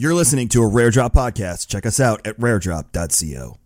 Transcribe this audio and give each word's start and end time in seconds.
You're 0.00 0.14
listening 0.14 0.48
to 0.48 0.62
a 0.62 0.66
Rare 0.66 0.88
Drop 0.90 1.12
podcast. 1.12 1.68
Check 1.68 1.84
us 1.84 2.00
out 2.00 2.26
at 2.26 2.34
raredrop.co. 2.38 3.58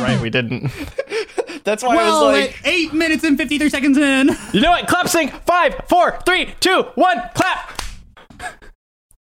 Right, 0.00 0.20
we 0.22 0.30
didn't. 0.30 0.70
That's 1.64 1.82
why 1.82 1.96
Well, 1.96 2.26
I 2.26 2.28
was 2.28 2.38
like, 2.46 2.60
at 2.60 2.66
eight 2.68 2.92
minutes 2.94 3.24
and 3.24 3.36
53 3.36 3.68
seconds 3.70 3.98
in. 3.98 4.30
You 4.52 4.60
know 4.60 4.70
what? 4.70 4.86
Clap 4.86 5.08
sync. 5.08 5.32
Five, 5.46 5.74
four, 5.88 6.20
three, 6.24 6.54
two, 6.60 6.84
one. 6.94 7.20
Clap. 7.34 7.82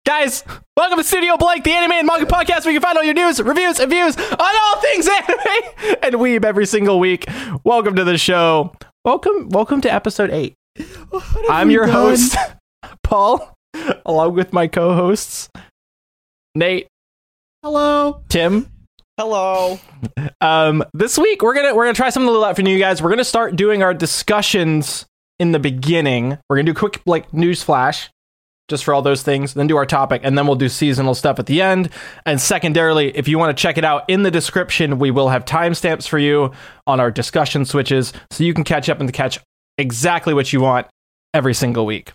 Guys, 0.07 0.43
welcome 0.75 0.97
to 0.97 1.03
Studio 1.03 1.37
Blank, 1.37 1.65
the 1.65 1.71
anime 1.73 1.91
and 1.91 2.07
manga 2.07 2.25
podcast 2.25 2.65
where 2.65 2.73
you 2.73 2.79
can 2.79 2.81
find 2.81 2.97
all 2.97 3.03
your 3.03 3.13
news, 3.13 3.39
reviews, 3.43 3.79
and 3.79 3.91
views 3.91 4.17
on 4.17 4.39
all 4.39 4.81
things 4.81 5.07
anime 5.07 5.97
and 6.01 6.15
weeb 6.15 6.43
every 6.43 6.65
single 6.65 6.99
week. 6.99 7.27
Welcome 7.63 7.95
to 7.97 8.03
the 8.03 8.17
show. 8.17 8.73
Welcome, 9.05 9.49
welcome 9.49 9.81
to 9.81 9.93
episode 9.93 10.31
eight. 10.31 10.55
I'm 11.47 11.69
your 11.69 11.85
done? 11.85 11.93
host, 11.93 12.35
Paul, 13.03 13.55
along 14.05 14.33
with 14.35 14.53
my 14.53 14.67
co-hosts, 14.67 15.49
Nate, 16.55 16.87
Hello. 17.63 18.23
Tim, 18.29 18.69
hello. 19.17 19.79
um, 20.41 20.83
this 20.93 21.17
week 21.17 21.41
we're 21.43 21.53
gonna 21.53 21.75
we're 21.75 21.85
gonna 21.85 21.93
try 21.93 22.09
something 22.09 22.27
a 22.27 22.31
little 22.31 22.45
out 22.45 22.55
for 22.55 22.61
you 22.63 22.79
guys. 22.79 23.01
We're 23.01 23.11
gonna 23.11 23.23
start 23.23 23.55
doing 23.55 23.83
our 23.83 23.93
discussions 23.93 25.05
in 25.39 25.51
the 25.51 25.59
beginning. 25.59 26.37
We're 26.49 26.57
gonna 26.57 26.65
do 26.65 26.71
a 26.71 26.75
quick 26.75 27.01
like 27.05 27.31
news 27.33 27.61
flash, 27.63 28.09
just 28.67 28.83
for 28.83 28.93
all 28.93 29.01
those 29.03 29.21
things. 29.21 29.53
Then 29.53 29.67
do 29.67 29.77
our 29.77 29.85
topic, 29.85 30.21
and 30.23 30.35
then 30.37 30.47
we'll 30.47 30.55
do 30.55 30.69
seasonal 30.69 31.13
stuff 31.13 31.37
at 31.39 31.45
the 31.45 31.61
end. 31.61 31.89
And 32.25 32.41
secondarily, 32.41 33.15
if 33.15 33.27
you 33.27 33.37
want 33.37 33.55
to 33.55 33.61
check 33.61 33.77
it 33.77 33.85
out 33.85 34.05
in 34.09 34.23
the 34.23 34.31
description, 34.31 34.97
we 34.97 35.11
will 35.11 35.29
have 35.29 35.45
timestamps 35.45 36.07
for 36.07 36.17
you 36.17 36.51
on 36.87 36.99
our 36.99 37.11
discussion 37.11 37.63
switches, 37.65 38.11
so 38.31 38.43
you 38.43 38.53
can 38.55 38.63
catch 38.63 38.89
up 38.89 38.99
and 38.99 39.13
catch 39.13 39.39
exactly 39.77 40.33
what 40.33 40.51
you 40.51 40.61
want 40.61 40.87
every 41.33 41.53
single 41.53 41.85
week. 41.85 42.11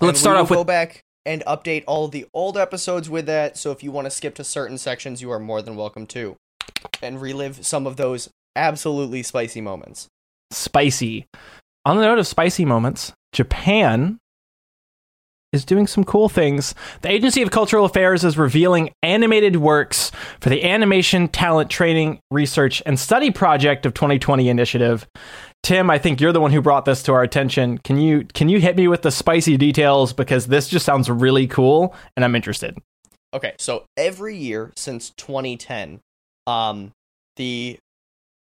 Let's 0.00 0.20
start 0.20 0.36
off 0.36 0.50
with 0.50 0.58
go 0.58 0.64
back 0.64 1.02
and 1.26 1.42
update 1.46 1.84
all 1.86 2.08
the 2.08 2.26
old 2.32 2.56
episodes 2.56 3.10
with 3.10 3.26
that. 3.26 3.56
So 3.56 3.70
if 3.72 3.82
you 3.82 3.90
want 3.90 4.06
to 4.06 4.10
skip 4.10 4.34
to 4.36 4.44
certain 4.44 4.78
sections, 4.78 5.20
you 5.20 5.30
are 5.30 5.40
more 5.40 5.60
than 5.60 5.76
welcome 5.76 6.06
to, 6.08 6.36
and 7.02 7.20
relive 7.20 7.66
some 7.66 7.86
of 7.86 7.96
those 7.96 8.30
absolutely 8.56 9.22
spicy 9.22 9.60
moments. 9.60 10.08
spicy. 10.50 11.26
On 11.84 11.96
the 11.96 12.04
note 12.04 12.18
of 12.18 12.26
spicy 12.26 12.64
moments, 12.64 13.12
Japan 13.32 14.18
is 15.52 15.64
doing 15.64 15.86
some 15.86 16.04
cool 16.04 16.28
things. 16.28 16.74
The 17.02 17.10
Agency 17.10 17.42
of 17.42 17.50
Cultural 17.50 17.84
Affairs 17.84 18.24
is 18.24 18.36
revealing 18.36 18.90
animated 19.02 19.56
works 19.56 20.10
for 20.40 20.50
the 20.50 20.64
Animation 20.64 21.28
Talent 21.28 21.70
Training 21.70 22.20
Research 22.30 22.82
and 22.84 22.98
Study 22.98 23.30
Project 23.30 23.86
of 23.86 23.94
2020 23.94 24.48
initiative. 24.48 25.06
Tim, 25.62 25.90
I 25.90 25.98
think 25.98 26.20
you're 26.20 26.32
the 26.32 26.40
one 26.40 26.52
who 26.52 26.62
brought 26.62 26.84
this 26.84 27.02
to 27.04 27.12
our 27.12 27.22
attention. 27.22 27.78
Can 27.78 27.98
you 27.98 28.24
can 28.32 28.48
you 28.48 28.60
hit 28.60 28.76
me 28.76 28.88
with 28.88 29.02
the 29.02 29.10
spicy 29.10 29.56
details 29.56 30.12
because 30.12 30.46
this 30.46 30.68
just 30.68 30.86
sounds 30.86 31.10
really 31.10 31.46
cool 31.46 31.94
and 32.16 32.24
I'm 32.24 32.36
interested. 32.36 32.78
Okay, 33.34 33.54
so 33.58 33.84
every 33.96 34.36
year 34.36 34.72
since 34.76 35.10
2010, 35.10 36.00
um, 36.46 36.92
the, 37.36 37.78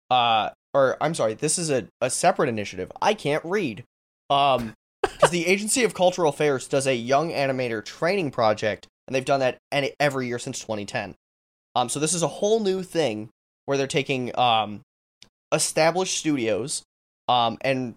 uh, 0.09 0.49
or 0.73 0.97
I'm 0.99 1.15
sorry, 1.15 1.35
this 1.35 1.57
is 1.57 1.69
a, 1.69 1.87
a 2.01 2.09
separate 2.09 2.49
initiative. 2.49 2.91
I 3.01 3.13
can't 3.13 3.43
read. 3.45 3.85
Um, 4.29 4.73
because 5.03 5.29
the 5.29 5.45
Agency 5.45 5.83
of 5.83 5.93
Cultural 5.93 6.29
Affairs 6.29 6.67
does 6.67 6.87
a 6.87 6.95
young 6.95 7.29
animator 7.31 7.83
training 7.83 8.31
project, 8.31 8.87
and 9.07 9.15
they've 9.15 9.25
done 9.25 9.41
that 9.41 9.57
any, 9.71 9.93
every 9.99 10.27
year 10.27 10.39
since 10.39 10.59
2010. 10.59 11.15
Um, 11.75 11.89
so 11.89 11.99
this 11.99 12.13
is 12.13 12.23
a 12.23 12.27
whole 12.27 12.59
new 12.59 12.83
thing 12.83 13.29
where 13.65 13.77
they're 13.77 13.87
taking 13.87 14.37
um 14.37 14.81
established 15.51 16.17
studios, 16.17 16.83
um, 17.27 17.57
and 17.61 17.95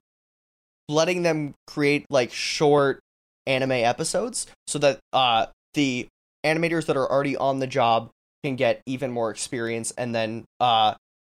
letting 0.89 1.23
them 1.23 1.55
create 1.67 2.07
like 2.11 2.33
short 2.33 3.01
anime 3.47 3.73
episodes 3.73 4.47
so 4.67 4.79
that 4.79 4.99
uh 5.13 5.47
the 5.75 6.07
animators 6.45 6.87
that 6.87 6.97
are 6.97 7.11
already 7.11 7.37
on 7.37 7.59
the 7.59 7.67
job 7.67 8.11
can 8.45 8.57
get 8.57 8.83
even 8.87 9.11
more 9.11 9.31
experience 9.31 9.93
and 9.93 10.15
then 10.15 10.45
uh 10.61 10.95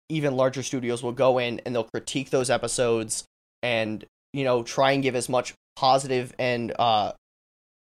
even 0.09 0.35
larger 0.35 0.63
studios 0.63 1.03
will 1.03 1.11
go 1.11 1.37
in 1.37 1.59
and 1.65 1.75
they'll 1.75 1.83
critique 1.83 2.29
those 2.29 2.49
episodes 2.49 3.25
and 3.61 4.05
you 4.33 4.43
know 4.43 4.63
try 4.63 4.91
and 4.91 5.03
give 5.03 5.15
as 5.15 5.27
much 5.27 5.53
positive 5.77 6.33
and 6.39 6.73
uh 6.79 7.11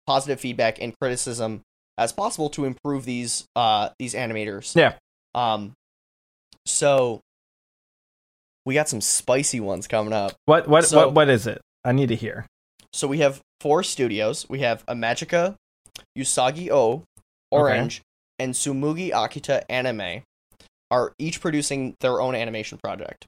positive 0.06 0.40
feedback 0.42 0.81
and 0.81 0.94
criticism 1.02 1.62
as 1.98 2.12
possible 2.12 2.50
to 2.50 2.66
improve 2.66 3.06
these 3.06 3.46
uh 3.56 3.90
these 3.98 4.14
animators 4.14 4.75
Yeah. 4.75 4.94
um 5.34 5.72
so 6.66 7.22
we 8.66 8.74
got 8.74 8.90
some 8.90 9.00
spicy 9.02 9.59
ones 9.62 9.88
coming 9.88 10.12
up 10.14 10.34
What 10.46 10.68
what 10.68 10.86
So- 10.86 10.98
what 10.98 11.14
what 11.14 11.30
is 11.30 11.48
it? 11.48 11.62
I 11.86 11.94
need 11.94 12.09
to 12.09 12.16
hear. 12.16 12.46
so 12.92 13.08
we 13.08 13.20
have 13.20 13.40
four 13.62 13.81
studios. 13.84 14.46
We 14.50 14.59
have 14.59 14.86
Amagica, 14.88 15.56
Usagi 16.18 16.69
O, 16.69 17.04
Orange, 17.52 18.02
and 18.38 18.54
Tsumugi 18.54 19.12
Akita 19.12 19.64
Anime 19.69 20.24
are 20.92 21.14
each 21.18 21.40
producing 21.40 21.96
their 22.02 22.19
own 22.19 22.36
animation 22.36 22.78
project. 22.84 23.25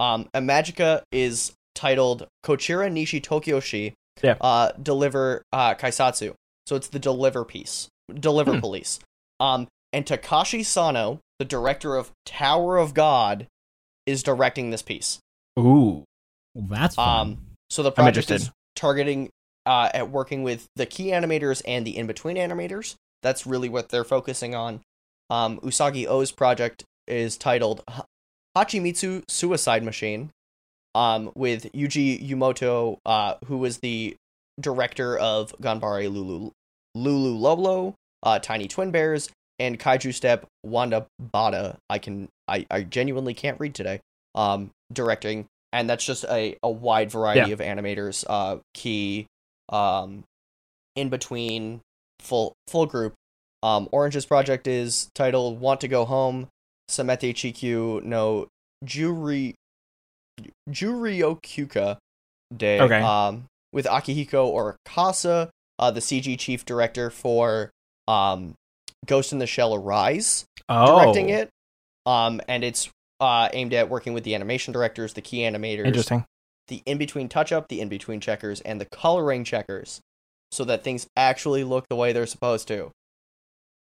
Um, 0.00 0.28
Amagica 0.34 1.02
is 1.12 1.52
titled 1.74 2.26
Kochira 2.44 2.90
Nishi 2.90 3.20
Tokyoshi 3.20 3.92
Yeah. 4.22 4.36
uh, 4.40 4.72
Deliver 4.72 5.42
uh, 5.52 5.74
Kaisatsu. 5.74 6.34
So 6.66 6.76
it's 6.76 6.88
the 6.88 6.98
deliver 6.98 7.44
piece, 7.44 7.88
deliver 8.12 8.54
Hmm. 8.54 8.60
police. 8.60 9.00
Um, 9.40 9.66
and 9.92 10.06
Takashi 10.06 10.64
Sano, 10.64 11.18
the 11.38 11.44
director 11.44 11.96
of 11.96 12.12
Tower 12.24 12.78
of 12.78 12.94
God, 12.94 13.46
is 14.06 14.22
directing 14.22 14.70
this 14.70 14.82
piece. 14.82 15.18
Ooh. 15.58 16.04
Well, 16.54 16.66
that's 16.68 16.94
fun. 16.94 17.20
Um, 17.20 17.38
so 17.70 17.82
the 17.82 17.90
project 17.92 18.30
is 18.30 18.50
targeting 18.76 19.30
uh, 19.66 19.90
at 19.94 20.10
working 20.10 20.42
with 20.42 20.66
the 20.76 20.86
key 20.86 21.06
animators 21.06 21.62
and 21.66 21.86
the 21.86 21.96
in 21.96 22.06
between 22.06 22.36
animators. 22.36 22.94
That's 23.22 23.46
really 23.46 23.68
what 23.68 23.88
they're 23.90 24.04
focusing 24.04 24.54
on. 24.54 24.80
Um, 25.30 25.60
Usagi 25.60 26.06
O's 26.06 26.30
project 26.32 26.84
is 27.06 27.36
titled 27.36 27.82
Ha- 27.88 28.04
Hachimitsu 28.56 29.22
Suicide 29.28 29.82
Machine, 29.84 30.30
um, 30.94 31.30
with 31.34 31.70
Yuji 31.72 32.26
Yumoto, 32.28 32.98
uh, 33.06 33.34
who 33.46 33.58
was 33.58 33.78
the 33.78 34.16
director 34.60 35.16
of 35.18 35.54
Ganbare 35.60 36.12
Lulu 36.12 36.50
Lulu 36.94 37.36
Lolo, 37.36 37.94
uh, 38.22 38.38
Tiny 38.38 38.68
Twin 38.68 38.90
Bears, 38.90 39.30
and 39.58 39.78
Kaiju 39.78 40.12
Step 40.12 40.46
Wanda 40.64 41.06
Bada. 41.20 41.76
I 41.88 41.98
can 41.98 42.28
I, 42.48 42.66
I 42.70 42.82
genuinely 42.82 43.34
can't 43.34 43.58
read 43.60 43.74
today. 43.74 44.00
Um, 44.34 44.70
directing 44.92 45.46
and 45.74 45.88
that's 45.88 46.04
just 46.04 46.24
a, 46.24 46.56
a 46.62 46.70
wide 46.70 47.10
variety 47.10 47.48
Yeah. 47.48 47.54
of 47.54 47.60
animators 47.60 48.24
uh 48.28 48.58
key 48.74 49.26
um 49.70 50.24
in 50.96 51.08
between 51.08 51.80
full 52.20 52.52
full 52.68 52.84
group 52.86 53.14
um 53.62 53.88
orange's 53.92 54.26
project 54.26 54.66
is 54.66 55.08
titled 55.14 55.60
want 55.60 55.80
to 55.80 55.88
go 55.88 56.04
home 56.04 56.48
samete 56.90 57.32
chikyu 57.34 58.02
no 58.04 58.48
juri 58.84 59.54
juryokuka 60.70 61.98
de 62.56 62.80
Okay. 62.80 63.00
um 63.00 63.44
with 63.72 63.86
akihiko 63.86 64.46
or 64.46 64.76
kasa 64.84 65.50
uh 65.78 65.90
the 65.90 66.00
cg 66.00 66.38
chief 66.38 66.64
director 66.64 67.10
for 67.10 67.70
um 68.08 68.54
ghost 69.06 69.32
in 69.32 69.38
the 69.38 69.46
shell 69.46 69.74
arise 69.74 70.44
Oh. 70.68 71.00
directing 71.00 71.28
it 71.30 71.48
um 72.06 72.40
and 72.48 72.64
it's 72.64 72.88
uh 73.20 73.48
aimed 73.52 73.74
at 73.74 73.88
working 73.88 74.12
with 74.14 74.24
the 74.24 74.34
animation 74.34 74.72
directors 74.72 75.14
the 75.14 75.20
key 75.20 75.38
animators 75.40 75.86
Interesting. 75.86 76.24
the 76.68 76.82
in 76.86 76.98
between 76.98 77.28
touch 77.28 77.52
up, 77.52 77.68
the 77.68 77.80
in 77.80 77.88
between 77.88 78.20
checkers, 78.20 78.60
and 78.62 78.80
the 78.80 78.86
coloring 78.86 79.44
checkers, 79.44 80.00
so 80.50 80.64
that 80.64 80.82
things 80.84 81.06
actually 81.16 81.64
look 81.64 81.84
the 81.90 81.96
way 81.96 82.12
they're 82.12 82.26
supposed 82.26 82.68
to. 82.68 82.90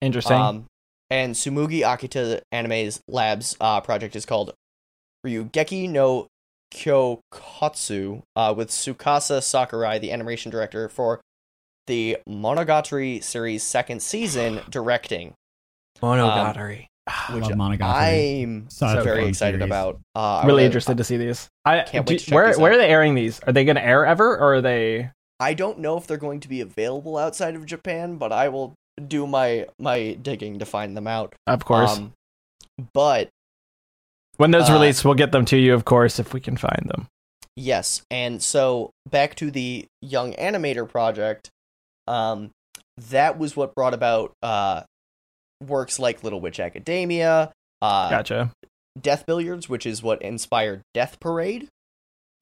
Interesting. 0.00 0.36
Um, 0.36 0.64
and 1.10 1.34
Tsumugi 1.34 1.80
Akita 1.80 2.40
Anime's 2.52 3.00
Labs 3.08 3.56
uh, 3.60 3.80
project 3.80 4.14
is 4.16 4.24
called 4.24 4.54
Ryugeki 5.26 5.90
no 5.90 6.28
Kyokatsu, 6.74 8.22
uh, 8.36 8.54
with 8.56 8.68
Tsukasa 8.70 9.42
Sakurai, 9.42 9.98
the 9.98 10.12
animation 10.12 10.50
director 10.50 10.88
for 10.88 11.20
the 11.86 12.18
Monogatari 12.28 13.22
series 13.22 13.62
second 13.62 14.02
season, 14.02 14.60
directing, 14.70 15.34
Monogatari. 16.02 16.86
which 17.32 17.44
Love 17.44 17.52
Monogatari. 17.52 18.42
I'm 18.42 18.68
Such 18.70 18.98
a 18.98 19.02
very 19.02 19.26
excited 19.26 19.58
series. 19.60 19.66
about. 19.68 19.98
Uh, 20.14 20.18
I 20.18 20.42
really 20.42 20.54
wanna- 20.56 20.64
interested 20.66 20.96
to 20.98 21.04
see 21.04 21.16
these. 21.16 21.48
I 21.64 21.80
can't 21.82 22.06
do- 22.06 22.12
wait 22.12 22.18
to 22.20 22.24
check 22.26 22.34
where 22.34 22.58
where 22.58 22.72
out. 22.72 22.78
are 22.78 22.82
they 22.82 22.88
airing 22.90 23.14
these? 23.14 23.40
Are 23.40 23.52
they 23.52 23.64
going 23.64 23.76
to 23.76 23.84
air 23.84 24.04
ever, 24.04 24.36
or 24.36 24.54
are 24.56 24.60
they? 24.60 25.10
I 25.40 25.54
don't 25.54 25.78
know 25.78 25.96
if 25.96 26.06
they're 26.06 26.16
going 26.18 26.40
to 26.40 26.48
be 26.48 26.60
available 26.60 27.16
outside 27.16 27.54
of 27.54 27.64
Japan, 27.64 28.16
but 28.16 28.32
I 28.32 28.48
will 28.48 28.74
do 29.06 29.26
my 29.26 29.66
my 29.78 30.12
digging 30.20 30.58
to 30.58 30.66
find 30.66 30.96
them 30.96 31.06
out. 31.06 31.34
Of 31.46 31.64
course, 31.64 31.96
Um, 31.96 32.12
but 32.92 33.30
when 34.38 34.50
those 34.50 34.68
uh, 34.70 34.72
release, 34.72 35.04
we'll 35.04 35.14
get 35.14 35.30
them 35.32 35.44
to 35.46 35.56
you. 35.58 35.74
Of 35.74 35.84
course, 35.84 36.18
if 36.18 36.32
we 36.32 36.40
can 36.40 36.56
find 36.56 36.86
them. 36.86 37.06
yes, 37.56 38.02
and 38.10 38.42
so 38.42 38.90
back 39.08 39.34
to 39.36 39.50
the 39.50 39.84
young 40.00 40.32
animator 40.34 40.88
project. 40.88 41.50
Um, 42.06 42.50
that 43.10 43.38
was 43.38 43.54
what 43.54 43.74
brought 43.74 43.94
about 43.94 44.32
uh 44.42 44.82
works 45.66 45.98
like 45.98 46.24
Little 46.24 46.40
Witch 46.40 46.58
Academia, 46.58 47.52
uh, 47.82 48.10
Gotcha. 48.10 48.50
Death 49.00 49.26
Billiards, 49.26 49.68
which 49.68 49.84
is 49.86 50.02
what 50.02 50.22
inspired 50.22 50.80
Death 50.94 51.20
Parade. 51.20 51.68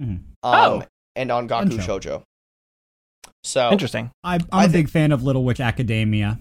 Mhm. 0.01 0.09
Um, 0.09 0.23
Oh. 0.45 0.83
and 1.17 1.31
on 1.33 1.47
Gaku 1.47 1.71
Fun 1.71 1.81
show. 1.81 1.99
Shoujo. 1.99 2.23
So 3.43 3.71
Interesting. 3.71 4.11
I, 4.25 4.35
I'm 4.37 4.47
I 4.53 4.61
a 4.65 4.69
think- 4.69 4.73
big 4.87 4.91
fan 4.91 5.13
of 5.13 5.23
Little 5.23 5.45
Witch 5.45 5.61
Academia. 5.61 6.39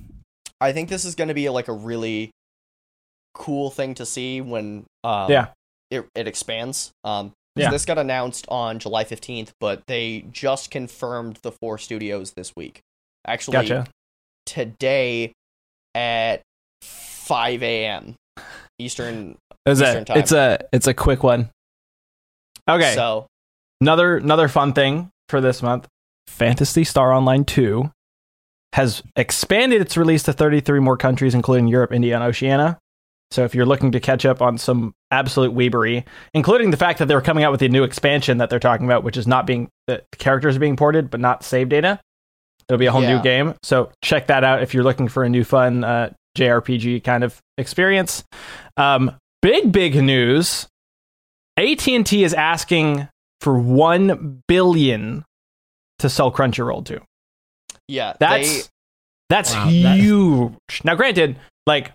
I 0.61 0.71
think 0.73 0.89
this 0.89 1.05
is 1.05 1.15
going 1.15 1.27
to 1.27 1.33
be 1.33 1.49
like 1.49 1.67
a 1.67 1.73
really 1.73 2.31
cool 3.35 3.69
thing 3.69 3.93
to 3.95 4.05
see 4.05 4.41
when 4.41 4.85
um, 5.03 5.29
Yeah. 5.29 5.47
it, 5.91 6.05
it 6.15 6.27
expands. 6.27 6.91
Um, 7.03 7.29
'cause 7.29 7.63
Yeah. 7.63 7.69
This 7.71 7.85
got 7.85 7.97
announced 7.97 8.45
on 8.49 8.79
July 8.79 9.03
15th, 9.03 9.51
but 9.59 9.83
they 9.87 10.25
just 10.31 10.71
confirmed 10.71 11.37
the 11.43 11.51
four 11.51 11.77
studios 11.77 12.33
this 12.35 12.51
week. 12.55 12.81
Actually, 13.27 13.53
Gotcha. 13.67 13.87
today 14.45 15.31
at 15.93 16.41
5 16.81 17.63
a.m. 17.63 18.15
Eastern. 18.79 19.37
It's 19.65 19.79
Eastern 19.81 20.01
a 20.01 20.05
time. 20.05 20.17
it's 20.17 20.31
a 20.31 20.59
it's 20.73 20.87
a 20.87 20.93
quick 20.93 21.23
one. 21.23 21.49
Okay. 22.69 22.93
So, 22.93 23.27
another 23.81 24.17
another 24.17 24.47
fun 24.47 24.73
thing 24.73 25.09
for 25.29 25.39
this 25.41 25.61
month 25.63 25.87
phantasy 26.27 26.83
star 26.83 27.13
online 27.13 27.45
2 27.45 27.89
has 28.73 29.01
expanded 29.15 29.79
its 29.81 29.95
release 29.95 30.23
to 30.23 30.33
33 30.33 30.79
more 30.79 30.97
countries 30.97 31.33
including 31.35 31.67
europe 31.67 31.91
india 31.93 32.13
and 32.15 32.23
oceania 32.23 32.77
so 33.31 33.43
if 33.43 33.55
you're 33.55 33.65
looking 33.65 33.91
to 33.91 33.99
catch 33.99 34.25
up 34.25 34.41
on 34.41 34.57
some 34.57 34.93
absolute 35.11 35.53
weebery 35.53 36.03
including 36.33 36.71
the 36.71 36.77
fact 36.77 36.99
that 36.99 37.07
they're 37.07 37.21
coming 37.21 37.43
out 37.43 37.51
with 37.51 37.61
a 37.61 37.69
new 37.69 37.83
expansion 37.83 38.37
that 38.37 38.49
they're 38.49 38.59
talking 38.59 38.85
about 38.85 39.03
which 39.03 39.17
is 39.17 39.27
not 39.27 39.45
being 39.45 39.69
the 39.87 40.03
characters 40.17 40.55
are 40.55 40.59
being 40.59 40.75
ported 40.77 41.09
but 41.09 41.19
not 41.19 41.43
save 41.43 41.69
data 41.69 41.99
it'll 42.67 42.79
be 42.79 42.85
a 42.87 42.91
whole 42.91 43.01
new 43.01 43.21
game. 43.21 43.53
So 43.63 43.91
check 44.03 44.27
that 44.27 44.43
out 44.43 44.63
if 44.63 44.73
you're 44.73 44.83
looking 44.83 45.07
for 45.07 45.23
a 45.23 45.29
new 45.29 45.43
fun 45.43 45.83
uh, 45.83 46.13
jrpg 46.37 47.03
kind 47.03 47.23
of 47.23 47.39
experience. 47.57 48.23
Um, 48.77 49.11
big 49.41 49.71
big 49.71 49.95
news. 49.95 50.67
At&t 51.57 52.23
is 52.23 52.33
asking 52.33 53.07
for 53.39 53.57
1 53.57 54.43
billion 54.47 55.23
to 55.99 56.09
sell 56.09 56.31
crunchyroll 56.31 56.83
to. 56.85 57.01
Yeah. 57.87 58.13
that's 58.19 58.63
they, 58.63 58.69
that's 59.29 59.53
Wow, 59.53 59.65
that- 59.65 59.97
huge. 59.99 60.81
Now 60.83 60.95
granted 60.95 61.37
like 61.65 61.91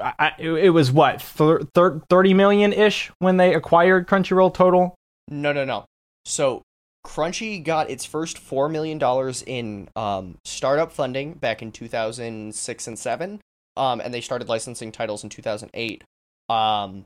I, 0.00 0.32
it, 0.38 0.50
it 0.50 0.70
was 0.70 0.92
what 0.92 1.22
thir- 1.22 1.62
thir- 1.74 2.00
30 2.10 2.34
million 2.34 2.72
ish 2.72 3.10
when 3.18 3.38
they 3.38 3.54
acquired 3.54 4.06
crunchyroll 4.06 4.52
total 4.52 4.94
No, 5.28 5.52
no, 5.52 5.64
no. 5.64 5.86
So 6.24 6.62
Crunchy 7.06 7.62
got 7.62 7.88
its 7.88 8.04
first 8.04 8.36
four 8.36 8.68
million 8.68 8.98
dollars 8.98 9.42
in 9.46 9.88
um, 9.94 10.36
startup 10.44 10.92
funding 10.92 11.34
back 11.34 11.62
in 11.62 11.70
2006 11.70 12.86
and 12.86 12.98
seven, 12.98 13.40
um, 13.76 14.00
and 14.00 14.12
they 14.12 14.20
started 14.20 14.48
licensing 14.48 14.90
titles 14.90 15.22
in 15.22 15.30
2008. 15.30 16.02
Um, 16.48 17.04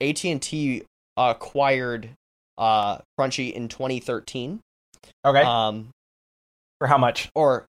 AT&T 0.00 0.82
acquired 1.16 2.10
uh, 2.58 2.98
Crunchy 3.18 3.52
in 3.52 3.68
2013. 3.68 4.60
okay 5.24 5.42
Um, 5.42 5.90
for 6.78 6.86
how 6.88 6.98
much 6.98 7.28
or 7.34 7.66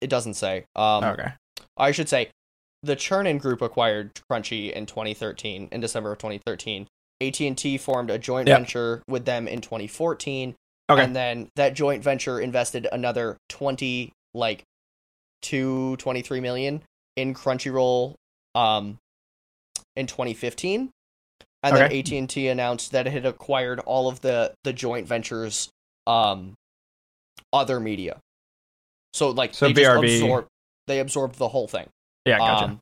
it 0.00 0.10
doesn't 0.10 0.34
say. 0.34 0.64
Um, 0.74 1.04
okay 1.04 1.32
I 1.76 1.92
should 1.92 2.08
say 2.08 2.30
the 2.82 2.96
Chernin 2.96 3.38
Group 3.40 3.62
acquired 3.62 4.12
Crunchy 4.30 4.72
in 4.72 4.86
2013 4.86 5.68
in 5.70 5.80
December 5.80 6.12
of 6.12 6.18
2013. 6.18 6.86
AT&T 7.20 7.78
formed 7.78 8.10
a 8.10 8.18
joint 8.18 8.48
Yep. 8.48 8.58
venture 8.58 9.02
with 9.06 9.24
them 9.24 9.46
in 9.46 9.60
2014 9.60 10.54
Okay. 10.90 11.04
and 11.04 11.14
then 11.14 11.48
that 11.54 11.74
joint 11.74 12.02
venture 12.02 12.40
invested 12.40 12.86
another 12.90 13.36
20 13.48 14.10
like 14.34 14.64
2 15.42 15.96
23 15.98 16.40
million 16.40 16.82
in 17.16 17.32
Crunchyroll 17.34 18.14
um 18.56 18.98
in 19.94 20.06
2015 20.08 20.90
and 21.62 21.76
Okay. 21.76 22.02
then 22.04 22.22
AT&T 22.24 22.48
announced 22.48 22.90
that 22.90 23.06
it 23.06 23.12
had 23.12 23.24
acquired 23.24 23.78
all 23.80 24.08
of 24.08 24.20
the 24.22 24.52
the 24.64 24.72
joint 24.72 25.06
ventures 25.06 25.68
um 26.08 26.54
other 27.52 27.78
media. 27.78 28.18
So 29.14 29.30
like 29.30 29.54
So 29.54 29.66
they 29.68 29.74
just 29.74 29.90
BRB. 29.92 30.16
absorbed 30.16 30.48
they 30.88 30.98
absorbed 30.98 31.36
the 31.38 31.48
whole 31.48 31.68
thing. 31.68 31.88
Yeah 32.26 32.38
gotcha 32.38 32.64
Um, 32.64 32.80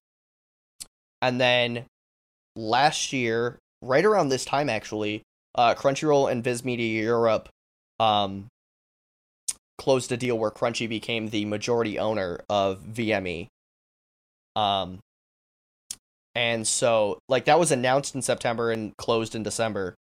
and 1.23 1.41
then 1.41 1.85
last 2.57 3.13
year, 3.13 3.59
right 3.83 4.05
around 4.05 4.29
this 4.29 4.45
time 4.45 4.69
actually, 4.69 5.23
uh, 5.55 5.75
Crunchyroll 5.75 6.31
and 6.31 6.43
Viz 6.43 6.65
Media 6.65 7.03
Europe 7.03 7.49
um, 7.99 8.47
closed 9.79 10.13
a 10.13 10.17
deal 10.17 10.39
where 10.39 10.51
Crunchy 10.51 10.89
became 10.89 11.29
the 11.29 11.45
majority 11.45 11.99
owner 11.99 12.41
of 12.49 12.81
VME. 12.83 13.49
Um, 14.57 14.99
and 16.35 16.67
so, 16.67 17.19
like, 17.29 17.47
that 17.47 17.59
was 17.59 17.73
announced 17.73 18.15
in 18.15 18.23
September 18.23 18.71
and 18.71 18.97
closed 18.97 19.35
in 19.35 19.43
December. 19.43 19.95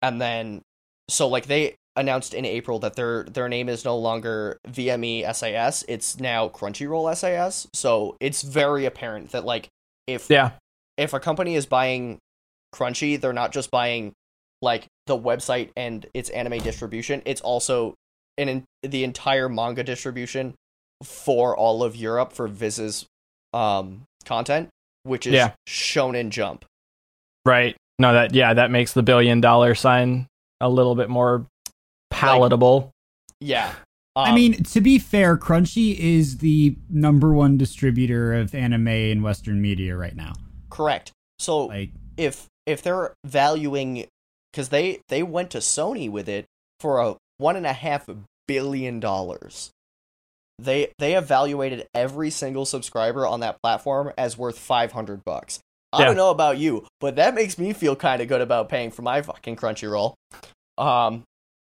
And 0.00 0.20
then, 0.20 0.62
so, 1.08 1.28
like, 1.28 1.46
they 1.46 1.74
announced 1.96 2.34
in 2.34 2.44
April 2.44 2.78
that 2.80 2.96
their 2.96 3.24
their 3.24 3.48
name 3.48 3.68
is 3.68 3.84
no 3.84 3.96
longer 3.96 4.58
VME 4.68 5.32
SAS, 5.34 5.84
it's 5.88 6.18
now 6.18 6.48
Crunchyroll 6.48 7.14
SIS. 7.16 7.68
So 7.72 8.16
it's 8.20 8.42
very 8.42 8.84
apparent 8.84 9.30
that 9.32 9.44
like 9.44 9.68
if 10.06 10.26
yeah 10.28 10.52
if 10.96 11.12
a 11.12 11.20
company 11.20 11.54
is 11.54 11.66
buying 11.66 12.18
Crunchy, 12.74 13.20
they're 13.20 13.32
not 13.32 13.52
just 13.52 13.70
buying 13.70 14.12
like 14.62 14.86
the 15.06 15.18
website 15.18 15.70
and 15.76 16.06
its 16.14 16.30
anime 16.30 16.58
distribution. 16.58 17.22
It's 17.26 17.40
also 17.40 17.94
an 18.38 18.48
in, 18.48 18.64
the 18.82 19.04
entire 19.04 19.48
manga 19.48 19.84
distribution 19.84 20.54
for 21.02 21.56
all 21.56 21.82
of 21.84 21.94
Europe 21.94 22.32
for 22.32 22.48
Viz's 22.48 23.06
um 23.52 24.02
content, 24.24 24.68
which 25.04 25.26
is 25.26 25.34
Yeah. 25.34 25.52
Shonen 25.68 26.30
Jump. 26.30 26.64
right 27.46 27.76
no 27.98 28.12
that 28.14 28.34
yeah 28.34 28.54
that 28.54 28.70
makes 28.70 28.92
the 28.94 29.02
billion 29.02 29.40
dollar 29.40 29.74
sign 29.74 30.26
a 30.60 30.68
little 30.68 30.94
bit 30.94 31.08
more 31.10 31.46
palatable 32.14 32.90
Yeah. 33.40 33.74
I 34.16 34.28
Um, 34.28 34.34
mean, 34.36 34.62
to 34.62 34.80
be 34.80 34.98
fair, 35.00 35.36
Crunchy 35.36 35.96
is 35.98 36.38
the 36.38 36.76
number 36.88 37.32
one 37.34 37.58
distributor 37.58 38.32
of 38.34 38.54
anime 38.54 38.86
in 38.88 39.22
Western 39.22 39.60
media 39.60 39.96
right 39.96 40.14
now. 40.14 40.32
correct. 40.70 41.10
So 41.38 41.66
Like, 41.66 41.90
if 42.16 42.46
if 42.66 42.80
they're 42.82 43.12
valuing 43.24 44.06
because 44.52 44.68
they 44.68 45.00
they 45.08 45.22
went 45.22 45.50
to 45.50 45.58
Sony 45.58 46.08
with 46.10 46.28
it 46.28 46.46
for 46.80 47.00
a 47.00 47.16
one 47.38 47.56
and 47.56 47.66
a 47.66 47.72
half 47.72 48.08
billion 48.46 49.00
dollars. 49.00 49.70
They 50.60 50.92
they 50.98 51.14
evaluated 51.16 51.86
every 51.92 52.30
single 52.30 52.64
subscriber 52.64 53.26
on 53.26 53.40
that 53.40 53.60
platform 53.62 54.12
as 54.16 54.38
worth 54.38 54.58
five 54.58 54.92
hundred 54.92 55.24
bucks. 55.24 55.58
I 55.92 56.00
Yeah. 56.00 56.04
don't 56.06 56.16
know 56.16 56.30
about 56.30 56.58
you, 56.58 56.86
but 57.00 57.16
that 57.16 57.34
makes 57.34 57.58
me 57.58 57.72
feel 57.72 57.96
kind 57.96 58.22
of 58.22 58.28
good 58.28 58.40
about 58.40 58.68
paying 58.68 58.92
for 58.92 59.02
my 59.02 59.22
fucking 59.22 59.56
Crunchyroll. 59.56 60.14
Um, 60.78 61.24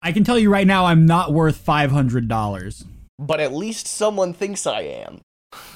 I 0.01 0.11
can 0.11 0.23
tell 0.23 0.37
you 0.39 0.49
right 0.51 0.67
now, 0.67 0.85
I'm 0.85 1.05
not 1.05 1.33
worth 1.33 1.57
five 1.57 1.91
hundred 1.91 2.27
dollars. 2.27 2.85
but 3.19 3.39
at 3.39 3.53
least 3.53 3.87
someone 3.87 4.33
thinks 4.33 4.67
I 4.67 4.81
am. 4.81 5.21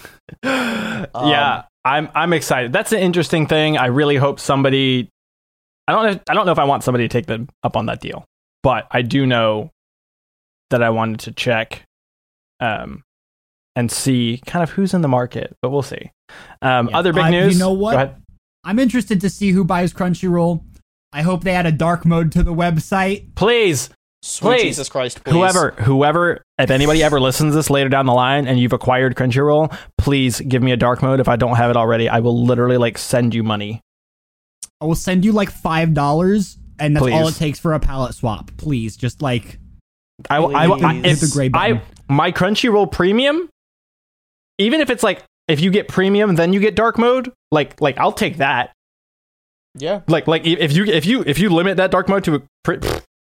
yeah, 0.44 1.63
I'm 1.83 2.09
I'm 2.16 2.33
excited. 2.33 2.71
That's 2.73 2.92
an 2.92 2.99
interesting 2.99 3.47
thing. 3.47 3.78
I 3.78 3.87
really 3.87 4.18
hope 4.18 4.40
somebody. 4.40 5.09
I 5.87 5.94
don't. 5.94 6.06
know- 6.13 6.19
I 6.30 6.33
don't 6.33 6.45
know 6.45 6.51
if 6.51 6.59
I 6.59 6.63
want 6.66 6.83
somebody 6.83 7.06
to 7.07 7.09
take 7.11 7.25
them 7.25 7.49
up 7.63 7.75
on 7.75 7.87
that 7.87 7.99
deal, 8.01 8.25
but 8.63 8.87
I 8.92 9.01
do 9.01 9.25
know 9.25 9.71
that 10.69 10.81
I 10.83 10.90
wanted 10.92 11.19
to 11.21 11.31
check, 11.33 11.83
um, 12.59 13.04
and 13.75 13.92
see 13.92 14.42
kind 14.45 14.63
of 14.63 14.69
who's 14.69 14.94
in 14.94 15.01
the 15.01 15.07
market. 15.09 15.56
But 15.61 15.71
we'll 15.71 15.81
see. 15.81 16.11
Um, 16.61 16.87
Yeah. 16.90 16.97
Other 16.97 17.11
big 17.13 17.23
Uh, 17.25 17.30
you 17.30 17.57
know 17.59 17.73
what? 17.73 18.16
I'm 18.63 18.78
interested 18.80 19.19
to 19.21 19.30
see 19.30 19.51
who 19.51 19.63
buys 19.66 19.92
Crunchyroll. 19.92 20.63
I 21.11 21.23
hope 21.23 21.44
they 21.44 21.51
add 21.51 21.66
a 21.66 21.71
dark 21.71 22.06
mode 22.06 22.31
to 22.33 22.44
the 22.44 22.54
website. 22.54 23.35
Please, 23.35 23.90
Sweet 24.23 24.49
Please, 24.57 24.63
Jesus 24.63 24.87
Christ, 24.90 25.23
please. 25.23 25.31
whoever, 25.33 25.71
whoever, 25.71 26.44
if 26.59 26.69
anybody 26.69 27.01
ever 27.01 27.19
listens 27.19 27.54
to 27.54 27.56
this 27.56 27.71
later 27.71 27.90
down 27.90 28.06
the 28.06 28.13
line 28.13 28.47
and 28.47 28.59
you've 28.59 28.73
acquired 28.73 29.16
Crunchyroll, 29.16 29.75
please 29.97 30.40
give 30.42 30.61
me 30.61 30.71
a 30.71 30.78
dark 30.78 31.01
mode. 31.01 31.19
If 31.19 31.28
I 31.28 31.35
don't 31.37 31.56
have 31.56 31.71
it 31.71 31.75
already, 31.78 32.07
I 32.07 32.19
will 32.19 32.45
literally 32.45 32.78
like 32.78 32.99
send 32.99 33.33
you 33.33 33.42
money. 33.42 33.81
I 34.80 34.85
will 34.85 34.94
send 34.95 35.25
you 35.25 35.31
like 35.31 35.49
five 35.49 35.95
dollars, 35.95 36.57
and 36.80 36.95
that's 36.95 37.06
all 37.07 37.28
it 37.28 37.35
takes 37.35 37.57
for 37.59 37.73
a 37.73 37.80
palette 37.80 38.13
swap. 38.13 38.51
Please, 38.57 38.95
just 38.95 39.23
like 39.23 39.59
I, 40.30 40.40
will- 40.40 40.56
I, 40.56 40.68
will- 40.68 40.85
I, 40.85 40.95
if 40.97 41.04
Hit 41.04 41.19
the 41.21 41.30
gray 41.33 41.47
button. 41.47 41.78
I 41.78 41.81
my 42.13 42.31
Crunchyroll 42.31 42.92
Premium, 42.92 43.49
even 44.59 44.81
if 44.81 44.92
it's 44.92 45.01
like 45.04 45.23
if 45.47 45.59
you 45.61 45.71
get 45.71 45.87
Premium, 45.87 46.35
then 46.35 46.54
you 46.54 46.59
get 46.59 46.75
Dark 46.75 46.99
Mode. 46.99 47.31
Like 47.51 47.81
like 47.81 47.97
I'll 47.97 48.11
take 48.11 48.37
that. 48.37 48.71
Yeah. 49.73 50.01
Like 50.07 50.28
like 50.28 50.45
if 50.45 50.73
you 50.73 50.85
if 50.85 51.07
you 51.07 51.23
if 51.25 51.40
you 51.40 51.49
limit 51.49 51.78
that 51.78 51.90
Dark 51.90 52.07
Mode 52.07 52.23
to 52.25 52.35
a 52.35 52.42
pre- 52.63 52.80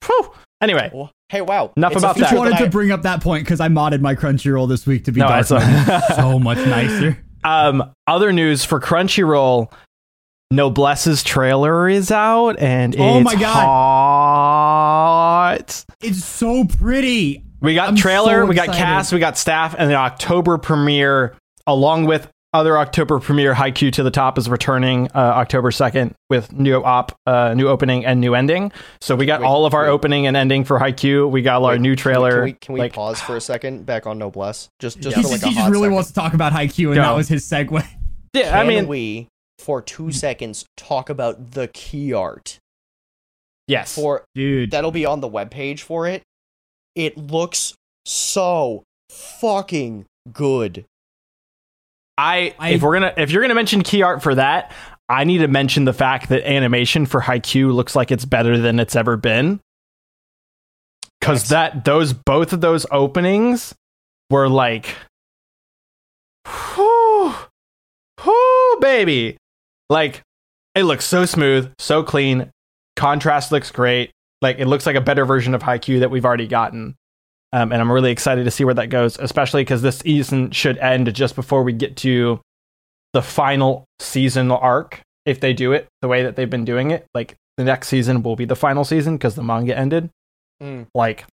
phew. 0.02 0.32
Anyway. 0.60 0.90
Hey, 1.28 1.40
wow. 1.40 1.72
Enough 1.76 1.92
It's 1.92 2.02
a 2.02 2.06
about 2.06 2.14
feature 2.16 2.24
just 2.26 2.36
wanted 2.38 2.58
to 2.58 2.70
bring 2.70 2.90
up 2.92 3.02
that 3.02 3.20
point 3.22 3.44
because 3.44 3.60
I 3.60 3.68
modded 3.68 4.00
my 4.00 4.14
Crunchyroll 4.14 4.68
this 4.68 4.86
week 4.86 5.04
to 5.06 5.12
be 5.12 5.20
No, 5.20 5.28
dark 5.28 5.40
it's 5.40 5.50
a- 5.50 6.02
so 6.16 6.38
much 6.38 6.58
nicer. 6.58 7.22
Um, 7.44 7.92
other 8.08 8.32
news 8.32 8.64
for 8.64 8.80
Crunchyroll. 8.80 9.70
Noblesse's 10.50 11.22
trailer 11.22 11.88
is 11.88 12.10
out 12.10 12.58
and 12.58 12.96
Oh 12.98 13.18
it's 13.18 13.24
my 13.24 13.34
hot. 14.36 15.84
It's 16.00 16.24
so 16.24 16.64
pretty. 16.64 17.44
We 17.60 17.74
got 17.74 17.88
I'm 17.90 17.96
trailer, 17.96 18.42
so 18.42 18.46
we 18.46 18.54
got 18.54 18.68
cast, 18.68 19.12
we 19.12 19.18
got 19.18 19.38
staff, 19.38 19.74
and 19.78 19.90
the 19.90 19.94
October 19.94 20.58
premiere, 20.58 21.36
along 21.66 22.06
with 22.06 22.28
other 22.52 22.78
October 22.78 23.18
premiere, 23.18 23.54
Haikyuu 23.54 23.92
to 23.92 24.02
the 24.02 24.10
Top, 24.10 24.38
is 24.38 24.48
returning 24.48 25.08
uh, 25.14 25.18
October 25.18 25.70
2nd 25.70 26.14
with 26.30 26.52
new 26.52 26.82
op, 26.82 27.12
uh, 27.26 27.52
new 27.54 27.68
opening 27.68 28.06
and 28.06 28.20
new 28.20 28.34
ending. 28.34 28.72
So 29.00 29.14
we 29.14 29.26
got 29.26 29.40
Wait, 29.40 29.46
all 29.46 29.66
of 29.66 29.74
our 29.74 29.82
wait. 29.84 29.90
opening 29.90 30.26
and 30.26 30.36
ending 30.36 30.64
for 30.64 30.78
Haikyuu. 30.78 31.30
We 31.30 31.42
got 31.42 31.62
our 31.62 31.72
Wait, 31.72 31.80
new 31.80 31.90
can 31.90 31.90
we- 31.90 31.96
trailer. 31.96 32.30
Can 32.32 32.44
we, 32.44 32.52
can 32.52 32.74
we 32.74 32.80
like, 32.80 32.92
pause 32.94 33.20
for 33.20 33.36
a 33.36 33.40
second? 33.40 33.84
Back 33.84 34.06
on 34.06 34.18
Noblesse, 34.18 34.68
just 34.78 35.00
just 35.00 35.16
he 35.16 35.22
for 35.22 35.28
just, 35.28 35.42
like 35.42 35.42
a 35.42 35.48
he 35.48 35.54
just 35.54 35.70
really 35.70 35.82
second. 35.84 35.94
wants 35.94 36.08
to 36.10 36.14
talk 36.14 36.32
about 36.34 36.52
Haikyuu, 36.52 36.86
and 36.86 36.94
Go. 36.96 37.02
that 37.02 37.14
was 37.16 37.28
his 37.28 37.44
segue. 37.44 37.86
yeah, 38.32 38.58
I 38.58 38.64
mean, 38.66 38.86
we 38.86 39.28
for 39.58 39.82
two 39.82 40.10
seconds 40.12 40.64
talk 40.76 41.10
about 41.10 41.52
the 41.52 41.68
key 41.68 42.12
art 42.12 42.58
yes. 43.68 43.94
for 43.94 44.24
Dude, 44.34 44.70
that'll 44.70 44.90
be 44.92 45.04
on 45.04 45.20
the 45.20 45.28
webpage 45.28 45.80
for 45.80 46.06
it. 46.06 46.22
It 46.94 47.18
looks 47.18 47.74
so 48.06 48.84
fucking 49.10 50.06
good. 50.32 50.84
I, 52.18 52.54
I- 52.58 52.70
if 52.70 52.82
we're 52.82 52.94
gonna 52.94 53.14
if 53.16 53.30
you're 53.30 53.42
gonna 53.42 53.54
mention 53.54 53.82
key 53.82 54.02
art 54.02 54.22
for 54.22 54.34
that, 54.34 54.72
I 55.08 55.24
need 55.24 55.38
to 55.38 55.48
mention 55.48 55.84
the 55.84 55.92
fact 55.92 56.28
that 56.30 56.48
animation 56.48 57.06
for 57.06 57.20
Haikyuu 57.20 57.72
looks 57.74 57.94
like 57.94 58.10
it's 58.10 58.24
better 58.24 58.58
than 58.58 58.80
it's 58.80 58.96
ever 58.96 59.16
been. 59.16 59.60
Cause 61.20 61.48
that 61.48 61.84
those 61.84 62.12
both 62.12 62.52
of 62.52 62.60
those 62.60 62.86
openings 62.90 63.74
were 64.30 64.48
like 64.48 64.94
whew, 66.46 67.34
whew, 68.22 68.78
baby. 68.80 69.36
Like 69.90 70.22
it 70.74 70.84
looks 70.84 71.04
so 71.04 71.24
smooth, 71.24 71.72
so 71.78 72.02
clean. 72.02 72.50
Contrast 72.96 73.52
looks 73.52 73.70
great. 73.70 74.10
Like 74.42 74.58
it 74.58 74.66
looks 74.66 74.86
like 74.86 74.96
a 74.96 75.00
better 75.00 75.24
version 75.24 75.54
of 75.54 75.62
Haikyuu 75.62 76.00
that 76.00 76.10
we've 76.10 76.24
already 76.24 76.46
gotten. 76.46 76.94
Um, 77.56 77.72
and 77.72 77.80
I'm 77.80 77.90
really 77.90 78.10
excited 78.10 78.44
to 78.44 78.50
see 78.50 78.64
where 78.64 78.74
that 78.74 78.88
goes, 78.90 79.18
especially 79.18 79.62
because 79.62 79.80
this 79.80 80.00
season 80.00 80.50
should 80.50 80.76
end 80.76 81.12
just 81.14 81.34
before 81.34 81.62
we 81.62 81.72
get 81.72 81.96
to 81.98 82.38
the 83.14 83.22
final 83.22 83.86
seasonal 83.98 84.58
arc. 84.58 85.00
If 85.24 85.40
they 85.40 85.54
do 85.54 85.72
it 85.72 85.88
the 86.02 86.08
way 86.08 86.22
that 86.24 86.36
they've 86.36 86.50
been 86.50 86.66
doing 86.66 86.90
it, 86.90 87.06
like 87.14 87.34
the 87.56 87.64
next 87.64 87.88
season 87.88 88.22
will 88.22 88.36
be 88.36 88.44
the 88.44 88.54
final 88.54 88.84
season 88.84 89.16
because 89.16 89.36
the 89.36 89.42
manga 89.42 89.74
ended. 89.76 90.10
Mm. 90.62 90.86
Like, 90.94 91.24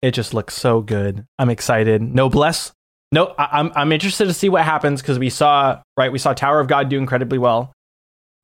it 0.00 0.12
just 0.12 0.32
looks 0.32 0.54
so 0.54 0.80
good. 0.80 1.26
I'm 1.38 1.50
excited. 1.50 2.00
Noblesse. 2.00 2.72
No, 3.12 3.34
I, 3.38 3.60
I'm 3.60 3.72
I'm 3.74 3.92
interested 3.92 4.24
to 4.26 4.32
see 4.32 4.48
what 4.48 4.64
happens 4.64 5.02
because 5.02 5.18
we 5.18 5.28
saw 5.28 5.82
right. 5.98 6.10
We 6.10 6.18
saw 6.18 6.32
Tower 6.32 6.58
of 6.58 6.68
God 6.68 6.88
do 6.88 6.96
incredibly 6.96 7.38
well. 7.38 7.70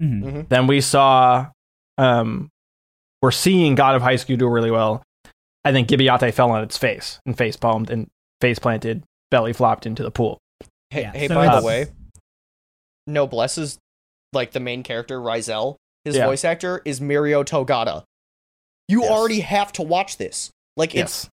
mhm. 0.02 0.48
Then 0.50 0.66
we 0.66 0.82
saw, 0.82 1.46
um, 1.96 2.50
we're 3.22 3.30
seeing 3.30 3.74
God 3.74 3.94
of 3.94 4.02
High 4.02 4.16
School 4.16 4.36
do 4.36 4.46
really 4.48 4.70
well. 4.70 5.02
I 5.66 5.72
think 5.72 5.88
Gibiate 5.88 6.32
fell 6.34 6.50
on 6.50 6.62
its 6.62 6.78
face 6.78 7.18
and 7.26 7.36
face 7.36 7.56
palmed 7.56 7.90
and 7.90 8.08
face 8.40 8.58
planted, 8.58 9.02
belly 9.30 9.52
flopped 9.52 9.86
into 9.86 10.02
the 10.02 10.10
pool. 10.10 10.38
Hey, 10.90 11.02
Yeah, 11.02 11.12
hey 11.12 11.28
so 11.28 11.34
by 11.34 11.46
it's- 11.46 11.60
the 11.60 11.66
way, 11.66 11.86
Noblesse's 13.06 13.78
like 14.32 14.52
the 14.52 14.60
main 14.60 14.82
character, 14.82 15.20
Raizel, 15.20 15.76
his 16.04 16.16
Yeah. 16.16 16.26
voice 16.26 16.44
actor 16.44 16.82
is 16.84 17.00
Mirio 17.00 17.44
Togata. 17.44 18.04
You 18.88 19.02
Yes. 19.02 19.10
already 19.10 19.40
have 19.40 19.72
to 19.72 19.82
watch 19.82 20.16
this. 20.16 20.50
Like 20.76 20.94
it's 20.94 21.24
Yes. 21.24 21.28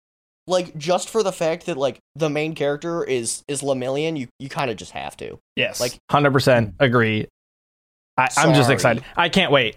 like 0.46 0.76
just 0.76 1.08
for 1.08 1.22
the 1.22 1.32
fact 1.32 1.66
that 1.66 1.76
like 1.76 1.98
the 2.14 2.30
main 2.30 2.54
character 2.54 3.04
is 3.04 3.42
is 3.48 3.62
Lemillion, 3.62 4.18
you 4.18 4.28
you 4.38 4.48
kind 4.48 4.70
of 4.70 4.76
just 4.76 4.92
have 4.92 5.16
to. 5.18 5.38
Yes. 5.56 5.80
Like- 5.80 5.92
Like 5.92 6.00
hundred 6.10 6.32
percent 6.32 6.74
agree. 6.78 7.26
I, 8.16 8.28
I'm 8.36 8.54
just 8.54 8.70
excited. 8.70 9.02
I 9.16 9.28
can't 9.30 9.50
wait. 9.50 9.76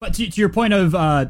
But 0.00 0.14
to, 0.14 0.28
to 0.30 0.40
your 0.40 0.48
point 0.48 0.74
of 0.74 0.94
uh, 0.94 1.26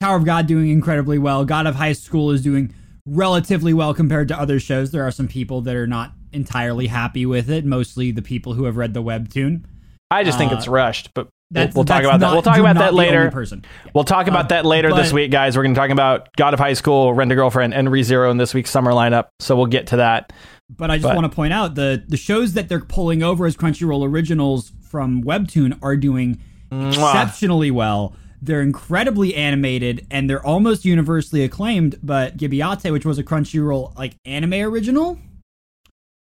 Tower 0.00 0.16
of 0.16 0.24
God 0.24 0.46
doing 0.46 0.70
incredibly 0.70 1.18
well, 1.18 1.44
God 1.44 1.66
of 1.66 1.74
High 1.74 1.92
School 1.92 2.30
is 2.30 2.40
doing 2.40 2.72
relatively 3.04 3.74
well 3.74 3.92
compared 3.94 4.28
to 4.28 4.38
other 4.38 4.60
shows. 4.60 4.92
There 4.92 5.04
are 5.04 5.10
some 5.10 5.26
people 5.26 5.60
that 5.62 5.74
are 5.74 5.88
not 5.88 6.12
entirely 6.32 6.86
happy 6.86 7.26
with 7.26 7.50
it, 7.50 7.64
mostly 7.64 8.12
the 8.12 8.22
people 8.22 8.52
who 8.54 8.64
have 8.64 8.76
read 8.76 8.94
the 8.94 9.02
webtoon. 9.02 9.64
I 10.08 10.22
just 10.22 10.38
think 10.38 10.52
Uh, 10.52 10.56
it's 10.56 10.68
rushed, 10.68 11.12
but 11.14 11.26
we'll, 11.52 11.68
we'll 11.74 11.84
talk 11.84 12.04
about 12.04 12.20
that. 12.20 12.30
We'll 12.32 12.42
talk 12.42 12.58
about 12.58 12.76
that 12.76 12.94
later. 12.94 13.28
Person. 13.32 13.64
We'll 13.92 14.04
talk 14.04 14.28
about 14.28 14.44
Uh, 14.44 14.48
that 14.48 14.66
later 14.66 14.94
this 14.94 15.12
week, 15.12 15.32
guys. 15.32 15.56
We're 15.56 15.64
going 15.64 15.74
to 15.74 15.80
talk 15.80 15.90
about 15.90 16.28
God 16.36 16.54
of 16.54 16.60
High 16.60 16.74
School, 16.74 17.12
Rent 17.12 17.32
a 17.32 17.34
Girlfriend, 17.34 17.74
and 17.74 17.88
ReZero 17.88 18.30
in 18.30 18.36
this 18.36 18.54
week's 18.54 18.70
summer 18.70 18.92
lineup. 18.92 19.24
So 19.40 19.56
we'll 19.56 19.66
get 19.66 19.88
to 19.88 19.96
that. 19.96 20.32
But 20.70 20.92
I 20.92 20.98
just 20.98 21.08
But- 21.08 21.16
want 21.16 21.28
to 21.30 21.34
point 21.34 21.52
out 21.52 21.74
the 21.74 22.04
the 22.06 22.16
shows 22.16 22.52
that 22.52 22.68
they're 22.68 22.78
pulling 22.78 23.24
over 23.24 23.46
as 23.46 23.56
Crunchyroll 23.56 24.06
originals 24.08 24.70
from 24.80 25.24
Webtoon 25.24 25.76
are 25.82 25.96
doing 25.96 26.38
Mwah. 26.70 26.88
exceptionally 26.90 27.72
well. 27.72 28.14
They're 28.40 28.62
incredibly 28.62 29.34
animated 29.34 30.06
and 30.10 30.28
they're 30.28 30.44
almost 30.44 30.84
universally 30.84 31.42
acclaimed. 31.44 31.98
But 32.02 32.36
Gibiate, 32.36 32.92
which 32.92 33.04
was 33.04 33.18
a 33.18 33.24
Crunchyroll 33.24 33.96
like 33.96 34.14
anime 34.24 34.54
original, 34.54 35.18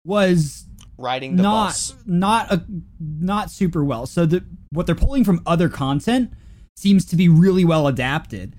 was 0.06 0.66
Riding 0.98 1.38
the 1.38 1.44
not 1.44 1.68
bus. 1.68 1.96
not 2.06 2.52
a 2.52 2.66
not 3.00 3.50
super 3.50 3.84
well. 3.86 4.06
So 4.06 4.26
the 4.26 4.44
what 4.72 4.86
they're 4.86 4.96
pulling 4.96 5.24
from 5.24 5.42
other 5.46 5.70
content 5.70 6.34
seems 6.76 7.06
to 7.06 7.16
be 7.16 7.30
really 7.30 7.64
well 7.64 7.88
adapted. 7.88 8.56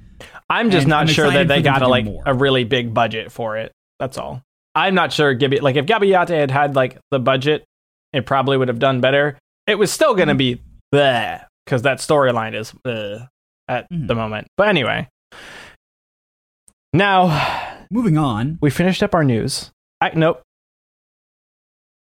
I'm 0.49 0.70
just 0.70 0.85
And 0.85 0.88
not 0.90 1.02
I'm 1.02 1.06
sure 1.09 1.30
that 1.30 1.49
they 1.49 1.61
got 1.61 1.82
a, 1.82 1.88
like 1.88 2.06
more. 2.06 2.23
a 2.25 2.32
really 2.32 2.64
big 2.64 2.94
budget 2.94 3.30
for 3.30 3.59
it. 3.59 3.73
That's 3.99 4.16
all. 4.16 4.42
I'm 4.75 4.94
not 4.94 5.12
sure. 5.12 5.35
Gibi 5.35 5.61
like 5.61 5.76
if 5.76 5.85
Gibiate 5.85 6.28
had 6.28 6.50
had 6.50 6.76
like 6.76 6.99
the 7.11 7.18
budget, 7.18 7.64
it 8.14 8.25
probably 8.25 8.56
would 8.56 8.68
have 8.68 8.78
done 8.78 9.02
better. 9.02 9.38
It 9.66 9.75
was 9.75 9.92
still 9.92 10.14
going 10.14 10.28
to 10.28 10.32
mm-hmm. 10.35 10.56
be 10.56 10.62
there 10.92 11.47
because 11.70 11.82
that 11.82 11.98
storyline 11.98 12.52
is 12.58 12.72
bleh 12.84 13.28
at 13.68 13.88
Mhm. 13.92 14.08
the 14.08 14.14
moment. 14.16 14.48
But 14.56 14.66
anyway, 14.68 15.06
now 16.92 17.86
Moving 17.92 18.16
on, 18.18 18.58
we 18.60 18.70
finished 18.70 19.02
up 19.02 19.14
our 19.16 19.24
news. 19.24 19.70
I 20.00 20.10
nope. 20.14 20.42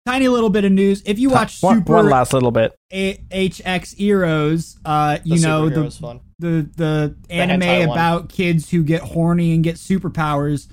tiny 0.06 0.28
little 0.28 0.50
bit 0.50 0.64
of 0.64 0.70
news. 0.72 1.02
If 1.06 1.18
you 1.18 1.30
watch 1.30 1.60
one, 1.62 1.78
Super 1.78 1.94
one 1.94 2.08
last 2.10 2.32
little 2.32 2.50
bit. 2.52 2.74
A- 2.92 3.18
HX 3.32 3.94
Heroes, 3.96 4.78
uh, 4.84 5.18
you 5.24 5.36
The 5.38 5.42
know 5.46 5.68
superhero's 5.70 5.98
the 5.98 6.20
the 6.38 7.14
the 7.26 7.34
anime 7.34 7.60
hentai 7.62 7.86
one. 7.88 7.96
about 7.98 8.28
kids 8.28 8.70
who 8.70 8.84
get 8.84 9.02
horny 9.02 9.52
and 9.52 9.64
get 9.64 9.76
superpowers. 9.76 10.68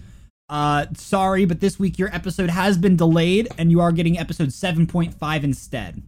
Uh, 0.50 0.86
sorry, 0.96 1.46
but 1.46 1.60
this 1.62 1.80
week 1.80 1.98
your 1.98 2.14
episode 2.14 2.50
has 2.52 2.78
been 2.78 2.96
delayed, 2.98 3.48
and 3.58 3.72
you 3.72 3.80
are 3.80 3.92
getting 3.92 4.20
episode 4.20 4.52
seven 4.54 4.86
point 4.86 5.14
five 5.16 5.44
instead. 5.44 6.04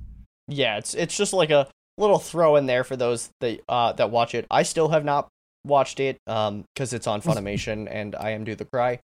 Yeah, 0.48 0.78
it's 0.78 0.94
it's 0.94 1.16
just 1.18 1.34
like 1.34 1.50
a 1.50 1.68
little 1.98 2.20
throw 2.20 2.56
in 2.56 2.66
there 2.66 2.84
for 2.84 2.96
those 2.96 3.30
that 3.42 3.60
uh 3.70 3.94
that 3.94 4.10
watch 4.12 4.34
it. 4.36 4.46
I 4.50 4.64
still 4.64 4.90
have 4.90 5.06
not 5.06 5.28
watched 5.66 6.00
it 6.00 6.18
um 6.28 6.66
because 6.74 6.94
it's 6.94 7.08
on 7.08 7.22
Funimation 7.22 7.88
and 7.92 8.16
I 8.16 8.32
am 8.32 8.44
due 8.44 8.56
the 8.56 8.66
cry. 8.66 9.00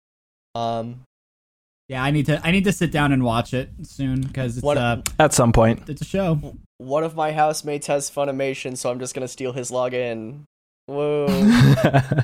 Um, 0.56 1.02
Yeah, 1.88 2.04
I 2.04 2.12
need 2.12 2.26
to 2.28 2.42
I 2.46 2.52
need 2.52 2.64
to 2.66 2.72
sit 2.74 2.92
down 2.92 3.12
and 3.12 3.24
watch 3.24 3.54
it 3.54 3.70
soon 3.84 4.22
because 4.22 4.58
it's 4.58 4.64
What- 4.64 4.78
uh 4.78 5.02
At 5.20 5.34
some 5.34 5.52
point. 5.54 5.88
it's 5.90 6.02
a 6.02 6.06
show. 6.06 6.56
one 6.80 7.04
of 7.04 7.16
my 7.16 7.32
housemates 7.32 7.88
has 7.88 8.10
Funimation, 8.10 8.76
so 8.78 8.90
I'm 8.90 9.00
just 9.00 9.14
gonna 9.14 9.28
steal 9.28 9.54
his 9.54 9.70
login. 9.72 10.44
Whoa. 10.88 11.28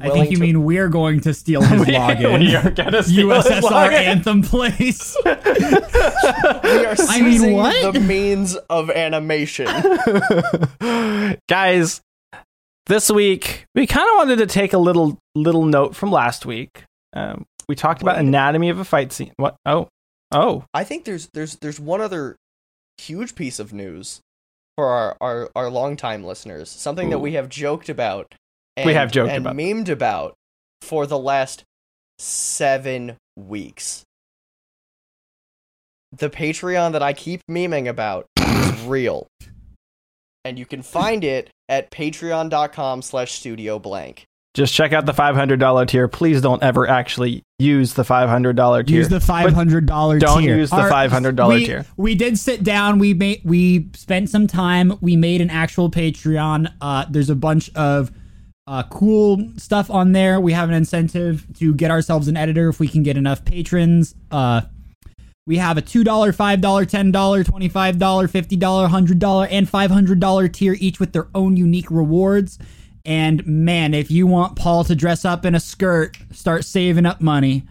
I 0.00 0.08
think 0.10 0.30
you 0.30 0.36
to- 0.38 0.40
mean 0.42 0.64
we're 0.64 0.88
going 0.88 1.20
to 1.20 1.32
steal 1.34 1.60
his 1.62 1.86
we, 1.86 1.92
login. 1.94 2.40
we 2.40 2.56
are 2.56 2.70
gonna 2.70 3.02
steal 3.02 3.30
his 3.30 3.44
USSR 3.46 3.60
login. 3.60 3.92
Anthem 3.92 4.42
place. 4.42 5.16
Are 7.00 7.06
I 7.08 7.20
mean, 7.20 7.32
seizing 7.32 7.54
what? 7.54 7.92
the 7.92 8.00
means 8.00 8.56
of 8.56 8.90
animation. 8.90 9.66
Guys, 11.48 12.00
this 12.86 13.10
week 13.10 13.66
we 13.74 13.86
kind 13.86 14.08
of 14.08 14.16
wanted 14.16 14.36
to 14.36 14.46
take 14.46 14.72
a 14.72 14.78
little 14.78 15.18
little 15.34 15.64
note 15.64 15.94
from 15.96 16.10
last 16.10 16.46
week. 16.46 16.84
Um, 17.14 17.44
we 17.68 17.74
talked 17.74 18.02
about 18.02 18.16
Wait. 18.16 18.26
anatomy 18.26 18.68
of 18.70 18.78
a 18.78 18.84
fight 18.84 19.12
scene. 19.12 19.32
What? 19.36 19.56
Oh, 19.66 19.88
oh, 20.32 20.64
I 20.74 20.84
think 20.84 21.04
there's 21.04 21.28
there's 21.32 21.56
there's 21.56 21.78
one 21.80 22.00
other 22.00 22.36
huge 22.98 23.34
piece 23.34 23.58
of 23.58 23.72
news 23.72 24.20
for 24.76 24.86
our 24.88 25.16
our, 25.20 25.50
our 25.54 25.70
longtime 25.70 26.24
listeners. 26.24 26.68
Something 26.70 27.10
that 27.10 27.18
we 27.18 27.32
have 27.32 27.48
joked 27.48 27.88
about. 27.88 28.34
And, 28.76 28.86
We 28.86 28.94
have 28.94 29.12
joked 29.12 29.30
and 29.30 29.44
about. 29.44 29.56
memed 29.56 29.90
about 29.90 30.34
for 30.80 31.06
the 31.06 31.18
last 31.18 31.62
seven 32.18 33.16
weeks. 33.36 34.02
The 36.16 36.28
Patreon 36.30 36.92
that 36.92 37.02
I 37.02 37.12
keep 37.12 37.40
memeing 37.50 37.88
about 37.88 38.26
is 38.38 38.82
real. 38.82 39.26
And 40.44 40.58
you 40.58 40.66
can 40.66 40.82
find 40.82 41.24
it 41.24 41.50
at 41.68 41.90
patreon.com 41.90 43.02
slash 43.02 43.32
studio 43.32 43.78
blank. 43.78 44.24
just 44.54 44.74
check 44.74 44.92
out 44.92 45.06
the 45.06 45.14
five 45.14 45.34
hundred 45.36 45.58
dollar 45.60 45.86
tier. 45.86 46.08
Please 46.08 46.42
don't 46.42 46.62
ever 46.62 46.86
actually 46.86 47.42
use 47.58 47.94
the 47.94 48.04
five 48.04 48.28
hundred 48.28 48.56
dollar 48.56 48.82
tier. 48.82 48.96
Use 48.98 49.08
the 49.08 49.20
five 49.20 49.52
hundred 49.52 49.86
dollar 49.86 50.18
tier. 50.18 50.26
don't 50.26 50.42
use 50.44 50.68
the 50.70 50.76
Our- 50.76 50.90
$500 50.90 51.48
we- 51.48 51.66
tier. 51.66 51.86
We 51.96 52.14
did 52.14 52.38
sit 52.38 52.62
down. 52.64 52.98
We 52.98 53.14
made 53.14 53.40
we 53.44 53.88
spent 53.94 54.28
some 54.28 54.46
time. 54.46 54.98
We 55.00 55.16
made 55.16 55.40
an 55.40 55.48
actual 55.48 55.90
Patreon. 55.90 56.70
Uh, 56.80 57.06
there's 57.08 57.30
a 57.30 57.36
bunch 57.36 57.70
of 57.74 58.10
uh, 58.66 58.82
cool 58.90 59.48
stuff 59.56 59.90
on 59.90 60.12
there. 60.12 60.40
We 60.40 60.52
have 60.52 60.68
an 60.68 60.74
incentive 60.74 61.46
to 61.58 61.74
get 61.74 61.90
ourselves 61.90 62.28
an 62.28 62.36
editor 62.36 62.68
if 62.68 62.78
we 62.80 62.88
can 62.88 63.02
get 63.02 63.16
enough 63.16 63.44
patrons. 63.44 64.14
Uh, 64.30 64.62
we 65.46 65.56
have 65.56 65.76
a 65.76 65.82
$2, 65.82 66.04
$5, 66.04 66.60
$10, 66.60 67.12
$25, 67.12 67.98
$50, 67.98 68.88
$100, 68.88 69.48
and 69.50 69.68
$500 69.68 70.52
tier, 70.52 70.76
each 70.78 71.00
with 71.00 71.12
their 71.12 71.28
own 71.34 71.56
unique 71.56 71.90
rewards. 71.90 72.58
And 73.04 73.44
man, 73.46 73.94
if 73.94 74.10
you 74.10 74.26
want 74.28 74.54
Paul 74.56 74.84
to 74.84 74.94
dress 74.94 75.24
up 75.24 75.44
in 75.44 75.54
a 75.56 75.60
skirt, 75.60 76.16
start 76.32 76.64
saving 76.64 77.06
up 77.06 77.20
money. 77.20 77.64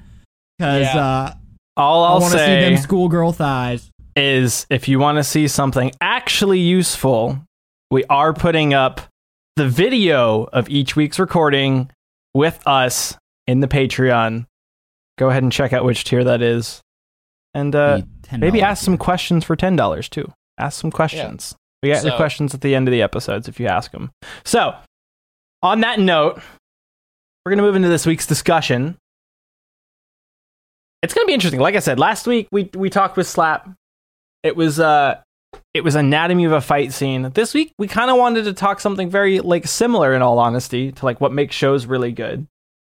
Because 0.58 0.82
Yeah. 0.94 0.98
uh, 1.06 1.34
All 1.78 2.04
I 2.04 2.10
I'll 2.10 2.20
want 2.20 2.34
to 2.34 2.40
see 2.40 2.46
them 2.60 2.78
schoolgirl 2.78 3.32
thighs. 3.32 3.90
is 4.18 4.66
if 4.70 4.90
you 4.90 5.00
want 5.00 5.18
to 5.18 5.24
see 5.24 5.48
something 5.48 5.92
actually 6.02 6.60
useful, 6.60 7.40
we 7.90 8.04
are 8.06 8.34
putting 8.34 8.74
up 8.74 9.00
the 9.56 9.70
video 9.70 10.44
of 10.52 10.70
each 10.70 10.98
week's 10.98 11.18
recording 11.18 11.90
with 12.34 12.62
us 12.68 13.16
in 13.48 13.62
the 13.62 13.68
Patreon. 13.70 14.46
Go 15.18 15.30
ahead 15.30 15.44
and 15.44 15.52
check 15.52 15.72
out 15.72 15.86
which 15.86 16.04
tier 16.04 16.26
that 16.26 16.42
is. 16.42 16.82
And 17.54 17.76
uh, 17.76 18.02
maybe 18.38 18.62
ask 18.62 18.84
some 18.84 18.98
questions 18.98 19.44
for 19.44 19.56
$10 19.56 20.10
too. 20.10 20.32
Ask 20.58 20.80
some 20.80 20.92
questions. 20.92 21.56
We 21.84 21.90
get 21.90 22.04
the 22.04 22.12
So- 22.12 22.16
questions 22.18 22.54
at 22.54 22.62
the 22.62 22.76
end 22.76 22.88
of 22.88 22.92
the 22.92 23.02
episodes 23.02 23.48
if 23.48 23.60
you 23.60 23.68
ask 23.68 23.92
them. 23.92 24.12
So, 24.44 24.76
on 25.64 25.82
that 25.82 26.00
note, 26.00 26.42
we're 27.46 27.50
going 27.52 27.58
to 27.58 27.64
move 27.64 27.76
into 27.76 27.90
this 27.90 28.06
week's 28.06 28.28
discussion. 28.28 28.98
It's 31.02 31.14
going 31.14 31.26
to 31.26 31.28
be 31.28 31.34
interesting. 31.34 31.60
Like 31.60 31.76
I 31.76 31.80
said, 31.80 31.98
last 32.00 32.28
week 32.28 32.48
we 32.52 32.70
we 32.76 32.90
talked 32.90 33.18
with 33.18 33.28
Slap. 33.28 33.70
It 34.44 34.56
was 34.56 34.80
uh 34.80 35.20
it 35.74 35.84
was 35.84 35.96
anatomy 35.96 36.46
of 36.46 36.52
a 36.52 36.62
fight 36.62 36.94
scene. 36.94 37.24
This 37.34 37.54
week 37.54 37.74
we 37.80 37.88
kind 37.88 38.12
of 38.12 38.18
wanted 38.18 38.44
to 38.46 38.54
talk 38.54 38.80
something 38.80 39.10
very 39.10 39.40
like 39.40 39.66
similar 39.68 40.14
in 40.14 40.22
all 40.22 40.38
honesty 40.40 40.92
to 40.92 41.06
like 41.06 41.20
what 41.20 41.34
makes 41.34 41.56
shows 41.56 41.86
really 41.88 42.12
good, 42.12 42.46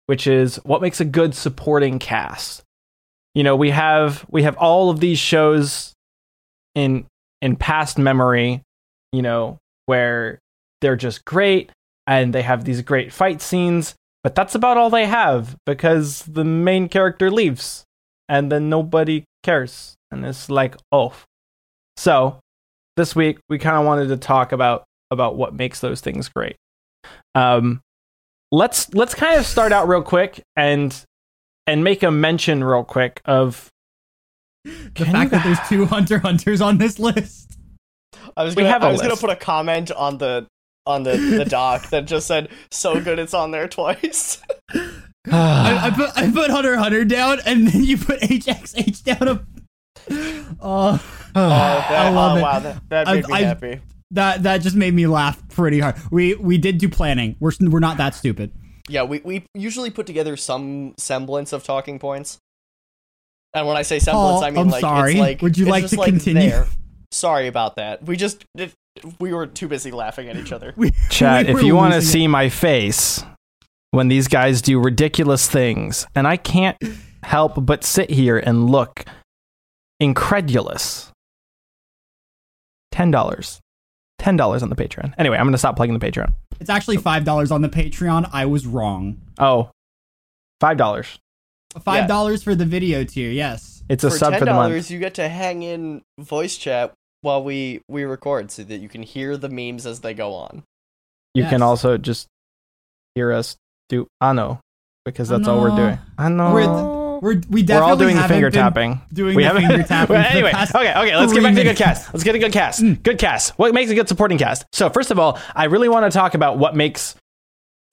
which 0.07 0.27
is 0.27 0.57
what 0.65 0.81
makes 0.81 0.99
a 0.99 1.05
good 1.05 1.33
supporting 1.33 1.97
cast. 1.99 2.62
You 3.35 3.43
know, 3.43 3.55
we 3.55 3.71
have 3.71 4.25
we 4.29 4.43
have 4.43 4.57
all 4.57 4.89
of 4.89 4.99
these 4.99 5.19
shows 5.19 5.93
in 6.75 7.05
in 7.41 7.55
past 7.55 7.97
memory, 7.97 8.61
you 9.11 9.21
know, 9.21 9.57
where 9.85 10.39
they're 10.81 10.95
just 10.95 11.25
great 11.25 11.71
and 12.05 12.33
they 12.33 12.41
have 12.41 12.63
these 12.63 12.81
great 12.81 13.11
fight 13.11 13.41
scenes, 13.41 13.95
but 14.23 14.35
that's 14.35 14.55
about 14.55 14.77
all 14.77 14.89
they 14.89 15.05
have 15.05 15.55
because 15.65 16.23
the 16.23 16.43
main 16.43 16.89
character 16.89 17.31
leaves 17.31 17.85
and 18.29 18.51
then 18.51 18.69
nobody 18.69 19.23
cares 19.43 19.95
and 20.11 20.25
it's 20.25 20.49
like, 20.49 20.77
"Oh." 20.91 21.13
So, 21.97 22.39
this 22.97 23.15
week 23.15 23.39
we 23.49 23.57
kind 23.57 23.77
of 23.77 23.85
wanted 23.85 24.07
to 24.09 24.17
talk 24.17 24.51
about 24.51 24.83
about 25.11 25.35
what 25.35 25.53
makes 25.53 25.79
those 25.79 26.01
things 26.01 26.29
great. 26.29 26.55
Um 27.35 27.81
let's 28.51 28.93
let's 28.93 29.15
kind 29.15 29.39
of 29.39 29.45
start 29.45 29.71
out 29.71 29.87
real 29.87 30.03
quick 30.03 30.41
and 30.55 31.03
and 31.67 31.83
make 31.83 32.03
a 32.03 32.11
mention 32.11 32.63
real 32.63 32.83
quick 32.83 33.21
of 33.25 33.69
The 34.65 34.71
Can 34.95 35.05
fact 35.07 35.31
you- 35.31 35.37
that 35.37 35.43
there's 35.45 35.69
two 35.69 35.85
Hunter 35.93 36.19
Hunters 36.19 36.61
on 36.61 36.77
this 36.77 36.99
list. 36.99 37.57
I 38.35 38.43
was 38.43 38.55
gonna, 38.55 38.69
have 38.69 38.83
a 38.83 38.87
I 38.87 38.91
was 38.91 39.01
gonna 39.01 39.15
put 39.15 39.29
a 39.29 39.35
comment 39.35 39.91
on 39.91 40.17
the 40.17 40.47
on 40.85 41.03
the 41.03 41.15
the 41.17 41.45
doc 41.45 41.87
that 41.91 42.05
just 42.05 42.27
said 42.27 42.49
so 42.71 42.99
good 43.01 43.19
it's 43.19 43.33
on 43.33 43.51
there 43.51 43.67
twice. 43.67 44.41
I, 45.31 45.87
I 45.87 45.91
put 45.95 46.09
I 46.17 46.31
put 46.31 46.49
Hunter 46.49 46.75
Hunter 46.75 47.05
down, 47.05 47.39
and 47.45 47.67
then 47.67 47.83
you 47.83 47.97
put 47.97 48.19
HXH 48.21 49.03
down. 49.03 49.47
Oh, 50.59 51.01
Oh, 51.35 51.49
that, 51.49 51.91
I 51.91 52.09
love 52.09 52.33
oh, 52.35 52.39
it. 52.39 52.41
wow, 52.41 52.59
that, 52.59 52.89
that 52.89 53.07
I've- 53.07 53.27
me 53.27 53.33
I've- 53.33 53.45
happy. 53.45 53.81
that 54.11 54.43
that 54.43 54.57
just 54.61 54.75
made 54.75 54.93
me 54.93 55.07
laugh 55.07 55.41
pretty 55.49 55.79
hard. 55.79 55.95
We 56.11 56.35
we 56.35 56.57
did 56.57 56.77
do 56.77 56.89
planning. 56.89 57.35
We're 57.39 57.51
we're 57.61 57.79
not 57.79 57.97
that 57.97 58.15
stupid. 58.15 58.51
Yeah, 58.89 59.03
we 59.03 59.19
we 59.19 59.45
usually 59.53 59.89
put 59.89 60.05
together 60.05 60.35
some 60.35 60.93
semblance 60.97 61.53
of 61.53 61.63
talking 61.63 61.99
points. 61.99 62.37
And 63.53 63.67
when 63.67 63.77
I 63.77 63.83
say 63.83 63.99
semblance, 63.99 64.41
Paul, 64.41 64.43
I 64.43 64.49
mean 64.49 64.59
I'm 64.59 64.69
like 64.69 64.81
sorry. 64.81 65.11
it's 65.11 65.19
like 65.19 65.41
Would 65.41 65.57
you 65.57 65.65
like 65.65 65.83
just 65.83 65.93
to 65.93 66.03
continue? 66.03 66.49
there. 66.49 66.67
Sorry 67.11 67.47
about 67.47 67.75
that. 67.75 68.03
We 68.03 68.17
just 68.17 68.45
it, 68.55 68.73
we 69.19 69.33
were 69.33 69.47
too 69.47 69.67
busy 69.67 69.91
laughing 69.91 70.29
at 70.29 70.35
each 70.35 70.51
other. 70.51 70.73
We, 70.77 70.91
Chat, 71.09 71.47
we 71.47 71.53
if 71.53 71.63
you 71.63 71.75
want 71.75 71.93
to 71.93 72.01
see 72.01 72.27
my 72.27 72.49
face 72.49 73.23
when 73.91 74.07
these 74.07 74.27
guys 74.27 74.61
do 74.61 74.79
ridiculous 74.79 75.47
things, 75.47 76.07
and 76.15 76.27
I 76.27 76.35
can't 76.35 76.77
help 77.21 77.63
but 77.65 77.83
sit 77.83 78.09
here 78.09 78.39
and 78.39 78.69
look 78.69 79.05
incredulous. 79.99 81.11
$10. 82.93 83.11
$10 84.21 84.61
on 84.61 84.69
the 84.69 84.75
Patreon. 84.75 85.13
Anyway, 85.17 85.37
I'm 85.37 85.45
going 85.45 85.53
to 85.53 85.57
stop 85.57 85.75
plugging 85.75 85.97
the 85.97 86.05
Patreon. 86.05 86.33
It. 86.63 86.69
it's 86.69 86.69
actually 86.69 86.97
five 86.97 87.23
dollars 87.23 87.51
on 87.51 87.61
the 87.61 87.69
Patreon. 87.69 88.29
I 88.33 88.45
was 88.45 88.65
wrong. 88.65 89.21
Oh, 89.37 89.69
$5. 90.61 91.17
Five 91.83 92.07
dollars 92.07 92.43
for 92.43 92.55
the 92.55 92.65
video 92.65 93.03
tier. 93.03 93.31
Yes. 93.31 93.83
It's 93.89 94.03
a 94.03 94.09
for 94.09 94.17
sub 94.17 94.31
ten 94.31 94.39
for 94.39 94.45
the 94.45 94.53
month. 94.53 94.69
dollars, 94.71 94.91
you 94.91 94.99
get 94.99 95.15
to 95.15 95.27
hang 95.27 95.63
in 95.63 96.01
voice 96.19 96.55
chat 96.57 96.93
while 97.21 97.43
we 97.43 97.81
we 97.89 98.03
record, 98.03 98.51
so 98.51 98.63
that 98.63 98.77
you 98.77 98.87
can 98.89 99.03
hear 99.03 99.37
the 99.37 99.49
memes 99.49 99.85
as 99.85 99.99
they 100.01 100.13
go 100.13 100.33
on. 100.33 100.63
You 101.33 101.45
can 101.45 101.61
also 101.61 101.97
just 101.97 102.27
hear 103.15 103.31
us 103.31 103.57
do 103.89 104.07
Ano 104.21 104.59
because 105.03 105.29
that's 105.29 105.47
all 105.47 105.61
we're 105.61 105.71
Ano. 105.71 105.77
doing. 105.77 105.99
Ano. 106.17 106.53
We're 106.53 107.02
we're 107.23 107.41
we 107.49 107.63
definitely 107.63 107.75
We're 107.75 107.83
all 107.83 107.95
doing 107.95 108.15
the 108.17 108.27
finger 108.27 108.51
tapping. 108.51 109.01
Doing 109.13 109.35
we 109.35 109.43
the 109.43 109.47
haven't. 109.47 109.65
finger 109.65 109.83
tapping. 109.87 110.15
Well, 110.15 110.25
anyway, 110.25 110.51
okay, 110.53 110.91
okay. 110.91 111.15
Let's 111.15 111.31
get 111.31 111.41
back 111.41 111.55
to 111.55 111.63
good 111.63 111.77
cast. 111.77 112.13
Let's 112.13 112.23
get 112.25 112.35
a 112.35 112.39
good 112.39 112.51
cast. 112.51 112.83
Good 113.01 113.17
cast. 113.17 113.57
What 113.57 113.73
makes 113.73 113.89
a 113.89 113.95
good 113.95 114.09
supporting 114.09 114.37
cast? 114.37 114.65
So 114.73 114.89
first 114.89 115.09
of 115.09 115.17
all, 115.17 115.39
I 115.55 115.65
really 115.65 115.87
want 115.87 116.11
to 116.11 116.15
talk 116.15 116.33
about 116.33 116.57
what 116.57 116.75
makes 116.75 117.15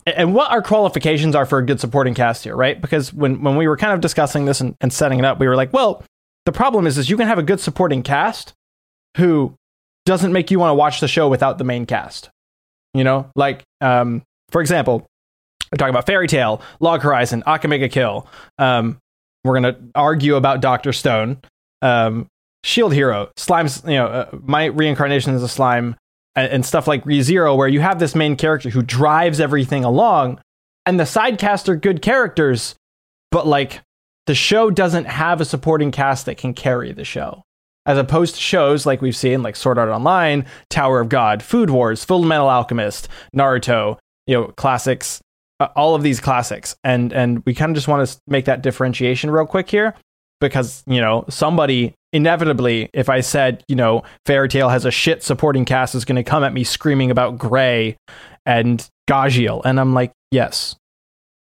and 0.05 0.35
what 0.35 0.51
our 0.51 0.63
qualifications 0.63 1.37
are 1.37 1.47
for 1.47 1.59
a 1.59 1.65
good 1.65 1.79
supporting 1.79 2.13
cast 2.13 2.43
here, 2.43 2.57
right? 2.57 2.81
Because 2.81 3.15
when 3.15 3.43
when 3.43 3.57
we 3.57 3.69
were 3.69 3.77
kind 3.77 3.93
of 3.93 4.01
discussing 4.01 4.47
this 4.47 4.61
and, 4.61 4.75
and 4.81 4.93
setting 4.93 5.21
it 5.21 5.25
up, 5.25 5.39
we 5.39 5.47
were 5.47 5.57
like, 5.57 5.73
well, 5.73 6.03
the 6.45 6.53
problem 6.53 6.89
is, 6.89 6.99
is 6.99 7.09
you 7.09 7.17
can 7.17 7.29
have 7.29 7.39
a 7.39 7.45
good 7.45 7.61
supporting 7.61 8.03
cast 8.03 8.53
who 9.17 9.55
doesn't 10.07 10.33
make 10.33 10.51
you 10.51 10.59
want 10.59 10.71
to 10.71 10.75
watch 10.75 10.99
the 10.99 11.09
show 11.09 11.29
without 11.29 11.59
the 11.59 11.65
main 11.65 11.87
cast. 11.87 12.31
You 12.95 13.05
know, 13.05 13.31
like 13.37 13.63
um, 13.81 14.23
for 14.51 14.61
example, 14.61 15.07
we're 15.71 15.77
talking 15.77 15.95
about 15.95 16.07
Fairy 16.07 16.27
Tail, 16.27 16.61
Log 16.81 17.03
Horizon, 17.03 17.45
Akame 17.47 17.79
ga 17.79 17.89
Kill. 17.89 18.27
Um, 18.59 18.99
we're 19.45 19.55
gonna 19.55 19.79
argue 19.95 20.37
about 20.37 20.61
Doctor 20.61 20.93
Stone, 20.93 21.39
um, 21.83 22.27
Shield 22.65 22.93
Hero, 22.93 23.31
Slime's. 23.37 23.83
You 23.85 23.95
know, 23.95 24.07
uh, 24.07 24.29
my 24.43 24.67
reincarnation 24.67 25.35
is 25.35 25.43
a 25.43 25.49
slime, 25.49 25.97
and, 26.37 26.53
and 26.53 26.67
stuff 26.67 26.87
like 26.87 27.05
ReZero, 27.05 27.57
where 27.57 27.69
you 27.69 27.81
have 27.81 27.99
this 27.99 28.15
main 28.15 28.37
character 28.37 28.71
who 28.71 28.83
drives 28.83 29.41
everything 29.41 29.85
along, 29.85 30.41
and 30.87 30.99
the 30.99 31.07
side 31.07 31.39
cast 31.39 31.69
are 31.69 31.77
good 31.77 32.03
characters, 32.03 32.75
but 33.31 33.47
like 33.47 33.81
the 34.27 34.35
show 34.35 34.71
doesn't 34.71 35.07
have 35.07 35.41
a 35.41 35.45
supporting 35.45 35.91
cast 35.91 36.27
that 36.27 36.37
can 36.37 36.55
carry 36.55 36.93
the 36.93 37.05
show. 37.05 37.43
As 37.87 37.97
opposed 37.97 38.35
to 38.35 38.41
shows 38.41 38.85
like 38.85 39.01
we've 39.01 39.17
seen, 39.17 39.43
like 39.43 39.57
Sword 39.57 39.79
Art 39.79 39.89
Online, 39.89 40.45
Tower 40.69 41.01
of 41.01 41.09
God, 41.09 41.43
Food 41.43 41.71
Wars, 41.71 42.05
Full 42.05 42.23
Metal 42.23 42.49
Alchemist, 42.49 43.09
Naruto, 43.35 43.99
you 44.27 44.37
know, 44.37 44.49
classics, 44.49 45.21
uh, 45.61 45.69
all 45.77 45.95
of 45.95 46.03
these 46.03 46.19
classics, 46.21 46.75
and 46.83 47.13
and 47.13 47.43
we 47.47 47.55
kind 47.55 47.71
of 47.71 47.75
just 47.77 47.87
want 47.89 48.09
to 48.09 48.19
make 48.27 48.47
that 48.47 48.63
differentiation 48.63 49.31
real 49.31 49.47
quick 49.47 49.71
here, 49.71 49.95
because 50.41 50.83
you 50.87 51.01
know 51.01 51.25
somebody 51.29 51.95
inevitably, 52.13 52.91
if 52.93 53.09
I 53.09 53.21
said 53.21 53.63
you 53.69 53.77
know 53.77 54.03
Fairy 54.27 54.49
Tail 54.49 54.69
has 54.71 54.85
a 54.85 54.91
shit 54.91 55.23
supporting 55.23 55.65
cast, 55.65 55.95
is 55.95 56.05
going 56.05 56.17
to 56.17 56.25
come 56.25 56.43
at 56.43 56.53
me 56.53 56.65
screaming 56.65 57.11
about 57.11 57.39
Gray 57.39 57.97
and 58.47 58.85
Gajeel, 59.09 59.63
and 59.65 59.79
I'm 59.79 59.93
like, 59.95 60.13
yes, 60.31 60.75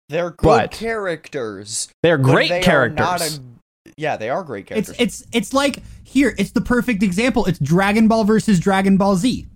They're 0.09 0.31
good 0.31 0.47
But- 0.47 0.71
characters. 0.73 1.89
they're 2.03 2.19
great 2.19 2.49
they 2.51 2.61
characters. 2.61 3.39
a- 3.39 3.43
yeah, 3.97 4.17
they 4.17 4.29
are 4.29 4.43
great 4.45 4.67
characters 4.67 4.91
It's 4.91 4.99
characters. 4.99 5.21
it's 5.23 5.37
it's 5.37 5.53
like 5.55 5.83
here. 6.05 6.35
It's 6.39 6.51
the 6.53 6.61
perfect 6.61 7.03
example. 7.03 7.45
It's 7.47 7.59
Dragon 7.59 8.09
Ball 8.09 8.25
versus 8.25 8.59
Dragon 8.59 8.97
Ball 8.97 9.15
Z. 9.17 9.47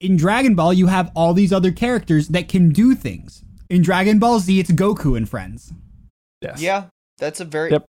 In 0.00 0.16
Dragon 0.16 0.54
Ball, 0.54 0.72
you 0.72 0.86
have 0.88 1.10
all 1.14 1.32
these 1.34 1.52
other 1.52 1.72
characters 1.72 2.28
that 2.28 2.48
can 2.48 2.70
do 2.70 2.94
things. 2.94 3.42
In 3.68 3.82
Dragon 3.82 4.18
Ball 4.18 4.38
Z, 4.40 4.58
it's 4.60 4.70
Goku 4.70 5.16
and 5.16 5.28
friends. 5.28 5.72
yes. 6.40 6.60
yeah, 6.60 6.84
that's 7.18 7.40
a 7.40 7.44
very 7.44 7.70
Yep. 7.72 7.84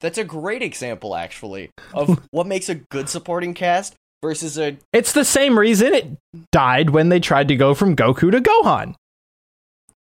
that's 0.00 0.18
a 0.18 0.24
great 0.24 0.62
example 0.62 1.14
actually 1.16 1.70
of 1.94 2.20
what 2.30 2.46
makes 2.46 2.68
a 2.68 2.74
good 2.76 3.08
supporting 3.08 3.54
cast 3.54 3.94
versus 4.22 4.58
a 4.58 4.76
It's 4.92 5.12
the 5.12 5.24
same 5.24 5.58
reason 5.58 5.94
it 5.94 6.06
died 6.52 6.90
when 6.90 7.08
they 7.08 7.20
tried 7.20 7.48
to 7.48 7.56
go 7.56 7.74
from 7.74 7.96
Goku 7.96 8.30
to 8.30 8.40
Gohan. 8.40 8.94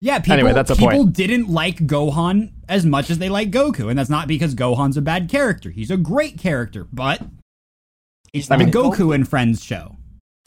Yeah, 0.04 0.18
people, 0.18 0.34
Anyway, 0.34 0.54
that's 0.54 0.72
a 0.72 0.76
people 0.76 1.04
point. 1.04 1.14
didn't 1.16 1.48
like 1.50 1.78
Gohan 1.78 2.54
as 2.68 2.86
much 2.88 3.12
as 3.12 3.20
they 3.20 3.30
like 3.30 3.52
Goku, 3.52 3.88
and 3.88 4.00
that's 4.00 4.10
not 4.10 4.28
because 4.28 4.56
Gohan's 4.56 4.98
a 4.98 5.02
bad 5.02 5.30
character. 5.30 5.70
He's 5.70 5.92
a 5.92 5.98
great 5.98 6.40
character, 6.40 6.88
but 6.92 7.22
he's 8.34 8.50
I 8.50 8.56
not 8.56 8.60
mean, 8.66 8.70
a 8.70 8.72
Goku 8.72 9.14
and 9.14 9.28
Friends 9.28 9.64
show. 9.64 9.98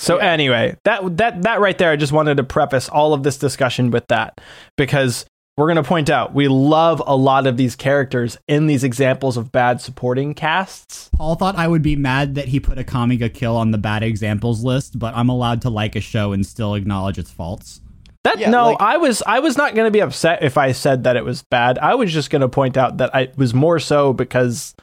So 0.04 0.18
Yeah. 0.18 0.32
anyway, 0.32 0.76
that 0.84 1.16
that 1.16 1.42
that 1.42 1.60
right 1.60 1.76
there, 1.78 1.90
I 1.90 1.96
just 1.96 2.12
wanted 2.12 2.36
to 2.36 2.44
preface 2.44 2.88
all 2.88 3.14
of 3.14 3.22
this 3.22 3.38
discussion 3.38 3.90
with 3.90 4.06
that 4.08 4.40
because 4.76 5.24
we're 5.56 5.66
going 5.66 5.76
to 5.76 5.88
point 5.88 6.10
out 6.10 6.34
we 6.34 6.48
love 6.48 7.00
a 7.06 7.14
lot 7.16 7.46
of 7.46 7.56
these 7.56 7.76
characters 7.76 8.36
in 8.48 8.66
these 8.66 8.82
examples 8.84 9.36
of 9.36 9.52
bad 9.52 9.80
supporting 9.80 10.34
casts. 10.34 11.08
Paul 11.16 11.36
thought 11.36 11.54
I 11.56 11.68
would 11.68 11.80
be 11.82 11.94
mad 11.96 12.34
that 12.34 12.48
he 12.48 12.58
put 12.58 12.76
a 12.76 12.82
Kamiga 12.84 13.32
kill 13.32 13.56
on 13.56 13.70
the 13.70 13.78
bad 13.78 14.02
examples 14.02 14.64
list, 14.64 14.98
but 14.98 15.14
I'm 15.16 15.28
allowed 15.28 15.62
to 15.62 15.70
like 15.70 15.94
a 15.94 16.00
show 16.00 16.32
and 16.32 16.44
still 16.44 16.74
acknowledge 16.74 17.18
its 17.18 17.30
faults. 17.30 17.80
That 18.24 18.38
Yeah, 18.40 18.50
no, 18.50 18.70
like- 18.70 18.80
I 18.80 18.96
was 18.96 19.22
I 19.26 19.38
was 19.38 19.56
not 19.56 19.74
going 19.76 19.86
to 19.86 19.92
be 19.92 20.00
upset 20.00 20.42
if 20.42 20.58
I 20.58 20.72
said 20.72 21.04
that 21.04 21.14
it 21.16 21.24
was 21.24 21.42
bad. 21.50 21.78
I 21.78 21.94
was 21.94 22.12
just 22.12 22.30
going 22.30 22.42
to 22.42 22.48
point 22.48 22.76
out 22.76 22.96
that 22.98 23.14
I 23.14 23.28
was 23.36 23.54
more 23.54 23.78
so 23.78 24.12
because 24.12 24.74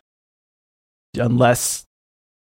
unless 1.17 1.86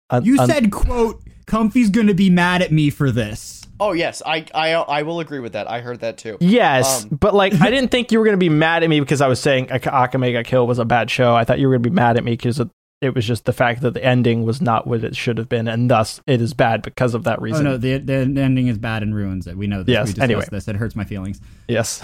un- 0.10 0.24
You 0.26 0.40
un- 0.40 0.48
said, 0.50 0.72
"quote 0.72 1.22
Comfy's 1.46 1.90
gonna 1.90 2.14
be 2.14 2.30
mad 2.30 2.62
at 2.62 2.72
me 2.72 2.90
for 2.90 3.12
this." 3.12 3.62
Oh 3.80 3.92
yes, 3.92 4.22
I 4.26 4.46
I 4.54 4.74
I 4.74 5.04
will 5.04 5.20
agree 5.20 5.40
with 5.40 5.54
that. 5.54 5.70
I 5.70 5.82
heard 5.82 6.00
that 6.02 6.18
too. 6.18 6.38
Yes, 6.40 7.04
Um, 7.04 7.18
but 7.20 7.34
like 7.34 7.54
I 7.60 7.70
didn't 7.72 7.90
think 7.92 8.12
you 8.12 8.20
were 8.20 8.26
going 8.26 8.36
to 8.36 8.44
be 8.46 8.50
mad 8.50 8.84
at 8.84 8.90
me 8.90 9.00
because 9.00 9.20
I 9.20 9.28
was 9.28 9.40
saying 9.40 9.72
Ak- 9.72 9.82
Akame 9.84 10.32
ga 10.32 10.44
Kill 10.44 10.66
was 10.68 10.80
a 10.80 10.86
bad 10.86 11.10
show. 11.10 11.36
I 11.36 11.44
thought 11.44 11.60
you 11.60 11.68
were 11.68 11.74
going 11.74 11.84
to 11.84 11.90
be 11.90 11.96
mad 11.96 12.16
at 12.18 12.24
me 12.24 12.32
because 12.34 12.60
it, 12.60 12.70
It 13.02 13.16
was 13.16 13.26
just 13.28 13.44
the 13.46 13.52
fact 13.52 13.82
that 13.82 13.94
the 13.96 14.04
ending 14.06 14.44
was 14.46 14.62
not 14.62 14.88
what 14.88 15.04
it 15.04 15.16
should 15.16 15.38
have 15.38 15.50
been, 15.50 15.68
and 15.68 15.90
thus 15.90 16.22
it 16.28 16.40
is 16.40 16.54
bad 16.54 16.82
because 16.84 17.14
of 17.16 17.24
that 17.26 17.40
Oh 17.40 17.42
reason. 17.42 17.66
no, 17.66 17.76
the, 17.78 17.98
the 17.98 18.14
ending 18.42 18.68
is 18.68 18.78
bad 18.78 19.04
and 19.04 19.14
ruins 19.14 19.48
it. 19.48 19.58
We 19.58 19.68
know 19.68 19.84
this. 19.84 19.92
Yes, 19.94 20.08
we 20.08 20.14
discussed 20.14 20.24
anyway. 20.24 20.46
this. 20.52 20.68
It 20.70 20.76
hurts 20.78 20.96
my 20.96 21.04
feelings. 21.04 21.42
Yes. 21.68 22.00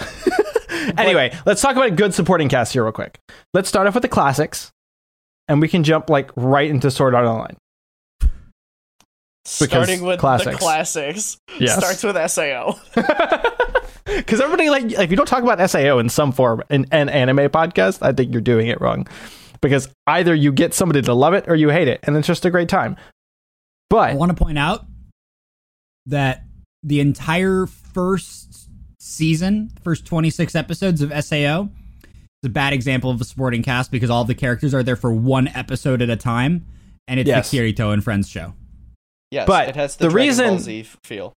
anyway, 0.98 1.32
let's 1.46 1.62
talk 1.62 1.76
about 1.76 1.96
good 1.96 2.12
supporting 2.14 2.48
cast 2.50 2.72
here 2.74 2.82
real 2.82 2.92
quick. 2.92 3.18
Let's 3.54 3.68
start 3.68 3.86
off 3.86 3.94
with 3.94 4.02
the 4.02 4.08
classics, 4.08 4.70
and 5.48 5.60
we 5.62 5.68
can 5.68 5.84
jump 5.84 6.10
like 6.10 6.30
right 6.36 6.68
into 6.68 6.90
Sword 6.90 7.14
Art 7.14 7.26
Online. 7.26 7.56
Starting 9.44 10.02
with 10.02 10.20
classics. 10.20 10.52
the 10.52 10.58
classics. 10.58 11.38
Yes. 11.58 11.76
Starts 11.78 12.02
with 12.04 12.30
SAO. 12.30 12.78
Because 14.04 14.40
everybody 14.42 14.70
like 14.70 14.92
if 14.92 15.10
you 15.10 15.16
don't 15.16 15.26
talk 15.26 15.42
about 15.42 15.70
Sao 15.70 15.98
in 15.98 16.08
some 16.08 16.32
form 16.32 16.62
in 16.70 16.86
an 16.90 17.08
anime 17.08 17.48
podcast, 17.50 17.98
I 18.02 18.12
think 18.12 18.32
you're 18.32 18.40
doing 18.42 18.66
it 18.68 18.80
wrong. 18.80 19.06
Because 19.60 19.88
either 20.06 20.34
you 20.34 20.52
get 20.52 20.72
somebody 20.74 21.02
to 21.02 21.12
love 21.14 21.34
it 21.34 21.44
or 21.48 21.54
you 21.54 21.68
hate 21.70 21.88
it, 21.88 22.00
and 22.04 22.16
it's 22.16 22.26
just 22.26 22.44
a 22.44 22.50
great 22.50 22.68
time. 22.68 22.96
But 23.90 24.10
I 24.10 24.14
want 24.14 24.30
to 24.36 24.42
point 24.42 24.58
out 24.58 24.86
that 26.06 26.44
the 26.82 27.00
entire 27.00 27.66
first 27.66 28.68
season, 28.98 29.70
first 29.82 30.06
26 30.06 30.54
episodes 30.54 31.02
of 31.02 31.12
SAO, 31.24 31.68
is 32.42 32.46
a 32.46 32.48
bad 32.48 32.72
example 32.72 33.10
of 33.10 33.20
a 33.20 33.24
supporting 33.24 33.62
cast 33.62 33.90
because 33.90 34.08
all 34.08 34.24
the 34.24 34.34
characters 34.34 34.72
are 34.72 34.82
there 34.82 34.96
for 34.96 35.12
one 35.12 35.48
episode 35.48 36.00
at 36.00 36.08
a 36.08 36.16
time, 36.16 36.64
and 37.06 37.20
it's 37.20 37.26
Yes. 37.28 37.50
the 37.50 37.58
Kirito 37.58 37.92
and 37.92 38.02
Friends 38.02 38.28
show. 38.28 38.54
Yes, 39.30 39.46
But 39.46 39.68
it 39.68 39.76
has 39.76 39.96
the, 39.96 40.08
the 40.08 40.14
reason- 40.14 40.48
Ball 40.50 40.58
Z 40.58 40.82
feel. 41.04 41.32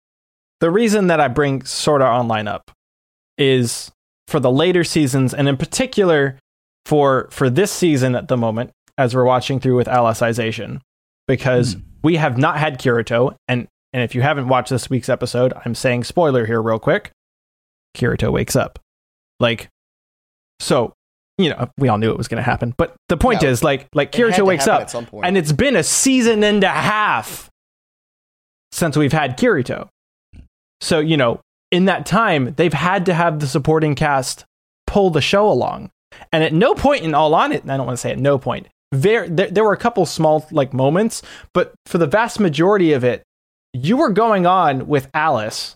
the 0.62 0.71
reason 0.71 1.08
that 1.08 1.19
I 1.19 1.27
bring 1.27 1.63
Sword 1.63 2.01
Art 2.01 2.19
Online 2.19 2.47
up 2.47 2.71
is 3.38 3.91
for 4.27 4.39
the 4.39 4.51
later 4.51 4.84
seasons, 4.84 5.34
and 5.34 5.47
in 5.47 5.58
particular 5.58 6.38
for 6.86 7.27
for 7.32 7.49
this 7.49 7.71
season 7.71 8.15
at 8.15 8.27
the 8.27 8.38
moment, 8.38 8.71
as 8.97 9.15
we're 9.15 9.25
watching 9.25 9.60
through 9.60 9.75
with 9.75 9.88
Alicization, 9.88 10.79
because 11.27 11.73
Hmm. 11.73 11.79
we 12.03 12.15
have 12.17 12.38
not 12.38 12.58
had 12.58 12.79
Kirito, 12.79 13.36
and 13.47 13.67
and 13.93 14.01
if 14.03 14.15
you 14.15 14.21
haven't 14.23 14.47
watched 14.47 14.69
this 14.71 14.89
week's 14.89 15.10
episode, 15.10 15.53
I'm 15.65 15.75
saying 15.75 16.06
spoiler 16.06 16.45
here 16.47 16.62
real 16.62 16.79
quick. 16.79 17.12
Kirito 17.95 18.32
wakes 18.32 18.56
up, 18.56 18.79
like, 19.39 19.67
so 20.60 20.93
you 21.38 21.49
know 21.49 21.69
we 21.77 21.89
all 21.89 21.97
knew 21.97 22.10
it 22.12 22.17
was 22.17 22.27
going 22.27 22.38
to 22.43 22.49
happen, 22.49 22.73
but 22.77 22.95
the 23.10 23.17
point 23.17 23.41
Yeah, 23.43 23.49
is 23.49 23.63
like 23.63 23.88
like 23.93 24.12
Kirito 24.12 24.45
wakes 24.45 24.67
up, 24.67 24.82
at 24.82 24.89
some 24.89 25.06
point. 25.06 25.25
and 25.25 25.38
it's 25.38 25.51
been 25.51 25.75
a 25.75 25.84
season 25.84 26.43
and 26.43 26.63
a 26.63 26.69
half 26.69 27.49
since 28.73 28.97
we've 28.97 29.13
had 29.13 29.38
Kirito. 29.38 29.88
So, 30.81 30.99
you 30.99 31.15
know, 31.15 31.39
in 31.71 31.86
that 31.86 32.05
time, 32.05 32.53
they've 32.55 32.73
had 32.73 33.05
to 33.05 33.13
have 33.13 33.39
the 33.39 33.47
supporting 33.47 33.93
cast 33.95 34.45
pull 34.88 35.12
the 35.12 35.21
show 35.21 35.47
along. 35.49 35.91
And 36.31 36.43
at 36.43 36.53
no 36.53 36.73
point 36.75 37.03
in 37.03 37.13
all 37.13 37.33
on 37.36 37.51
it, 37.51 37.63
I 37.69 37.77
don't 37.77 37.86
want 37.86 37.97
to 37.97 38.01
say 38.01 38.12
at 38.12 38.19
no 38.19 38.38
point, 38.38 38.67
there, 38.91 39.27
there, 39.29 39.49
there 39.49 39.63
were 39.63 39.73
a 39.73 39.77
couple 39.77 40.05
small 40.05 40.45
like 40.51 40.73
moments, 40.73 41.21
but 41.53 41.73
for 41.86 41.97
the 41.99 42.07
vast 42.07 42.39
majority 42.39 42.93
of 42.93 43.03
it, 43.03 43.23
you 43.73 43.97
were 43.97 44.09
going 44.12 44.45
on 44.45 44.88
with 44.88 45.07
Alice 45.13 45.75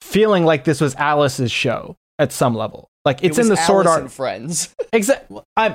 feeling 0.00 0.44
like 0.44 0.64
this 0.64 0.80
was 0.80 0.94
Alice's 0.96 1.50
show 1.50 1.96
at 2.18 2.32
some 2.32 2.54
level. 2.54 2.88
Like 3.04 3.22
It 3.22 3.28
it's 3.28 3.38
in 3.38 3.48
was 3.48 3.58
the 3.58 3.64
Sword 3.64 3.86
Art. 3.86 4.02
and 4.02 4.12
Friends. 4.12 4.74
Exactly. 4.92 5.42
I'm, 5.56 5.74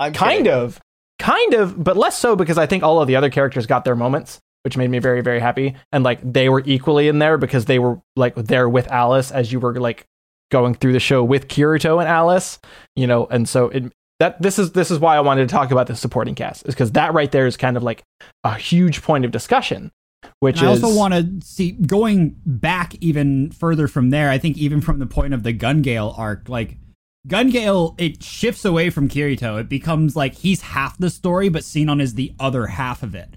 I'm 0.00 0.12
kind 0.12 0.44
kidding. 0.44 0.52
of 0.52 0.80
kind 1.18 1.54
of 1.54 1.82
but 1.82 1.96
less 1.96 2.18
so 2.18 2.36
because 2.36 2.58
i 2.58 2.66
think 2.66 2.82
all 2.82 3.00
of 3.00 3.06
the 3.08 3.16
other 3.16 3.30
characters 3.30 3.64
got 3.66 3.84
their 3.86 3.96
moments 3.96 4.38
which 4.66 4.76
made 4.76 4.90
me 4.90 4.98
very 4.98 5.20
very 5.20 5.38
happy 5.38 5.76
and 5.92 6.02
like 6.02 6.18
they 6.24 6.48
were 6.48 6.60
equally 6.66 7.06
in 7.06 7.20
there 7.20 7.38
because 7.38 7.66
they 7.66 7.78
were 7.78 8.00
like 8.16 8.34
there 8.34 8.68
with 8.68 8.88
alice 8.88 9.30
as 9.30 9.52
you 9.52 9.60
were 9.60 9.78
like 9.78 10.04
going 10.50 10.74
through 10.74 10.92
the 10.92 10.98
show 10.98 11.22
with 11.22 11.46
kirito 11.46 12.00
and 12.00 12.08
alice 12.08 12.58
you 12.96 13.06
know 13.06 13.26
and 13.26 13.48
so 13.48 13.68
it 13.68 13.92
that 14.18 14.42
this 14.42 14.58
is 14.58 14.72
this 14.72 14.90
is 14.90 14.98
why 14.98 15.14
i 15.14 15.20
wanted 15.20 15.48
to 15.48 15.54
talk 15.54 15.70
about 15.70 15.86
the 15.86 15.94
supporting 15.94 16.34
cast 16.34 16.66
is 16.66 16.74
because 16.74 16.90
that 16.90 17.14
right 17.14 17.30
there 17.30 17.46
is 17.46 17.56
kind 17.56 17.76
of 17.76 17.84
like 17.84 18.02
a 18.42 18.56
huge 18.56 19.02
point 19.02 19.24
of 19.24 19.30
discussion 19.30 19.92
which 20.40 20.58
And 20.58 20.68
I 20.68 20.72
is 20.72 20.82
also 20.82 20.98
want 20.98 21.14
to 21.14 21.46
see 21.46 21.70
going 21.70 22.34
back 22.44 22.96
even 22.96 23.52
further 23.52 23.86
from 23.86 24.10
there. 24.10 24.28
I 24.28 24.38
think 24.38 24.58
even 24.58 24.80
from 24.80 24.98
the 24.98 25.06
point 25.06 25.34
of 25.34 25.44
the 25.44 25.54
Gungale 25.54 26.18
arc, 26.18 26.48
like 26.48 26.78
Gungale, 27.28 27.94
it 28.00 28.22
shifts 28.22 28.64
away 28.64 28.90
from 28.90 29.08
Kirito. 29.08 29.60
It 29.60 29.68
becomes 29.68 30.16
like 30.16 30.34
he's 30.34 30.62
half 30.62 30.98
the 30.98 31.10
story, 31.10 31.48
but 31.48 31.64
Sinon 31.64 32.00
is 32.00 32.14
the 32.14 32.34
other 32.38 32.66
half 32.66 33.02
of 33.02 33.14
it. 33.14 33.34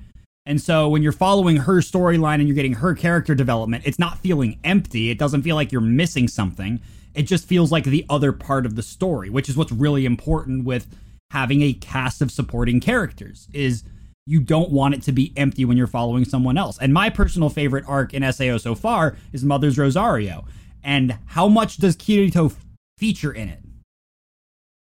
And 0.49 0.59
so 0.59 0.89
when 0.89 1.03
you're 1.03 1.11
following 1.11 1.57
her 1.57 1.75
storyline 1.75 2.39
and 2.39 2.47
you're 2.47 2.55
getting 2.55 2.73
her 2.73 2.95
character 2.95 3.35
development, 3.35 3.83
it's 3.85 3.99
not 3.99 4.17
feeling 4.17 4.57
empty. 4.63 5.11
It 5.11 5.19
doesn't 5.19 5.43
feel 5.43 5.55
like 5.55 5.71
you're 5.71 5.79
missing 5.79 6.27
something. 6.27 6.81
It 7.13 7.23
just 7.23 7.45
feels 7.45 7.71
like 7.71 7.83
the 7.83 8.03
other 8.09 8.31
part 8.31 8.65
of 8.65 8.75
the 8.75 8.81
story, 8.81 9.29
which 9.29 9.47
is 9.47 9.55
what's 9.55 9.71
really 9.71 10.07
important 10.07 10.65
with 10.65 10.87
having 11.29 11.61
a 11.61 11.73
cast 11.73 12.23
of 12.23 12.31
supporting 12.31 12.79
characters 12.79 13.47
is 13.53 13.83
you 14.25 14.39
don't 14.39 14.71
want 14.71 14.95
it 14.95 15.03
to 15.03 15.11
be 15.11 15.33
empty 15.37 15.65
when 15.65 15.77
you're 15.77 15.85
following 15.85 16.25
someone 16.25 16.57
else. 16.57 16.79
And 16.79 16.95
my 16.95 17.11
personal 17.11 17.51
favorite 17.51 17.85
arc 17.87 18.15
in 18.15 18.23
SAO 18.33 18.57
so 18.57 18.73
far 18.73 19.17
is 19.31 19.45
Mother's 19.45 19.77
Rosario. 19.77 20.45
And 20.83 21.19
how 21.27 21.47
much 21.47 21.77
does 21.77 21.95
Kirito 21.95 22.55
feature 22.97 23.31
in 23.31 23.49
it? 23.49 23.59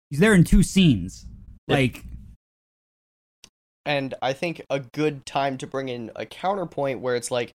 He's 0.09 0.21
there 0.21 0.33
in 0.33 0.45
two 0.45 0.63
scenes. 0.63 1.25
Like 1.67 2.05
and 3.89 4.13
I 4.21 4.33
think 4.33 4.61
a 4.69 4.81
good 4.81 5.25
time 5.25 5.57
to 5.57 5.65
bring 5.65 5.89
in 5.89 6.11
a 6.15 6.23
counterpoint 6.23 6.99
where 6.99 7.15
it's 7.15 7.31
like, 7.31 7.51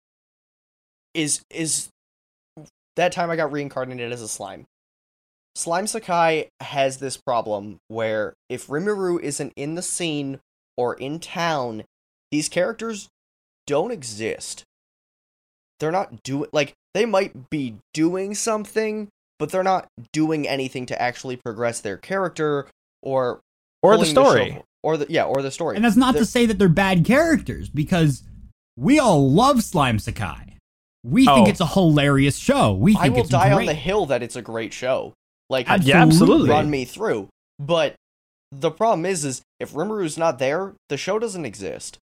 is 1.16 1.42
is 1.50 1.90
that 2.96 3.12
time 3.12 3.32
I 3.32 3.36
got 3.36 3.52
reincarnated 3.52 4.14
as 4.14 4.22
a 4.22 4.28
slime. 4.28 4.66
Slime 5.56 5.88
Sakai 5.88 6.50
has 6.60 6.98
this 6.98 7.18
problem 7.18 7.80
where 7.88 8.36
if 8.48 8.68
Rimuru 8.68 9.20
isn't 9.20 9.54
in 9.56 9.74
the 9.74 9.82
scene 9.82 10.40
or 10.78 10.94
in 10.94 11.20
town, 11.20 11.84
these 12.30 12.48
characters 12.48 13.08
don't 13.66 13.90
exist. 13.90 14.64
They're 15.80 15.92
not 15.92 16.22
doing 16.22 16.50
like 16.54 16.74
they 16.94 17.08
might 17.08 17.50
be 17.50 17.78
doing 17.96 18.36
something, 18.36 19.08
but 19.40 19.50
they're 19.50 19.64
not 19.64 19.88
doing 20.14 20.48
anything 20.48 20.86
to 20.86 21.02
actually 21.02 21.38
progress 21.38 21.82
their 21.82 21.98
character 21.98 22.68
or 23.02 23.40
or 23.82 23.98
the 23.98 24.06
story 24.06 24.62
or 24.84 24.98
the 24.98 25.06
yeah, 25.10 25.24
or 25.24 25.42
the 25.42 25.52
story. 25.52 25.76
and 25.76 25.84
that's 25.86 25.96
not 25.96 26.14
They're- 26.14 26.22
to 26.24 26.26
say 26.26 26.46
that 26.46 26.58
they're 26.60 26.70
bad 26.70 27.04
characters 27.06 27.70
because 27.70 28.24
we 28.78 29.00
all 29.00 29.30
love 29.32 29.64
Slime 29.64 30.00
Sakai. 30.00 30.56
We 31.04 31.26
think 31.26 31.48
Oh. 31.48 31.50
it's 31.50 31.62
a 31.62 31.66
hilarious 31.68 32.38
show. 32.38 32.74
We 32.74 32.94
think 32.94 33.06
I 33.06 33.10
will 33.10 33.20
it's 33.22 33.30
die 33.30 33.50
great. 33.54 33.60
on 33.62 33.66
the 33.66 33.74
hill 33.74 34.06
that 34.08 34.22
it's 34.24 34.36
a 34.36 34.42
great 34.42 34.74
show. 34.74 35.14
Like 35.50 35.68
yeah 35.82 36.02
absolutely 36.02 36.50
run 36.50 36.70
me 36.70 36.86
through. 36.86 37.30
But 37.58 37.96
the 38.52 38.72
problem 38.72 39.06
is, 39.06 39.26
is 39.26 39.42
if 39.60 39.74
Rimuru's 39.74 40.18
not 40.18 40.40
there, 40.40 40.74
the 40.90 40.98
show 40.98 41.20
doesn't 41.20 41.46
exist. 41.46 41.98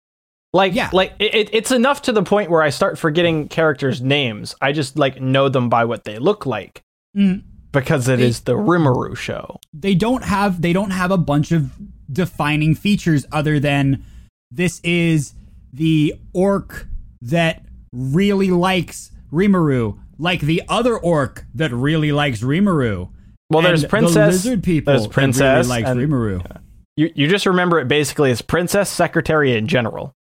Like, 0.53 0.75
Yeah. 0.75 0.91
like 0.93 1.13
it, 1.19 1.35
it- 1.35 1.51
it's 1.53 1.71
enough 1.71 2.03
to 2.03 2.13
the 2.13 2.23
point 2.23 2.51
where 2.51 2.63
I 2.63 2.71
start 2.71 2.99
forgetting 2.99 3.49
characters' 3.49 4.01
names. 4.01 4.55
I 4.61 4.73
just 4.73 4.99
like 4.99 5.21
know 5.21 5.49
them 5.49 5.69
by 5.69 5.85
what 5.85 6.05
they 6.05 6.19
look 6.19 6.47
like 6.47 6.81
Mm, 7.17 7.43
because 7.73 8.09
it 8.09 8.19
They- 8.19 8.27
is 8.27 8.41
the 8.41 8.55
Rimuru 8.55 9.17
show. 9.17 9.59
they 9.73 9.95
don't 9.95 10.25
have 10.25 10.61
they 10.63 10.73
don't 10.73 10.91
have 10.91 11.11
a 11.11 11.19
bunch 11.19 11.53
of 11.53 11.71
defining 12.13 12.75
features 12.75 13.27
other 13.33 13.59
than 13.61 14.05
this 14.51 14.81
is 14.85 15.35
the 15.73 16.15
orc 16.33 16.87
that 17.23 17.65
really 17.93 18.51
likes 18.51 19.11
Rimuru, 19.33 19.99
like 20.19 20.41
the 20.41 20.63
other 20.69 20.97
orc 20.97 21.45
that 21.55 21.73
really 21.73 22.13
likes 22.13 22.41
Rimuru. 22.43 23.11
Well, 23.51 23.63
there's 23.63 23.83
and 23.85 23.91
princess, 23.91 24.15
the 24.15 24.49
lizard 24.51 24.63
people 24.65 24.93
there's 24.93 25.05
that 25.05 25.13
princess, 25.13 25.67
really 25.67 25.83
likes 25.83 25.89
and- 25.91 26.01
Rimuru. 26.01 26.61
You 26.97 27.11
you 27.15 27.29
just 27.29 27.45
remember 27.47 27.79
it 27.79 27.89
basically 27.89 28.31
as 28.31 28.41
princess, 28.41 28.89
secretary, 28.89 29.55
in 29.57 29.67
general, 29.67 30.13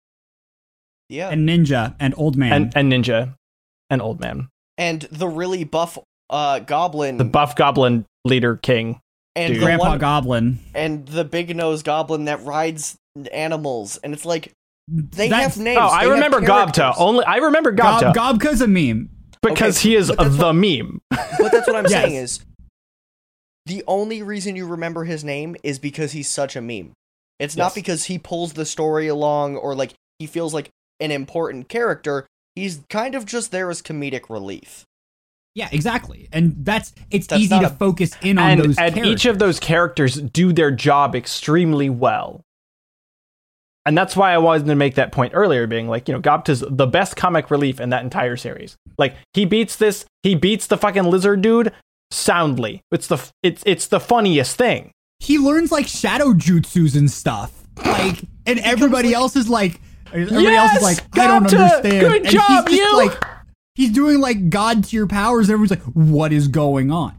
Yeah. 1.08 1.28
and 1.28 1.48
ninja 1.48 1.94
and 2.00 2.14
old 2.16 2.36
man. 2.36 2.52
and 2.52 2.72
and 2.76 2.92
ninja, 2.92 3.36
and 3.90 4.02
old 4.02 4.18
man, 4.20 4.48
And 4.76 5.02
the 5.02 5.28
really 5.28 5.62
buff 5.64 5.98
uh 6.30 6.58
goblin 6.60 7.18
the 7.18 7.24
buff 7.24 7.54
goblin 7.54 8.06
leader 8.24 8.56
king. 8.56 9.00
And 9.36 9.52
dude. 9.54 9.60
the 9.62 9.66
Grandpa 9.66 9.88
one, 9.90 9.98
Goblin. 9.98 10.58
and 10.74 11.06
the 11.08 11.24
big 11.24 11.54
nose 11.56 11.82
goblin 11.82 12.26
that 12.26 12.44
rides 12.44 12.96
animals. 13.32 13.96
And 13.98 14.12
it's 14.14 14.24
like 14.24 14.52
they 14.88 15.28
That's- 15.28 15.54
have 15.56 15.64
names. 15.64 15.78
Oh, 15.80 15.86
I 15.88 16.00
they 16.04 16.08
have 16.10 16.14
remember 16.14 16.40
Gobta. 16.40 16.94
Only 16.98 17.24
I 17.24 17.36
remember 17.36 17.72
Gobta 17.72 18.14
Gob, 18.14 18.40
Gobta's 18.40 18.60
a 18.60 18.68
meme. 18.68 19.10
because 19.42 19.78
Okay, 19.78 19.88
he 19.90 19.96
is 19.96 20.08
but 20.08 20.18
that's 20.18 20.36
the 20.36 20.52
meme. 20.52 21.00
But 21.10 21.50
that's 21.52 21.66
what 21.66 21.74
I'm 21.76 21.84
Yes. 21.88 21.92
saying 22.04 22.14
is 22.14 22.40
the 23.66 23.82
only 23.86 24.22
reason 24.22 24.56
you 24.56 24.66
remember 24.66 25.04
his 25.04 25.24
name 25.24 25.56
is 25.62 25.78
because 25.78 26.12
he's 26.12 26.28
such 26.28 26.54
a 26.54 26.60
meme. 26.60 26.92
It's 27.40 27.56
not 27.56 27.74
because 27.74 28.04
he 28.04 28.18
pulls 28.18 28.52
the 28.52 28.64
story 28.66 29.08
along 29.08 29.56
or 29.56 29.74
like 29.74 29.94
he 30.18 30.26
feels 30.26 30.54
like 30.54 30.68
an 31.00 31.10
important 31.10 31.68
character. 31.68 32.26
He's 32.54 32.82
kind 32.88 33.14
of 33.16 33.26
just 33.26 33.50
there 33.50 33.68
as 33.70 33.82
comedic 33.82 34.30
relief. 34.30 34.84
Yeah, 35.54 35.68
exactly. 35.70 36.28
And 36.32 36.64
that's 36.64 36.92
it's 37.10 37.26
That's 37.28 37.42
easy 37.42 37.58
to 37.60 37.66
a- 37.66 37.70
focus 37.70 38.16
in 38.22 38.38
on 38.38 38.50
and 38.50 38.60
those 38.60 38.78
and 38.78 38.94
characters. 38.94 39.06
each 39.06 39.26
of 39.26 39.38
those 39.38 39.60
characters 39.60 40.16
do 40.20 40.52
their 40.52 40.70
job 40.72 41.14
extremely 41.14 41.88
well. 41.88 42.42
And 43.86 43.96
that's 43.98 44.16
why 44.16 44.32
I 44.32 44.38
wanted 44.38 44.66
to 44.66 44.74
make 44.74 44.94
that 44.94 45.12
point 45.12 45.32
earlier, 45.34 45.66
being 45.66 45.88
like, 45.88 46.08
you 46.08 46.14
know, 46.14 46.20
Gobta's 46.20 46.64
the 46.66 46.86
best 46.86 47.16
comic 47.16 47.50
relief 47.50 47.80
in 47.80 47.90
that 47.90 48.02
entire 48.02 48.36
series. 48.36 48.76
Like 48.98 49.14
he 49.34 49.44
beats 49.44 49.76
this, 49.76 50.06
he 50.22 50.34
beats 50.34 50.66
the 50.66 50.78
fucking 50.78 51.04
lizard 51.04 51.42
dude 51.42 51.70
soundly. 52.10 52.80
It's 52.90 53.06
the 53.06 53.18
it's 53.42 53.62
it's 53.66 53.86
the 53.88 54.00
funniest 54.00 54.56
thing. 54.56 54.90
he 55.20 55.38
learns 55.38 55.70
like 55.70 55.86
shadow 55.86 56.32
jutsus 56.32 56.96
and 56.96 57.10
stuff. 57.10 57.62
like, 57.84 58.22
and 58.46 58.58
everybody 58.60 59.12
else 59.12 59.36
is 59.36 59.48
like, 59.48 59.80
everybody 60.12 60.44
Yes! 60.44 60.70
else 60.70 60.76
is 60.78 60.82
like, 60.82 61.18
I 61.18 61.26
don't 61.26 61.44
understand. 61.44 61.82
Good 62.00 62.22
and 62.22 62.30
job, 62.30 62.68
he's 62.68 62.78
just 62.78 62.90
you! 62.92 62.96
like, 63.06 63.24
he's 63.74 63.90
doing 63.92 64.20
like 64.20 64.50
god 64.50 64.84
tier 64.84 65.06
powers. 65.06 65.48
And 65.48 65.54
everyone's 65.54 65.70
like, 65.70 65.82
what 65.94 66.32
is 66.32 66.48
going 66.48 66.90
on? 66.90 67.14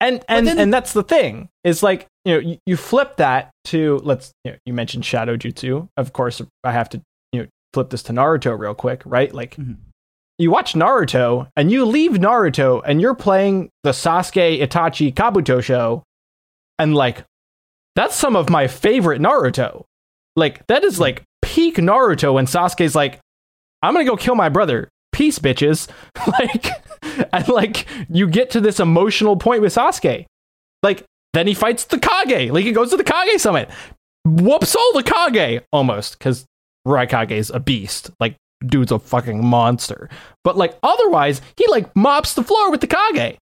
and 0.00 0.24
and 0.28 0.46
then- 0.46 0.58
and 0.58 0.72
that's 0.72 0.92
the 0.94 1.02
thing 1.02 1.48
is 1.64 1.82
like 1.82 2.06
you 2.24 2.32
know 2.34 2.38
you, 2.40 2.58
you 2.66 2.76
flip 2.76 3.16
that 3.18 3.50
to 3.64 4.00
let's 4.02 4.32
you 4.44 4.52
know 4.52 4.56
you 4.66 4.72
mentioned 4.72 5.04
shadow 5.04 5.36
jutsu 5.36 5.86
of 5.96 6.12
course 6.12 6.40
i 6.64 6.72
have 6.72 6.88
to 6.88 7.00
you 7.32 7.42
know 7.42 7.46
flip 7.74 7.90
this 7.90 8.02
to 8.02 8.12
naruto 8.12 8.58
real 8.58 8.74
quick 8.74 9.02
right 9.04 9.32
like 9.34 9.56
Mhm. 9.56 9.76
you 10.38 10.50
watch 10.50 10.72
naruto 10.74 11.46
and 11.56 11.70
you 11.70 11.84
leave 11.84 12.12
naruto 12.12 12.82
and 12.84 13.00
you're 13.00 13.14
playing 13.14 13.68
the 13.84 13.90
sasuke 13.90 14.60
itachi 14.60 15.12
kabuto 15.12 15.62
show 15.62 16.02
and 16.78 16.94
like 16.94 17.24
that's 17.94 18.16
some 18.16 18.34
of 18.34 18.48
my 18.50 18.66
favorite 18.66 19.20
naruto 19.20 19.84
like 20.36 20.66
that 20.68 20.84
is 20.84 20.98
like 20.98 21.22
peak 21.42 21.76
naruto 21.76 22.32
when 22.34 22.46
sasuke's 22.46 22.94
like 22.94 23.20
i'm 23.82 23.92
gonna 23.94 24.04
go 24.06 24.16
kill 24.16 24.34
my 24.34 24.48
brother 24.48 24.88
peace 25.14 25.38
bitches 25.38 25.88
like 26.26 26.66
and 27.32 27.48
like 27.48 27.86
you 28.10 28.26
get 28.26 28.50
to 28.50 28.60
this 28.60 28.80
emotional 28.80 29.36
point 29.36 29.62
with 29.62 29.74
Sasuke. 29.74 30.26
Like 30.82 31.04
then 31.32 31.46
he 31.46 31.54
fights 31.54 31.84
the 31.84 31.98
Kage. 31.98 32.50
Like 32.50 32.64
he 32.64 32.72
goes 32.72 32.90
to 32.90 32.96
the 32.96 33.04
Kage 33.04 33.40
summit. 33.40 33.70
Whoops 34.24 34.74
all 34.74 34.92
the 34.92 35.02
Kage 35.02 35.62
almost 35.72 36.18
cuz 36.18 36.44
Raikage 36.86 37.30
is 37.30 37.50
a 37.50 37.60
beast. 37.60 38.10
Like 38.20 38.36
dude's 38.66 38.92
a 38.92 38.98
fucking 38.98 39.44
monster. 39.44 40.10
But 40.42 40.56
like 40.56 40.76
otherwise, 40.82 41.40
he 41.56 41.66
like 41.68 41.94
mops 41.96 42.34
the 42.34 42.42
floor 42.42 42.70
with 42.70 42.80
the 42.80 42.86
Kage 42.86 43.38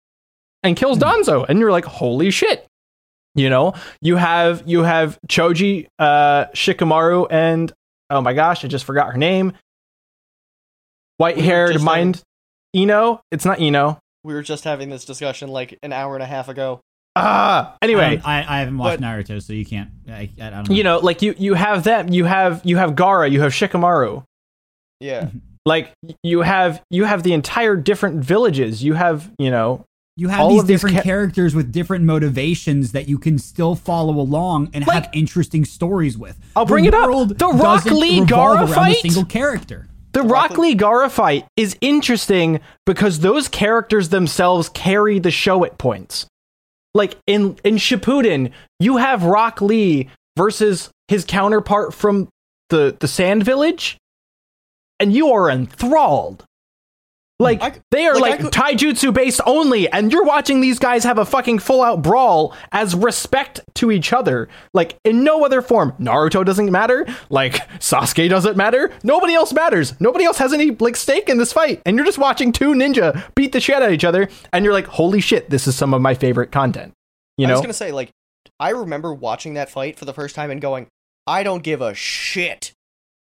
and 0.63 0.77
kills 0.77 0.99
Danzo, 0.99 1.47
and 1.49 1.59
you're 1.59 1.73
like, 1.73 1.85
"Holy 1.85 2.31
shit." 2.31 2.67
You 3.35 3.49
know, 3.49 3.75
you 4.01 4.17
have 4.17 4.63
you 4.67 4.83
have 4.83 5.19
Choji, 5.29 5.87
uh 5.99 6.47
Shikamaru 6.47 7.29
and 7.31 7.73
oh 8.11 8.21
my 8.21 8.33
gosh, 8.33 8.65
I 8.65 8.69
just 8.69 8.85
forgot 8.85 9.13
her 9.13 9.19
name. 9.19 9.53
White-haired 11.21 11.73
just 11.75 11.85
mind 11.85 12.23
Ino. 12.75 13.21
It's 13.31 13.45
not 13.45 13.61
Ino. 13.61 13.99
We 14.25 14.35
were 14.35 14.43
just 14.43 14.65
having 14.65 14.89
this 14.91 15.05
discussion 15.05 15.49
like 15.51 15.79
an 15.83 15.93
hour 15.93 16.15
and 16.15 16.23
a 16.23 16.27
half 16.27 16.49
ago. 16.49 16.81
Ah, 17.17 17.75
I, 17.81 17.85
anyway, 17.85 18.17
don't- 18.17 18.27
I, 18.27 18.39
I 18.57 18.59
haven't 18.61 18.79
watched 18.79 19.01
But- 19.01 19.07
Naruto, 19.07 19.43
so 19.43 19.53
you 19.53 19.65
can't. 19.67 19.91
I, 20.09 20.31
I 20.41 20.51
don't 20.51 20.69
know. 20.69 20.75
you 20.75 20.85
know, 20.85 20.99
like 20.99 21.23
you 21.23 21.35
you 21.39 21.55
have 21.55 21.85
them, 21.85 22.09
you 22.09 22.25
have 22.25 22.63
you 22.65 22.77
have 22.77 22.93
Gaara, 22.93 23.31
you 23.31 23.41
have 23.43 23.53
Shikamaru. 23.53 24.23
Yeah. 25.01 25.29
Like 25.67 25.93
you 26.23 26.41
have 26.43 26.83
you 26.91 27.05
have 27.05 27.23
the 27.23 27.33
entire 27.33 27.77
different 27.77 28.25
villages. 28.25 28.83
You 28.83 28.95
have, 28.95 29.31
you 29.39 29.51
know, 29.51 29.85
You 30.17 30.29
have 30.29 30.41
all 30.41 30.51
these 30.51 30.61
of 30.63 30.67
these 30.69 30.75
different 30.77 30.97
ca- 30.97 31.03
characters 31.03 31.55
with 31.55 31.71
different 31.73 32.05
motivations 32.05 32.93
that 32.93 33.09
you 33.09 33.19
can 33.19 33.39
still 33.39 33.75
follow 33.75 34.15
along 34.21 34.71
and 34.73 34.87
Like- 34.87 35.05
have 35.05 35.11
interesting 35.15 35.65
stories 35.65 36.17
with. 36.17 36.39
I'll 36.57 36.65
bring 36.67 36.85
it 36.87 36.95
up. 36.95 37.11
The 37.29 37.47
Rock 37.49 37.85
doesn't 37.85 37.99
Lee 37.99 38.21
Gaara 38.21 38.55
around 38.57 38.71
a 38.71 38.75
fight? 38.75 38.97
single 38.99 39.25
character. 39.25 39.87
The 40.13 40.23
Rock 40.23 40.59
Lee 40.59 40.75
Gaara 40.75 41.11
fight 41.11 41.47
is 41.57 41.77
interesting 41.81 42.61
because 42.85 43.21
those 43.21 43.47
characters 43.47 44.09
themselves 44.09 44.69
carry 44.69 45.19
the 45.21 45.31
show 45.31 45.65
at 45.65 45.79
points. 45.79 46.27
Like 46.95 47.17
in 47.27 47.57
in 47.63 47.77
Shippuden, 47.77 48.51
you 48.81 48.97
have 48.97 49.23
Rock 49.23 49.61
Lee 49.61 50.09
versus 50.37 50.91
his 51.07 51.25
counterpart 51.25 51.95
from 51.95 52.29
the 52.71 52.97
the 52.99 53.07
Sand 53.07 53.45
Village, 53.45 53.99
and 54.99 55.13
you 55.13 55.31
are 55.31 55.49
enthralled. 55.49 56.45
Like 57.41 57.63
I 57.63 57.73
they 57.91 58.07
are 58.07 58.21
like, 58.21 58.43
like, 58.43 58.53
taijutsu 58.53 59.15
based 59.15 59.41
only, 59.47 59.91
and 59.91 60.13
you're 60.13 60.25
watching 60.25 60.61
these 60.61 60.79
guys 60.79 61.05
have 61.05 61.17
a 61.17 61.25
fucking 61.25 61.59
full 61.61 61.83
out 61.83 62.03
brawl 62.03 62.55
as 62.71 62.95
respect 62.95 63.61
to 63.77 63.91
each 63.91 64.13
other. 64.13 64.49
Like 64.75 64.99
in 65.05 65.25
no 65.25 65.45
other 65.45 65.63
form. 65.63 65.93
Naruto 65.99 66.45
doesn't 66.45 66.71
matter. 66.71 67.07
Like 67.31 67.55
Sasuke 67.79 68.29
doesn't 68.29 68.59
matter. 68.59 68.93
Nobody 69.03 69.35
else 69.35 69.55
matters. 69.55 69.99
Nobody 70.01 70.27
else 70.27 70.37
has 70.37 70.53
any 70.53 70.73
like 70.73 70.97
stake 70.97 71.31
in 71.31 71.39
this 71.39 71.53
fight, 71.53 71.81
and 71.87 71.97
you're 71.97 72.05
just 72.05 72.19
watching 72.19 72.53
two 72.53 72.75
ninja 72.75 73.25
beat 73.35 73.53
the 73.53 73.61
shit 73.61 73.77
out 73.77 73.85
of 73.85 73.93
each 73.93 74.05
other, 74.05 74.29
and 74.53 74.65
you're 74.65 74.75
like, 74.75 74.87
holy 74.87 75.23
shit, 75.23 75.49
this 75.49 75.67
is 75.67 75.75
some 75.75 75.95
of 75.95 76.03
my 76.03 76.15
favorite 76.15 76.53
content. 76.53 76.93
You 77.39 77.47
know, 77.47 77.55
I 77.55 77.57
was 77.57 77.63
gonna 77.63 77.73
say, 77.73 77.91
like, 77.91 78.11
I 78.59 78.71
remember 78.71 79.15
watching 79.15 79.55
that 79.55 79.71
fight 79.71 79.99
for 79.99 80.05
the 80.05 80.13
first 80.13 80.35
time 80.35 80.51
and 80.51 80.61
going, 80.61 80.89
I 81.27 81.43
don't 81.43 81.63
give 81.63 81.81
a 81.81 81.95
shit 81.95 82.73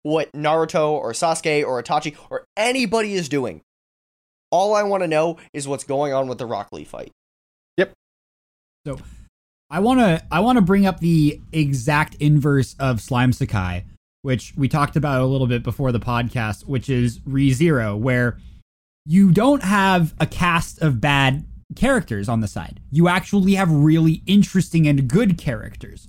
what 0.04 0.32
Naruto 0.32 0.92
or 0.92 1.12
Sasuke 1.12 1.66
or 1.66 1.82
Itachi 1.84 2.16
or 2.30 2.46
anybody 2.56 3.16
is 3.16 3.28
doing. 3.28 3.62
All 4.56 4.74
I 4.74 4.84
want 4.84 5.04
to 5.04 5.08
know 5.08 5.36
is 5.52 5.68
what's 5.68 5.84
going 5.84 6.14
on 6.14 6.30
with 6.30 6.38
the 6.38 6.46
Rock 6.46 6.72
Lee 6.72 6.86
fight. 6.86 7.12
Yep. 7.76 7.92
So 8.88 9.00
I 9.70 9.82
want 9.82 10.00
to 10.00 10.24
I 10.32 10.40
want 10.40 10.56
to 10.56 10.62
bring 10.62 10.86
up 10.86 11.02
the 11.02 11.42
exact 11.52 12.16
inverse 12.22 12.74
of 12.80 13.02
Slime 13.02 13.34
Sakai, 13.34 13.84
which 14.22 14.54
we 14.56 14.70
talked 14.70 14.96
about 14.96 15.20
a 15.20 15.26
little 15.26 15.48
bit 15.48 15.62
before 15.62 15.92
the 15.92 16.00
podcast, 16.00 16.66
which 16.66 16.90
is 16.90 17.20
ReZero, 17.20 18.00
where 18.00 18.38
you 19.06 19.34
don't 19.34 19.62
have 19.62 20.14
a 20.22 20.26
cast 20.26 20.82
of 20.82 21.02
bad 21.02 21.44
characters 21.76 22.30
on 22.30 22.40
the 22.40 22.48
side. 22.48 22.80
You 22.92 23.10
actually 23.10 23.56
have 23.56 23.70
really 23.70 24.24
interesting 24.26 24.88
and 24.88 25.10
good 25.10 25.38
characters. 25.38 26.08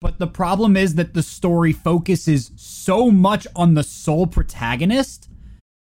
But 0.00 0.18
the 0.18 0.26
problem 0.26 0.74
is 0.74 0.94
that 0.94 1.12
the 1.12 1.22
story 1.22 1.74
focuses 1.74 2.50
so 2.56 3.10
much 3.10 3.46
on 3.54 3.74
the 3.74 3.82
sole 3.82 4.26
protagonist 4.26 5.28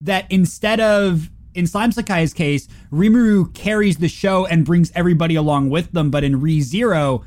that 0.00 0.24
instead 0.32 0.80
of 0.80 1.28
in 1.54 1.66
Slime 1.66 1.92
Sakai's 1.92 2.32
case, 2.32 2.68
Rimuru 2.92 3.52
carries 3.54 3.98
the 3.98 4.08
show 4.08 4.46
and 4.46 4.64
brings 4.64 4.92
everybody 4.94 5.34
along 5.34 5.70
with 5.70 5.92
them, 5.92 6.10
but 6.10 6.24
in 6.24 6.40
ReZero, 6.40 7.24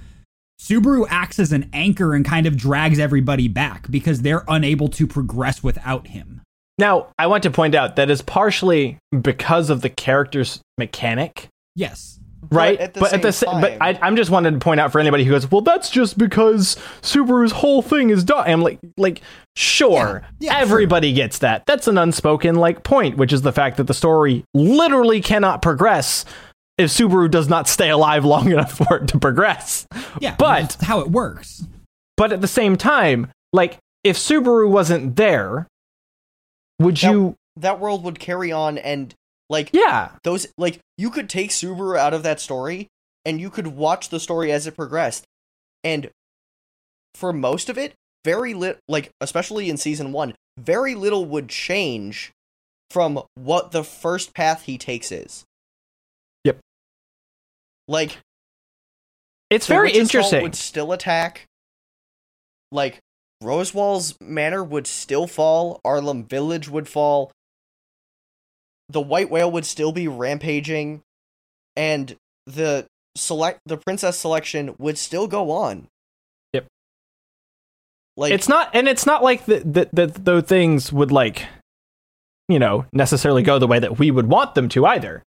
Subaru 0.59 1.05
acts 1.09 1.39
as 1.39 1.51
an 1.51 1.69
anchor 1.73 2.13
and 2.13 2.23
kind 2.23 2.45
of 2.45 2.55
drags 2.55 2.99
everybody 2.99 3.47
back 3.47 3.89
because 3.91 4.21
they're 4.21 4.45
unable 4.47 4.87
to 4.89 5.05
progress 5.05 5.61
without 5.61 6.07
him. 6.07 6.41
now, 6.77 7.07
I 7.19 7.27
want 7.27 7.43
to 7.43 7.51
point 7.51 7.75
out 7.75 7.95
that 7.97 8.09
is 8.09 8.21
partially 8.21 8.97
because 9.21 9.69
of 9.69 9.81
the 9.81 9.89
character's 9.89 10.61
mechanic. 10.77 11.49
Yes. 11.75 12.19
Right? 12.51 12.79
at 12.79 12.93
the 12.93 12.99
but 12.99 13.13
at 13.13 13.21
the 13.21 13.31
same 13.31 13.47
sa- 13.49 13.61
but 13.61 13.69
time- 13.69 13.81
I, 13.81 13.99
I'm 14.07 14.15
just 14.15 14.31
wanted 14.31 14.51
to 14.51 14.59
point 14.59 14.79
out 14.79 14.91
for 14.91 14.99
anybody 14.99 15.23
who 15.23 15.31
goes, 15.31 15.49
well, 15.51 15.61
that's 15.61 15.89
just 15.89 16.17
because 16.17 16.75
Subaru's 17.01 17.51
whole 17.51 17.81
thing 17.81 18.09
is 18.09 18.23
done. 18.23 18.47
I'm 18.49 18.61
like, 18.61 18.79
like, 18.97 19.21
sure, 19.55 20.23
Yeah, 20.39 20.53
yeah, 20.53 20.59
everybody 20.59 21.13
gets 21.13 21.39
that. 21.39 21.65
That's 21.65 21.87
an 21.87 21.97
unspoken 21.97 22.55
like 22.55 22.83
point, 22.83 23.17
which 23.17 23.31
is 23.33 23.41
the 23.43 23.51
fact 23.51 23.77
that 23.77 23.85
the 23.87 23.93
story 23.93 24.43
literally 24.53 25.21
cannot 25.21 25.61
progress 25.61 26.25
if 26.77 26.89
Subaru 26.89 27.29
does 27.29 27.47
not 27.49 27.67
stay 27.67 27.89
alive 27.89 28.25
long 28.25 28.51
enough 28.51 28.71
for 28.77 28.97
it 28.97 29.07
to 29.09 29.19
progress. 29.19 29.85
Yeah. 30.19 30.35
But- 30.37 30.61
that's 30.61 30.83
how 30.83 30.99
it 31.01 31.11
works. 31.11 31.65
But 32.17 32.31
at 32.31 32.41
the 32.41 32.47
same 32.47 32.75
time, 32.77 33.31
like, 33.53 33.77
if 34.03 34.17
Subaru 34.17 34.69
wasn't 34.69 35.15
there, 35.15 35.67
would 36.79 36.97
That- 36.97 37.11
you? 37.11 37.35
That 37.57 37.79
world 37.79 38.03
would 38.03 38.17
carry 38.19 38.51
on 38.51 38.79
and, 38.79 39.13
like, 39.49 39.69
Yeah, 39.73 40.09
those, 40.23 40.47
like, 40.57 40.79
you 40.97 41.09
could 41.09 41.29
take 41.29 41.49
Subaru 41.49 41.97
out 41.97 42.13
of 42.13 42.23
that 42.23 42.39
story 42.39 42.87
and 43.25 43.39
you 43.39 43.49
could 43.49 43.67
watch 43.67 44.09
the 44.09 44.19
story 44.19 44.51
as 44.51 44.67
it 44.67 44.75
progressed. 44.75 45.25
And 45.83 46.09
for 47.15 47.33
most 47.33 47.69
of 47.69 47.77
it, 47.77 47.93
very 48.25 48.53
lit, 48.53 48.79
like, 48.87 49.11
especially 49.21 49.69
in 49.69 49.77
season 49.77 50.11
one, 50.11 50.35
very 50.57 50.95
little 50.95 51.25
would 51.25 51.49
change 51.49 52.31
from 52.89 53.21
what 53.35 53.71
the 53.71 53.83
first 53.83 54.33
path 54.33 54.63
he 54.63 54.77
takes 54.77 55.11
is. 55.11 55.43
Yep. 56.43 56.59
Like, 57.87 58.17
it's 59.49 59.67
very 59.67 59.91
interesting. 59.91 60.41
Would 60.41 60.55
still 60.55 60.91
attack. 60.91 61.45
Like 62.71 62.99
Roswaal's 63.41 64.19
manor 64.19 64.63
would 64.63 64.87
still 64.87 65.27
fall. 65.27 65.79
Arlem 65.85 66.23
Village 66.23 66.69
would 66.69 66.87
fall. 66.87 67.31
The 68.93 69.01
White 69.01 69.29
Whale 69.29 69.51
would 69.51 69.65
still 69.65 69.91
be 69.91 70.07
rampaging, 70.07 71.01
and 71.75 72.15
the 72.45 72.85
select 73.15 73.59
the 73.65 73.77
princess 73.77 74.17
selection 74.17 74.75
would 74.79 74.97
still 74.97 75.27
go 75.27 75.51
on. 75.51 75.87
Yep. 76.53 76.65
Like 78.15 78.31
it's 78.31 78.47
not 78.47 78.69
and 78.73 78.87
it's 78.87 79.05
not 79.05 79.23
like 79.23 79.45
that 79.45 79.73
that 79.73 79.89
that 79.93 80.25
those 80.25 80.43
things 80.43 80.93
would 80.93 81.11
like 81.11 81.45
you 82.47 82.59
know 82.59 82.85
necessarily 82.93 83.41
go 83.43 83.59
the 83.59 83.67
way 83.67 83.79
that 83.79 83.97
we 83.99 84.11
would 84.11 84.27
want 84.27 84.53
them 84.55 84.69
to 84.69 84.85
either 84.85 85.23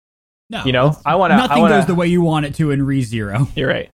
No. 0.51 0.64
you 0.64 0.72
know 0.72 0.96
i 1.05 1.14
want 1.14 1.31
to 1.31 1.37
Nothing 1.37 1.59
i 1.59 1.61
want 1.61 1.72
goes 1.72 1.87
the 1.87 1.94
way 1.94 2.07
you 2.07 2.22
want 2.22 2.46
it 2.46 2.55
to 2.57 2.70
in 2.70 2.81
ReZero. 2.81 3.46
you're 3.57 3.68
right 3.68 3.90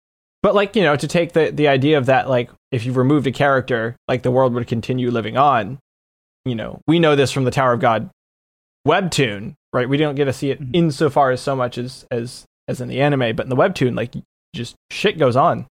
but 0.43 0.55
like 0.55 0.75
you 0.75 0.83
know 0.83 0.97
to 0.97 1.07
take 1.07 1.33
the 1.33 1.51
the 1.53 1.69
idea 1.69 1.97
of 1.97 2.07
that 2.07 2.29
like 2.29 2.51
if 2.73 2.85
you 2.85 2.93
removed 2.93 3.27
a 3.29 3.33
character 3.33 3.95
like 4.09 4.23
the 4.23 4.33
world 4.33 4.53
would 4.55 4.67
continue 4.67 5.11
living 5.13 5.37
on 5.37 5.79
you 6.45 6.57
know 6.57 6.81
we 6.89 6.99
know 6.99 7.15
this 7.15 7.31
from 7.31 7.45
the 7.45 7.51
tower 7.53 7.73
of 7.73 7.81
god 7.81 8.11
webtoon 8.87 9.55
right 9.73 9.89
we 9.89 9.97
don't 9.97 10.15
get 10.15 10.27
to 10.27 10.33
see 10.33 10.51
it 10.51 10.61
Mhm. 10.61 10.71
insofar 10.75 11.31
as 11.31 11.41
so 11.41 11.57
much 11.57 11.79
as 11.79 12.05
as 12.11 12.45
as 12.69 12.81
in 12.81 12.89
the 12.89 13.01
anime 13.01 13.35
but 13.37 13.45
in 13.47 13.49
the 13.51 13.57
webtoon 13.57 13.97
like 13.97 14.15
just 14.55 14.75
shit 14.91 15.19
goes 15.19 15.37
on 15.37 15.67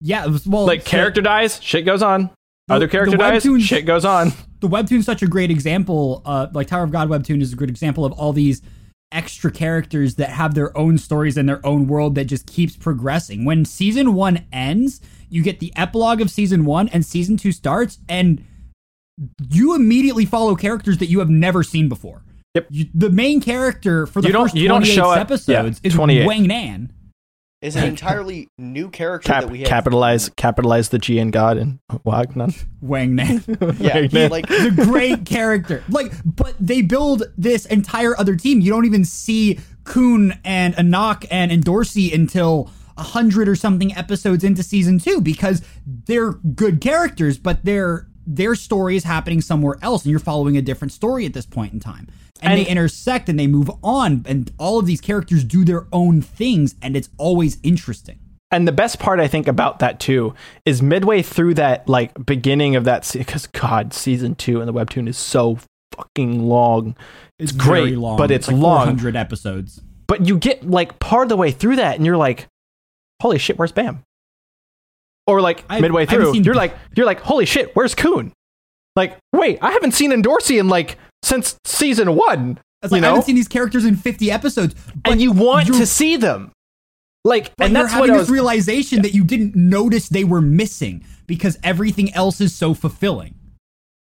Yeah. 0.00 0.26
was- 0.26 0.46
Well, 0.46 0.66
like 0.66 0.82
so 0.82 0.88
character 0.90 1.20
dies 1.22 1.60
shit 1.62 1.84
goes 1.84 2.02
on 2.02 2.30
the- 2.68 2.74
other 2.74 2.88
character 2.88 3.16
dies 3.16 3.42
shit 3.62 3.84
goes 3.86 4.04
on 4.04 4.32
the 4.60 4.68
webtoon's 4.68 5.06
such 5.06 5.22
a 5.22 5.26
great 5.26 5.50
example 5.50 6.22
uh 6.24 6.46
like 6.52 6.66
tower 6.68 6.84
of 6.84 6.90
god 6.90 7.08
webtoon 7.08 7.40
is 7.42 7.52
a 7.52 7.56
good 7.56 7.70
example 7.70 8.04
of 8.04 8.12
all 8.12 8.32
these 8.32 8.62
extra 9.12 9.50
characters 9.50 10.14
that 10.14 10.30
have 10.30 10.54
their 10.54 10.76
own 10.78 10.96
stories 10.96 11.36
and 11.36 11.48
their 11.48 11.64
own 11.66 11.88
world 11.88 12.14
that 12.14 12.26
just 12.26 12.46
keeps 12.46 12.76
progressing 12.76 13.44
when 13.44 13.64
season 13.64 14.14
one 14.14 14.44
ends 14.52 15.00
You 15.32 15.42
get 15.44 15.60
the 15.60 15.72
epilogue 15.76 16.20
of 16.20 16.28
season 16.28 16.64
one, 16.64 16.88
and 16.88 17.04
season 17.06 17.36
two 17.36 17.52
starts, 17.52 17.98
and 18.08 18.42
you 19.48 19.76
immediately 19.76 20.24
follow 20.24 20.56
characters 20.56 20.98
that 20.98 21.06
you 21.06 21.20
have 21.20 21.30
never 21.30 21.62
seen 21.62 21.88
before. 21.88 22.22
Yep. 22.54 22.66
You, 22.70 22.86
the 22.94 23.10
main 23.10 23.40
character 23.40 24.06
for 24.06 24.20
the 24.20 24.28
You 24.28 24.32
don't- 24.32 24.46
first 24.46 24.56
you 24.56 24.66
don't 24.68 24.80
28 24.80 24.94
show 24.94 25.10
up- 25.10 25.18
episodes 25.20 25.80
yeah, 25.84 25.88
is 25.88 25.96
Wang 26.26 26.46
Nan. 26.46 26.92
Is 27.62 27.76
an 27.76 27.84
entirely 27.84 28.48
new 28.56 28.88
character 28.88 29.26
Cap- 29.30 29.42
that 29.42 29.50
we 29.50 29.58
have. 29.60 29.68
capitalize 29.68 30.30
capitalize 30.30 30.88
the 30.88 30.98
G 30.98 31.18
in 31.18 31.30
God 31.30 31.58
and 31.58 31.78
Wagner. 32.04 32.48
Wang 32.80 33.14
Nan. 33.14 33.44
Yeah, 33.78 33.94
Wang 34.00 34.08
he, 34.08 34.28
like 34.28 34.48
the 34.48 34.72
great 34.74 35.26
character. 35.26 35.84
Like, 35.90 36.10
but 36.24 36.54
they 36.58 36.80
build 36.80 37.24
this 37.36 37.66
entire 37.66 38.18
other 38.18 38.34
team. 38.34 38.60
You 38.62 38.70
don't 38.70 38.86
even 38.86 39.04
see 39.04 39.60
Khun 39.84 40.38
and 40.42 40.74
Anak 40.78 41.26
and, 41.30 41.52
and 41.52 41.62
Dorsey 41.62 42.12
until 42.14 42.70
a 42.96 43.02
hundred 43.02 43.46
or 43.46 43.54
something 43.56 43.94
episodes 43.94 44.42
into 44.42 44.62
season 44.62 44.98
two 44.98 45.20
because 45.20 45.60
they're 45.86 46.32
good 46.32 46.80
characters, 46.80 47.36
but 47.36 47.62
their 47.66 48.08
their 48.26 48.54
story 48.54 48.96
is 48.96 49.04
happening 49.04 49.42
somewhere 49.42 49.76
else, 49.82 50.04
and 50.04 50.10
you're 50.10 50.18
following 50.18 50.56
a 50.56 50.62
different 50.62 50.92
story 50.92 51.26
at 51.26 51.34
this 51.34 51.44
point 51.46 51.74
in 51.74 51.80
time. 51.80 52.08
And, 52.42 52.52
And- 52.54 52.66
they 52.66 52.70
intersect 52.70 53.28
and 53.28 53.38
they 53.38 53.46
move 53.46 53.70
on, 53.82 54.24
and 54.26 54.50
all 54.58 54.78
of 54.78 54.86
these 54.86 55.00
characters 55.00 55.44
do 55.44 55.64
their 55.64 55.86
own 55.92 56.22
things, 56.22 56.74
and 56.82 56.96
it's 56.96 57.08
always 57.18 57.58
interesting. 57.62 58.18
And 58.52 58.66
the 58.66 58.72
best 58.72 58.98
part 58.98 59.20
I 59.20 59.28
think 59.28 59.46
about 59.46 59.78
that 59.78 60.00
too 60.00 60.34
is 60.66 60.82
midway 60.82 61.22
through 61.22 61.54
that 61.54 61.88
like 61.88 62.26
beginning 62.26 62.74
of 62.74 62.82
that 62.84 63.08
because 63.12 63.46
God 63.46 63.94
season 63.94 64.34
two 64.34 64.60
and 64.60 64.66
the 64.68 64.72
webtoon 64.72 65.08
is 65.08 65.16
so 65.16 65.58
fucking 65.94 66.42
long. 66.48 66.96
It's, 67.38 67.52
great, 67.52 67.80
very 67.82 67.96
long. 67.96 68.16
but 68.16 68.30
it's 68.32 68.48
like 68.48 68.56
long. 68.56 68.78
400 68.86 69.14
episodes. 69.14 69.80
But 70.08 70.26
you 70.26 70.36
get 70.36 70.68
like 70.68 70.98
part 70.98 71.24
of 71.24 71.28
the 71.28 71.36
way 71.36 71.52
through 71.52 71.76
that, 71.76 71.94
and 71.96 72.04
you're 72.04 72.16
like, 72.16 72.48
"Holy 73.22 73.38
shit, 73.38 73.56
where's 73.56 73.70
Bam?" 73.70 74.02
Or 75.26 75.40
like 75.40 75.64
I- 75.70 75.80
midway 75.80 76.06
through, 76.06 76.34
you're 76.38 76.54
like, 76.54 76.74
"You're 76.96 77.06
like, 77.06 77.20
holy 77.20 77.46
shit, 77.46 77.70
where's 77.76 77.94
Khun?" 77.94 78.32
Like, 78.96 79.16
wait, 79.32 79.58
I 79.62 79.70
haven't 79.70 79.92
seen 79.92 80.10
Endorsi 80.10 80.58
in 80.58 80.68
like 80.68 80.98
since 81.22 81.56
season 81.64 82.14
one. 82.16 82.58
It's 82.82 82.90
you 82.92 82.96
like, 82.96 83.04
I 83.04 83.08
haven't 83.08 83.24
seen 83.24 83.34
these 83.34 83.48
characters 83.48 83.84
in 83.84 83.94
50 83.96 84.30
episodes, 84.30 84.74
but 84.94 85.12
and 85.12 85.20
you 85.22 85.32
want 85.32 85.66
to 85.68 85.86
see 85.86 86.16
them. 86.16 86.50
Like, 87.24 87.52
and 87.58 87.76
that's 87.76 87.92
having 87.92 88.08
what 88.12 88.16
this 88.18 88.28
was. 88.28 88.30
realization 88.30 89.02
that 89.02 89.12
you 89.12 89.22
didn't 89.24 89.54
notice 89.54 90.08
they 90.08 90.24
were 90.24 90.40
missing 90.40 91.04
because 91.26 91.58
everything 91.62 92.14
else 92.14 92.40
is 92.40 92.54
so 92.54 92.72
fulfilling. 92.72 93.34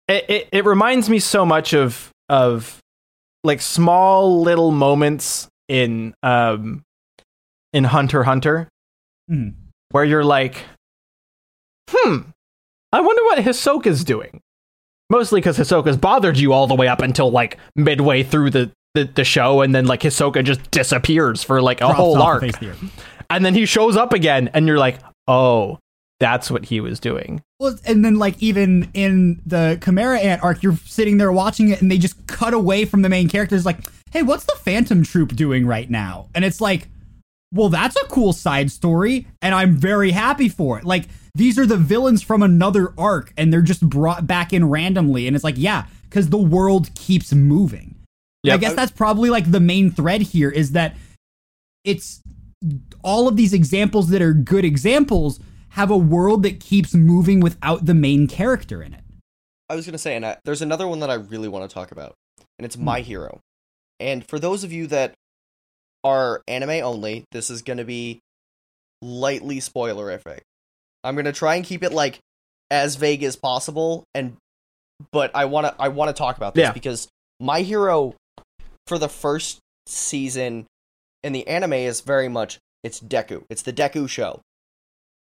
it, 0.07 0.29
it, 0.29 0.49
it 0.53 0.65
reminds 0.65 1.09
me 1.09 1.19
so 1.19 1.45
much 1.45 1.73
of 1.73 2.09
of 2.29 2.79
like 3.43 3.59
small 3.61 4.41
little 4.41 4.71
moments 4.71 5.47
in 5.67 6.13
um 6.23 6.83
in 7.73 7.83
Hunter 7.83 8.23
Hunter 8.23 8.69
Mhm. 9.29 9.55
where 9.91 10.05
you're 10.05 10.23
like, 10.23 10.63
hmm, 11.89 12.17
I 12.93 13.01
wonder 13.01 13.23
what 13.23 13.39
Hisoka's 13.39 14.03
doing. 14.05 14.39
Mostly 15.11 15.41
because 15.41 15.57
Hisoka's 15.57 15.97
bothered 15.97 16.37
you 16.37 16.53
all 16.53 16.67
the 16.67 16.73
way 16.73 16.87
up 16.87 17.01
until 17.01 17.29
like 17.29 17.57
midway 17.75 18.23
through 18.23 18.49
the, 18.49 18.71
the, 18.93 19.03
the 19.03 19.25
show, 19.25 19.59
and 19.59 19.75
then 19.75 19.85
like 19.85 19.99
Hisoka 19.99 20.41
just 20.41 20.71
disappears 20.71 21.43
for 21.43 21.61
like 21.61 21.79
a 21.81 21.87
Drops 21.87 21.97
whole 21.97 22.21
arc. 22.21 22.41
the. 22.41 22.73
And 23.29 23.43
then 23.43 23.53
he 23.53 23.65
shows 23.65 23.97
up 23.97 24.13
again, 24.13 24.49
and 24.53 24.67
you're 24.67 24.77
like, 24.77 24.99
oh, 25.27 25.79
that's 26.21 26.49
what 26.49 26.63
he 26.63 26.79
was 26.79 26.97
doing. 26.97 27.41
Well, 27.59 27.75
and 27.85 28.05
then 28.05 28.19
like 28.19 28.41
even 28.41 28.89
in 28.93 29.41
the 29.45 29.77
Chimera 29.83 30.17
Ant 30.17 30.41
arc, 30.43 30.63
you're 30.63 30.77
sitting 30.85 31.17
there 31.17 31.33
watching 31.33 31.67
it, 31.67 31.81
and 31.81 31.91
they 31.91 31.97
just 31.97 32.25
cut 32.27 32.53
away 32.53 32.85
from 32.85 33.01
the 33.01 33.09
main 33.09 33.27
characters. 33.27 33.65
Like, 33.65 33.79
hey, 34.11 34.23
what's 34.23 34.45
the 34.45 34.55
Phantom 34.63 35.03
Troop 35.03 35.35
doing 35.35 35.67
right 35.67 35.89
now? 35.89 36.29
And 36.33 36.45
it's 36.45 36.61
like, 36.61 36.87
well, 37.53 37.69
that's 37.69 37.95
a 37.95 38.05
cool 38.05 38.33
side 38.33 38.71
story, 38.71 39.27
and 39.41 39.53
I'm 39.53 39.75
very 39.75 40.11
happy 40.11 40.49
for 40.49 40.77
it. 40.79 40.85
Like, 40.85 41.05
these 41.35 41.57
are 41.59 41.65
the 41.65 41.77
villains 41.77 42.21
from 42.21 42.41
another 42.43 42.93
arc, 42.97 43.33
and 43.37 43.51
they're 43.51 43.61
just 43.61 43.87
brought 43.89 44.27
back 44.27 44.53
in 44.53 44.69
randomly, 44.69 45.27
and 45.27 45.35
it's 45.35 45.43
like, 45.43 45.57
yeah, 45.57 45.85
because 46.09 46.29
the 46.29 46.37
world 46.37 46.93
keeps 46.95 47.33
moving. 47.33 47.95
I 48.49 48.57
guess 48.57 48.73
that's 48.73 48.91
probably 48.91 49.29
like 49.29 49.51
the 49.51 49.59
main 49.59 49.91
thread 49.91 50.21
here 50.21 50.49
is 50.49 50.71
that 50.71 50.95
it's 51.83 52.21
all 53.03 53.27
of 53.27 53.35
these 53.35 53.53
examples 53.53 54.09
that 54.09 54.21
are 54.21 54.33
good 54.33 54.65
examples 54.65 55.39
have 55.69 55.89
a 55.91 55.97
world 55.97 56.43
that 56.43 56.59
keeps 56.59 56.93
moving 56.93 57.39
without 57.39 57.85
the 57.85 57.93
main 57.93 58.27
character 58.27 58.81
in 58.83 58.93
it. 58.93 59.03
I 59.69 59.75
was 59.75 59.85
gonna 59.85 59.97
say, 59.97 60.15
and 60.15 60.25
I, 60.25 60.37
there's 60.43 60.61
another 60.61 60.87
one 60.87 60.99
that 60.99 61.09
I 61.09 61.13
really 61.15 61.47
want 61.47 61.69
to 61.69 61.73
talk 61.73 61.91
about, 61.91 62.13
and 62.37 62.45
Hmm. 62.59 62.65
it's 62.65 62.77
My 62.77 63.01
Hero. 63.01 63.39
And 63.99 64.27
for 64.27 64.39
those 64.39 64.63
of 64.63 64.71
you 64.73 64.87
that 64.87 65.13
are 66.03 66.41
anime 66.47 66.83
only, 66.83 67.25
this 67.31 67.49
is 67.49 67.61
gonna 67.61 67.83
be 67.85 68.19
lightly 69.01 69.57
spoilerific. 69.59 70.41
I'm 71.03 71.15
gonna 71.15 71.31
try 71.31 71.55
and 71.55 71.65
keep 71.65 71.83
it 71.83 71.91
like 71.91 72.19
as 72.69 72.95
vague 72.95 73.23
as 73.23 73.35
possible, 73.35 74.03
and 74.13 74.37
but 75.11 75.31
I 75.35 75.45
wanna 75.45 75.75
I 75.79 75.89
wanna 75.89 76.13
talk 76.13 76.37
about 76.37 76.53
this 76.55 76.63
Yeah. 76.63 76.71
because 76.71 77.07
My 77.39 77.61
Hero 77.61 78.15
for 78.87 78.97
the 78.97 79.09
first 79.09 79.59
season 79.87 80.67
in 81.23 81.33
the 81.33 81.47
anime 81.47 81.73
is 81.73 82.01
very 82.01 82.27
much 82.29 82.59
it's 82.83 82.99
Deku. 82.99 83.43
It's 83.49 83.61
the 83.61 83.73
Deku 83.73 84.07
show. 84.09 84.41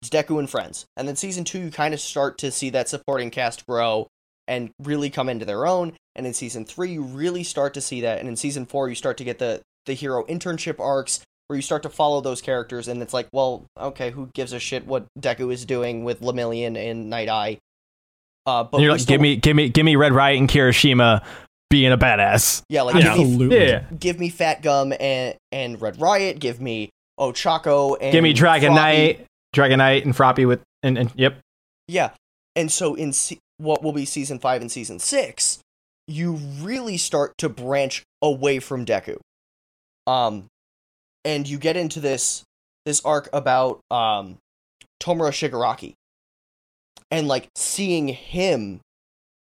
It's 0.02 0.10
Deku 0.10 0.40
and 0.40 0.50
friends. 0.50 0.86
And 0.98 1.08
then 1.08 1.16
season 1.16 1.44
two, 1.44 1.60
you 1.60 1.72
kind 1.72 1.94
of 1.94 2.00
start 2.00 2.38
to 2.40 2.52
see 2.52 2.70
that 2.72 2.90
supporting 2.90 3.30
cast 3.30 3.66
grow 3.66 4.08
and 4.48 4.72
really 4.80 5.10
come 5.10 5.30
into 5.30 5.46
their 5.46 5.66
own. 5.66 5.94
And 6.16 6.26
in 6.26 6.34
season 6.34 6.66
three, 6.66 6.92
you 6.92 7.04
really 7.04 7.44
start 7.44 7.74
to 7.76 7.82
see 7.82 8.02
that. 8.02 8.20
And 8.20 8.28
in 8.28 8.36
season 8.36 8.66
four, 8.66 8.90
you 8.90 8.96
start 8.96 9.18
to 9.18 9.24
get 9.24 9.40
the 9.40 9.62
the 9.86 9.94
hero 9.94 10.24
internship 10.26 10.80
arcs 10.80 11.22
where 11.48 11.56
you 11.58 11.62
start 11.62 11.84
to 11.84 11.90
follow 11.90 12.22
those 12.22 12.42
characters. 12.42 12.88
And 12.88 13.02
it's 13.02 13.14
like, 13.14 13.28
well, 13.34 13.66
okay, 13.80 14.12
who 14.12 14.30
gives 14.34 14.54
a 14.54 14.60
shit 14.60 14.86
what 14.88 15.06
Deku 15.20 15.52
is 15.52 15.66
doing 15.66 16.04
with 16.04 16.22
Lemillion 16.22 16.78
and 16.78 17.10
Night 17.10 17.30
Eye? 17.30 17.58
Uh, 18.46 18.64
but 18.64 18.82
you're 18.82 18.92
like, 18.92 19.02
still- 19.02 19.14
give 19.16 19.22
me, 19.22 19.36
give 19.36 19.56
me, 19.56 19.70
give 19.70 19.86
me 19.86 19.96
Red 19.96 20.14
Riot 20.14 20.40
and 20.40 20.50
Kirishima 20.50 21.24
being 21.70 21.92
a 21.92 21.98
badass. 21.98 22.64
yeah, 22.70 22.82
like 22.82 22.96
you 22.96 23.02
give 23.02 23.18
me 23.18 23.24
Absolutely. 23.24 23.66
Yeah. 23.68 23.84
give 24.00 24.20
me 24.20 24.30
Fat 24.30 24.62
Gum 24.62 24.94
and 25.00 25.36
and 25.54 25.80
Red 25.82 26.02
Riot. 26.02 26.40
Give 26.40 26.60
me 26.60 26.90
Ochako 27.20 27.98
and 28.02 28.12
Give 28.12 28.24
me 28.24 28.34
Dragon 28.34 28.72
Froppy. 28.74 28.76
Knight, 28.76 29.26
Dragon 29.54 29.78
Knight, 29.78 30.06
and 30.06 30.14
Froppy 30.16 30.46
with, 30.46 30.62
and, 30.84 30.98
and 30.98 31.12
yep. 31.16 31.38
Yeah. 31.88 32.10
And 32.58 32.70
so 32.72 32.96
in 32.96 33.14
se- 33.14 33.38
what 33.58 33.84
will 33.84 33.94
be 33.94 34.04
season 34.06 34.40
5 34.40 34.62
and 34.62 34.72
season 34.72 35.00
6, 35.00 35.60
you 36.08 36.34
really 36.34 36.98
start 36.98 37.38
to 37.38 37.48
branch 37.48 38.04
away 38.22 38.60
from 38.60 38.86
Deku. 38.86 39.18
Um 40.08 40.48
and 41.24 41.48
you 41.48 41.58
get 41.58 41.78
into 41.78 42.00
this 42.00 42.44
this 42.86 43.04
arc 43.06 43.30
about 43.34 43.80
um 43.92 44.38
Tomura 45.02 45.32
Shigaraki. 45.32 45.94
And 47.10 47.28
like 47.28 47.50
seeing 47.56 48.08
him 48.08 48.80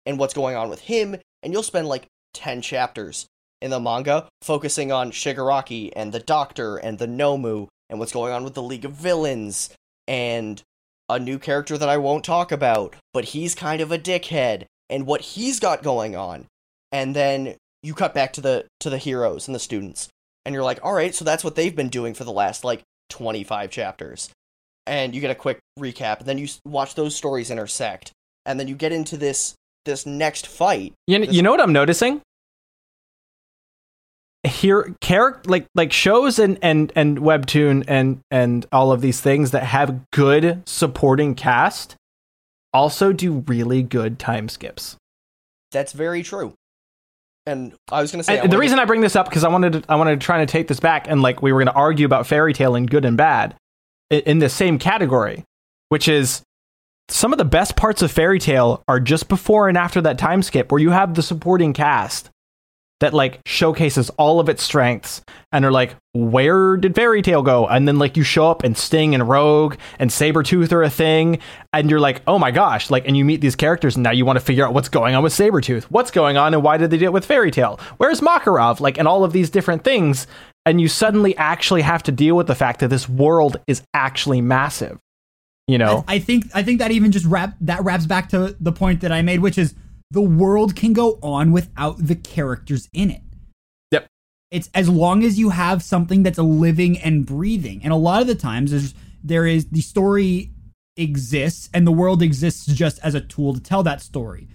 and 0.05 0.19
what's 0.19 0.35
going 0.35 0.57
on 0.57 0.69
with 0.69 0.81
him 0.81 1.17
and 1.43 1.53
you'll 1.53 1.63
spend 1.63 1.87
like 1.87 2.07
10 2.35 2.63
chapters 2.63 3.27
in 3.63 3.71
the 3.71 3.81
manga 3.81 4.27
focusing 4.43 4.91
on 4.91 5.13
Shigaraki 5.13 5.93
and 5.95 6.13
the 6.13 6.21
Doctor 6.21 6.77
and 6.77 6.99
the 6.99 7.07
Nomu 7.07 7.69
and 7.89 7.99
what's 7.99 8.13
going 8.13 8.33
on 8.33 8.45
with 8.45 8.55
the 8.55 8.63
League 8.63 8.85
of 8.85 8.93
Villains 8.93 9.71
and 10.09 10.63
a 11.09 11.19
new 11.19 11.39
character 11.39 11.77
that 11.77 11.89
I 11.89 11.97
won't 11.97 12.25
talk 12.25 12.53
about, 12.53 12.95
but 13.13 13.27
he's 13.27 13.55
kind 13.55 13.81
of 13.81 13.93
a 13.93 13.99
dickhead 13.99 14.65
and 14.89 15.07
what 15.07 15.21
he's 15.21 15.61
got 15.61 15.83
going 15.83 16.17
on. 16.17 16.47
And 16.93 17.15
then 17.15 17.57
you 17.83 17.95
cut 17.95 18.15
back 18.15 18.33
to 18.35 18.41
the 18.41 18.67
to 18.81 18.91
the 18.91 18.99
heroes 18.99 19.47
and 19.47 19.55
the 19.55 19.61
students 19.61 20.09
and 20.45 20.55
you're 20.55 20.65
like, 20.65 20.81
"All 20.83 20.93
right, 20.93 21.15
so 21.15 21.25
that's 21.25 21.45
what 21.45 21.55
they've 21.55 21.75
been 21.75 21.89
doing 21.89 22.15
for 22.15 22.25
the 22.25 22.33
last 22.33 22.65
like 22.65 22.83
25 23.11 23.71
chapters." 23.71 24.31
And 24.87 25.15
you 25.15 25.21
get 25.21 25.31
a 25.31 25.35
quick 25.35 25.59
recap 25.79 26.19
and 26.21 26.27
then 26.27 26.39
you 26.39 26.49
watch 26.65 26.95
those 26.95 27.15
stories 27.15 27.51
intersect. 27.51 28.13
And 28.47 28.59
then 28.59 28.69
you 28.69 28.75
get 28.75 28.93
into 28.93 29.17
this 29.17 29.55
this 29.85 30.07
next 30.07 30.47
fight. 30.47 30.95
You, 31.07 31.19
kn- 31.19 31.33
you 31.33 31.43
know 31.43 31.51
what 31.51 31.61
I'm 31.61 31.73
noticing? 31.73 32.21
Here, 34.43 34.95
character 35.03 35.51
like 35.51 35.67
like 35.75 35.93
shows 35.93 36.39
and 36.39 36.59
and 36.63 36.93
and 36.97 37.19
webtoon 37.19 37.85
and 37.87 38.21
and 38.31 38.65
all 38.73 38.91
of 38.91 39.03
these 39.03 39.21
things 39.21 39.51
that 39.51 39.65
have 39.65 40.01
good 40.13 40.63
supporting 40.67 41.35
cast 41.35 41.97
also 42.73 43.13
do 43.13 43.45
really 43.47 43.83
good 43.83 44.19
time 44.19 44.49
skips. 44.49 44.97
That's 45.73 45.93
very 45.93 46.23
true. 46.23 46.55
And 47.47 47.75
I 47.91 48.01
was 48.01 48.13
going 48.13 48.21
to 48.21 48.25
say 48.25 48.41
the 48.41 48.49
to- 48.49 48.59
reason 48.59 48.79
I 48.79 48.85
bring 48.85 49.01
this 49.01 49.17
up 49.17 49.29
because 49.29 49.45
I 49.45 49.49
wanted 49.49 49.73
to, 49.73 49.83
I 49.89 49.97
wanted 49.97 50.21
to 50.21 50.25
try 50.25 50.39
to 50.39 50.47
take 50.47 50.69
this 50.69 50.81
back 50.81 51.07
and 51.09 51.23
like 51.23 51.43
we 51.43 51.53
were 51.53 51.59
going 51.59 51.73
to 51.73 51.79
argue 51.79 52.07
about 52.07 52.27
Fairy 52.27 52.53
Tail 52.53 52.75
and 52.75 52.89
good 52.89 53.05
and 53.05 53.17
bad 53.17 53.57
in, 54.11 54.21
in 54.21 54.39
the 54.39 54.49
same 54.49 54.79
category, 54.79 55.45
which 55.89 56.07
is 56.07 56.43
some 57.09 57.33
of 57.33 57.39
the 57.39 57.45
best 57.45 57.77
parts 57.77 58.03
of 58.03 58.11
Fairy 58.13 58.39
Tail 58.39 58.85
are 58.87 59.01
just 59.01 59.29
before 59.29 59.69
and 59.69 59.77
after 59.77 60.01
that 60.03 60.19
time 60.19 60.43
skip 60.43 60.71
where 60.71 60.81
you 60.81 60.91
have 60.91 61.15
the 61.15 61.23
supporting 61.23 61.73
cast 61.73 62.31
that 63.01 63.15
like 63.15 63.41
showcases 63.47 64.11
all 64.11 64.41
of 64.41 64.49
its 64.49 64.63
strengths 64.63 65.23
and 65.53 65.65
are 65.65 65.73
like 65.73 65.97
where 66.13 66.77
did 66.77 66.95
Fairy 66.95 67.23
Tail 67.23 67.43
go? 67.43 67.67
And 67.67 67.87
then 67.87 67.99
like 67.99 68.17
you 68.17 68.23
show 68.23 68.51
up 68.51 68.63
and 68.65 68.77
sting 68.77 69.15
and 69.15 69.29
rogue 69.29 69.77
and 69.99 70.11
sabretooth 70.11 70.73
are 70.73 70.83
a 70.83 70.91
thing 70.91 71.39
and 71.73 71.91
you're 71.91 72.01
like 72.01 72.23
oh 72.27 72.39
my 72.39 72.51
gosh 72.51 72.91
like 72.91 73.07
and 73.07 73.17
you 73.17 73.25
meet 73.25 73.41
these 73.41 73.57
characters 73.57 73.97
and 73.97 74.03
now 74.03 74.11
you 74.11 74.25
want 74.25 74.39
to 74.39 74.45
figure 74.45 74.67
out 74.67 74.75
what's 74.75 74.89
going 74.89 75.15
on 75.15 75.23
with 75.23 75.33
sabretooth. 75.33 75.85
What's 75.85 76.11
going 76.11 76.37
on 76.37 76.55
and 76.55 76.63
why 76.63 76.77
did 76.77 76.91
they 76.91 76.99
do 76.99 77.07
it 77.07 77.13
with 77.13 77.25
Fairy 77.25 77.51
Tail 77.51 77.81
where's 77.97 78.21
makarov? 78.21 78.81
Like 78.81 78.99
and 78.99 79.09
all 79.09 79.25
of 79.25 79.33
these 79.33 79.51
different 79.51 79.83
things. 79.85 80.27
And 80.67 80.81
you 80.81 80.89
suddenly 80.89 81.35
actually 81.37 81.81
have 81.83 82.03
to 82.05 82.13
deal 82.13 82.37
with 82.37 82.47
the 82.47 82.55
fact 82.55 82.81
that 82.81 82.89
this 82.89 83.09
world 83.09 83.57
is 83.67 83.83
actually 83.95 84.43
massive 84.43 84.99
You 85.67 85.79
know, 85.79 86.05
I, 86.07 86.17
I 86.17 86.19
think 86.19 86.45
I 86.55 86.63
think 86.63 86.81
that 86.81 86.91
even 86.91 87.13
just 87.13 87.25
wrap 87.25 87.57
that 87.63 87.83
wraps 87.83 88.05
back 88.05 88.29
to 88.31 88.57
the 88.61 88.73
point 88.73 89.01
that 89.01 89.11
I 89.13 89.23
made, 89.23 89.41
which 89.41 89.57
is 89.57 89.75
the 90.11 90.21
world 90.21 90.75
can 90.75 90.93
go 90.93 91.19
on 91.23 91.53
without 91.53 92.07
the 92.07 92.17
characters 92.17 92.89
in 92.93 93.11
it. 93.11 93.23
Yep. 93.93 94.07
It's 94.51 94.69
as 94.75 94.89
long 94.89 95.23
as 95.23 95.39
you 95.39 95.51
have 95.51 95.83
something 95.83 96.23
that's 96.23 96.39
living 96.39 96.99
and 96.99 97.25
breathing. 97.25 97.81
And 97.85 97.93
a 97.93 97.97
lot 97.97 98.21
of 98.21 98.27
the 98.27 98.35
times 98.35 98.71
there's 98.71 98.95
there 99.23 99.47
is 99.47 99.67
the 99.69 99.83
story 99.83 100.51
exists 100.97 101.69
and 101.73 101.87
the 101.87 101.93
world 101.93 102.23
exists 102.23 102.67
just 102.67 102.99
as 103.03 103.15
a 103.15 103.21
tool 103.21 103.55
to 103.55 103.61
tell 103.61 103.83
that 103.85 104.01
story. 104.01 104.49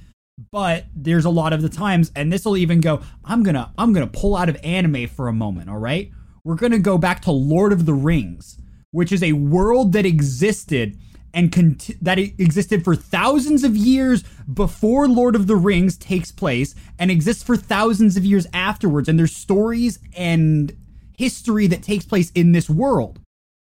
But 0.52 0.86
there's 0.94 1.26
a 1.26 1.30
lot 1.30 1.54
of 1.54 1.62
the 1.62 1.70
times, 1.70 2.12
and 2.14 2.32
this 2.32 2.44
will 2.44 2.58
even 2.58 2.82
go, 2.82 3.02
I'm 3.24 3.42
gonna 3.44 3.72
I'm 3.78 3.94
gonna 3.94 4.08
pull 4.08 4.36
out 4.36 4.50
of 4.50 4.58
anime 4.64 5.08
for 5.08 5.30
a 5.30 5.34
moment, 5.34 5.70
all 5.70 5.78
right? 5.78 6.12
We're 6.44 6.56
gonna 6.56 6.80
go 6.80 6.98
back 6.98 7.22
to 7.24 7.32
Lord 7.32 7.72
of 7.72 7.86
the 7.86 7.94
Rings, 7.94 8.58
which 8.92 9.14
is 9.14 9.24
a 9.24 9.32
world 9.32 9.94
that 9.94 10.06
existed 10.06 10.98
and 11.36 11.52
cont- 11.52 11.92
that 12.02 12.18
it 12.18 12.34
existed 12.40 12.84
for 12.84 12.96
thousands 12.96 13.64
of 13.64 13.76
years 13.76 14.24
before 14.52 15.08
Lord 15.08 15.36
of 15.36 15.48
the 15.48 15.56
Rings 15.58 15.98
takes 15.98 16.32
place 16.32 16.74
and 16.98 17.12
exists 17.12 17.44
for 17.44 17.58
thousands 17.58 18.16
of 18.16 18.24
years 18.24 18.48
afterwards. 18.54 19.10
And 19.10 19.20
there's 19.20 19.36
stories 19.36 20.00
and 20.16 20.76
history 21.18 21.68
that 21.68 21.84
takes 21.84 22.06
place 22.06 22.32
in 22.32 22.54
this 22.54 22.70
world. 22.70 23.20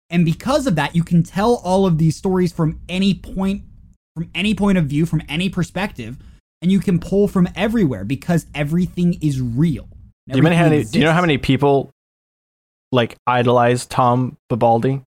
And 0.09 0.25
because 0.25 0.65
of 0.65 0.75
that, 0.75 0.95
you 0.95 1.03
can 1.03 1.21
tell 1.21 1.61
all 1.63 1.85
of 1.85 1.99
these 1.99 2.15
stories 2.15 2.51
from 2.51 2.81
any 2.89 3.13
point 3.13 3.61
from 4.15 4.29
any 4.35 4.53
point 4.53 4.77
of 4.77 4.85
view, 4.85 5.05
from 5.05 5.21
any 5.29 5.47
perspective, 5.47 6.17
and 6.61 6.71
you 6.71 6.79
can 6.79 6.99
pull 6.99 7.29
from 7.29 7.47
everywhere 7.55 8.03
because 8.03 8.47
everything 8.53 9.13
is 9.21 9.39
real. 9.39 9.87
do 10.27 10.35
you, 10.35 10.41
know 10.41 10.49
how 10.49 10.63
many, 10.67 10.83
do 10.83 10.99
you 10.99 11.05
know 11.05 11.13
how 11.13 11.21
many 11.21 11.37
people 11.37 11.91
like 12.91 13.15
idolize 13.25 13.85
Tom 13.85 14.35
Bombadil 14.51 15.03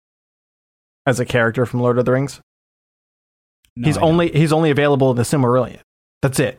as 1.06 1.18
a 1.18 1.24
character 1.24 1.66
from 1.66 1.80
Lord 1.80 1.98
of 1.98 2.04
the 2.04 2.12
Rings? 2.12 2.40
No, 3.81 3.87
he's 3.87 3.97
I 3.97 4.01
don't. 4.01 4.11
only 4.11 4.33
he's 4.33 4.53
only 4.53 4.70
available 4.70 5.11
in 5.11 5.16
the 5.16 5.22
Silmarillion. 5.22 5.78
That's 6.22 6.39
it. 6.39 6.59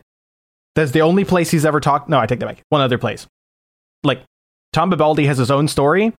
That's 0.74 0.90
the 0.90 1.02
only 1.02 1.24
place 1.24 1.50
he's 1.50 1.64
ever 1.64 1.80
talked. 1.80 2.08
No, 2.08 2.18
I 2.18 2.26
take 2.26 2.40
that 2.40 2.46
back. 2.46 2.62
One 2.70 2.80
other 2.80 2.98
place. 2.98 3.26
Like 4.02 4.22
Tom 4.72 4.90
Bombadil 4.90 5.26
has 5.26 5.38
his 5.38 5.50
own 5.50 5.68
story, 5.68 6.12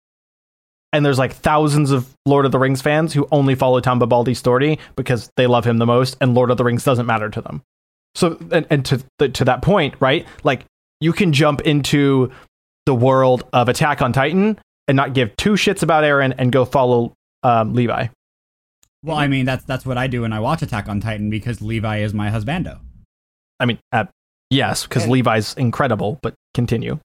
and 0.93 1.05
there's 1.05 1.19
like 1.19 1.33
thousands 1.33 1.91
of 1.91 2.07
Lord 2.25 2.45
of 2.45 2.51
the 2.51 2.59
Rings 2.59 2.81
fans 2.81 3.13
who 3.13 3.27
only 3.31 3.55
follow 3.55 3.79
Tom 3.79 3.99
Bombadil's 3.99 4.37
story 4.39 4.79
because 4.95 5.29
they 5.35 5.47
love 5.47 5.65
him 5.65 5.77
the 5.77 5.85
most, 5.85 6.15
and 6.21 6.33
Lord 6.35 6.51
of 6.51 6.57
the 6.57 6.63
Rings 6.63 6.83
doesn't 6.83 7.05
matter 7.05 7.29
to 7.29 7.41
them. 7.41 7.61
So, 8.15 8.37
and, 8.51 8.67
and 8.69 8.85
to 8.85 9.03
the, 9.17 9.29
to 9.29 9.45
that 9.45 9.63
point, 9.63 9.95
right? 9.99 10.25
Like 10.43 10.65
you 11.01 11.13
can 11.13 11.33
jump 11.33 11.61
into 11.61 12.31
the 12.85 12.93
world 12.95 13.43
of 13.53 13.69
Attack 13.69 14.01
on 14.01 14.13
Titan 14.13 14.59
and 14.87 14.95
not 14.95 15.13
give 15.13 15.35
two 15.35 15.53
shits 15.53 15.81
about 15.81 16.03
Eren 16.03 16.33
and 16.37 16.51
go 16.51 16.63
follow 16.63 17.13
um, 17.41 17.73
Levi. 17.73 18.07
Well, 19.03 19.17
I 19.17 19.27
mean 19.27 19.45
that's 19.45 19.65
that's 19.65 19.85
what 19.85 19.97
I 19.97 20.07
do 20.07 20.21
when 20.21 20.33
I 20.33 20.39
watch 20.39 20.61
Attack 20.61 20.87
on 20.87 21.01
Titan 21.01 21.29
because 21.29 21.61
Levi 21.61 21.99
is 21.99 22.13
my 22.13 22.29
husbando. 22.29 22.79
I 23.59 23.65
mean, 23.65 23.79
uh, 23.91 24.05
yes, 24.49 24.83
because 24.83 25.07
Levi's 25.07 25.53
incredible, 25.55 26.19
but 26.21 26.33
continue. 26.53 26.99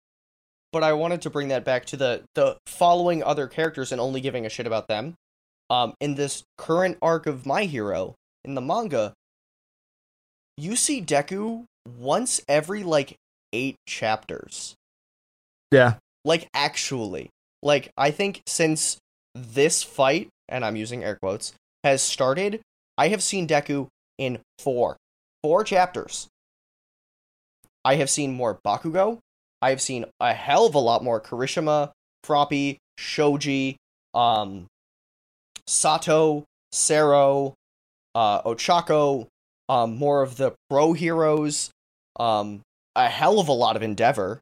but 0.72 0.82
I 0.82 0.92
wanted 0.92 1.22
to 1.22 1.30
bring 1.30 1.49
that 1.49 1.64
back 1.64 1.86
to 1.86 1.96
the 1.96 2.22
the 2.34 2.57
following 2.66 3.22
other 3.22 3.46
characters 3.46 3.92
and 3.92 4.01
only 4.01 4.20
giving 4.20 4.46
a 4.46 4.49
shit 4.49 4.66
about 4.66 4.88
them. 4.88 5.14
Um, 5.70 5.94
in 6.01 6.14
this 6.14 6.44
current 6.57 6.96
arc 7.03 7.26
of 7.26 7.44
My 7.44 7.64
Hero 7.64 8.14
in 8.44 8.55
the 8.55 8.61
manga, 8.61 9.12
you 10.57 10.76
see 10.76 11.03
Deku 11.03 11.64
once 11.99 12.40
every 12.49 12.82
like 12.82 13.16
eight 13.53 13.76
chapters. 13.86 14.74
Yeah. 15.70 15.94
Like 16.24 16.49
actually, 16.55 17.30
like 17.62 17.90
I 17.96 18.11
think 18.11 18.42
since 18.46 18.99
this 19.34 19.82
fight, 19.82 20.28
and 20.49 20.64
I'm 20.64 20.76
using 20.76 21.05
air 21.05 21.16
quotes, 21.16 21.53
has 21.84 22.02
started, 22.02 22.60
I 22.96 23.08
have 23.08 23.22
seen 23.22 23.46
Deku 23.46 23.88
in 24.18 24.40
four, 24.58 24.96
four 25.42 25.64
chapters. 25.64 26.28
I 27.84 27.96
have 27.96 28.10
seen 28.10 28.32
more 28.32 28.58
Bakugo. 28.64 29.18
I 29.62 29.70
have 29.70 29.80
seen 29.80 30.04
a 30.20 30.34
hell 30.34 30.66
of 30.66 30.74
a 30.74 30.78
lot 30.78 31.02
more 31.02 31.20
Kirishima, 31.20 31.90
Froppy, 32.24 32.78
Shoji, 32.98 33.76
um, 34.14 34.66
Sato, 35.66 36.44
Sero, 36.72 37.54
uh, 38.14 38.42
Ochako, 38.42 39.26
um, 39.68 39.96
more 39.96 40.22
of 40.22 40.36
the 40.36 40.54
pro 40.70 40.92
heroes, 40.92 41.70
um, 42.18 42.60
a 42.96 43.08
hell 43.08 43.38
of 43.38 43.48
a 43.48 43.52
lot 43.52 43.76
of 43.76 43.82
Endeavor. 43.82 44.40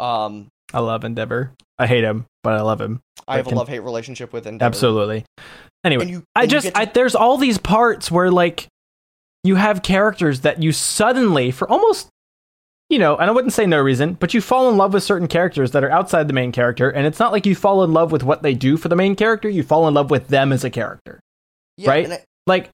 Um, 0.00 0.48
I 0.72 0.80
love 0.80 1.04
Endeavor. 1.04 1.52
I 1.78 1.86
hate 1.86 2.04
him, 2.04 2.26
but 2.42 2.54
I 2.54 2.62
love 2.62 2.80
him. 2.80 3.00
I 3.28 3.36
have 3.38 3.46
a 3.46 3.50
love 3.50 3.68
hate 3.68 3.80
relationship 3.80 4.32
with 4.32 4.46
Endeavor. 4.46 4.66
Absolutely. 4.66 5.24
Anyway, 5.84 6.02
And 6.02 6.10
you, 6.10 6.22
I 6.34 6.42
and 6.42 6.52
you 6.52 6.56
just 6.56 6.66
to- 6.68 6.78
I, 6.78 6.84
there's 6.86 7.14
all 7.14 7.36
these 7.38 7.58
parts 7.58 8.10
where 8.10 8.30
like 8.30 8.68
you 9.44 9.56
have 9.56 9.82
characters 9.82 10.40
that 10.42 10.62
you 10.62 10.72
suddenly 10.72 11.50
for 11.50 11.68
almost 11.70 12.08
you 12.88 13.00
know, 13.00 13.16
and 13.16 13.28
I 13.28 13.32
wouldn't 13.32 13.52
say 13.52 13.66
no 13.66 13.80
reason, 13.80 14.12
but 14.14 14.32
you 14.32 14.40
fall 14.40 14.70
in 14.70 14.76
love 14.76 14.94
with 14.94 15.02
certain 15.02 15.26
characters 15.26 15.72
that 15.72 15.82
are 15.82 15.90
outside 15.90 16.28
the 16.28 16.32
main 16.32 16.52
character, 16.52 16.88
and 16.88 17.04
it's 17.04 17.18
not 17.18 17.32
like 17.32 17.44
you 17.44 17.56
fall 17.56 17.82
in 17.82 17.92
love 17.92 18.12
with 18.12 18.22
what 18.22 18.44
they 18.44 18.54
do 18.54 18.76
for 18.76 18.88
the 18.88 18.94
main 18.94 19.16
character. 19.16 19.48
You 19.48 19.64
fall 19.64 19.88
in 19.88 19.94
love 19.94 20.08
with 20.08 20.28
them 20.28 20.52
as 20.52 20.62
a 20.62 20.70
character. 20.70 21.18
yeah, 21.76 21.90
right? 21.90 22.04
and 22.04 22.14
I- 22.14 22.24
like 22.46 22.70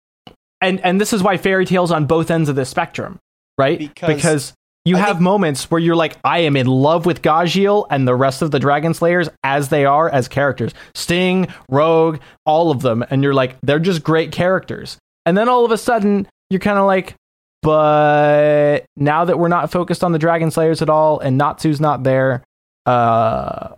and 0.61 0.81
and 0.85 1.01
this 1.01 1.15
is 1.15 1.23
why 1.23 1.39
Fairy 1.39 1.65
Tail's 1.65 1.91
on 1.91 2.05
both 2.05 2.31
ends 2.31 2.51
of 2.51 2.57
the 2.57 2.67
spectrum 2.67 3.19
right 3.59 3.91
Because 3.95 4.53
you 4.85 4.97
I 4.97 5.01
have 5.01 5.09
think- 5.17 5.21
moments 5.21 5.71
where 5.71 5.81
you're 5.81 5.95
like 5.97 6.17
i 6.25 6.39
am 6.41 6.57
in 6.57 6.67
love 6.67 7.07
with 7.07 7.23
Gajeel 7.23 7.87
and 7.91 8.07
the 8.07 8.15
rest 8.15 8.43
of 8.43 8.51
the 8.51 8.59
dragon 8.59 8.95
slayers 8.95 9.29
as 9.45 9.69
they 9.69 9.85
are 9.85 10.09
as 10.09 10.27
characters. 10.29 10.73
Sting 10.95 11.47
rogue 11.69 12.19
all 12.45 12.71
of 12.71 12.83
them. 12.83 13.05
And 13.11 13.23
you're 13.23 13.35
like 13.35 13.57
they're 13.63 13.79
just 13.79 14.03
great 14.03 14.33
characters. 14.33 14.99
And 15.25 15.37
then 15.37 15.49
all 15.49 15.65
of 15.65 15.71
a 15.71 15.79
sudden 15.79 16.27
you're 16.51 16.61
kind 16.61 16.79
of 16.79 16.87
like 16.87 17.15
but 17.63 18.81
now 18.97 19.25
that 19.25 19.39
we're 19.39 19.49
not 19.49 19.71
focused 19.71 20.03
on 20.03 20.11
the 20.13 20.19
dragon 20.19 20.51
slayers 20.51 20.83
at 20.83 20.91
all 20.91 21.21
and 21.21 21.39
natsu's 21.39 21.81
not 21.81 22.03
there 22.03 22.43
uh 22.87 23.69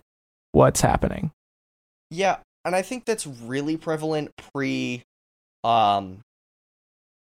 what's 0.53 0.81
happening? 0.81 1.31
Yeah, 2.09 2.37
and 2.63 2.75
I 2.75 2.81
think 2.81 3.05
that's 3.05 3.27
really 3.27 3.77
prevalent 3.77 4.31
pre 4.53 5.03
um 5.63 6.19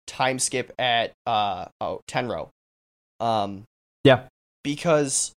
time 0.07 0.39
skip 0.39 0.71
at 0.79 1.11
uh 1.27 1.65
oh 1.81 2.01
Tenro. 2.07 2.49
Um 3.19 3.63
Yeah. 4.03 4.27
Because 4.63 5.33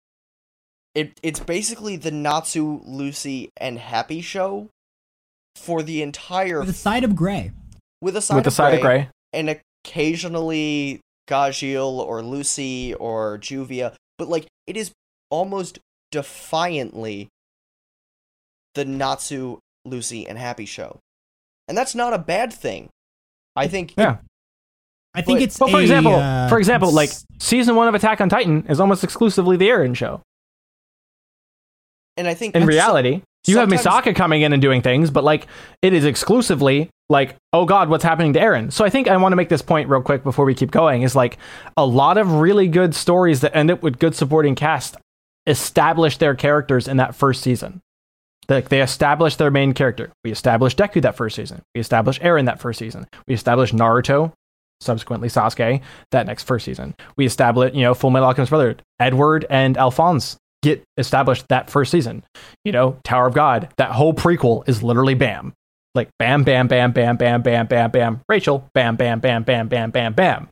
it 0.94 1.18
it's 1.22 1.40
basically 1.40 1.96
the 1.96 2.10
Natsu, 2.10 2.80
Lucy, 2.84 3.50
and 3.56 3.78
Happy 3.78 4.20
show 4.20 4.68
for 5.56 5.82
the 5.82 6.02
entire 6.02 6.60
With 6.60 6.70
a 6.70 6.72
side 6.72 7.04
of 7.04 7.14
gray. 7.14 7.52
with 8.00 8.16
a 8.16 8.22
side, 8.22 8.36
with 8.36 8.44
the 8.44 8.48
of, 8.48 8.54
side 8.54 8.70
gray, 8.70 8.76
of 8.78 8.82
gray 8.82 9.08
and 9.32 9.60
occasionally 9.84 11.00
Gajeel 11.28 11.92
or 11.92 12.22
Lucy 12.22 12.94
or 12.94 13.38
Juvia, 13.38 13.94
but 14.18 14.28
like 14.28 14.46
it 14.66 14.76
is 14.76 14.92
almost 15.30 15.78
defiantly 16.10 17.28
the 18.74 18.84
Natsu, 18.84 19.58
Lucy, 19.84 20.26
and 20.26 20.38
Happy 20.38 20.64
show. 20.66 20.98
And 21.68 21.76
that's 21.78 21.94
not 21.94 22.12
a 22.12 22.18
bad 22.18 22.52
thing. 22.52 22.88
I 23.54 23.68
think 23.68 23.94
Yeah. 23.96 24.18
I 25.14 25.22
think 25.22 25.38
But- 25.38 25.42
it's 25.44 25.58
Well, 25.58 25.70
for 25.70 25.78
a, 25.78 25.82
example, 25.82 26.14
uh, 26.14 26.48
for 26.48 26.58
example, 26.58 26.92
like 26.92 27.10
season 27.40 27.74
one 27.74 27.88
of 27.88 27.94
Attack 27.94 28.20
on 28.20 28.28
Titan 28.28 28.64
is 28.68 28.78
almost 28.80 29.02
exclusively 29.04 29.56
the 29.56 29.68
Eren 29.68 29.94
show. 29.96 30.20
and 32.16 32.28
I 32.28 32.34
think 32.34 32.54
In 32.54 32.60
that's- 32.62 32.68
reality, 32.74 33.22
you 33.46 33.56
have 33.58 33.68
Misaka 33.70 34.14
coming 34.14 34.42
in 34.42 34.52
and 34.52 34.60
doing 34.60 34.82
things, 34.82 35.10
but 35.10 35.24
like 35.24 35.46
it 35.80 35.92
is 35.94 36.04
exclusively 36.04 36.90
like, 37.08 37.36
oh 37.52 37.64
god, 37.64 37.88
what's 37.88 38.04
happening 38.04 38.34
to 38.34 38.40
Eren? 38.40 38.70
So 38.72 38.84
I 38.84 38.90
think 38.90 39.08
I 39.08 39.16
want 39.16 39.32
to 39.32 39.36
make 39.36 39.48
this 39.48 39.62
point 39.62 39.88
real 39.88 40.02
quick 40.02 40.22
before 40.22 40.44
we 40.44 40.54
keep 40.54 40.70
going. 40.70 41.02
Is 41.02 41.16
like 41.16 41.38
a 41.76 41.86
lot 41.86 42.18
of 42.18 42.34
really 42.34 42.68
good 42.68 42.94
stories 42.94 43.40
that 43.40 43.56
end 43.56 43.70
up 43.70 43.82
with 43.82 43.98
good 43.98 44.14
supporting 44.14 44.54
cast 44.54 44.96
establish 45.46 46.18
their 46.18 46.34
characters 46.34 46.86
in 46.86 46.98
that 46.98 47.14
first 47.14 47.40
season. 47.42 47.80
Like 48.48 48.68
they 48.68 48.82
establish 48.82 49.36
their 49.36 49.50
main 49.50 49.72
character. 49.72 50.10
We 50.22 50.30
established 50.32 50.76
Deku 50.76 51.00
that 51.02 51.16
first 51.16 51.36
season. 51.36 51.62
We 51.74 51.80
established 51.80 52.20
Eren 52.20 52.44
that 52.46 52.60
first 52.60 52.78
season. 52.78 53.06
We 53.26 53.34
established 53.34 53.74
Naruto, 53.74 54.32
subsequently 54.80 55.28
Sasuke, 55.28 55.80
that 56.10 56.26
next 56.26 56.44
first 56.44 56.64
season. 56.64 56.94
We 57.16 57.26
established, 57.26 57.74
you 57.74 57.82
know, 57.82 57.94
Full 57.94 58.10
Metal 58.10 58.26
Alchemist 58.28 58.50
Brotherhood. 58.50 58.82
Edward 58.98 59.46
and 59.50 59.76
Alphonse 59.76 60.36
get 60.62 60.82
established 60.98 61.46
that 61.48 61.70
first 61.70 61.90
season. 61.90 62.22
You 62.64 62.72
know, 62.72 62.98
Tower 63.04 63.26
of 63.26 63.34
God, 63.34 63.72
that 63.76 63.92
whole 63.92 64.12
prequel 64.14 64.68
is 64.68 64.82
literally 64.82 65.14
bam. 65.14 65.52
Like 65.94 66.08
bam, 66.18 66.44
bam, 66.44 66.68
bam, 66.68 66.92
bam, 66.92 67.16
bam, 67.16 67.42
bam, 67.42 67.66
bam, 67.66 67.90
bam. 67.90 68.20
Rachel, 68.28 68.68
bam, 68.74 68.96
bam, 68.96 69.20
bam, 69.20 69.42
bam, 69.42 69.68
bam, 69.68 69.90
bam, 69.90 70.12
bam. 70.12 70.48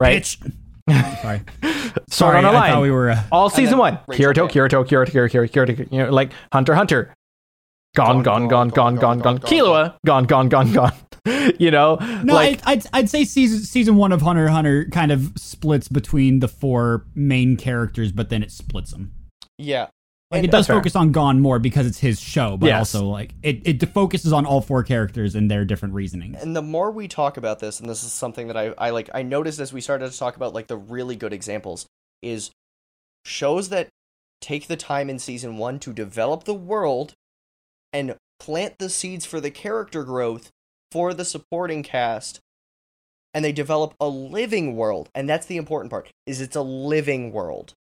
Right? 0.00 0.26
Sorry. 0.86 1.40
Sorry, 2.10 2.38
on 2.38 2.44
a 2.44 2.48
I 2.48 2.52
line. 2.52 2.72
thought 2.72 2.82
we 2.82 2.90
were. 2.90 3.10
Uh, 3.10 3.22
All 3.30 3.48
season 3.48 3.78
one. 3.78 3.98
Rachel 4.06 4.32
Kirito, 4.32 4.48
Bam. 4.48 4.48
Kirito, 4.48 4.84
Kirito, 4.84 5.10
Kirito, 5.10 5.30
Kirito, 5.48 5.66
Kirito, 5.66 5.92
you 5.92 5.98
know, 5.98 6.10
like 6.10 6.32
Hunter, 6.52 6.74
Hunter. 6.74 7.14
Gon, 7.94 8.22
Gon, 8.22 8.48
Gon, 8.48 8.68
Gon, 8.68 8.96
Gon, 8.96 9.18
Gon. 9.18 9.38
Killua, 9.38 9.94
Gon, 10.04 10.24
Gon, 10.24 10.48
Gon, 10.48 10.72
Gon. 10.72 10.92
You 11.58 11.70
know, 11.70 11.96
no, 12.24 12.34
like 12.34 12.60
I, 12.66 12.72
I'd 12.72 12.86
I'd 12.92 13.10
say 13.10 13.24
season 13.24 13.60
season 13.60 13.96
one 13.96 14.10
of 14.12 14.22
Hunter 14.22 14.48
Hunter 14.48 14.86
kind 14.90 15.12
of 15.12 15.32
splits 15.36 15.86
between 15.88 16.40
the 16.40 16.48
four 16.48 17.06
main 17.14 17.56
characters, 17.56 18.10
but 18.10 18.28
then 18.28 18.42
it 18.42 18.50
splits 18.50 18.90
them. 18.90 19.12
Yeah. 19.58 19.88
Like 20.30 20.38
And- 20.38 20.44
it 20.46 20.50
does 20.50 20.66
fair. 20.66 20.76
focus 20.76 20.96
on 20.96 21.12
Gon 21.12 21.40
more 21.40 21.58
because 21.60 21.86
it's 21.86 21.98
his 21.98 22.18
show, 22.20 22.56
but 22.56 22.66
Yes. 22.66 22.94
also 22.94 23.06
like 23.06 23.34
it, 23.42 23.60
it 23.64 23.88
focuses 23.90 24.32
on 24.32 24.46
all 24.46 24.60
four 24.60 24.82
characters 24.82 25.34
and 25.36 25.48
their 25.50 25.64
different 25.64 25.94
reasonings. 25.94 26.42
and 26.42 26.56
the 26.56 26.62
more 26.62 26.90
we 26.90 27.06
talk 27.06 27.36
about 27.36 27.60
this 27.60 27.78
and 27.78 27.88
this 27.88 28.02
is 28.02 28.12
something 28.12 28.48
that 28.48 28.56
I, 28.56 28.74
I 28.78 28.90
like 28.90 29.10
i 29.14 29.22
noticed 29.22 29.60
as 29.60 29.72
we 29.72 29.80
started 29.80 30.10
to 30.10 30.18
talk 30.18 30.34
about 30.36 30.54
like 30.54 30.66
the 30.68 30.76
really 30.76 31.14
good 31.16 31.32
examples 31.32 31.86
is 32.22 32.50
shows 33.26 33.68
that 33.68 33.88
take 34.40 34.66
the 34.68 34.76
time 34.76 35.08
in 35.10 35.18
season 35.18 35.56
one 35.58 35.78
to 35.80 35.92
develop 35.92 36.44
the 36.44 36.54
world 36.54 37.12
and 37.92 38.16
plant 38.40 38.78
the 38.78 38.88
seeds 38.90 39.24
for 39.26 39.40
the 39.40 39.50
character 39.50 40.02
growth 40.02 40.48
for 40.92 41.12
the 41.14 41.24
supporting 41.24 41.82
cast 41.82 42.40
and 43.34 43.44
they 43.44 43.52
develop 43.52 43.94
a 43.98 44.08
living 44.08 44.76
world 44.76 45.08
and 45.14 45.28
that's 45.28 45.46
the 45.46 45.56
important 45.56 45.90
part 45.90 46.08
is 46.26 46.40
it's 46.40 46.56
a 46.56 46.62
living 46.62 47.32
world 47.32 47.72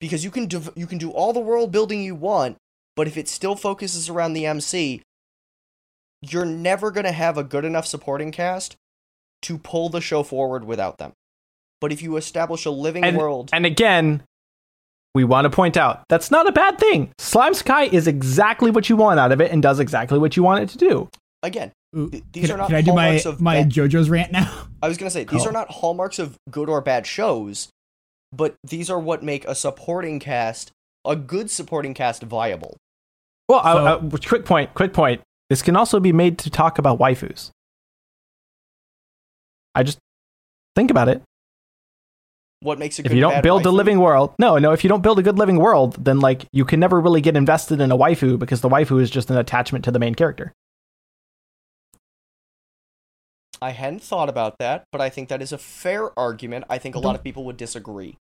because 0.00 0.24
you 0.24 0.30
can 0.30 0.46
dev- 0.46 0.72
you 0.74 0.86
can 0.86 0.98
do 0.98 1.10
all 1.10 1.32
the 1.32 1.40
world 1.40 1.72
building 1.72 2.02
you 2.02 2.14
want 2.14 2.56
but 2.96 3.06
if 3.06 3.16
it 3.16 3.28
still 3.28 3.54
focuses 3.56 4.08
around 4.08 4.32
the 4.32 4.44
MC 4.44 5.02
you're 6.20 6.44
never 6.44 6.90
going 6.90 7.06
to 7.06 7.12
have 7.12 7.38
a 7.38 7.44
good 7.44 7.64
enough 7.64 7.86
supporting 7.86 8.32
cast 8.32 8.76
to 9.42 9.58
pull 9.58 9.88
the 9.88 10.00
show 10.00 10.22
forward 10.22 10.64
without 10.64 10.98
them. 10.98 11.12
But 11.80 11.92
if 11.92 12.02
you 12.02 12.16
establish 12.16 12.64
a 12.64 12.70
living 12.70 13.04
And, 13.04 13.16
world, 13.16 13.50
and 13.52 13.64
again, 13.64 14.22
we 15.14 15.24
want 15.24 15.44
to 15.44 15.50
point 15.50 15.76
out 15.76 16.02
that's 16.08 16.30
not 16.30 16.48
a 16.48 16.52
bad 16.52 16.78
thing. 16.78 17.12
Slime 17.18 17.54
Sky 17.54 17.84
is 17.84 18.06
exactly 18.06 18.70
what 18.70 18.88
you 18.88 18.96
want 18.96 19.20
out 19.20 19.32
of 19.32 19.40
it 19.40 19.52
and 19.52 19.62
does 19.62 19.78
exactly 19.78 20.18
what 20.18 20.36
you 20.36 20.42
want 20.42 20.64
it 20.64 20.68
to 20.70 20.78
do. 20.78 21.08
Again, 21.42 21.72
Ooh, 21.96 22.10
th- 22.10 22.22
these 22.32 22.46
can, 22.46 22.54
are 22.54 22.58
not 22.58 22.66
can 22.68 22.76
I 22.76 22.82
do 22.82 22.94
my 22.94 23.08
of 23.24 23.40
my 23.40 23.62
bad- 23.62 23.70
JoJo's 23.70 24.10
rant 24.10 24.32
now? 24.32 24.66
I 24.82 24.88
was 24.88 24.96
going 24.96 25.06
to 25.08 25.10
say 25.12 25.24
these 25.24 25.40
Cool. 25.42 25.48
are 25.50 25.52
not 25.52 25.70
hallmarks 25.70 26.18
of 26.18 26.36
good 26.50 26.68
or 26.68 26.80
bad 26.80 27.06
shows, 27.06 27.68
but 28.32 28.54
these 28.64 28.90
are 28.90 28.98
what 28.98 29.22
make 29.22 29.44
a 29.46 29.54
supporting 29.54 30.18
cast, 30.20 30.70
a 31.06 31.16
good 31.16 31.50
supporting 31.50 31.94
cast 31.94 32.22
viable. 32.22 32.76
Well, 33.48 33.62
So- 33.62 33.86
uh, 33.86 34.00
uh, 34.14 34.18
quick 34.26 34.44
point, 34.44 34.74
quick 34.74 34.92
point. 34.92 35.22
This 35.50 35.62
can 35.62 35.76
also 35.76 35.98
be 35.98 36.12
made 36.12 36.38
to 36.40 36.50
talk 36.50 36.78
about 36.78 36.98
waifus. 36.98 37.50
I 39.74 39.82
just 39.82 39.98
think 40.76 40.90
about 40.90 41.08
it. 41.08 41.22
What 42.60 42.78
makes 42.78 42.98
a 42.98 43.02
good? 43.02 43.12
If 43.12 43.14
you 43.14 43.20
don't 43.20 43.34
bad 43.34 43.42
build 43.44 43.64
a 43.66 43.70
living 43.70 44.00
world, 44.00 44.34
no, 44.38 44.58
no, 44.58 44.72
if 44.72 44.82
you 44.82 44.88
don't 44.88 45.00
build 45.02 45.18
a 45.20 45.22
good 45.22 45.38
living 45.38 45.58
world, 45.58 46.04
then 46.04 46.18
like 46.18 46.44
you 46.52 46.64
can 46.64 46.80
never 46.80 47.00
really 47.00 47.20
get 47.20 47.36
invested 47.36 47.80
in 47.80 47.92
a 47.92 47.96
waifu 47.96 48.36
because 48.38 48.60
the 48.62 48.68
waifu 48.68 49.00
is 49.00 49.10
just 49.10 49.30
an 49.30 49.38
attachment 49.38 49.84
to 49.84 49.92
the 49.92 49.98
main 50.00 50.14
character. 50.16 50.52
I 53.60 53.70
hadn't 53.70 54.02
thought 54.02 54.28
about 54.28 54.58
that, 54.58 54.84
but 54.92 55.00
I 55.00 55.08
think 55.10 55.28
that 55.28 55.42
is 55.42 55.52
a 55.52 55.58
fair 55.58 56.16
argument. 56.18 56.64
I 56.70 56.78
think 56.78 56.94
a 56.94 56.98
lot 56.98 57.14
of 57.14 57.22
people 57.24 57.44
would 57.44 57.56
disagree. 57.56 58.16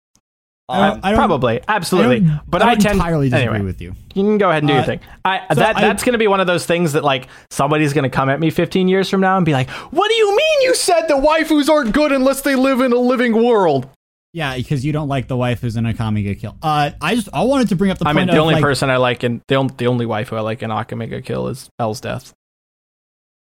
I 0.70 0.80
Um, 0.90 0.94
don't- 0.96 1.06
I 1.06 1.16
Probably, 1.16 1.62
absolutely. 1.68 2.30
I 2.30 2.40
but 2.46 2.62
I 2.62 2.72
I, 2.72 2.76
tend 2.76 2.96
entirely 2.96 3.30
disagree 3.30 3.56
anyway. 3.56 3.66
with 3.66 3.82
you. 3.82 3.96
You 4.16 4.24
can 4.24 4.38
go 4.38 4.50
ahead 4.50 4.64
and 4.64 4.68
do 4.68 4.74
Uh, 4.74 4.78
your 4.78 4.86
thing. 4.86 5.00
I 5.24 5.42
so 5.54 5.56
that 5.62 5.78
I- 5.78 5.82
that's 5.82 6.04
going 6.04 6.12
to 6.14 6.18
be 6.20 6.28
one 6.28 6.42
of 6.42 6.48
those 6.48 6.66
things 6.66 6.92
that 6.94 7.06
like 7.06 7.28
somebody's 7.50 7.94
going 7.94 8.04
to 8.04 8.10
come 8.10 8.30
at 8.30 8.40
me 8.42 8.50
15 8.50 8.90
years 8.90 9.10
from 9.10 9.22
now 9.22 9.38
and 9.38 9.46
be 9.46 9.54
like, 9.54 9.70
"What 9.70 10.10
do 10.10 10.16
you 10.16 10.30
mean 10.36 10.62
you 10.64 10.76
said 10.76 11.08
the 11.08 11.14
waifus 11.16 11.70
aren't 11.70 11.94
good 11.94 12.12
unless 12.12 12.42
they 12.42 12.56
live 12.56 12.82
in 12.82 12.92
a 12.92 12.98
living 12.98 13.42
world?" 13.46 13.88
Yeah, 14.34 14.58
because 14.58 14.84
you 14.86 14.92
don't 14.92 15.08
like 15.08 15.30
the 15.30 15.38
waifus 15.38 15.78
in 15.78 15.86
Akame 15.86 16.22
ga 16.22 16.36
Kill. 16.36 16.58
Uh, 16.62 16.92
I 17.02 17.16
just 17.16 17.30
I 17.34 17.44
wanted 17.44 17.70
to 17.70 17.78
bring 17.78 17.90
up 17.92 17.98
the 18.00 18.06
I 18.06 18.10
point 18.10 18.18
mean, 18.18 18.28
the 18.28 18.34
of 18.34 18.40
only 18.42 18.56
like, 18.56 18.62
person 18.64 18.90
I 18.90 18.98
like 18.98 19.24
in 19.24 19.42
the 19.48 19.56
only, 19.56 19.74
the 19.78 19.88
only 19.88 20.06
waifu 20.06 20.36
I 20.36 20.42
like 20.42 20.62
in 20.62 20.70
Akame 20.70 21.10
ga 21.10 21.22
Kill 21.22 21.48
is 21.48 21.70
L's 21.80 22.02
death. 22.02 22.34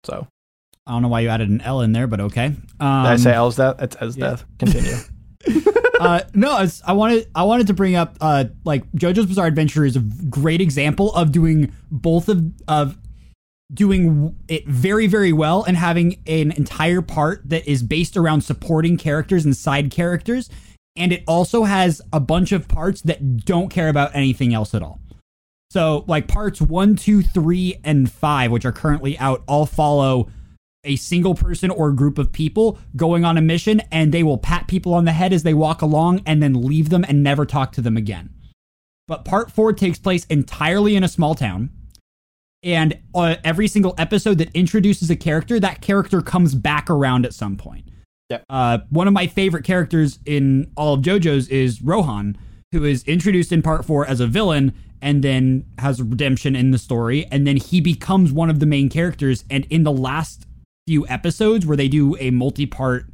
So 0.05 0.27
I 0.87 0.93
don't 0.93 1.03
know 1.03 1.09
why 1.09 1.21
you 1.21 1.29
added 1.29 1.51
an 1.51 1.61
L 1.61 1.83
in 1.83 1.93
there, 1.93 2.07
but 2.07 2.21
okay. 2.21 2.47
Um, 2.81 3.05
did 3.05 3.13
I 3.13 3.17
say 3.17 3.33
L's 3.33 3.57
death? 3.57 3.81
It's 3.81 3.97
L's 4.01 4.17
yeah. 4.17 4.31
death. 4.31 4.45
Continue. 4.59 4.97
uh, 6.01 6.23
no, 6.35 6.61
it's, 6.61 6.83
I 6.85 6.93
wanted 6.93 7.29
I 7.35 7.45
wanted 7.45 7.67
to 7.69 7.75
bring 7.75 7.95
up 7.95 8.17
uh, 8.21 8.45
like 8.65 8.91
JoJo's 8.93 9.27
Bizarre 9.27 9.47
Adventure 9.47 9.85
is 9.85 9.97
a 9.97 10.01
great 10.01 10.61
example 10.61 11.15
of 11.15 11.33
doing 11.33 11.73
both 11.91 12.29
of 12.29 12.53
of 12.69 12.99
doing 13.73 14.37
it 14.49 14.67
very 14.67 15.07
very 15.07 15.33
well 15.33 15.63
and 15.63 15.77
having 15.77 16.23
an 16.27 16.53
entire 16.53 17.03
part 17.03 17.49
that 17.49 17.67
is 17.67 17.83
based 17.83 18.17
around 18.17 18.43
supporting 18.43 18.97
characters 18.97 19.45
and 19.45 19.57
side 19.57 19.91
characters, 19.91 20.51
and 20.97 21.13
it 21.13 21.23
also 21.27 21.65
has 21.65 22.03
a 22.13 22.21
bunch 22.21 22.53
of 22.53 22.69
parts 22.69 23.03
that 23.03 23.45
don't 23.45 23.69
care 23.69 23.89
about 23.89 24.15
anything 24.15 24.53
else 24.53 24.75
at 24.75 24.83
all. 24.83 25.01
So 25.71 26.05
like 26.09 26.27
parts 26.27 26.61
one, 26.61 26.97
two, 26.97 27.23
three, 27.23 27.79
and 27.85 28.11
five, 28.11 28.51
which 28.51 28.65
are 28.65 28.73
currently 28.73 29.17
out, 29.19 29.43
all 29.47 29.67
follow 29.67 30.29
a 30.85 30.97
single 30.97 31.35
person 31.35 31.71
or 31.71 31.93
group 31.93 32.19
of 32.19 32.33
people 32.33 32.79
going 32.97 33.25
on 33.25 33.37
a 33.37 33.43
mission 33.43 33.81
and 33.93 34.13
they 34.13 34.23
will 34.23 34.39
pat 34.39 34.67
people 34.67 34.95
on 34.95 35.05
the 35.05 35.13
head 35.13 35.33
as 35.33 35.43
they 35.43 35.55
walk 35.55 35.83
along 35.83 36.23
and 36.27 36.43
then 36.43 36.63
leave 36.63 36.89
them 36.89 37.05
and 37.07 37.23
never 37.23 37.45
talk 37.45 37.73
to 37.73 37.81
them 37.81 37.97
again. 37.97 38.31
But 39.07 39.25
part 39.25 39.51
four 39.51 39.73
takes 39.73 39.99
place 39.99 40.25
entirely 40.27 40.97
in 40.97 41.05
a 41.05 41.09
small 41.09 41.35
town. 41.35 41.71
And 42.63 42.99
uh, 43.15 43.37
every 43.43 43.69
single 43.69 43.95
episode 43.99 44.39
that 44.39 44.55
introduces 44.55 45.11
a 45.11 45.17
character, 45.17 45.59
that 45.59 45.81
character 45.81 46.21
comes 46.21 46.55
back 46.55 46.91
around 46.91 47.25
at 47.25 47.35
some 47.35 47.57
point. 47.57 47.89
Yep. 48.29 48.45
Uh, 48.49 48.79
one 48.91 49.09
of 49.09 49.13
my 49.13 49.27
favorite 49.27 49.65
characters 49.65 50.19
in 50.25 50.71
all 50.77 50.95
of 50.95 51.01
JoJo's 51.01 51.49
is 51.49 51.83
Rohan, 51.83 52.37
who 52.71 52.85
is 52.85 53.03
introduced 53.05 53.51
in 53.51 53.63
part 53.63 53.85
four 53.85 54.07
as 54.07 54.21
a 54.21 54.27
villain 54.27 54.75
and 55.03 55.25
then 55.25 55.65
has 55.79 56.01
redemption 56.01 56.55
in 56.55 56.71
the 56.71 56.79
story. 56.79 57.27
And 57.33 57.47
then 57.47 57.57
he 57.57 57.81
becomes 57.81 58.33
one 58.33 58.51
of 58.51 58.61
the 58.61 58.67
main 58.67 58.89
characters. 58.89 59.45
And 59.51 59.67
in 59.71 59.83
the 59.83 59.93
last 59.93 60.47
few 60.87 61.07
episodes 61.09 61.67
where 61.67 61.77
they 61.77 61.89
do 61.89 62.17
a 62.19 62.31
multi-part 62.31 63.07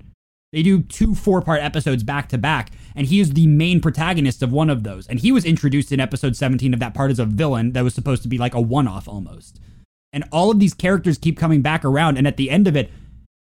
they 0.53 0.63
do 0.63 0.83
two 0.83 1.15
four-part 1.15 1.61
episodes 1.61 2.03
back 2.03 2.29
to 2.31 2.39
back 2.39 2.71
and 2.95 3.07
he 3.09 3.21
is 3.21 3.33
the 3.33 3.47
main 3.47 3.81
protagonist 3.81 4.43
of 4.43 4.53
one 4.53 4.71
of 4.71 4.85
those. 4.85 5.07
And 5.07 5.19
he 5.21 5.31
was 5.31 5.45
introduced 5.45 5.93
in 5.93 6.01
episode 6.01 6.35
17 6.35 6.73
of 6.73 6.81
that 6.81 6.95
part 6.95 7.11
as 7.11 7.19
a 7.19 7.27
villain 7.27 7.73
that 7.73 7.85
was 7.85 7.95
supposed 7.95 8.23
to 8.23 8.29
be 8.29 8.39
like 8.39 8.55
a 8.55 8.61
one-off 8.61 9.07
almost. 9.07 9.61
And 10.13 10.25
all 10.33 10.51
of 10.51 10.59
these 10.59 10.73
characters 10.73 11.19
keep 11.19 11.37
coming 11.37 11.61
back 11.61 11.85
around 11.85 12.17
and 12.17 12.27
at 12.27 12.39
the 12.39 12.49
end 12.49 12.69
of 12.69 12.77
it 12.77 12.91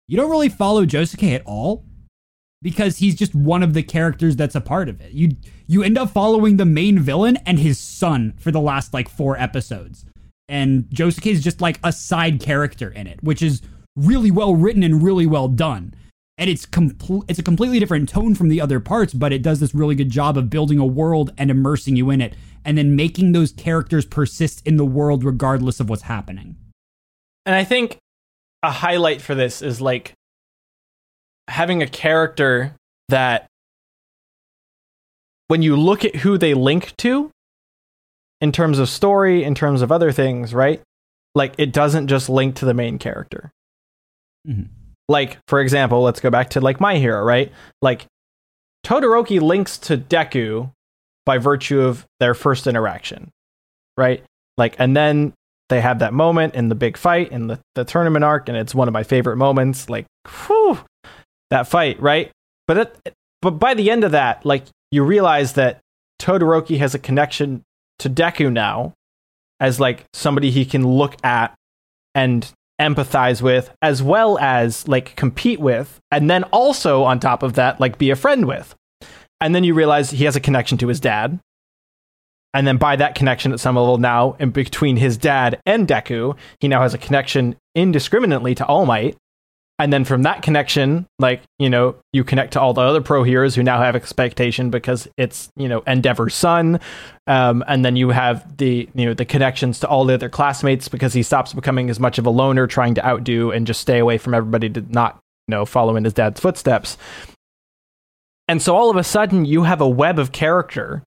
you 0.08 0.18
don't 0.18 0.32
really 0.32 0.50
follow 0.50 0.86
Josuke 0.86 1.36
at 1.36 1.46
all 1.46 1.86
because 2.62 2.98
he's 2.98 3.16
just 3.16 3.36
one 3.36 3.62
of 3.62 3.74
the 3.74 3.84
characters 3.84 4.36
that's 4.36 4.56
a 4.56 4.62
part 4.62 4.90
of 4.90 5.02
it. 5.02 5.12
You 5.12 5.36
you 5.68 5.84
end 5.84 5.98
up 5.98 6.10
following 6.10 6.58
the 6.58 6.66
main 6.66 7.00
villain 7.00 7.38
and 7.46 7.60
his 7.60 7.78
son 7.78 8.34
for 8.40 8.52
the 8.52 8.62
last 8.62 8.94
like 8.94 9.10
four 9.10 9.38
episodes. 9.38 10.06
And 10.48 10.86
Josuke 10.86 11.30
is 11.30 11.44
just 11.44 11.60
like 11.60 11.80
a 11.84 11.92
side 11.92 12.40
character 12.40 12.90
in 12.90 13.06
it, 13.06 13.22
which 13.22 13.42
is 13.42 13.62
really 13.98 14.32
well 14.32 14.56
written 14.56 14.84
and 14.84 15.04
really 15.04 15.26
well 15.26 15.48
done. 15.48 15.94
And 16.38 16.50
it's 16.50 16.66
complete 16.66 17.24
it's 17.28 17.40
a 17.40 17.44
completely 17.44 17.80
different 17.80 18.08
tone 18.08 18.36
from 18.36 18.50
the 18.50 18.62
other 18.62 18.80
parts, 18.80 19.14
but 19.14 19.34
it 19.34 19.42
does 19.42 19.60
this 19.60 19.74
really 19.74 19.96
good 19.96 20.12
job 20.12 20.38
of 20.38 20.50
building 20.50 20.78
a 20.78 20.86
world 20.86 21.34
and 21.38 21.50
immersing 21.50 21.96
you 21.96 22.10
in 22.12 22.22
it 22.22 22.36
and 22.64 22.78
then 22.78 22.96
making 22.96 23.32
those 23.32 23.52
characters 23.52 24.06
persist 24.06 24.66
in 24.66 24.78
the 24.78 24.86
world 24.86 25.24
regardless 25.24 25.80
of 25.80 25.90
what's 25.90 26.04
happening. 26.04 26.56
And 27.46 27.56
I 27.56 27.64
think 27.64 27.98
a 28.62 28.70
highlight 28.70 29.22
for 29.22 29.34
this 29.34 29.62
is 29.62 29.82
like 29.82 30.14
having 31.48 31.82
a 31.82 31.88
character 31.88 32.76
that 33.10 33.48
when 35.48 35.62
you 35.62 35.76
look 35.76 36.04
at 36.04 36.18
who 36.18 36.38
they 36.38 36.54
link 36.54 36.94
to 36.98 37.32
in 38.42 38.52
terms 38.52 38.80
of 38.80 38.90
story, 38.90 39.44
in 39.44 39.56
terms 39.56 39.82
of 39.82 39.92
other 39.92 40.12
things, 40.12 40.54
right? 40.54 40.82
Like 41.34 41.56
it 41.58 41.72
doesn't 41.72 42.08
just 42.08 42.30
link 42.30 42.56
to 42.56 42.66
the 42.66 42.74
main 42.74 43.00
character. 43.00 43.52
Mhm. 44.48 44.70
Like, 45.10 45.38
for 45.48 45.62
example, 45.62 46.02
let's 46.04 46.20
go 46.20 46.30
back 46.30 46.50
to 46.52 46.62
like 46.62 46.80
My 46.80 46.98
Hero, 46.98 47.24
right? 47.24 47.52
Like 47.82 48.06
Todoroki 48.86 49.42
links 49.42 49.78
to 49.80 49.98
Deku 49.98 50.72
by 51.26 51.38
virtue 51.38 51.82
of 51.82 52.06
their 52.20 52.34
first 52.34 52.68
interaction, 52.68 53.30
right? 53.98 54.24
Like, 54.58 54.76
and 54.80 54.96
then 54.96 55.34
they 55.70 55.82
have 55.82 56.00
that 56.00 56.14
moment 56.14 56.56
in 56.56 56.70
the 56.70 56.76
big 56.76 56.98
fight 56.98 57.32
in 57.32 57.48
the, 57.48 57.60
the 57.76 57.84
tournament 57.84 58.24
arc, 58.24 58.48
and 58.48 58.58
it's 58.58 58.74
one 58.74 58.88
of 58.88 58.94
my 58.94 59.04
favorite 59.04 59.36
moments. 59.36 59.90
Like, 59.90 60.06
whew, 60.48 60.80
that 61.50 61.68
fight, 61.68 62.02
right? 62.02 62.32
But 62.68 62.98
but 63.42 63.52
by 63.52 63.74
the 63.74 63.92
end 63.92 64.04
of 64.04 64.12
that, 64.14 64.46
like, 64.46 64.64
you 64.92 65.04
realize 65.04 65.54
that 65.54 65.80
Todoroki 66.20 66.78
has 66.80 66.96
a 66.96 67.00
connection 67.00 67.64
to 68.00 68.10
Deku 68.10 68.52
now 68.52 68.94
as 69.60 69.80
like 69.80 70.06
somebody 70.14 70.52
he 70.52 70.66
can 70.66 70.88
look 70.88 71.16
at 71.26 71.54
and 72.16 72.52
empathize 72.80 73.42
with 73.42 73.72
as 73.82 74.04
well 74.04 74.38
as 74.40 74.88
like 74.88 75.16
compete 75.16 75.60
with 75.60 76.00
and 76.12 76.30
then 76.30 76.44
also 76.46 77.04
on 77.04 77.20
top 77.20 77.44
of 77.44 77.54
that 77.54 77.80
like 77.80 77.98
be 77.98 78.10
a 78.10 78.16
friend 78.16 78.46
with. 78.46 78.76
And 79.42 79.54
then 79.54 79.64
you 79.64 79.74
realize 79.74 80.12
he 80.12 80.26
has 80.26 80.36
a 80.36 80.42
connection 80.42 80.78
to 80.80 80.88
his 80.88 81.00
dad. 81.00 81.40
And 82.54 82.66
then 82.66 82.78
by 82.78 82.96
that 82.96 83.14
connection 83.14 83.52
at 83.52 83.60
some 83.60 83.76
level 83.76 83.98
now 83.98 84.36
in 84.40 84.52
between 84.52 84.98
his 84.98 85.18
dad 85.18 85.60
and 85.66 85.88
Deku 85.88 86.36
he 86.60 86.68
now 86.68 86.82
has 86.82 86.94
a 86.94 87.00
connection 87.00 87.56
indiscriminately 87.76 88.56
to 88.56 88.66
All 88.66 88.86
Might 88.86 89.18
and 89.80 89.94
then 89.94 90.04
from 90.04 90.24
that 90.24 90.42
connection 90.42 91.06
like 91.20 91.42
you 91.60 91.70
know 91.70 91.96
you 92.14 92.24
connect 92.24 92.54
to 92.54 92.62
all 92.62 92.74
the 92.74 92.82
other 92.82 93.02
pro 93.02 93.24
heroes 93.24 93.56
who 93.56 93.64
now 93.64 93.80
have 93.80 93.96
expectation 93.96 94.70
because 94.70 95.08
it's 95.18 95.50
you 95.56 95.68
know 95.68 95.84
endeavor's 95.88 96.34
son 96.34 96.80
um, 97.28 97.64
and 97.68 97.84
then 97.86 97.96
you 97.96 98.10
have 98.10 98.58
the 98.58 98.90
you 98.94 99.06
know 99.06 99.14
the 99.14 99.26
connections 99.26 99.80
to 99.80 99.88
all 99.88 100.06
the 100.06 100.14
other 100.14 100.30
classmates 100.30 100.88
because 100.88 101.14
he 101.14 101.24
stops 101.24 101.54
becoming 101.54 101.90
as 101.90 102.00
much 102.00 102.18
of 102.18 102.26
a 102.26 102.30
loner 102.30 102.68
trying 102.68 102.96
to 102.96 103.06
outdo 103.06 103.52
and 103.52 103.68
just 103.68 103.82
stay 103.82 104.00
away 104.00 104.18
from 104.18 104.34
everybody 104.34 104.70
to 104.70 104.82
not 104.90 105.20
you 105.48 105.52
know 105.52 105.66
follow 105.66 105.96
in 105.96 106.04
his 106.04 106.14
dad's 106.14 106.40
footsteps 106.40 106.98
and 108.48 108.62
so 108.62 108.76
all 108.76 108.90
of 108.90 108.96
a 108.96 109.04
sudden 109.04 109.46
you 109.46 109.64
have 109.64 109.82
a 109.82 109.90
web 109.90 110.20
of 110.20 110.32
character 110.32 111.04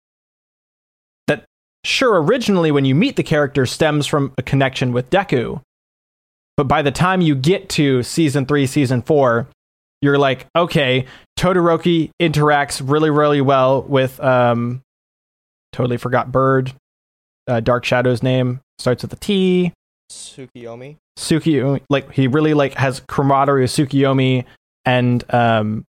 that 1.26 1.44
sure, 1.84 2.22
originally 2.22 2.70
when 2.70 2.84
you 2.84 2.94
meet 2.94 3.16
the 3.16 3.22
character 3.22 3.64
stems 3.66 4.06
from 4.06 4.32
a 4.36 4.42
connection 4.42 4.92
with 4.92 5.08
Deku. 5.10 5.62
But 6.60 6.68
by 6.68 6.82
the 6.82 6.90
time 6.90 7.22
you 7.22 7.36
get 7.36 7.70
to 7.70 8.02
season 8.02 8.44
three, 8.44 8.66
season 8.66 9.00
four, 9.00 9.48
you're 10.02 10.18
like, 10.18 10.46
okay, 10.54 11.06
Todoroki 11.38 12.10
interacts 12.20 12.82
really, 12.84 13.08
really 13.08 13.40
well 13.40 13.80
with 13.80 14.20
um 14.20 14.82
totally 15.72 15.96
forgot 15.96 16.30
bird. 16.30 16.74
Uh, 17.48 17.60
Dark 17.60 17.86
Shadow's 17.86 18.22
name 18.22 18.60
starts 18.78 19.00
with 19.00 19.10
a 19.14 19.16
T. 19.16 19.72
Tsukiyomi. 20.12 20.98
Tsukiyomi 21.18 21.80
like 21.88 22.12
he 22.12 22.26
really 22.26 22.52
like 22.52 22.74
has 22.74 23.00
camaraderie 23.08 23.62
with 23.62 23.70
Tsukiyomi 23.70 24.44
and 24.84 25.24
um 25.32 25.86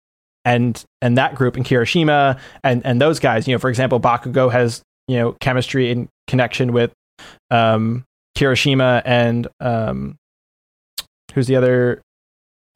and 0.44 0.84
and 1.00 1.16
that 1.16 1.34
group 1.34 1.56
in 1.56 1.64
Kirishima 1.64 2.38
and 2.62 2.84
and 2.84 3.00
those 3.00 3.20
guys, 3.20 3.48
you 3.48 3.54
know, 3.54 3.58
for 3.58 3.70
example, 3.70 4.00
Bakugo 4.00 4.52
has, 4.52 4.82
you 5.06 5.16
know, 5.16 5.32
chemistry 5.40 5.90
and 5.90 6.08
connection 6.26 6.74
with 6.74 6.92
um 7.50 8.04
Kirishima 8.36 9.00
and 9.06 9.48
um 9.60 10.17
who's 11.34 11.46
the 11.46 11.56
other 11.56 12.00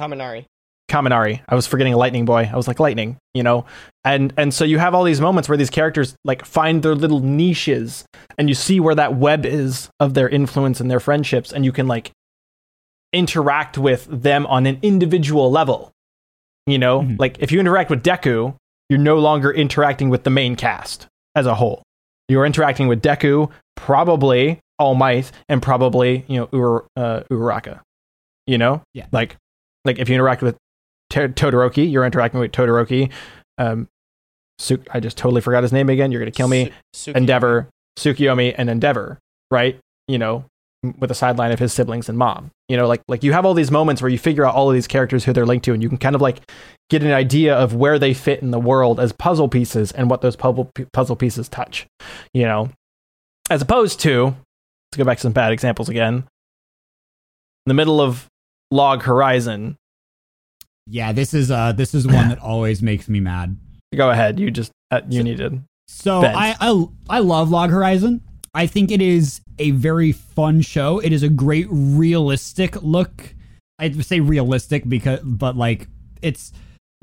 Kaminari. 0.00 0.46
Kaminari. 0.90 1.40
I 1.48 1.54
was 1.54 1.66
forgetting 1.66 1.94
Lightning 1.94 2.24
Boy. 2.24 2.50
I 2.52 2.56
was 2.56 2.66
like 2.68 2.78
Lightning, 2.80 3.16
you 3.34 3.42
know. 3.42 3.64
And 4.04 4.32
and 4.36 4.52
so 4.52 4.64
you 4.64 4.78
have 4.78 4.94
all 4.94 5.04
these 5.04 5.20
moments 5.20 5.48
where 5.48 5.56
these 5.56 5.70
characters 5.70 6.14
like 6.24 6.44
find 6.44 6.82
their 6.82 6.94
little 6.94 7.20
niches 7.20 8.04
and 8.36 8.48
you 8.48 8.54
see 8.54 8.80
where 8.80 8.94
that 8.94 9.14
web 9.16 9.46
is 9.46 9.88
of 10.00 10.14
their 10.14 10.28
influence 10.28 10.80
and 10.80 10.90
their 10.90 11.00
friendships 11.00 11.52
and 11.52 11.64
you 11.64 11.72
can 11.72 11.86
like 11.86 12.10
interact 13.12 13.76
with 13.78 14.06
them 14.06 14.46
on 14.46 14.66
an 14.66 14.78
individual 14.82 15.50
level. 15.50 15.90
You 16.66 16.78
know, 16.78 17.00
Mhm. 17.02 17.18
like 17.18 17.36
if 17.40 17.50
you 17.52 17.60
interact 17.60 17.90
with 17.90 18.02
Deku, 18.02 18.54
you're 18.88 18.98
no 18.98 19.18
longer 19.18 19.50
interacting 19.52 20.10
with 20.10 20.24
the 20.24 20.30
main 20.30 20.56
cast 20.56 21.06
as 21.34 21.46
a 21.46 21.54
whole. 21.54 21.82
You're 22.28 22.46
interacting 22.46 22.88
with 22.88 23.02
Deku, 23.02 23.50
probably 23.76 24.60
All 24.78 24.94
Might, 24.94 25.30
and 25.48 25.60
probably, 25.62 26.24
you 26.28 26.38
know, 26.40 26.48
Ur- 26.58 26.86
uh, 26.96 27.20
Uraraka. 27.30 27.80
You 28.46 28.58
know? 28.58 28.82
Yeah. 28.94 29.06
Like 29.12 29.36
like 29.84 29.98
if 29.98 30.08
you 30.08 30.14
interact 30.14 30.42
with 30.42 30.56
to- 31.10 31.28
Todoroki, 31.28 31.90
you're 31.90 32.04
interacting 32.04 32.40
with 32.40 32.52
Todoroki. 32.52 33.10
Um, 33.58 33.88
Su- 34.58 34.82
I 34.92 35.00
just 35.00 35.16
totally 35.16 35.40
forgot 35.40 35.62
his 35.62 35.72
name 35.72 35.88
again. 35.88 36.12
You're 36.12 36.20
gonna 36.20 36.30
kill 36.30 36.48
me. 36.48 36.72
Su- 36.92 37.12
Tsukiyomi. 37.12 37.16
Endeavor, 37.16 37.68
Tsukiyomi, 37.98 38.54
and 38.56 38.70
Endeavor, 38.70 39.18
right? 39.50 39.78
You 40.08 40.18
know, 40.18 40.44
with 40.98 41.10
a 41.10 41.14
sideline 41.14 41.52
of 41.52 41.58
his 41.58 41.72
siblings 41.72 42.08
and 42.08 42.16
mom. 42.18 42.50
You 42.68 42.76
know, 42.76 42.86
like 42.86 43.02
like 43.08 43.22
you 43.24 43.32
have 43.32 43.44
all 43.44 43.54
these 43.54 43.70
moments 43.70 44.00
where 44.02 44.10
you 44.10 44.18
figure 44.18 44.44
out 44.44 44.54
all 44.54 44.68
of 44.68 44.74
these 44.74 44.86
characters 44.86 45.24
who 45.24 45.32
they're 45.32 45.46
linked 45.46 45.64
to, 45.64 45.72
and 45.72 45.82
you 45.82 45.88
can 45.88 45.98
kind 45.98 46.14
of 46.14 46.20
like 46.20 46.40
get 46.90 47.02
an 47.02 47.12
idea 47.12 47.54
of 47.54 47.74
where 47.74 47.98
they 47.98 48.14
fit 48.14 48.42
in 48.42 48.50
the 48.50 48.58
world 48.60 49.00
as 49.00 49.12
puzzle 49.12 49.48
pieces 49.48 49.90
and 49.92 50.08
what 50.10 50.20
those 50.20 50.36
puzzle 50.36 50.70
puzzle 50.92 51.16
pieces 51.16 51.48
touch. 51.48 51.86
You 52.34 52.44
know, 52.44 52.70
as 53.50 53.62
opposed 53.62 54.00
to 54.00 54.24
let's 54.26 54.96
go 54.98 55.04
back 55.04 55.18
to 55.18 55.22
some 55.22 55.32
bad 55.32 55.52
examples 55.52 55.88
again. 55.88 56.14
In 56.14 57.70
the 57.70 57.74
middle 57.74 58.00
of 58.00 58.26
Log 58.72 59.02
Horizon, 59.02 59.76
Yeah, 60.86 61.12
this 61.12 61.34
is 61.34 61.50
uh 61.50 61.72
this 61.72 61.94
is 61.94 62.06
one 62.06 62.30
that 62.30 62.38
always 62.38 62.80
makes 62.82 63.06
me 63.08 63.20
mad. 63.20 63.58
go 63.94 64.10
ahead. 64.10 64.40
You 64.40 64.50
just 64.50 64.72
uh, 64.90 65.02
you 65.08 65.22
needed. 65.22 65.62
So. 65.88 66.22
I, 66.24 66.56
I 66.58 66.84
I 67.10 67.18
love 67.18 67.50
Log 67.50 67.70
Horizon. 67.70 68.22
I 68.54 68.66
think 68.66 68.90
it 68.90 69.02
is 69.02 69.42
a 69.58 69.72
very 69.72 70.12
fun 70.12 70.62
show. 70.62 70.98
It 70.98 71.12
is 71.12 71.22
a 71.22 71.28
great 71.28 71.66
realistic 71.70 72.82
look. 72.82 73.34
I'd 73.78 74.02
say 74.04 74.20
realistic 74.20 74.88
because 74.88 75.20
but 75.20 75.54
like 75.54 75.88
it's 76.22 76.52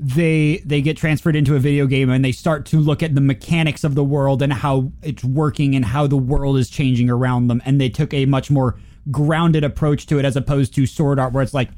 they 0.00 0.62
they 0.64 0.82
get 0.82 0.96
transferred 0.96 1.36
into 1.36 1.54
a 1.54 1.60
video 1.60 1.86
game 1.86 2.10
and 2.10 2.24
they 2.24 2.32
start 2.32 2.66
to 2.66 2.80
look 2.80 3.00
at 3.02 3.14
the 3.14 3.20
mechanics 3.20 3.84
of 3.84 3.94
the 3.94 4.02
world 4.02 4.42
and 4.42 4.52
how 4.52 4.90
it's 5.02 5.22
working 5.22 5.76
and 5.76 5.84
how 5.84 6.08
the 6.08 6.16
world 6.16 6.56
is 6.56 6.68
changing 6.68 7.10
around 7.10 7.46
them 7.46 7.62
and 7.64 7.80
they 7.80 7.90
took 7.90 8.12
a 8.12 8.26
much 8.26 8.50
more 8.50 8.76
grounded 9.10 9.64
approach 9.64 10.06
to 10.06 10.18
it 10.18 10.24
as 10.24 10.36
opposed 10.36 10.74
to 10.74 10.86
sword 10.86 11.18
art 11.18 11.32
where 11.32 11.42
it's 11.42 11.54
like 11.54 11.70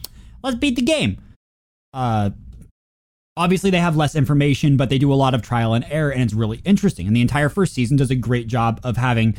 let's 0.43 0.57
beat 0.57 0.77
the 0.77 0.83
game. 0.83 1.21
Uh 1.93 2.31
obviously 3.37 3.71
they 3.71 3.81
have 3.81 3.97
less 3.97 4.15
information 4.15 4.77
but 4.77 4.89
they 4.89 4.99
do 4.99 5.13
a 5.13 5.15
lot 5.15 5.35
of 5.35 5.43
trial 5.43 5.73
and 5.75 5.85
error 5.89 6.13
and 6.13 6.23
it's 6.23 6.35
really 6.35 6.61
interesting. 6.65 7.07
And 7.07 7.17
the 7.17 7.23
entire 7.23 7.49
first 7.49 7.75
season 7.75 7.97
does 7.97 8.11
a 8.11 8.17
great 8.17 8.47
job 8.47 8.81
of 8.83 8.97
having 8.97 9.37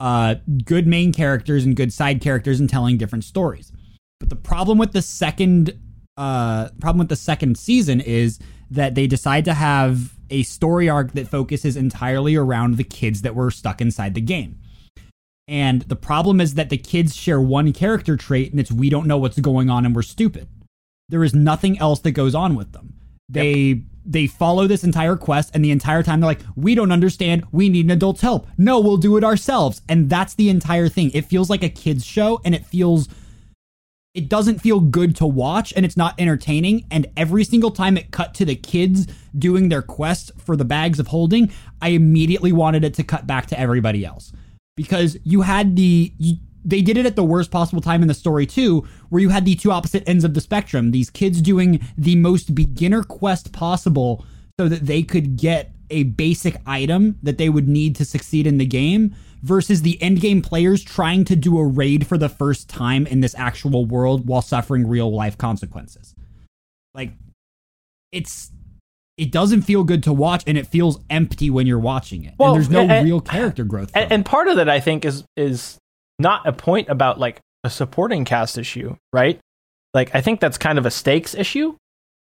uh 0.00 0.36
good 0.64 0.86
main 0.86 1.12
characters 1.12 1.64
and 1.64 1.76
good 1.76 1.92
side 1.92 2.20
characters 2.20 2.60
and 2.60 2.68
telling 2.68 2.96
different 2.96 3.24
stories. 3.24 3.72
But 4.20 4.28
the 4.28 4.36
problem 4.36 4.78
with 4.78 4.92
the 4.92 5.02
second 5.02 5.78
uh 6.16 6.68
problem 6.80 6.98
with 6.98 7.08
the 7.08 7.16
second 7.16 7.58
season 7.58 8.00
is 8.00 8.38
that 8.70 8.94
they 8.94 9.06
decide 9.06 9.44
to 9.44 9.54
have 9.54 10.14
a 10.30 10.42
story 10.42 10.88
arc 10.88 11.12
that 11.12 11.28
focuses 11.28 11.76
entirely 11.76 12.34
around 12.34 12.76
the 12.76 12.84
kids 12.84 13.22
that 13.22 13.34
were 13.34 13.50
stuck 13.50 13.80
inside 13.80 14.14
the 14.14 14.20
game 14.20 14.58
and 15.46 15.82
the 15.82 15.96
problem 15.96 16.40
is 16.40 16.54
that 16.54 16.70
the 16.70 16.78
kids 16.78 17.14
share 17.14 17.40
one 17.40 17.72
character 17.72 18.16
trait 18.16 18.50
and 18.50 18.60
it's 18.60 18.72
we 18.72 18.88
don't 18.88 19.06
know 19.06 19.18
what's 19.18 19.38
going 19.38 19.68
on 19.70 19.84
and 19.84 19.94
we're 19.94 20.02
stupid 20.02 20.48
there 21.08 21.24
is 21.24 21.34
nothing 21.34 21.78
else 21.78 22.00
that 22.00 22.12
goes 22.12 22.34
on 22.34 22.54
with 22.54 22.72
them. 22.72 22.94
They 23.28 23.82
they 24.06 24.26
follow 24.26 24.66
this 24.66 24.84
entire 24.84 25.16
quest 25.16 25.50
and 25.54 25.64
the 25.64 25.70
entire 25.70 26.02
time 26.02 26.20
they're 26.20 26.28
like, 26.28 26.42
"We 26.56 26.74
don't 26.74 26.92
understand. 26.92 27.44
We 27.52 27.68
need 27.68 27.86
an 27.86 27.92
adult's 27.92 28.20
help. 28.20 28.46
No, 28.58 28.80
we'll 28.80 28.98
do 28.98 29.16
it 29.16 29.24
ourselves." 29.24 29.80
And 29.88 30.10
that's 30.10 30.34
the 30.34 30.50
entire 30.50 30.88
thing. 30.88 31.10
It 31.14 31.24
feels 31.24 31.48
like 31.48 31.62
a 31.62 31.68
kids 31.68 32.04
show 32.04 32.40
and 32.44 32.54
it 32.54 32.66
feels 32.66 33.08
it 34.14 34.28
doesn't 34.28 34.60
feel 34.60 34.78
good 34.78 35.16
to 35.16 35.26
watch 35.26 35.72
and 35.74 35.84
it's 35.84 35.96
not 35.96 36.14
entertaining 36.20 36.86
and 36.88 37.08
every 37.16 37.42
single 37.42 37.72
time 37.72 37.96
it 37.96 38.12
cut 38.12 38.32
to 38.34 38.44
the 38.44 38.54
kids 38.54 39.08
doing 39.36 39.68
their 39.68 39.82
quest 39.82 40.30
for 40.38 40.56
the 40.56 40.64
bags 40.64 41.00
of 41.00 41.08
holding, 41.08 41.50
I 41.82 41.88
immediately 41.88 42.52
wanted 42.52 42.84
it 42.84 42.94
to 42.94 43.02
cut 43.02 43.26
back 43.26 43.46
to 43.46 43.58
everybody 43.58 44.04
else 44.04 44.32
because 44.76 45.16
you 45.24 45.42
had 45.42 45.76
the 45.76 46.12
you, 46.18 46.36
they 46.64 46.80
did 46.80 46.96
it 46.96 47.06
at 47.06 47.16
the 47.16 47.24
worst 47.24 47.50
possible 47.50 47.82
time 47.82 48.02
in 48.02 48.08
the 48.08 48.14
story 48.14 48.46
too 48.46 48.86
where 49.10 49.20
you 49.20 49.28
had 49.28 49.44
the 49.44 49.54
two 49.54 49.70
opposite 49.70 50.02
ends 50.08 50.24
of 50.24 50.34
the 50.34 50.40
spectrum. 50.40 50.90
These 50.90 51.10
kids 51.10 51.40
doing 51.42 51.80
the 51.96 52.16
most 52.16 52.54
beginner 52.54 53.02
quest 53.02 53.52
possible 53.52 54.24
so 54.58 54.68
that 54.68 54.86
they 54.86 55.02
could 55.02 55.36
get 55.36 55.72
a 55.90 56.04
basic 56.04 56.56
item 56.66 57.18
that 57.22 57.38
they 57.38 57.48
would 57.48 57.68
need 57.68 57.94
to 57.96 58.04
succeed 58.04 58.46
in 58.46 58.58
the 58.58 58.66
game 58.66 59.14
versus 59.42 59.82
the 59.82 60.00
end 60.02 60.20
game 60.20 60.40
players 60.40 60.82
trying 60.82 61.24
to 61.26 61.36
do 61.36 61.58
a 61.58 61.66
raid 61.66 62.06
for 62.06 62.16
the 62.16 62.30
first 62.30 62.68
time 62.68 63.06
in 63.06 63.20
this 63.20 63.34
actual 63.36 63.84
world 63.84 64.26
while 64.26 64.40
suffering 64.40 64.86
real 64.86 65.14
life 65.14 65.36
consequences. 65.36 66.14
Like 66.94 67.12
it's 68.10 68.50
it 69.16 69.30
doesn't 69.30 69.62
feel 69.62 69.84
good 69.84 70.02
to 70.02 70.12
watch 70.12 70.42
and 70.46 70.58
it 70.58 70.66
feels 70.66 70.98
empty 71.08 71.48
when 71.50 71.66
you're 71.66 71.78
watching 71.78 72.24
it. 72.24 72.34
Well, 72.38 72.54
and 72.54 72.56
there's 72.56 72.70
no 72.70 72.82
and- 72.82 73.04
real 73.04 73.20
character 73.20 73.64
growth 73.64 73.90
and, 73.94 74.10
and 74.10 74.26
part 74.26 74.48
of 74.48 74.56
that 74.56 74.68
i 74.68 74.80
think 74.80 75.04
is 75.04 75.24
is 75.36 75.78
not 76.18 76.46
a 76.46 76.52
point 76.52 76.88
about 76.88 77.18
like 77.18 77.40
a 77.64 77.70
supporting 77.70 78.24
cast 78.24 78.58
issue 78.58 78.96
right? 79.12 79.38
Like 79.94 80.14
i 80.14 80.20
think 80.20 80.40
that's 80.40 80.58
kind 80.58 80.78
of 80.78 80.86
a 80.86 80.90
stakes 80.90 81.34
issue 81.34 81.76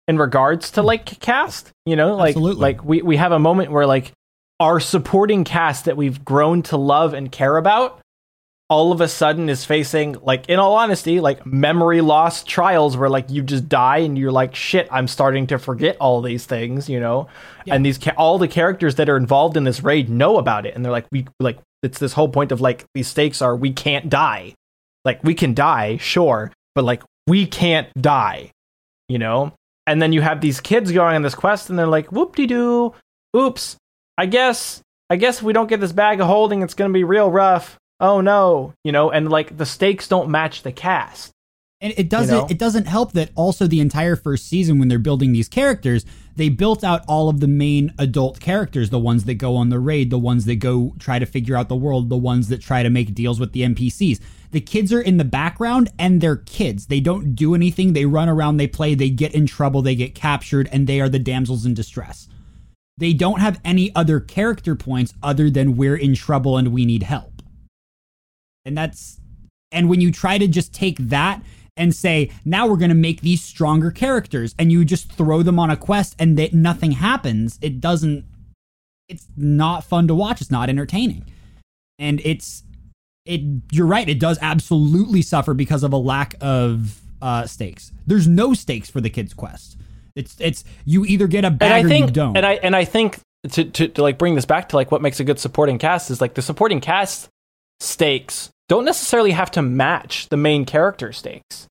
in 0.08 0.18
regards 0.18 0.72
to 0.72 0.82
like 0.84 1.20
cast 1.20 1.72
you 1.86 1.96
know? 1.96 2.16
Like 2.16 2.36
Absolutely. 2.36 2.62
like 2.62 2.84
we, 2.84 3.02
we 3.02 3.18
have 3.18 3.32
a 3.32 3.40
moment 3.40 3.72
where 3.72 3.86
like 3.88 4.12
our 4.60 4.80
supporting 4.80 5.44
cast 5.44 5.86
that 5.86 5.98
we've 5.98 6.24
grown 6.24 6.62
to 6.64 6.78
love 6.78 7.14
and 7.14 7.32
care 7.32 7.58
about 7.58 8.00
all 8.68 8.92
of 8.92 9.00
a 9.00 9.08
sudden 9.08 9.48
is 9.48 9.64
facing 9.64 10.14
like 10.24 10.50
in 10.50 10.58
all 10.58 10.76
honesty 10.76 11.20
like 11.20 11.46
memory 11.46 12.02
loss 12.02 12.44
trials 12.44 12.98
where 12.98 13.10
like 13.10 13.30
you 13.30 13.44
just 13.44 13.70
die 13.70 14.00
and 14.00 14.18
you're 14.18 14.32
like 14.32 14.56
shit 14.56 14.88
i'm 14.92 15.08
starting 15.08 15.46
to 15.46 15.60
forget 15.60 15.96
all 16.00 16.22
these 16.22 16.46
things 16.46 16.90
you 16.90 17.00
know? 17.00 17.28
And 17.68 17.86
these 17.86 17.98
ca- 17.98 18.14
all 18.18 18.38
the 18.38 18.48
characters 18.48 18.96
that 18.96 19.10
are 19.10 19.18
involved 19.18 19.58
in 19.58 19.64
this 19.64 19.84
raid 19.84 20.10
know 20.10 20.38
about 20.38 20.66
it 20.66 20.76
and 20.76 20.84
they're 20.84 20.92
like 20.92 21.08
we 21.12 21.28
like 21.40 21.60
it's 21.84 22.00
this 22.00 22.14
whole 22.14 22.30
point 22.30 22.52
of 22.52 22.62
like 22.62 22.86
these 22.94 23.08
stakes 23.08 23.42
are 23.42 23.56
we 23.56 23.72
can't 23.72 24.10
die. 24.10 24.54
Like 25.04 25.24
we 25.24 25.36
can 25.36 25.54
die 25.54 25.98
sure 25.98 26.52
but 26.74 26.84
like 26.84 27.04
we 27.28 27.46
can't 27.46 27.90
die 28.00 28.52
you 29.08 29.20
know? 29.20 29.54
And 29.88 30.02
then 30.02 30.14
you 30.14 30.22
have 30.22 30.42
these 30.42 30.60
kids 30.60 30.92
going 30.92 31.16
on 31.16 31.22
this 31.22 31.36
quest 31.36 31.70
and 31.70 31.78
they're 31.78 31.86
like 31.86 32.12
whoop-de-doo. 32.12 32.94
Oops. 33.38 33.78
I 34.18 34.26
guess 34.26 34.82
i 35.12 35.16
guess 35.18 35.38
if 35.38 35.44
we 35.44 35.54
don't 35.54 35.70
get 35.70 35.80
this 35.80 35.92
bag 35.92 36.20
of 36.20 36.28
holding 36.28 36.64
it's 36.64 36.74
gonna 36.74 36.94
be 36.94 37.04
real 37.04 37.30
rough 37.30 37.78
oh 38.00 38.22
no 38.22 38.74
you 38.84 38.92
know 38.92 39.12
and 39.12 39.30
like 39.30 39.58
the 39.58 39.66
stakes 39.66 40.08
don't 40.08 40.30
match 40.30 40.64
the 40.64 40.72
cast 40.72 41.32
And 41.82 41.94
it 41.98 42.10
doesn't 42.10 42.36
know? 42.36 42.48
it 42.50 42.58
doesn't 42.58 42.88
help 42.88 43.12
that 43.14 43.32
also 43.36 43.68
the 43.68 43.80
entire 43.80 44.16
first 44.16 44.48
season 44.48 44.80
when 44.80 44.88
they're 44.88 44.98
building 44.98 45.34
these 45.34 45.50
characters, 45.50 46.06
they 46.36 46.50
built 46.50 46.84
out 46.84 47.04
all 47.08 47.30
of 47.30 47.42
the 47.42 47.48
main 47.48 47.94
adult 48.00 48.40
characters, 48.40 48.90
the 48.90 49.00
ones 49.00 49.26
that 49.26 49.36
go 49.36 49.56
on 49.56 49.70
the 49.70 49.80
raid, 49.80 50.10
the 50.10 50.18
ones 50.18 50.46
that 50.46 50.56
go 50.56 50.96
try 51.00 51.20
to 51.20 51.26
figure 51.26 51.56
out 51.56 51.68
the 51.70 51.76
world, 51.76 52.10
the 52.10 52.18
ones 52.18 52.48
that 52.48 52.62
try 52.62 52.82
to 52.82 52.90
make 52.90 53.14
deals 53.14 53.40
with 53.40 53.52
the 53.52 53.62
NPCs. 53.62 54.20
The 54.52 54.62
kids 54.62 54.94
are 54.94 55.02
in 55.02 55.18
the 55.18 55.26
background 55.26 55.90
and 56.00 56.22
they're 56.22 56.38
kids. 56.38 56.88
They 56.88 57.02
don't 57.02 57.36
do 57.36 57.54
anything. 57.54 57.92
They 57.92 58.06
run 58.06 58.30
around, 58.30 58.58
they 58.58 58.68
play, 58.68 58.96
they 58.96 59.10
get 59.10 59.36
in 59.36 59.46
trouble, 59.46 59.82
they 59.82 59.96
get 59.96 60.16
captured, 60.16 60.70
and 60.72 60.88
they 60.88 61.02
are 61.02 61.10
the 61.10 61.20
damsels 61.20 61.66
in 61.66 61.74
distress. 61.74 62.30
They 62.98 63.12
don't 63.12 63.42
have 63.42 63.60
any 63.66 63.94
other 63.94 64.22
character 64.22 64.76
points 64.76 65.14
other 65.22 65.50
than 65.50 65.76
we're 65.76 65.98
in 65.98 66.16
trouble 66.16 66.58
and 66.58 66.70
we 66.70 66.86
need 66.86 67.04
help. 67.04 67.35
And 68.66 68.78
that's 68.78 69.20
and 69.72 69.90
when 69.90 70.02
you 70.02 70.12
try 70.12 70.38
to 70.38 70.48
just 70.48 70.74
take 70.74 70.98
that 71.00 71.42
and 71.78 71.94
say, 71.94 72.32
now 72.46 72.66
we're 72.68 72.78
going 72.78 72.90
to 72.90 72.96
make 72.96 73.22
these 73.22 73.42
stronger 73.44 73.92
characters, 73.92 74.56
and 74.58 74.72
you 74.72 74.86
just 74.86 75.12
throw 75.12 75.44
them 75.44 75.60
on 75.60 75.70
a 75.70 75.76
quest 75.76 76.16
and 76.18 76.38
that 76.38 76.54
nothing 76.54 76.94
happens, 76.94 77.60
it 77.62 77.82
doesn't, 77.82 78.24
it's 79.10 79.28
not 79.36 79.84
fun 79.84 80.08
to 80.08 80.16
watch. 80.16 80.40
It's 80.40 80.50
not 80.52 80.70
entertaining. 80.70 81.26
and 82.00 82.22
it's 82.24 82.64
it. 83.26 83.42
You're 83.72 83.88
right. 83.88 84.08
It 84.08 84.20
does 84.20 84.38
absolutely 84.42 85.22
suffer 85.22 85.54
because 85.54 85.84
of 85.84 85.94
a 85.94 85.98
lack 85.98 86.36
of 86.42 87.02
uh, 87.22 87.46
stakes. 87.48 87.92
There's 88.06 88.28
no 88.28 88.54
stakes 88.54 88.90
for 88.90 89.02
the 89.02 89.10
kids' 89.10 89.34
quest. 89.34 89.78
It's 90.16 90.36
it's 90.40 90.64
you 90.86 91.06
either 91.06 91.28
get 91.28 91.44
a 91.44 91.52
bag 91.52 91.72
and 91.72 91.74
I 91.74 91.86
or 91.86 91.90
think 91.90 92.06
you 92.08 92.12
don't. 92.14 92.38
and 92.38 92.46
I 92.46 92.54
and 92.54 92.76
I 92.76 92.86
think 92.86 93.20
to, 93.52 93.66
to 93.66 93.88
to 93.90 94.02
like 94.02 94.18
bring 94.18 94.36
this 94.36 94.46
back 94.46 94.70
to 94.70 94.76
like 94.76 94.92
what 94.92 95.02
makes 95.02 95.20
a 95.20 95.24
good 95.24 95.40
supporting 95.40 95.78
cast 95.78 96.10
is 96.12 96.22
like 96.22 96.36
the 96.36 96.42
supporting 96.42 96.80
cast 96.80 97.30
stakes 97.80 98.50
don't 98.68 98.86
necessarily 98.86 99.32
have 99.32 99.52
to 99.52 99.62
match 99.62 100.30
the 100.30 100.38
main 100.38 100.66
character 100.66 101.12
stakes, 101.12 101.68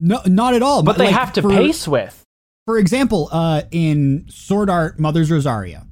no, 0.00 0.20
not 0.26 0.54
at 0.54 0.62
all. 0.62 0.82
but 0.82 0.98
they 0.98 1.06
like, 1.06 1.14
have 1.14 1.32
to 1.34 1.42
for, 1.42 1.50
pace 1.50 1.86
with. 1.86 2.22
For 2.66 2.78
example, 2.78 3.28
uh, 3.32 3.62
in 3.70 4.26
Sword 4.28 4.70
Art 4.70 4.98
Mother's 4.98 5.30
Rosario, 5.30 5.82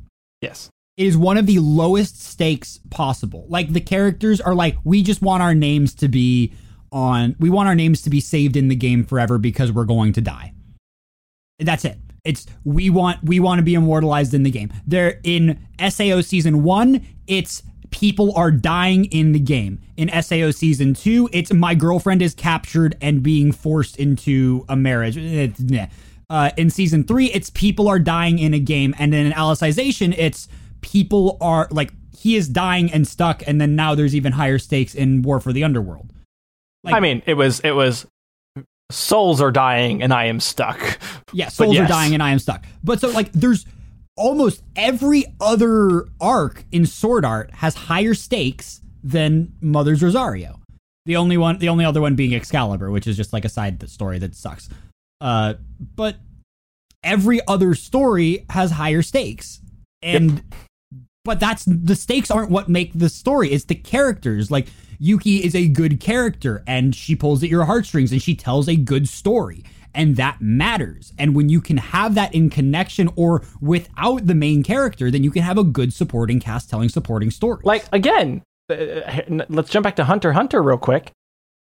Yes. 0.40 0.68
it 0.96 1.06
is 1.06 1.16
one 1.16 1.36
of 1.36 1.46
the 1.46 1.58
lowest 1.58 2.20
stakes 2.22 2.80
possible. 2.90 3.46
Like 3.48 3.72
the 3.72 3.80
characters 3.80 4.40
are 4.40 4.54
like, 4.54 4.76
we 4.84 5.02
just 5.02 5.22
want 5.22 5.42
our 5.42 5.54
names 5.54 5.94
to 5.96 6.08
be 6.08 6.52
on. 6.92 7.36
We 7.38 7.50
want 7.50 7.68
our 7.68 7.74
names 7.74 8.02
to 8.02 8.10
be 8.10 8.20
saved 8.20 8.56
in 8.56 8.68
the 8.68 8.76
game 8.76 9.04
forever 9.04 9.38
because 9.38 9.70
we're 9.72 9.84
going 9.84 10.12
to 10.14 10.20
die. 10.20 10.52
That's 11.58 11.84
it. 11.84 11.98
It's 12.24 12.46
we 12.64 12.90
want 12.90 13.22
we 13.24 13.40
want 13.40 13.58
to 13.58 13.62
be 13.62 13.74
immortalized 13.74 14.34
in 14.34 14.42
the 14.42 14.50
game. 14.50 14.72
There 14.86 15.20
in 15.22 15.58
SAO 15.88 16.20
season 16.20 16.62
one, 16.62 17.06
it's 17.26 17.62
people 17.90 18.34
are 18.36 18.50
dying 18.50 19.06
in 19.06 19.32
the 19.32 19.38
game. 19.38 19.80
In 19.96 20.08
SAO 20.22 20.50
season 20.50 20.94
two, 20.94 21.28
it's 21.32 21.52
my 21.52 21.74
girlfriend 21.74 22.22
is 22.22 22.34
captured 22.34 22.96
and 23.00 23.22
being 23.22 23.52
forced 23.52 23.96
into 23.96 24.64
a 24.68 24.76
marriage. 24.76 25.18
Uh, 26.28 26.50
in 26.56 26.70
season 26.70 27.04
three, 27.04 27.26
it's 27.26 27.50
people 27.50 27.88
are 27.88 27.98
dying 27.98 28.38
in 28.38 28.54
a 28.54 28.60
game, 28.60 28.94
and 28.98 29.12
then 29.12 29.26
in 29.26 29.32
Alicization, 29.32 30.14
it's 30.16 30.48
people 30.80 31.36
are 31.40 31.68
like 31.70 31.92
he 32.16 32.36
is 32.36 32.48
dying 32.48 32.92
and 32.92 33.06
stuck, 33.06 33.42
and 33.46 33.60
then 33.60 33.74
now 33.74 33.94
there's 33.94 34.14
even 34.14 34.32
higher 34.32 34.58
stakes 34.58 34.94
in 34.94 35.22
War 35.22 35.40
for 35.40 35.52
the 35.52 35.64
Underworld. 35.64 36.12
Like- 36.84 36.94
I 36.94 37.00
mean, 37.00 37.22
it 37.26 37.34
was 37.34 37.60
it 37.60 37.72
was 37.72 38.06
souls 38.90 39.40
are 39.40 39.52
dying 39.52 40.02
and 40.02 40.12
I 40.12 40.26
am 40.26 40.40
stuck. 40.40 40.98
Yeah, 41.32 41.48
souls 41.48 41.74
yes. 41.74 41.84
are 41.84 41.88
dying 41.88 42.14
and 42.14 42.22
I 42.22 42.30
am 42.30 42.38
stuck. 42.38 42.64
But 42.82 43.00
so 43.00 43.08
like 43.10 43.32
there's 43.32 43.64
almost 44.20 44.62
every 44.76 45.24
other 45.40 46.06
arc 46.20 46.64
in 46.70 46.84
Sword 46.84 47.24
Art 47.24 47.50
has 47.54 47.74
higher 47.74 48.12
stakes 48.12 48.82
than 49.02 49.54
Mother's 49.62 50.02
Rosario. 50.02 50.60
The 51.06 51.16
only 51.16 51.38
one 51.38 51.58
the 51.58 51.70
only 51.70 51.86
other 51.86 52.02
one 52.02 52.14
being 52.14 52.34
Excalibur, 52.34 52.90
which 52.90 53.06
is 53.06 53.16
just 53.16 53.32
like 53.32 53.46
a 53.46 53.48
side 53.48 53.88
story 53.88 54.18
that 54.18 54.36
sucks. 54.36 54.68
Uh 55.20 55.54
but 55.96 56.16
every 57.02 57.40
other 57.48 57.74
story 57.74 58.44
has 58.50 58.70
higher 58.70 59.02
stakes. 59.02 59.60
And 60.02 60.42
but 61.24 61.40
that's 61.40 61.64
the 61.64 61.96
stakes 61.96 62.30
aren't 62.30 62.50
what 62.50 62.68
make 62.68 62.92
the 62.92 63.08
story. 63.08 63.50
It's 63.50 63.64
the 63.64 63.74
characters. 63.74 64.50
Like 64.50 64.68
Yuki 64.98 65.42
is 65.42 65.54
a 65.54 65.66
good 65.66 65.98
character 65.98 66.62
and 66.66 66.94
she 66.94 67.16
pulls 67.16 67.42
at 67.42 67.48
your 67.48 67.64
heartstrings 67.64 68.12
and 68.12 68.20
she 68.20 68.34
tells 68.34 68.68
a 68.68 68.76
good 68.76 69.08
story. 69.08 69.64
And 69.94 70.16
that 70.16 70.40
matters. 70.40 71.12
And 71.18 71.34
when 71.34 71.48
you 71.48 71.60
can 71.60 71.76
have 71.78 72.14
that 72.14 72.34
in 72.34 72.48
connection 72.50 73.10
or 73.16 73.42
without 73.60 74.26
the 74.26 74.34
main 74.34 74.62
character, 74.62 75.10
then 75.10 75.24
you 75.24 75.30
can 75.30 75.42
have 75.42 75.58
a 75.58 75.64
good 75.64 75.92
supporting 75.92 76.38
cast 76.40 76.70
telling 76.70 76.88
supporting 76.88 77.30
stories. 77.30 77.64
Like 77.64 77.86
again, 77.92 78.42
uh, 78.70 79.44
let's 79.48 79.70
jump 79.70 79.84
back 79.84 79.96
to 79.96 80.04
Hunter 80.04 80.32
Hunter 80.32 80.62
real 80.62 80.78
quick. 80.78 81.10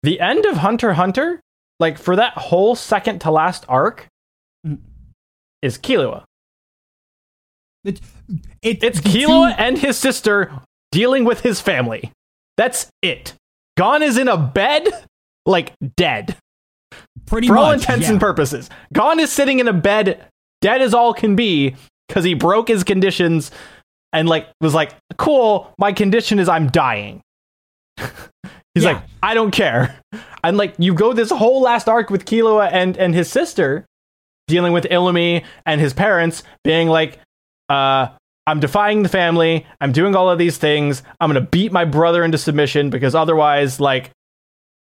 The 0.04 0.20
end 0.20 0.44
of 0.46 0.58
Hunter 0.58 0.92
Hunter, 0.94 1.40
like 1.80 1.98
for 1.98 2.14
that 2.16 2.34
whole 2.34 2.74
second 2.76 3.20
to 3.20 3.30
last 3.30 3.64
arc, 3.68 4.06
Mm. 4.66 4.78
is 5.62 5.76
Killua. 5.78 6.22
it, 7.84 8.00
it, 8.62 8.82
It's 8.84 9.00
the 9.00 9.08
Killua 9.08 9.54
and 9.58 9.76
his 9.78 9.98
sister 9.98 10.52
dealing 10.92 11.24
with 11.24 11.40
his 11.40 11.60
family. 11.60 12.12
That's 12.56 12.86
it. 13.02 13.34
Gon 13.76 14.02
is 14.02 14.18
in 14.18 14.28
a 14.28 14.36
bed, 14.36 14.86
like 15.46 15.72
dead. 15.96 16.36
Pretty 17.32 17.48
For 17.48 17.56
all 17.56 17.72
intents 17.72 18.04
yeah. 18.06 18.12
and 18.12 18.20
purposes. 18.20 18.68
Gon 18.92 19.18
is 19.18 19.32
sitting 19.32 19.58
in 19.58 19.66
a 19.66 19.72
bed, 19.72 20.22
dead 20.60 20.82
as 20.82 20.92
all 20.92 21.14
can 21.14 21.34
be, 21.34 21.74
because 22.06 22.24
he 22.24 22.34
broke 22.34 22.68
his 22.68 22.84
conditions 22.84 23.50
and 24.12 24.28
like 24.28 24.48
was 24.60 24.74
like, 24.74 24.94
cool, 25.16 25.72
my 25.78 25.92
condition 25.92 26.38
is 26.38 26.46
I'm 26.48 26.68
dying. 26.68 27.22
He's 27.96 28.84
Yeah. 28.84 28.92
like, 28.92 29.02
I 29.22 29.32
don't 29.34 29.50
care. 29.50 29.98
And 30.44 30.56
like 30.58 30.74
you 30.78 30.92
go 30.92 31.12
this 31.14 31.30
whole 31.30 31.62
last 31.62 31.88
arc 31.88 32.10
with 32.10 32.26
Killua 32.26 32.68
and, 32.70 32.96
and 32.98 33.14
his 33.14 33.30
sister 33.30 33.86
dealing 34.46 34.72
with 34.74 34.84
Illumi 34.84 35.44
and 35.64 35.80
his 35.80 35.94
parents 35.94 36.42
being 36.64 36.88
like, 36.88 37.18
uh, 37.70 38.08
I'm 38.46 38.60
defying 38.60 39.02
the 39.04 39.08
family. 39.08 39.64
I'm 39.80 39.92
doing 39.92 40.14
all 40.16 40.28
of 40.28 40.38
these 40.38 40.58
things. 40.58 41.02
I'm 41.20 41.30
gonna 41.30 41.40
beat 41.40 41.72
my 41.72 41.84
brother 41.86 42.24
into 42.24 42.36
submission 42.38 42.90
because 42.90 43.14
otherwise, 43.14 43.78
like, 43.80 44.10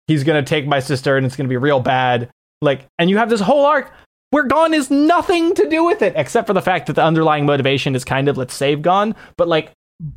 he's 0.08 0.24
gonna 0.24 0.43
take 0.43 0.66
my 0.68 0.80
sister 0.80 1.18
and 1.18 1.26
it's 1.26 1.36
gonna 1.36 1.49
be 1.49 1.58
real 1.58 1.80
bad. 1.80 2.30
Like, 2.62 2.88
and 2.97 3.10
you 3.10 3.18
have 3.18 3.30
this 3.30 3.41
whole 3.41 3.66
arc 3.66 3.91
where 4.30 4.43
Gon 4.43 4.74
is 4.74 4.89
nothing 4.89 5.54
to 5.56 5.70
do 5.70 5.84
with 5.84 6.01
it 6.01 6.14
except 6.16 6.47
for 6.47 6.54
the 6.54 6.62
fact 6.62 6.88
that 6.88 6.93
the 6.93 7.04
underlying 7.04 7.45
motivation 7.45 7.95
is 7.95 8.04
kind 8.04 8.28
of 8.28 8.38
let's 8.38 8.54
save 8.54 8.82
Gon, 8.82 9.16
but 9.38 9.47
like, 9.47 9.72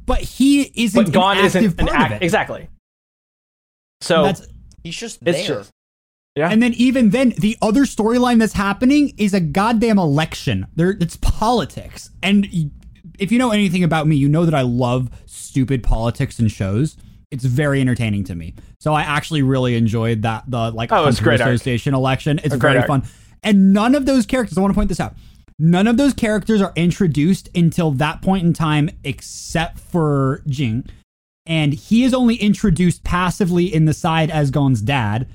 But 0.07 0.21
he 0.21 0.71
isn't 0.75 1.05
but 1.05 1.13
Gon 1.13 1.39
an 1.39 1.45
isn't 1.45 1.65
active 1.65 1.79
an 1.81 1.87
part 1.87 1.99
of 1.99 2.03
act 2.13 2.23
it. 2.23 2.25
exactly. 2.25 2.69
So 4.01 4.23
That's 4.25 4.47
He's 4.85 4.97
just 4.97 5.19
it's 5.27 5.47
there. 5.47 5.57
just 5.59 5.71
yeah. 6.37 6.51
And 6.51 6.63
then 6.63 6.75
even 6.75 7.11
then, 7.11 7.31
the 7.39 7.57
other 7.63 7.85
storyline 7.87 8.39
that's 8.39 8.53
happening 8.53 9.15
is 9.17 9.33
a 9.33 9.41
goddamn 9.41 9.99
election. 9.99 10.67
There, 10.77 10.91
it's 10.91 11.17
politics. 11.17 12.11
And 12.23 12.47
if 13.19 13.33
you 13.33 13.39
know 13.39 13.53
anything 13.53 13.83
about 13.83 14.07
me, 14.07 14.17
you 14.17 14.29
know 14.29 14.45
that 14.45 14.55
I 14.55 14.61
love 14.61 15.09
stupid 15.25 15.83
politics 15.83 16.39
and 16.39 16.51
shows. 16.53 16.99
It's 17.37 17.45
very 17.45 17.81
entertaining 17.81 18.25
to 18.25 18.35
me. 18.35 18.55
So 18.81 18.93
I 18.93 19.03
actually 19.03 19.43
really 19.43 19.77
enjoyed 19.77 20.23
that 20.23 20.45
the 20.49 20.71
like 20.71 20.91
Oh, 20.93 21.07
it's 21.07 21.21
great 21.21 21.41
arc. 21.41 21.51
Association 21.51 21.95
election. 21.95 22.39
It's 22.39 22.49
great 22.57 22.61
very 22.61 22.79
arc. 22.79 22.89
fun. 22.89 23.05
And 23.43 23.73
none 23.73 23.95
of 23.95 24.07
those 24.07 24.27
characters. 24.27 24.59
I 24.59 24.61
want 24.61 24.73
to 24.73 24.75
point 24.75 24.89
this 24.89 25.01
out. 25.01 25.15
None 25.59 25.87
of 25.87 25.97
those 25.97 26.13
characters 26.13 26.61
are 26.61 26.73
introduced 26.77 27.49
until 27.55 27.91
that 27.93 28.21
point 28.21 28.45
in 28.45 28.53
time, 28.53 28.91
except 29.05 29.79
for 29.79 30.43
Jing. 30.47 30.85
And 31.47 31.73
he 31.73 32.05
is 32.05 32.13
only 32.13 32.35
introduced 32.37 33.05
passively 33.05 33.73
in 33.73 33.85
the 33.85 33.95
side 33.95 34.31
as 34.31 34.51
Gon's 34.51 34.83
dad. 34.83 35.29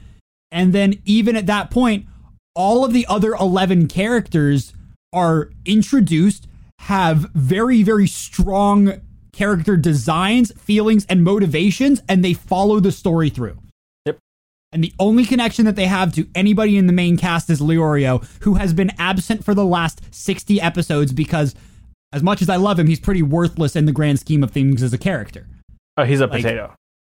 And 0.52 0.74
then 0.74 1.02
even 1.06 1.36
at 1.36 1.46
that 1.48 1.72
point, 1.72 2.06
all 2.54 2.84
of 2.84 2.94
the 2.94 3.08
other 3.08 3.34
11 3.34 3.88
characters 3.88 4.74
are 5.14 5.52
introduced, 5.66 6.48
have 6.80 7.30
very, 7.34 7.82
very 7.82 8.08
strong 8.08 9.02
character 9.32 9.78
designs, 9.78 10.52
feelings, 10.60 11.06
and 11.10 11.24
motivations, 11.24 12.02
and 12.10 12.24
they 12.24 12.34
follow 12.34 12.80
the 12.80 12.92
story 12.92 13.30
through. 13.30 13.58
Yep. 14.06 14.18
And 14.72 14.84
the 14.84 14.94
only 15.00 15.26
connection 15.26 15.66
that 15.66 15.76
they 15.76 15.86
have 15.86 16.14
to 16.16 16.28
anybody 16.36 16.78
in 16.78 16.88
the 16.88 16.94
main 16.94 17.18
cast 17.18 17.50
is 17.50 17.62
Leorio, 17.62 18.26
who 18.44 18.56
has 18.56 18.74
been 18.74 18.92
absent 18.98 19.44
for 19.44 19.54
the 19.54 19.66
last 19.66 20.02
60 20.14 20.60
episodes 20.62 21.14
because, 21.14 21.56
as 22.14 22.24
much 22.24 22.42
as 22.42 22.50
I 22.50 22.58
love 22.58 22.80
him, 22.80 22.88
he's 22.88 23.00
pretty 23.00 23.22
worthless 23.22 23.76
in 23.76 23.86
the 23.86 23.92
grand 23.92 24.20
scheme 24.20 24.44
of 24.44 24.52
things 24.52 24.84
as 24.84 24.94
a 24.94 24.98
character. 24.98 25.48
oh, 25.98 26.04
he's 26.04 26.20
a 26.22 26.28
like- 26.28 26.42
potato. 26.44 26.74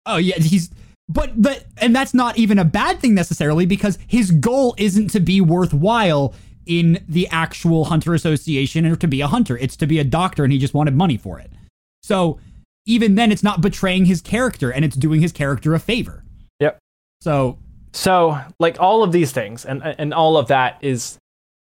Oh 0.07 0.19
yeah, 0.19 0.37
he's 0.37 0.71
but 1.09 1.41
but 1.41 1.65
and 1.79 1.95
that's 1.97 2.13
not 2.15 2.37
even 2.39 2.59
a 2.59 2.65
bad 2.65 3.01
thing 3.01 3.15
necessarily 3.15 3.65
because 3.67 3.99
his 4.07 4.31
goal 4.31 4.75
isn't 4.79 5.09
to 5.11 5.21
be 5.21 5.41
worthwhile 5.41 6.35
in 6.67 7.03
the 7.09 7.29
actual 7.29 7.85
hunter 7.85 8.15
association 8.15 8.87
or 8.87 8.97
to 8.97 9.09
be 9.09 9.21
a 9.21 9.27
hunter. 9.27 9.57
It's 9.57 9.77
to 9.77 9.87
be 9.87 9.99
a 9.99 10.05
doctor 10.05 10.45
and 10.45 10.53
he 10.53 10.59
just 10.59 10.75
wanted 10.75 10.95
money 10.95 11.17
for 11.17 11.39
it. 11.39 11.51
So 12.05 12.39
even 12.85 13.15
then 13.15 13.33
it's 13.33 13.43
not 13.43 13.63
betraying 13.63 14.05
his 14.05 14.21
character 14.21 14.71
and 14.71 14.85
it's 14.85 14.95
doing 14.95 15.23
his 15.23 15.33
character 15.33 15.73
a 15.73 15.79
favor. 15.79 16.23
Yep. 16.61 16.79
So 17.23 17.59
So 17.93 18.39
like 18.61 18.79
all 18.79 19.03
of 19.03 19.11
these 19.11 19.33
things 19.33 19.65
and 19.65 19.83
and 19.83 20.13
all 20.13 20.37
of 20.37 20.49
that 20.49 20.77
is 20.83 21.17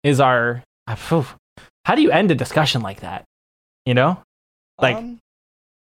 is 0.04 0.20
our 0.20 0.62
how 0.86 1.96
do 1.96 2.04
you 2.04 2.12
end 2.12 2.30
a 2.30 2.36
discussion 2.36 2.84
like 2.84 3.00
that? 3.00 3.24
You 3.88 3.96
know? 3.96 4.22
Like 4.80 4.98
Um, 4.98 5.20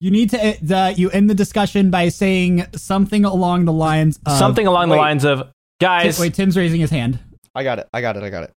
you 0.01 0.11
need 0.11 0.31
to 0.31 0.39
uh, 0.39 0.55
the, 0.61 0.95
you 0.99 1.09
end 1.11 1.31
the 1.31 1.35
discussion 1.35 1.91
by 1.91 2.11
saying 2.11 2.67
something 2.75 3.25
along 3.25 3.65
the 3.65 3.73
lines 3.73 4.21
of 4.27 4.37
something 4.37 4.67
along 4.67 4.91
the 4.91 4.97
lines 4.97 5.25
of 5.25 5.51
guys 5.81 6.21
Wait, 6.21 6.35
Tim's 6.35 6.59
raising 6.59 6.81
his 6.81 6.91
hand. 6.91 7.19
I 7.55 7.65
got 7.65 7.79
it. 7.79 7.89
I 7.95 8.03
got 8.03 8.19
it. 8.19 8.23
I 8.23 8.29
got 8.29 8.45
it. 8.45 8.53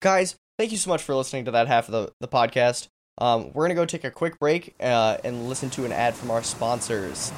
Guys, 0.00 0.36
thank 0.56 0.70
you 0.70 0.78
so 0.78 0.88
much 0.88 1.02
for 1.02 1.16
listening 1.16 1.46
to 1.46 1.50
that 1.50 1.66
half 1.66 1.88
of 1.88 1.92
the, 1.92 2.12
the 2.20 2.28
podcast. 2.28 2.86
Um, 3.18 3.50
we're 3.54 3.66
going 3.66 3.70
to 3.70 3.74
go 3.74 3.86
take 3.86 4.04
a 4.04 4.10
quick 4.10 4.38
break 4.38 4.74
uh, 4.78 5.16
and 5.24 5.48
listen 5.48 5.70
to 5.70 5.86
an 5.86 5.92
ad 5.92 6.14
from 6.14 6.30
our 6.30 6.42
sponsors. 6.42 7.32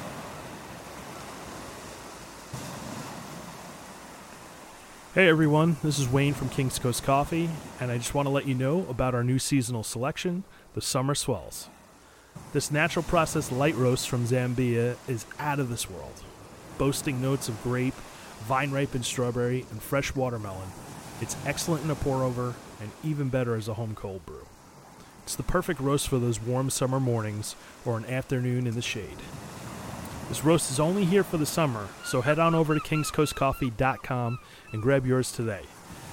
Hey 5.15 5.29
everyone, 5.29 5.77
this 5.81 5.97
is 5.97 6.09
Wayne 6.09 6.33
from 6.33 6.49
King's 6.49 6.79
Coast 6.79 7.03
Coffee, 7.03 7.49
and 7.79 7.91
I 7.91 7.97
just 7.97 8.13
want 8.13 8.25
to 8.25 8.29
let 8.29 8.45
you 8.45 8.55
know 8.55 8.85
about 8.89 9.15
our 9.15 9.23
new 9.23 9.39
seasonal 9.39 9.83
selection, 9.83 10.43
the 10.73 10.81
Summer 10.81 11.15
Swells. 11.15 11.69
This 12.51 12.71
natural 12.71 13.03
processed 13.03 13.51
light 13.51 13.75
roast 13.75 14.09
from 14.09 14.25
Zambia 14.25 14.97
is 15.07 15.25
out 15.39 15.59
of 15.59 15.69
this 15.69 15.89
world, 15.89 16.23
boasting 16.77 17.21
notes 17.21 17.47
of 17.47 17.61
grape, 17.63 17.95
vine 18.41 18.71
ripened 18.71 19.05
strawberry, 19.05 19.65
and 19.71 19.81
fresh 19.81 20.13
watermelon. 20.13 20.67
It's 21.21 21.37
excellent 21.45 21.85
in 21.85 21.89
a 21.89 21.95
pour 21.95 22.23
over, 22.23 22.53
and 22.81 22.91
even 23.01 23.29
better 23.29 23.55
as 23.55 23.69
a 23.69 23.75
home 23.75 23.95
cold 23.95 24.25
brew. 24.25 24.45
It's 25.29 25.35
the 25.35 25.43
perfect 25.43 25.79
roast 25.79 26.07
for 26.07 26.17
those 26.17 26.41
warm 26.41 26.71
summer 26.71 26.99
mornings 26.99 27.55
or 27.85 27.97
an 27.97 28.05
afternoon 28.05 28.65
in 28.65 28.73
the 28.73 28.81
shade. 28.81 29.17
This 30.27 30.43
roast 30.43 30.71
is 30.71 30.79
only 30.79 31.05
here 31.05 31.23
for 31.23 31.37
the 31.37 31.45
summer, 31.45 31.87
so 32.03 32.21
head 32.21 32.39
on 32.39 32.55
over 32.55 32.73
to 32.73 32.79
kingscoastcoffee.com 32.79 34.39
and 34.71 34.81
grab 34.81 35.05
yours 35.05 35.31
today. 35.31 35.61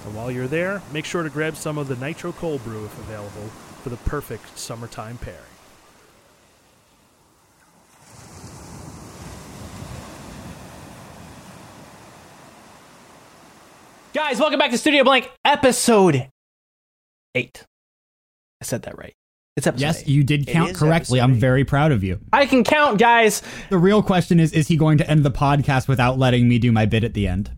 And 0.05 0.13
while 0.13 0.29
you're 0.29 0.45
there, 0.45 0.83
make 0.93 1.03
sure 1.03 1.23
to 1.23 1.31
grab 1.31 1.55
some 1.55 1.79
of 1.79 1.87
the 1.87 1.95
Nitro 1.95 2.31
Cold 2.31 2.63
Brew 2.63 2.85
if 2.85 2.95
available 2.99 3.47
for 3.81 3.89
the 3.89 3.97
perfect 3.97 4.55
summertime 4.55 5.17
pairing. 5.17 5.41
Guys, 14.13 14.39
welcome 14.39 14.59
back 14.59 14.69
to 14.69 14.77
Studio 14.77 15.03
Blank, 15.03 15.31
episode 15.43 16.29
eight. 17.33 17.65
I 18.61 18.65
said 18.65 18.83
that 18.83 18.97
right. 18.97 19.13
It's 19.55 19.65
episode 19.67 19.81
Yes, 19.81 20.01
eight. 20.01 20.07
you 20.07 20.23
did 20.23 20.45
count 20.47 20.71
is 20.71 20.77
correctly. 20.77 21.19
episode 21.19 21.31
I'm 21.31 21.35
eight. 21.37 21.39
very 21.41 21.65
proud 21.65 21.91
of 21.91 22.03
you. 22.03 22.19
I 22.31 22.45
can 22.45 22.63
count, 22.63 22.99
guys. 22.99 23.41
The 23.69 23.77
real 23.77 24.03
question 24.03 24.39
is 24.39 24.53
is 24.53 24.67
he 24.67 24.77
going 24.77 24.97
to 24.99 25.09
end 25.09 25.23
the 25.23 25.31
podcast 25.31 25.87
without 25.87 26.17
letting 26.19 26.47
me 26.47 26.59
do 26.59 26.71
my 26.71 26.85
bit 26.85 27.03
at 27.03 27.13
the 27.13 27.27
end? 27.27 27.51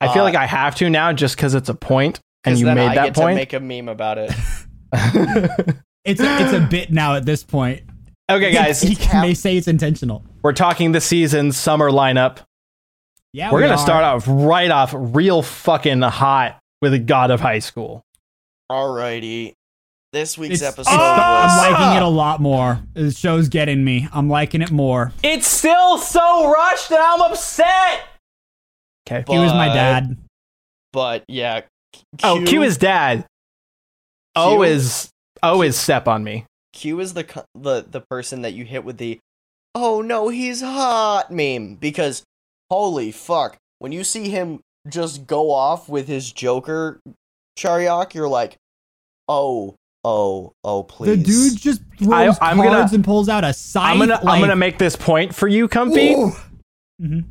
I 0.00 0.12
feel 0.12 0.22
Uh, 0.22 0.26
like 0.26 0.34
I 0.36 0.46
have 0.46 0.74
to 0.76 0.88
now 0.90 1.12
just 1.12 1.36
because 1.36 1.54
it's 1.54 1.68
a 1.68 1.74
point, 1.74 2.20
and 2.44 2.52
'Cause 2.54 2.60
you 2.60 2.66
then 2.66 2.76
made 2.76 2.88
I 2.88 2.94
that 2.96 3.04
get 3.06 3.14
point. 3.14 3.30
to 3.32 3.40
make 3.40 3.52
a 3.52 3.60
meme 3.60 3.88
about 3.88 4.18
it. 4.18 4.32
It's 6.04 6.20
a, 6.20 6.42
it's 6.42 6.52
a 6.52 6.60
bit 6.68 6.90
now 6.90 7.14
at 7.14 7.24
this 7.24 7.44
point. 7.44 7.82
okay, 8.28 8.52
guys, 8.52 8.80
he 8.82 8.94
It's 8.94 9.04
half- 9.04 9.22
may 9.22 9.34
say 9.34 9.56
it's 9.56 9.68
intentional. 9.68 10.24
we're 10.42 10.52
talking 10.52 10.90
the 10.90 11.00
season's 11.00 11.56
summer 11.56 11.90
lineup. 11.92 12.38
Yeah, 13.32 13.52
We're 13.52 13.58
we 13.58 13.62
gonna 13.68 13.74
are. 13.74 13.78
start 13.78 14.02
off 14.02 14.24
right 14.26 14.70
off 14.70 14.92
real 14.96 15.42
fucking 15.42 16.02
hot 16.02 16.58
with 16.80 16.92
a 16.92 16.98
God 16.98 17.30
of 17.30 17.40
High 17.40 17.60
School. 17.60 18.02
Alrighty. 18.70 19.54
This 20.12 20.36
week's 20.36 20.54
It's, 20.56 20.62
episode 20.62 20.92
it's- 20.92 21.00
I'm 21.00 21.72
liking 21.72 21.96
it 21.96 22.02
a 22.02 22.06
ah. 22.06 22.08
lot 22.08 22.40
more. 22.40 22.80
The 22.92 23.10
show's 23.12 23.48
getting 23.48 23.82
me. 23.82 24.08
I'm 24.12 24.28
liking 24.28 24.60
it 24.60 24.70
more. 24.70 25.12
It's 25.22 25.46
still 25.46 25.96
so 25.96 26.52
rushed 26.52 26.90
that 26.90 27.00
I'm 27.00 27.22
upset. 27.22 28.08
Okay. 29.08 29.24
He 29.32 29.38
was 29.38 29.52
my 29.52 29.68
dad. 29.68 30.16
but 30.92 31.24
yeah. 31.28 31.62
Oh, 32.22 32.42
Q 32.46 32.62
is 32.62 32.76
dad. 32.76 33.24
O 34.36 34.56
Q- 34.56 34.62
is 34.64 35.10
O 35.42 35.62
is 35.62 35.76
step 35.78 36.06
on 36.06 36.22
me. 36.24 36.44
Q 36.74 37.00
is 37.00 37.14
the 37.14 37.44
the 37.54 37.84
the 37.88 38.00
person 38.02 38.42
that 38.42 38.52
you 38.52 38.64
hit 38.64 38.84
with 38.84 38.98
the 38.98 39.18
"Oh 39.74 40.00
no, 40.02 40.28
he's 40.28 40.60
hot" 40.60 41.30
meme 41.30 41.74
because 41.76 42.22
holy 42.70 43.12
fuck, 43.12 43.56
when 43.78 43.92
you 43.92 44.04
see 44.04 44.28
him 44.30 44.60
just 44.88 45.26
go 45.26 45.50
off 45.50 45.88
with 45.88 46.06
his 46.08 46.32
Joker 46.32 47.00
Chariok, 47.58 48.14
you're 48.14 48.28
like, 48.28 48.56
"Oh, 49.28 49.74
oh, 50.04 50.52
oh, 50.64 50.82
please." 50.84 51.16
The 51.18 51.22
dude 51.24 51.58
just 51.60 51.82
throws 51.98 52.38
I- 52.40 52.50
I'm 52.50 52.56
cards 52.56 52.70
gonna- 52.72 52.90
and 52.94 53.04
pulls 53.04 53.28
out 53.28 53.44
a 53.44 53.52
scythe. 53.52 53.92
I'm 53.92 53.98
gonna 53.98 54.20
I'm 54.26 54.40
gonna 54.40 54.56
make 54.56 54.78
this 54.78 54.96
point 54.96 55.34
for 55.34 55.48
you, 55.48 55.68
Comfy. 55.68 56.12
Ooh. 56.14 56.32
Mhm. 57.00 57.24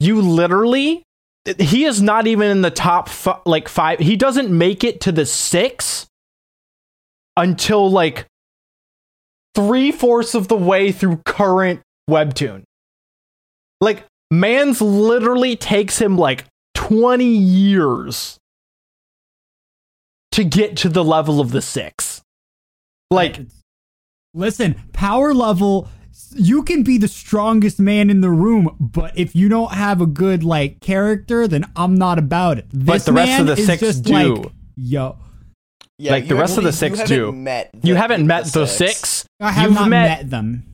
You 0.00 0.20
literally 0.20 1.02
he 1.58 1.84
is 1.84 2.02
not 2.02 2.26
even 2.26 2.50
in 2.50 2.60
the 2.62 2.70
top 2.72 3.08
f- 3.08 3.40
like 3.46 3.68
5. 3.68 4.00
He 4.00 4.16
doesn't 4.16 4.50
make 4.50 4.82
it 4.82 5.00
to 5.02 5.12
the 5.12 5.24
6 5.24 6.06
until 7.36 7.88
like 7.88 8.26
three 9.54 9.92
fourths 9.92 10.34
of 10.34 10.48
the 10.48 10.56
way 10.56 10.90
through 10.90 11.18
current 11.24 11.80
webtoon. 12.10 12.64
Like 13.80 14.04
man's 14.30 14.80
literally 14.82 15.54
takes 15.54 16.00
him 16.00 16.18
like 16.18 16.44
20 16.74 17.24
years 17.24 18.38
to 20.36 20.44
get 20.44 20.76
to 20.78 20.88
the 20.88 21.04
level 21.04 21.40
of 21.40 21.50
the 21.50 21.60
6. 21.62 22.22
Like 23.10 23.40
listen, 24.34 24.74
power 24.92 25.34
level. 25.34 25.88
You 26.34 26.62
can 26.62 26.82
be 26.82 26.98
the 26.98 27.08
strongest 27.08 27.78
man 27.78 28.10
in 28.10 28.20
the 28.20 28.30
room, 28.30 28.74
but 28.80 29.16
if 29.18 29.34
you 29.36 29.48
don't 29.48 29.72
have 29.72 30.00
a 30.00 30.06
good 30.06 30.42
like 30.44 30.80
character, 30.80 31.46
then 31.46 31.64
I'm 31.76 31.94
not 31.94 32.18
about 32.18 32.58
it. 32.58 32.66
This 32.70 33.04
the 33.04 33.12
rest 33.12 33.40
of 33.40 33.46
the 33.46 33.56
six 33.56 33.96
do. 34.00 34.12
Like, 34.12 34.52
yo, 34.76 35.18
Yeah, 35.98 36.12
like, 36.12 36.24
the 36.28 36.34
you 36.34 36.40
rest 36.40 36.58
of 36.58 36.64
the 36.64 36.72
haven't- 36.72 36.90
you 36.90 36.96
six 36.96 37.10
haven't 37.10 37.16
do. 37.16 37.32
Met 37.32 37.70
the, 37.72 37.88
you 37.88 37.94
haven't 37.94 38.26
met 38.26 38.44
the 38.46 38.66
six. 38.66 38.98
6. 39.00 39.26
I 39.40 39.52
have 39.52 39.64
You've 39.70 39.74
not 39.74 39.88
met- 39.88 40.08
met, 40.22 40.30
them. 40.30 40.64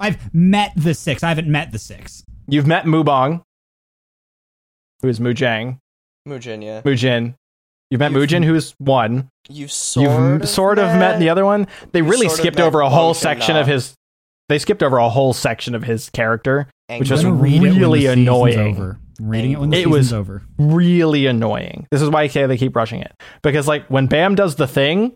I've 0.00 0.32
met 0.34 0.72
the 0.76 0.94
six. 0.94 1.22
I 1.22 1.28
haven't 1.28 1.48
met 1.48 1.72
the 1.72 1.78
six. 1.78 2.22
You've 2.46 2.66
met 2.66 2.84
Mubong, 2.84 3.42
who 5.02 5.08
is 5.08 5.18
Mujang. 5.18 5.78
Mujin, 6.26 6.62
yeah. 6.62 6.82
Mujin. 6.82 7.34
You've 7.90 8.00
met 8.00 8.12
You've- 8.12 8.26
Mujin, 8.26 8.44
who's 8.44 8.74
one. 8.78 9.28
You've 9.48 9.72
sort 9.72 10.04
You've 10.04 10.42
of 10.42 10.48
sort 10.48 10.78
of 10.78 10.86
met 10.98 11.18
the 11.18 11.30
other 11.30 11.44
one. 11.44 11.66
They 11.92 12.02
really 12.02 12.28
skipped 12.28 12.60
over 12.60 12.80
a 12.80 12.88
whole 12.90 13.14
section 13.14 13.56
of 13.56 13.66
his. 13.66 13.94
They 14.48 14.58
skipped 14.58 14.82
over 14.82 14.98
a 14.98 15.08
whole 15.08 15.32
section 15.32 15.74
of 15.74 15.84
his 15.84 16.10
character, 16.10 16.68
which 16.88 17.10
was 17.10 17.24
I'm 17.24 17.38
gonna 17.38 17.48
it 17.48 17.60
when 17.60 17.72
the 17.74 17.80
really 17.80 18.06
annoying. 18.06 18.58
Over. 18.76 18.98
I'm 19.20 19.28
reading 19.28 19.52
it 19.52 19.60
when 19.60 19.70
the 19.70 19.76
It 19.76 19.80
season's 19.84 19.92
was- 19.94 20.12
over. 20.12 20.42
really 20.58 21.26
annoying. 21.26 21.86
This 21.90 22.02
is 22.02 22.08
why 22.10 22.22
I 22.22 22.26
say 22.28 22.46
they 22.46 22.56
keep 22.58 22.76
rushing 22.76 23.00
it 23.00 23.12
because, 23.42 23.66
like, 23.66 23.86
when 23.88 24.06
Bam 24.06 24.34
does 24.34 24.56
the 24.56 24.66
thing, 24.66 25.14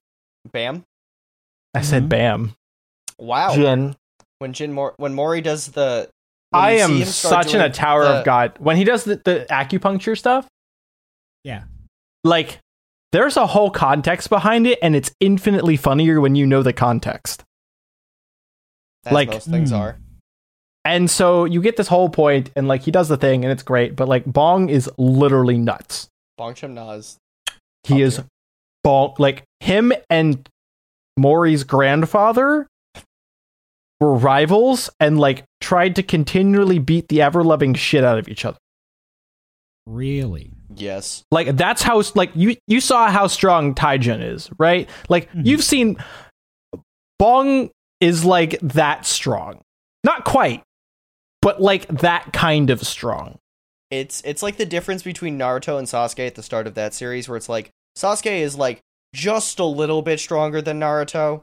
Bam. 0.53 0.83
I 1.75 1.83
said 1.83 2.05
Mhm. 2.05 2.09
Bam. 2.09 2.55
Wow. 3.19 3.55
Jin. 3.55 3.97
When 4.41 4.53
Jin 4.53 4.73
Mor- 4.73 4.95
when 4.97 5.15
Mori 5.15 5.41
does 5.41 5.69
the 5.69 6.09
I 6.53 6.73
am 6.73 7.05
such 7.05 7.55
in 7.55 7.61
a 7.61 7.71
tower 7.71 8.03
the- 8.05 8.19
of 8.19 8.25
God. 8.25 8.53
When 8.59 8.77
he 8.77 8.85
does 8.85 9.05
the, 9.05 9.17
the 9.17 9.47
acupuncture 9.51 10.19
stuff, 10.19 10.47
Yeah. 11.45 11.63
Like, 12.25 12.59
there's 13.13 13.37
a 13.37 13.47
whole 13.47 13.71
context 13.71 14.31
behind 14.31 14.67
it, 14.67 14.79
and 14.83 14.95
it's 14.97 15.11
infinitely 15.21 15.77
funnier 15.77 16.21
when 16.21 16.35
you 16.35 16.47
know 16.47 16.63
the 16.63 16.73
context. 16.73 17.43
as 19.05 19.13
like- 19.13 19.31
most 19.31 19.49
things 19.49 19.71
Hmm. 19.71 19.77
are. 19.77 19.99
And 20.85 21.11
so 21.11 21.45
you 21.45 21.61
get 21.61 21.77
this 21.77 21.89
whole 21.89 22.09
point, 22.09 22.51
and 22.55 22.69
like 22.69 22.83
he 22.83 22.91
does 22.93 23.09
the 23.09 23.17
thing, 23.17 23.45
and 23.45 23.51
it's 23.53 23.63
great. 23.65 23.97
But 23.97 24.09
like 24.09 24.25
Bong 24.25 24.69
is 24.69 24.89
literally 24.97 25.59
nuts. 25.59 26.09
Bong 26.39 26.55
Chim 26.55 26.75
Nas. 26.75 27.19
He 27.85 28.01
is 28.01 28.17
there. 28.19 28.27
Bong 28.85 29.15
like 29.19 29.43
him 29.61 29.93
and 30.11 30.49
Mori's 31.17 31.63
grandfather 31.65 32.67
were 34.01 34.15
rivals, 34.15 34.89
and 35.01 35.19
like 35.21 35.45
tried 35.61 35.97
to 35.97 36.03
continually 36.05 36.79
beat 36.79 37.09
the 37.09 37.23
ever 37.23 37.43
loving 37.45 37.75
shit 37.75 38.03
out 38.05 38.19
of 38.19 38.29
each 38.29 38.45
other. 38.45 38.59
Really? 39.87 40.53
Yes. 40.77 41.25
Like 41.31 41.57
that's 41.57 41.83
how 41.83 42.03
like 42.15 42.31
you 42.35 42.57
you 42.67 42.81
saw 42.81 43.11
how 43.11 43.27
strong 43.27 43.75
Taijin 43.75 44.23
is, 44.23 44.51
right? 44.59 44.89
Like 45.09 45.31
Mhm. 45.33 45.47
you've 45.47 45.65
seen 45.65 45.97
Bong 47.19 47.71
is 48.01 48.25
like 48.25 48.59
that 48.61 49.07
strong. 49.07 49.61
Not 50.05 50.25
quite, 50.25 50.63
but 51.41 51.61
like 51.61 51.87
that 51.89 52.33
kind 52.33 52.71
of 52.71 52.83
strong. 52.83 53.39
It's 53.91 54.23
it's 54.25 54.43
like 54.43 54.57
the 54.57 54.67
difference 54.67 55.03
between 55.03 55.39
Naruto 55.39 55.79
and 55.79 55.87
Sasuke 55.87 56.27
at 56.27 56.35
the 56.35 56.43
start 56.43 56.67
of 56.67 56.75
that 56.75 56.95
series 56.95 57.29
where 57.29 57.37
it's 57.37 57.49
like 57.49 57.71
Sasuke 57.97 58.41
is 58.41 58.57
like 58.57 58.81
just 59.15 59.59
a 59.59 59.65
little 59.65 60.03
bit 60.03 60.19
stronger 60.19 60.63
than 60.63 60.81
Naruto. 60.81 61.43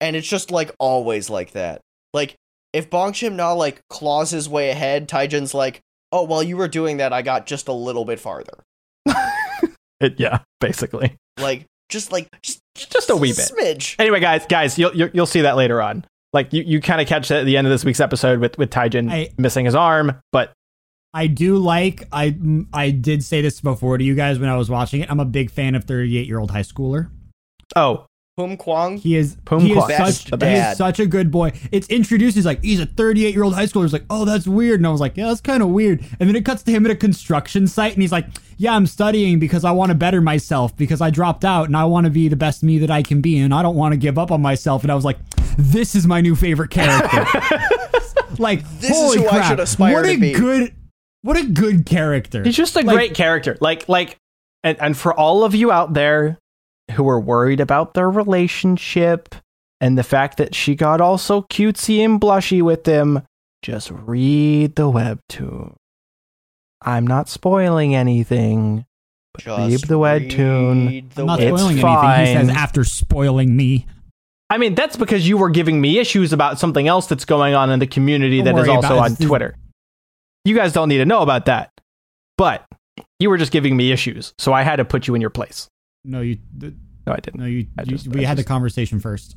And 0.00 0.16
it's 0.16 0.28
just 0.28 0.50
like 0.50 0.74
always 0.78 1.30
like 1.30 1.52
that. 1.52 1.80
Like 2.12 2.34
if 2.72 2.90
Bong 2.90 3.12
Chim 3.12 3.36
Na 3.36 3.52
like 3.52 3.80
claws 3.88 4.30
his 4.30 4.48
way 4.48 4.70
ahead, 4.70 5.08
Taijin's 5.08 5.54
like, 5.54 5.80
"Oh, 6.12 6.22
while 6.24 6.42
you 6.42 6.56
were 6.56 6.68
doing 6.68 6.98
that, 6.98 7.12
I 7.12 7.22
got 7.22 7.46
just 7.46 7.66
a 7.68 7.72
little 7.72 8.04
bit 8.04 8.20
farther." 8.20 8.58
It, 10.00 10.18
yeah, 10.18 10.40
basically. 10.60 11.14
Like 11.40 11.64
just 11.88 12.10
like 12.10 12.26
just 12.42 12.60
Just 12.74 13.08
a 13.08 13.14
wee 13.16 13.28
bit. 13.32 13.36
smidge. 13.38 13.94
Anyway, 14.00 14.18
guys, 14.18 14.44
guys, 14.46 14.76
you'll 14.76 14.92
you'll, 14.96 15.10
you'll 15.12 15.26
see 15.26 15.42
that 15.42 15.54
later 15.56 15.80
on. 15.80 16.04
Like 16.32 16.52
you, 16.52 16.62
you 16.64 16.80
kind 16.80 17.00
of 17.00 17.06
catch 17.06 17.28
that 17.28 17.40
at 17.40 17.46
the 17.46 17.56
end 17.56 17.68
of 17.68 17.70
this 17.70 17.84
week's 17.84 18.00
episode 18.00 18.40
with 18.40 18.58
with 18.58 18.70
Taijin 18.70 19.08
I- 19.12 19.30
missing 19.38 19.64
his 19.64 19.76
arm, 19.76 20.20
but 20.32 20.52
I 21.14 21.28
do 21.28 21.56
like 21.58 22.08
I 22.10 22.36
I 22.72 22.90
did 22.90 23.22
say 23.22 23.42
this 23.42 23.60
before 23.60 23.96
to 23.96 24.02
you 24.02 24.16
guys 24.16 24.40
when 24.40 24.48
I 24.48 24.56
was 24.56 24.68
watching 24.68 25.02
it. 25.02 25.10
I'm 25.10 25.20
a 25.20 25.24
big 25.24 25.52
fan 25.52 25.76
of 25.76 25.84
38 25.84 26.26
year 26.26 26.40
old 26.40 26.50
high 26.50 26.62
schooler. 26.62 27.08
oh, 27.76 28.06
Hum 28.38 28.56
Kwang. 28.56 28.96
He 28.96 29.14
is 29.16 29.36
Pum 29.44 29.60
he 29.60 29.74
Kwang. 29.74 29.88
Best 29.88 30.22
such 30.22 30.30
he 30.30 30.36
dad. 30.38 30.72
is 30.72 30.78
such 30.78 30.98
a 31.00 31.04
good 31.06 31.30
boy. 31.30 31.52
It's 31.70 31.86
introduced. 31.88 32.34
He's 32.34 32.46
like 32.46 32.62
he's 32.64 32.80
a 32.80 32.86
38 32.86 33.34
year 33.34 33.42
old 33.44 33.54
high 33.54 33.66
schooler. 33.66 33.82
He's 33.82 33.92
like, 33.92 34.06
oh, 34.08 34.24
that's 34.24 34.46
weird. 34.48 34.80
And 34.80 34.86
I 34.86 34.90
was 34.90 35.02
like, 35.02 35.18
yeah, 35.18 35.26
that's 35.26 35.42
kind 35.42 35.62
of 35.62 35.68
weird. 35.68 36.00
And 36.18 36.28
then 36.28 36.34
it 36.34 36.44
cuts 36.44 36.62
to 36.62 36.70
him 36.70 36.86
at 36.86 36.90
a 36.92 36.96
construction 36.96 37.66
site, 37.66 37.92
and 37.92 38.00
he's 38.00 38.10
like, 38.12 38.26
yeah, 38.56 38.74
I'm 38.74 38.86
studying 38.86 39.38
because 39.38 39.64
I 39.66 39.70
want 39.72 39.90
to 39.90 39.94
better 39.94 40.22
myself 40.22 40.74
because 40.78 41.02
I 41.02 41.10
dropped 41.10 41.44
out 41.44 41.66
and 41.66 41.76
I 41.76 41.84
want 41.84 42.04
to 42.06 42.10
be 42.10 42.28
the 42.28 42.36
best 42.36 42.62
me 42.62 42.78
that 42.78 42.90
I 42.90 43.02
can 43.02 43.20
be, 43.20 43.38
and 43.38 43.52
I 43.52 43.60
don't 43.62 43.76
want 43.76 43.92
to 43.92 43.98
give 43.98 44.18
up 44.18 44.30
on 44.30 44.40
myself. 44.40 44.82
And 44.82 44.90
I 44.90 44.94
was 44.94 45.04
like, 45.04 45.18
this 45.58 45.94
is 45.94 46.06
my 46.06 46.22
new 46.22 46.34
favorite 46.34 46.70
character. 46.70 47.26
like 48.38 48.66
This 48.80 48.90
is 48.92 48.96
holy 48.96 49.18
who 49.18 49.26
I 49.26 49.30
crap, 49.30 49.48
should 49.50 49.60
aspire 49.60 49.94
what 49.94 50.02
to 50.04 50.10
a 50.12 50.16
be. 50.16 50.32
good, 50.32 50.74
what 51.20 51.36
a 51.36 51.44
good 51.44 51.84
character. 51.84 52.42
he's 52.42 52.56
just 52.56 52.76
a 52.76 52.80
Like- 52.80 52.96
great 52.96 53.14
character. 53.14 53.58
Like 53.60 53.90
like, 53.90 54.16
and 54.64 54.80
and 54.80 54.96
for 54.96 55.12
all 55.12 55.44
of 55.44 55.54
you 55.54 55.70
out 55.70 55.92
there 55.92 56.38
who 56.90 57.04
were 57.04 57.20
worried 57.20 57.60
about 57.60 57.94
their 57.94 58.10
relationship 58.10 59.34
and 59.80 59.96
the 59.96 60.02
fact 60.02 60.36
that 60.36 60.54
she 60.54 60.74
got 60.74 61.00
all 61.00 61.18
so 61.18 61.42
cutesy 61.42 62.04
and 62.04 62.20
blushy 62.20 62.62
with 62.62 62.86
him, 62.86 63.22
just 63.62 63.90
read 63.90 64.76
the 64.76 64.90
webtoon. 64.90 65.74
I'm 66.82 67.06
not 67.06 67.28
spoiling 67.28 67.94
anything. 67.94 68.84
But 69.34 69.46
read 69.46 69.80
the 69.80 69.98
webtoon. 69.98 70.88
read 70.88 71.10
the 71.12 71.22
I'm 71.22 71.26
not 71.26 71.40
It's 71.40 71.48
spoiling 71.48 71.78
anything. 71.78 72.26
He 72.26 72.32
says 72.34 72.48
fine. 72.48 72.56
after 72.56 72.84
spoiling 72.84 73.56
me. 73.56 73.86
I 74.50 74.58
mean, 74.58 74.74
that's 74.74 74.96
because 74.96 75.26
you 75.26 75.38
were 75.38 75.48
giving 75.48 75.80
me 75.80 75.98
issues 75.98 76.34
about 76.34 76.58
something 76.58 76.86
else 76.86 77.06
that's 77.06 77.24
going 77.24 77.54
on 77.54 77.70
in 77.70 77.78
the 77.78 77.86
community 77.86 78.42
Don't 78.42 78.56
that 78.56 78.62
is 78.62 78.68
also 78.68 78.98
on 78.98 79.12
it. 79.12 79.20
Twitter. 79.20 79.56
You 80.44 80.54
guys 80.54 80.74
don't 80.74 80.88
need 80.88 80.98
to 80.98 81.06
know 81.06 81.22
about 81.22 81.46
that. 81.46 81.70
But 82.36 82.66
you 83.18 83.30
were 83.30 83.38
just 83.38 83.52
giving 83.52 83.76
me 83.76 83.92
issues, 83.92 84.34
so 84.38 84.52
I 84.52 84.62
had 84.62 84.76
to 84.76 84.84
put 84.84 85.06
you 85.06 85.14
in 85.14 85.20
your 85.20 85.30
place. 85.30 85.68
No, 86.04 86.20
you. 86.20 86.38
th- 86.60 86.74
No, 87.06 87.12
I 87.12 87.16
didn't. 87.16 87.40
No, 87.40 87.46
you. 87.46 87.66
I 87.78 87.82
you- 87.86 87.98
we 88.10 88.24
I 88.24 88.28
had 88.28 88.38
the 88.38 88.44
conversation 88.44 89.00
first. 89.00 89.36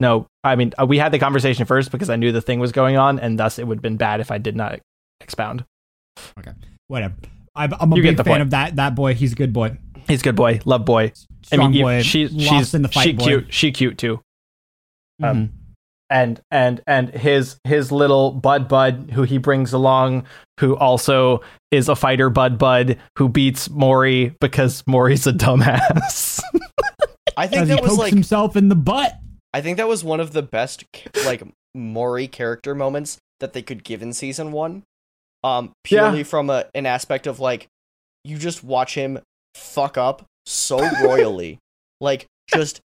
No, 0.00 0.26
I 0.42 0.56
mean, 0.56 0.72
uh, 0.80 0.86
we 0.86 0.98
had 0.98 1.12
the 1.12 1.18
conversation 1.18 1.64
first 1.64 1.92
because 1.92 2.10
I 2.10 2.16
knew 2.16 2.32
the 2.32 2.40
thing 2.40 2.58
was 2.58 2.72
going 2.72 2.96
on, 2.96 3.18
and 3.20 3.38
thus 3.38 3.58
it 3.58 3.66
would 3.66 3.78
have 3.78 3.82
been 3.82 3.96
bad 3.96 4.20
if 4.20 4.30
I 4.30 4.38
did 4.38 4.56
not 4.56 4.80
expound. 5.20 5.64
Okay, 6.38 6.52
whatever. 6.88 7.14
I'm, 7.54 7.72
I'm 7.78 7.92
a 7.92 7.96
You 7.96 8.02
big 8.02 8.16
the 8.16 8.24
fan 8.24 8.32
point. 8.32 8.42
of 8.42 8.50
that. 8.50 8.76
That 8.76 8.94
boy. 8.94 9.14
He's 9.14 9.32
a 9.32 9.36
good 9.36 9.52
boy. 9.52 9.78
He's 10.08 10.20
a 10.20 10.24
good 10.24 10.36
boy, 10.36 10.60
love 10.64 10.84
boy. 10.84 11.12
Strong 11.42 11.66
I 11.66 11.68
mean, 11.70 11.82
boy. 11.82 12.02
she's 12.02 12.32
lost 12.32 12.48
she's 12.48 12.74
in 12.74 12.82
the 12.82 12.88
fight. 12.88 13.04
she 13.04 13.12
boy. 13.12 13.24
cute. 13.24 13.54
She 13.54 13.70
cute 13.72 13.98
too. 13.98 14.20
Um, 15.22 15.36
Mhm. 15.36 15.50
And 16.12 16.40
and 16.50 16.82
and 16.86 17.08
his 17.08 17.56
his 17.64 17.90
little 17.90 18.32
bud 18.32 18.68
bud 18.68 19.10
who 19.14 19.22
he 19.22 19.38
brings 19.38 19.72
along 19.72 20.26
who 20.60 20.76
also 20.76 21.40
is 21.70 21.88
a 21.88 21.96
fighter 21.96 22.28
bud 22.28 22.58
bud 22.58 22.98
who 23.16 23.28
beats 23.28 23.70
Mori 23.70 24.36
because 24.40 24.84
Mori's 24.86 25.26
a 25.26 25.32
dumbass. 25.32 26.40
I 27.36 27.46
think 27.46 27.62
Because 27.62 27.68
he 27.68 27.74
that 27.74 27.82
was 27.82 27.90
pokes 27.92 27.98
like 27.98 28.12
himself 28.12 28.56
in 28.56 28.68
the 28.68 28.76
butt. 28.76 29.14
I 29.54 29.62
think 29.62 29.78
that 29.78 29.88
was 29.88 30.04
one 30.04 30.20
of 30.20 30.34
the 30.34 30.42
best 30.42 30.84
like 31.24 31.42
Mori 31.74 32.28
character 32.28 32.74
moments 32.74 33.16
that 33.40 33.54
they 33.54 33.62
could 33.62 33.82
give 33.82 34.02
in 34.02 34.12
season 34.12 34.52
one. 34.52 34.82
Um, 35.42 35.72
purely 35.82 36.22
from 36.24 36.50
a, 36.50 36.66
an 36.74 36.86
aspect 36.86 37.26
of 37.26 37.40
like 37.40 37.68
you 38.22 38.36
just 38.36 38.62
watch 38.62 38.94
him 38.94 39.18
fuck 39.54 39.96
up 39.96 40.26
so 40.44 40.78
royally, 41.02 41.58
like 42.00 42.26
just 42.48 42.80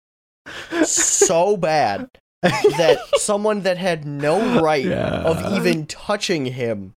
so 0.84 1.56
bad 1.56 2.08
that 2.44 2.98
someone 3.16 3.62
that 3.62 3.78
had 3.78 4.04
no 4.04 4.60
right 4.60 4.86
of 4.86 5.54
even 5.56 5.86
touching 5.86 6.46
him 6.46 6.94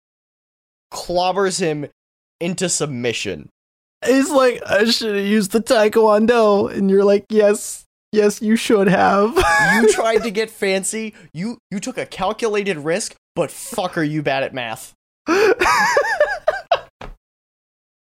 clobbers 0.92 1.60
him 1.60 1.88
into 2.40 2.70
submission. 2.70 3.50
He's 4.06 4.30
like, 4.30 4.62
I 4.66 4.86
should 4.86 5.16
have 5.16 5.26
used 5.26 5.52
the 5.52 5.62
taekwondo, 5.62 6.72
and 6.72 6.90
you're 6.90 7.04
like, 7.04 7.26
yes, 7.30 7.86
yes, 8.12 8.42
you 8.42 8.56
should 8.56 8.88
have. 8.88 9.36
You 9.74 9.92
tried 9.94 10.24
to 10.24 10.32
get 10.32 10.50
fancy. 10.50 11.14
You 11.34 11.58
you 11.72 11.80
took 11.80 11.98
a 11.98 12.06
calculated 12.06 12.78
risk, 12.78 13.16
but 13.36 13.52
fuck, 13.52 13.98
are 13.98 14.04
you 14.04 14.22
bad 14.22 14.44
at 14.44 14.54
math? 14.54 14.94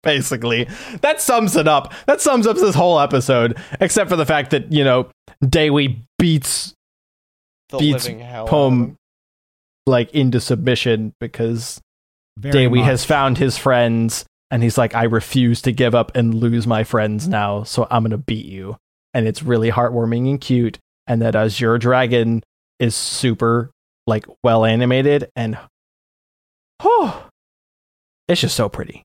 Basically, 0.02 0.68
that 1.02 1.20
sums 1.20 1.54
it 1.54 1.68
up. 1.68 1.94
That 2.06 2.20
sums 2.20 2.46
up 2.46 2.56
this 2.56 2.74
whole 2.74 2.98
episode, 2.98 3.56
except 3.80 4.10
for 4.10 4.16
the 4.16 4.26
fact 4.26 4.50
that 4.50 4.72
you 4.72 4.82
know 4.82 5.08
Daewi 5.44 6.02
beats 6.18 6.74
The 7.72 7.78
Beats 7.78 8.04
living 8.04 8.20
hell. 8.20 8.44
out 8.44 8.48
Poem 8.48 8.96
like 9.86 10.14
into 10.14 10.40
submission 10.40 11.12
because 11.20 11.80
Very 12.38 12.66
Daewi 12.66 12.76
much. 12.78 12.84
has 12.86 13.04
found 13.04 13.38
his 13.38 13.58
friends, 13.58 14.24
and 14.50 14.62
he's 14.62 14.78
like, 14.78 14.94
I 14.94 15.04
refuse 15.04 15.60
to 15.62 15.72
give 15.72 15.94
up 15.94 16.14
and 16.16 16.34
lose 16.34 16.66
my 16.66 16.84
friends 16.84 17.26
now, 17.26 17.64
so 17.64 17.86
I'm 17.90 18.04
gonna 18.04 18.16
beat 18.18 18.46
you. 18.46 18.76
And 19.14 19.26
it's 19.26 19.42
really 19.42 19.70
heartwarming 19.70 20.28
and 20.30 20.40
cute, 20.40 20.78
and 21.06 21.20
that 21.22 21.34
Azure 21.34 21.78
Dragon 21.78 22.42
is 22.78 22.94
super 22.94 23.70
like 24.06 24.24
well 24.42 24.64
animated 24.64 25.28
and 25.36 25.56
oh, 26.80 27.28
it's 28.28 28.40
just 28.40 28.56
so 28.56 28.68
pretty. 28.68 29.02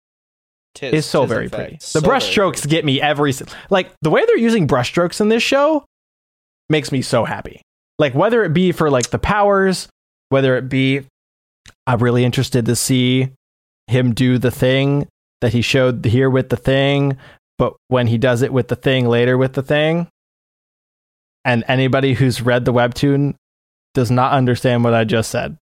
Tis- 0.75 0.93
It's 0.93 1.07
so 1.07 1.25
very 1.25 1.47
fact 1.47 1.63
pretty. 1.63 1.77
so 1.79 1.99
the 1.99 2.07
very 2.07 2.19
brushstrokes 2.19 2.61
pretty. 2.61 2.69
get 2.69 2.85
me 2.85 3.01
every 3.01 3.33
like 3.71 3.91
the 4.03 4.09
way 4.11 4.23
they're 4.25 4.37
using 4.37 4.67
brushstrokes 4.67 5.19
in 5.21 5.29
this 5.29 5.41
show 5.43 5.85
makes 6.69 6.91
me 6.91 7.01
so 7.01 7.25
happy. 7.25 7.61
Like 7.99 8.13
whether 8.13 8.43
it 8.43 8.53
be 8.53 8.71
for 8.71 8.89
like 8.89 9.09
the 9.09 9.19
powers, 9.19 9.87
whether 10.29 10.57
it 10.57 10.69
be 10.69 11.01
I'm 11.85 11.99
really 11.99 12.23
interested 12.25 12.65
to 12.65 12.75
see 12.75 13.29
him 13.87 14.13
do 14.13 14.37
the 14.37 14.51
thing 14.51 15.07
that 15.41 15.53
he 15.53 15.61
showed 15.61 16.03
here 16.05 16.29
with 16.29 16.49
the 16.49 16.57
thing, 16.57 17.17
but 17.57 17.75
when 17.87 18.07
he 18.07 18.17
does 18.17 18.41
it 18.41 18.53
with 18.53 18.67
the 18.67 18.75
thing 18.75 19.07
later 19.07 19.37
with 19.37 19.53
the 19.53 19.63
thing, 19.63 20.07
and 21.45 21.63
anybody 21.67 22.13
who's 22.13 22.41
read 22.41 22.65
the 22.65 22.73
webtoon 22.73 23.35
does 23.93 24.11
not 24.11 24.33
understand 24.33 24.83
what 24.83 24.93
I 24.93 25.05
just 25.05 25.31
said. 25.31 25.57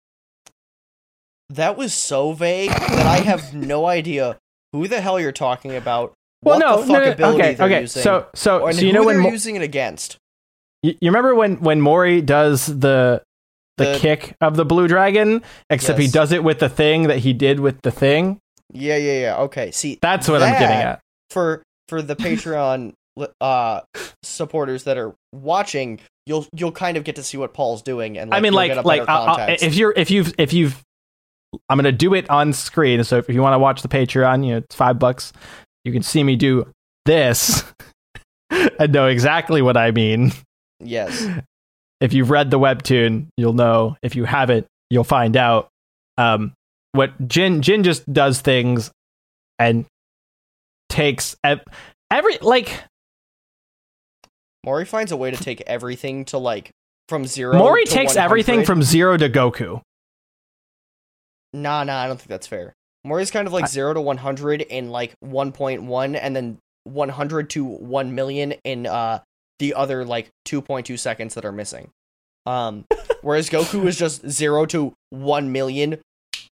That 1.50 1.78
was 1.78 1.94
so 1.94 2.34
vague 2.34 2.72
that 2.72 3.06
I 3.06 3.18
have 3.18 3.54
no 3.54 3.86
idea 3.86 4.38
who 4.74 4.88
the 4.88 5.00
hell 5.00 5.20
you're 5.20 5.32
talking 5.32 5.76
about. 5.76 6.14
Well, 6.42 6.60
what 6.60 6.66
no, 6.66 6.82
the 6.82 6.88
fuck 6.88 7.04
no, 7.04 7.12
ability 7.12 7.40
okay, 7.40 7.54
they're 7.54 7.68
okay. 7.68 7.82
using, 7.82 8.02
So, 8.02 8.28
so, 8.34 8.72
so 8.72 8.82
you 8.82 8.94
know 8.94 9.04
when 9.04 9.18
they're 9.18 9.24
Mo- 9.24 9.30
using 9.30 9.56
it 9.56 9.62
against. 9.62 10.18
You, 10.86 10.96
you 11.02 11.10
remember 11.10 11.34
when 11.34 11.60
when 11.62 11.82
Mori 11.82 12.22
does 12.22 12.68
the 12.68 13.24
the, 13.78 13.86
The- 13.86 14.00
kick 14.00 14.36
of 14.40 14.56
the 14.56 14.66
blue 14.66 14.88
dragon, 14.88 15.42
except 15.70 16.00
he 16.00 16.08
does 16.08 16.32
it 16.32 16.44
with 16.44 16.60
the 16.60 16.70
thing 16.70 17.08
that 17.08 17.20
he 17.20 17.34
did 17.34 17.60
with 17.60 17.82
the 17.82 17.92
thing. 17.92 18.40
Yeah, 18.72 18.98
yeah, 18.98 19.20
yeah. 19.20 19.38
Okay, 19.38 19.72
see, 19.72 19.98
That's 20.02 20.28
what 20.28 20.42
I'm 20.42 20.54
getting 20.60 20.78
at. 20.78 21.00
for 21.30 21.64
for 21.90 22.02
the 22.02 22.16
Patreon 22.16 22.94
uh 23.42 23.82
supporters 24.24 24.84
that 24.84 24.98
are 24.98 25.16
watching, 25.34 26.00
you'll 26.28 26.46
you'll 26.54 26.72
kind 26.72 26.98
of 26.98 27.04
get 27.04 27.16
to 27.16 27.24
see 27.24 27.38
what 27.38 27.54
Paul's 27.54 27.82
doing, 27.82 28.18
and 28.18 28.30
like, 28.30 28.38
I 28.38 28.42
mean, 28.42 28.54
like, 28.54 28.86
like 28.86 29.02
uh, 29.10 29.12
uh, 29.12 29.56
if 29.60 29.76
you're 29.76 29.94
if 29.96 30.12
you've 30.12 30.34
if 30.38 30.54
you've, 30.54 30.82
I'm 31.68 31.78
gonna 31.78 31.92
do 31.92 32.14
it 32.14 32.30
on 32.30 32.54
screen. 32.54 33.04
So 33.04 33.18
if 33.18 33.28
you 33.30 33.42
want 33.42 33.54
to 33.56 33.60
watch 33.60 33.82
the 33.82 33.88
Patreon, 33.88 34.46
you 34.46 34.52
know, 34.52 34.58
it's 34.58 34.76
five 34.76 35.00
bucks. 35.00 35.34
You 35.84 35.92
can 35.92 36.04
see 36.04 36.24
me 36.24 36.36
do 36.36 36.68
this 37.06 37.64
and 38.80 38.94
know 38.94 39.08
exactly 39.08 39.62
what 39.62 39.78
I 39.78 39.92
mean. 39.92 40.32
Yes, 40.80 41.28
if 42.02 42.14
you've 42.14 42.30
read 42.30 42.52
the 42.52 42.60
webtoon, 42.60 43.28
you'll 43.38 43.54
know. 43.54 43.98
If 44.02 44.16
you 44.16 44.26
haven't, 44.26 44.68
you'll 44.90 45.04
find 45.04 45.36
out. 45.38 45.70
Um, 46.18 46.54
what 46.94 47.28
Jin 47.28 47.62
Jin 47.62 47.84
just 47.84 48.12
does 48.12 48.40
things 48.42 48.92
and 49.60 49.86
takes 50.90 51.36
ev- 51.44 51.64
every 52.12 52.38
like 52.40 52.84
Mori 54.66 54.86
finds 54.86 55.12
a 55.12 55.18
way 55.18 55.32
to 55.32 55.38
take 55.38 55.62
everything 55.68 56.26
to 56.26 56.38
like 56.38 56.72
from 57.10 57.26
zero. 57.26 57.58
Mori 57.58 57.86
takes 57.86 58.16
everything 58.16 58.66
from 58.66 58.82
zero 58.82 59.18
to 59.18 59.30
Goku. 59.30 59.82
Nah, 61.54 61.84
nah, 61.84 62.00
I 62.02 62.08
don't 62.08 62.18
think 62.18 62.30
that's 62.30 62.48
fair. 62.48 62.74
Mori's 63.04 63.30
kind 63.32 63.46
of 63.48 63.54
like 63.54 63.66
I- 63.66 63.68
0 63.68 63.94
to 63.94 64.02
100 64.02 64.62
in 64.62 64.90
like 64.90 65.14
1.1 65.24 66.16
and 66.20 66.36
then 66.36 66.58
100 66.86 67.50
to 67.52 67.64
1 67.64 68.16
million 68.16 68.54
in 68.64 68.88
uh 68.88 69.20
the 69.60 69.74
other 69.74 70.04
like 70.06 70.30
2.2 70.48 70.98
seconds 71.00 71.34
that 71.36 71.46
are 71.46 71.52
missing. 71.52 71.90
Um 72.46 72.86
whereas 73.22 73.50
Goku 73.50 73.86
is 73.86 73.98
just 73.98 74.28
0 74.30 74.66
to 74.68 74.94
1 75.12 75.52
million 75.52 76.00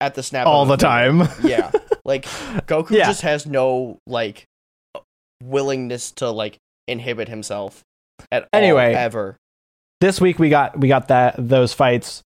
at 0.00 0.14
the 0.14 0.22
snap 0.22 0.46
all 0.46 0.64
the 0.66 0.76
time. 0.76 1.28
Yeah. 1.42 1.70
Like 2.04 2.24
Goku 2.24 2.90
Yeah. 2.92 3.04
just 3.06 3.20
has 3.20 3.44
no 3.44 3.98
like 4.06 4.46
willingness 5.42 6.10
to 6.12 6.30
like 6.30 6.56
inhibit 6.86 7.28
himself 7.28 7.82
at 8.32 8.48
Anyway. 8.52 8.94
all 8.94 8.96
ever. 9.00 9.36
this 10.00 10.18
week 10.20 10.38
we 10.38 10.48
got 10.48 10.78
we 10.78 10.88
got 10.88 11.08
that 11.08 11.34
those 11.38 11.74
fights. 11.74 12.22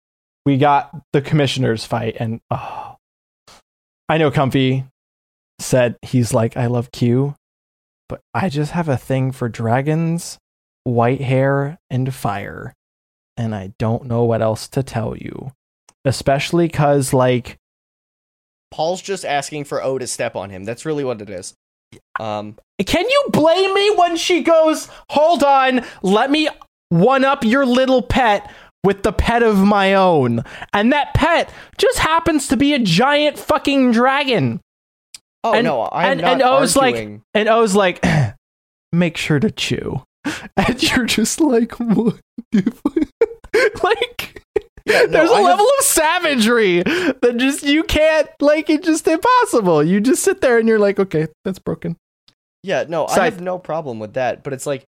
We 0.47 0.57
got 0.57 0.89
the 1.13 1.21
commissioners 1.21 1.83
fight, 1.85 2.15
and 2.19 2.39
oh, 2.49 2.95
I 4.07 4.17
know 4.17 4.31
Comfy 4.31 4.85
said 5.59 5.97
he's 6.01 6.33
like 6.33 6.55
I 6.57 6.67
love 6.67 6.89
Q, 6.91 7.35
but 8.09 8.21
I 8.33 8.47
just 8.49 8.71
have 8.71 8.87
a 8.89 8.97
thing 8.97 9.31
for 9.31 9.49
dragons, 9.49 10.37
white 10.87 11.21
hair, 11.21 11.77
and 11.89 12.13
fire, 12.13 12.73
and 13.35 13.53
I 13.55 13.73
don't 13.77 14.05
know 14.05 14.23
what 14.23 14.41
else 14.41 14.67
to 14.69 14.83
tell 14.83 15.15
you. 15.15 15.51
Especially 16.05 16.67
because 16.67 17.13
like 17.13 17.57
Paul's 18.71 19.01
just 19.01 19.25
asking 19.25 19.65
for 19.65 19.81
O 19.83 19.97
to 19.97 20.07
step 20.07 20.35
on 20.35 20.49
him. 20.49 20.63
That's 20.63 20.85
really 20.85 21.03
what 21.03 21.21
it 21.21 21.29
is. 21.29 21.53
Um 22.19 22.55
Can 22.85 23.05
you 23.09 23.25
blame 23.31 23.73
me 23.73 23.91
when 23.95 24.17
she 24.17 24.41
goes, 24.41 24.89
Hold 25.11 25.43
on, 25.43 25.83
let 26.01 26.31
me 26.31 26.47
one 26.89 27.25
up 27.25 27.43
your 27.43 27.65
little 27.65 28.01
pet 28.01 28.49
with 28.83 29.03
the 29.03 29.11
pet 29.13 29.43
of 29.43 29.57
my 29.57 29.93
own? 29.93 30.43
And 30.73 30.91
that 30.93 31.13
pet 31.13 31.51
just 31.77 31.99
happens 31.99 32.47
to 32.49 32.57
be 32.57 32.73
a 32.73 32.79
giant 32.79 33.37
fucking 33.37 33.91
dragon. 33.91 34.61
Oh 35.43 35.53
And- 35.53 35.65
no, 35.65 35.89
I'm 35.91 36.11
and- 36.13 36.21
not 36.21 36.31
and 36.33 36.41
O's 36.41 36.75
like- 36.75 36.95
arguing. 36.95 37.21
And 37.33 37.49
O's 37.49 37.75
like, 37.75 38.03
Make 38.93 39.17
sure 39.17 39.39
to 39.39 39.51
chew. 39.51 40.03
And 40.57 40.83
you're 40.83 41.05
just 41.05 41.39
like, 41.41 41.73
What? 41.79 42.19
like, 43.83 44.41
Yeah, 44.85 45.01
no, 45.03 45.07
there's 45.07 45.29
a 45.29 45.33
I 45.33 45.37
have- 45.37 45.45
level 45.45 45.67
of 45.79 45.85
savagery 45.85 46.83
that 46.83 47.35
just 47.37 47.63
you 47.63 47.83
can't, 47.83 48.29
like, 48.41 48.69
it's 48.69 48.85
just 48.85 49.07
impossible. 49.07 49.83
You 49.83 49.99
just 49.99 50.23
sit 50.23 50.41
there 50.41 50.57
and 50.57 50.67
you're 50.67 50.79
like, 50.79 50.99
Okay, 50.99 51.27
that's 51.45 51.59
broken. 51.59 51.95
Yeah, 52.63 52.85
no, 52.87 53.05
I 53.07 53.25
have 53.25 53.39
no 53.41 53.59
problem 53.59 53.99
with 53.99 54.13
that, 54.15 54.43
but 54.43 54.51
it's 54.53 54.65
like 54.65 54.83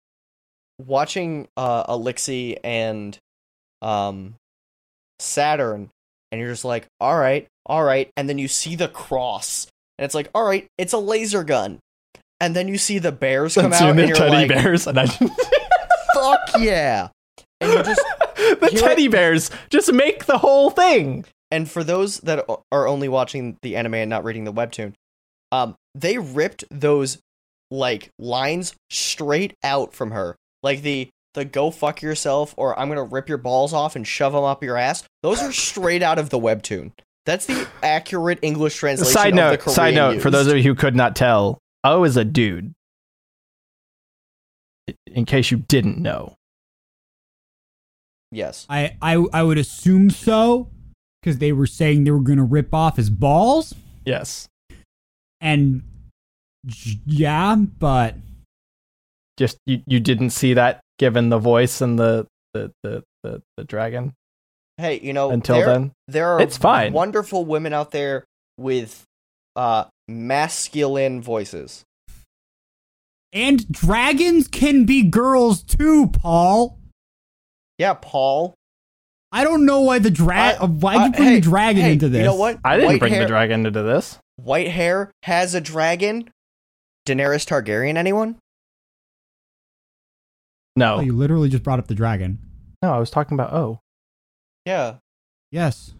watching 0.79 1.47
uh 1.57 1.83
Elixir 1.89 2.55
and 2.63 3.17
um 3.81 4.35
Saturn 5.19 5.89
and 6.31 6.41
you're 6.41 6.49
just 6.51 6.65
like, 6.65 6.87
"All 6.99 7.17
right, 7.17 7.47
all 7.65 7.83
right." 7.83 8.09
And 8.17 8.27
then 8.29 8.37
you 8.37 8.47
see 8.47 8.75
the 8.75 8.87
cross 8.87 9.67
and 9.97 10.05
it's 10.05 10.13
like, 10.15 10.29
"All 10.35 10.43
right, 10.45 10.67
it's 10.77 10.93
a 10.93 10.97
laser 10.97 11.43
gun." 11.43 11.79
And 12.39 12.55
then 12.55 12.67
you 12.67 12.77
see 12.77 12.99
the 12.99 13.11
bears 13.11 13.55
come 13.55 13.71
That's 13.71 13.81
out 13.81 13.97
and 13.97 14.07
you're 14.07 14.15
teddy 14.15 14.31
like, 14.31 14.49
bears, 14.49 14.87
and 14.87 14.99
I 14.99 15.07
"Fuck 15.07 16.39
yeah." 16.59 17.09
and 17.59 17.73
you 17.73 17.83
just 17.83 18.01
the 18.35 18.77
teddy 18.79 19.07
bears 19.07 19.49
just 19.69 19.91
make 19.91 20.25
the 20.25 20.37
whole 20.37 20.69
thing. 20.69 21.25
and 21.51 21.69
for 21.69 21.83
those 21.83 22.19
that 22.19 22.45
are 22.71 22.87
only 22.87 23.07
watching 23.09 23.57
the 23.61 23.75
anime 23.75 23.95
and 23.95 24.09
not 24.09 24.23
reading 24.23 24.43
the 24.43 24.53
webtoon, 24.53 24.93
um, 25.51 25.75
they 25.95 26.17
ripped 26.17 26.63
those 26.69 27.17
like 27.71 28.09
lines 28.19 28.75
straight 28.91 29.53
out 29.63 29.93
from 29.93 30.11
her, 30.11 30.35
like 30.63 30.81
the 30.81 31.09
the 31.33 31.45
go 31.45 31.69
fuck 31.71 32.01
yourself 32.01 32.53
or 32.57 32.77
I'm 32.79 32.87
gonna 32.89 33.03
rip 33.03 33.27
your 33.29 33.37
balls 33.37 33.73
off 33.73 33.95
and 33.95 34.07
shove 34.07 34.33
them 34.33 34.43
up 34.43 34.63
your 34.63 34.77
ass. 34.77 35.03
Those 35.23 35.41
are 35.41 35.51
straight 35.51 36.03
out 36.03 36.19
of 36.19 36.29
the 36.29 36.39
webtoon. 36.39 36.91
That's 37.25 37.45
the 37.45 37.67
accurate 37.83 38.39
English 38.41 38.75
translation. 38.77 39.13
Side 39.13 39.29
of 39.29 39.35
the 39.35 39.57
note, 39.57 39.61
side 39.73 39.95
note, 39.95 40.21
for 40.21 40.31
those 40.31 40.47
of 40.47 40.55
you 40.57 40.63
who 40.63 40.75
could 40.75 40.95
not 40.95 41.15
tell, 41.15 41.59
O 41.83 42.03
is 42.03 42.17
a 42.17 42.25
dude. 42.25 42.73
In 45.07 45.25
case 45.25 45.51
you 45.51 45.57
didn't 45.57 45.97
know. 45.97 46.35
yes, 48.31 48.65
I, 48.69 48.95
I 49.01 49.15
I 49.33 49.43
would 49.43 49.57
assume 49.57 50.09
so 50.09 50.69
because 51.21 51.39
they 51.39 51.51
were 51.51 51.67
saying 51.67 52.03
they 52.03 52.11
were 52.11 52.21
going 52.21 52.37
to 52.37 52.43
rip 52.43 52.73
off 52.73 52.95
his 52.97 53.09
balls, 53.09 53.73
Yes. 54.05 54.47
and 55.41 55.83
j- 56.65 56.99
yeah, 57.05 57.55
but 57.55 58.15
Just 59.37 59.57
you, 59.65 59.81
you 59.87 59.99
didn't 59.99 60.29
see 60.29 60.53
that 60.53 60.79
given 60.99 61.29
the 61.29 61.37
voice 61.39 61.81
and 61.81 61.99
the 61.99 62.25
the, 62.53 62.71
the, 62.83 63.03
the, 63.23 63.41
the 63.57 63.63
dragon 63.65 64.13
hey, 64.77 64.99
you 65.01 65.11
know 65.13 65.31
until 65.31 65.55
there, 65.57 65.65
then. 65.65 65.91
there 66.07 66.27
are 66.29 66.41
It's 66.41 66.57
fine. 66.57 66.93
wonderful 66.93 67.43
women 67.45 67.73
out 67.73 67.91
there 67.91 68.23
with 68.57 69.03
uh 69.57 69.85
masculine 70.07 71.21
voices. 71.21 71.83
and 73.33 73.69
dragons 73.71 74.47
can 74.47 74.85
be 74.85 75.03
girls 75.03 75.61
too, 75.61 76.07
Paul. 76.07 76.79
Yeah, 77.77 77.93
Paul. 77.93 78.53
I 79.31 79.43
don't 79.43 79.65
know 79.65 79.81
why 79.81 79.99
the 79.99 80.09
drag. 80.09 80.55
I- 80.61 80.65
Why'd 80.65 80.97
I- 80.97 81.05
you 81.07 81.11
bring 81.11 81.27
hey, 81.27 81.35
the 81.35 81.41
dragon 81.41 81.81
hey, 81.83 81.91
into 81.93 82.09
this? 82.09 82.19
You 82.19 82.25
know 82.25 82.35
what? 82.35 82.59
I 82.63 82.77
didn't 82.77 82.87
White 82.91 82.99
bring 82.99 83.13
hair, 83.13 83.21
the 83.23 83.27
dragon 83.27 83.65
into 83.65 83.83
this. 83.83 84.17
White 84.37 84.69
hair 84.69 85.11
has 85.23 85.53
a 85.53 85.61
dragon. 85.61 86.29
Daenerys 87.05 87.45
Targaryen. 87.45 87.97
Anyone? 87.97 88.37
No. 90.75 90.95
Oh, 90.95 90.99
you 91.01 91.13
literally 91.13 91.49
just 91.49 91.63
brought 91.63 91.79
up 91.79 91.87
the 91.87 91.95
dragon. 91.95 92.39
No, 92.81 92.93
I 92.93 92.99
was 92.99 93.09
talking 93.09 93.35
about 93.35 93.53
O. 93.53 93.79
Yeah. 94.65 94.93
O 94.95 94.99
Yes. 95.51 95.93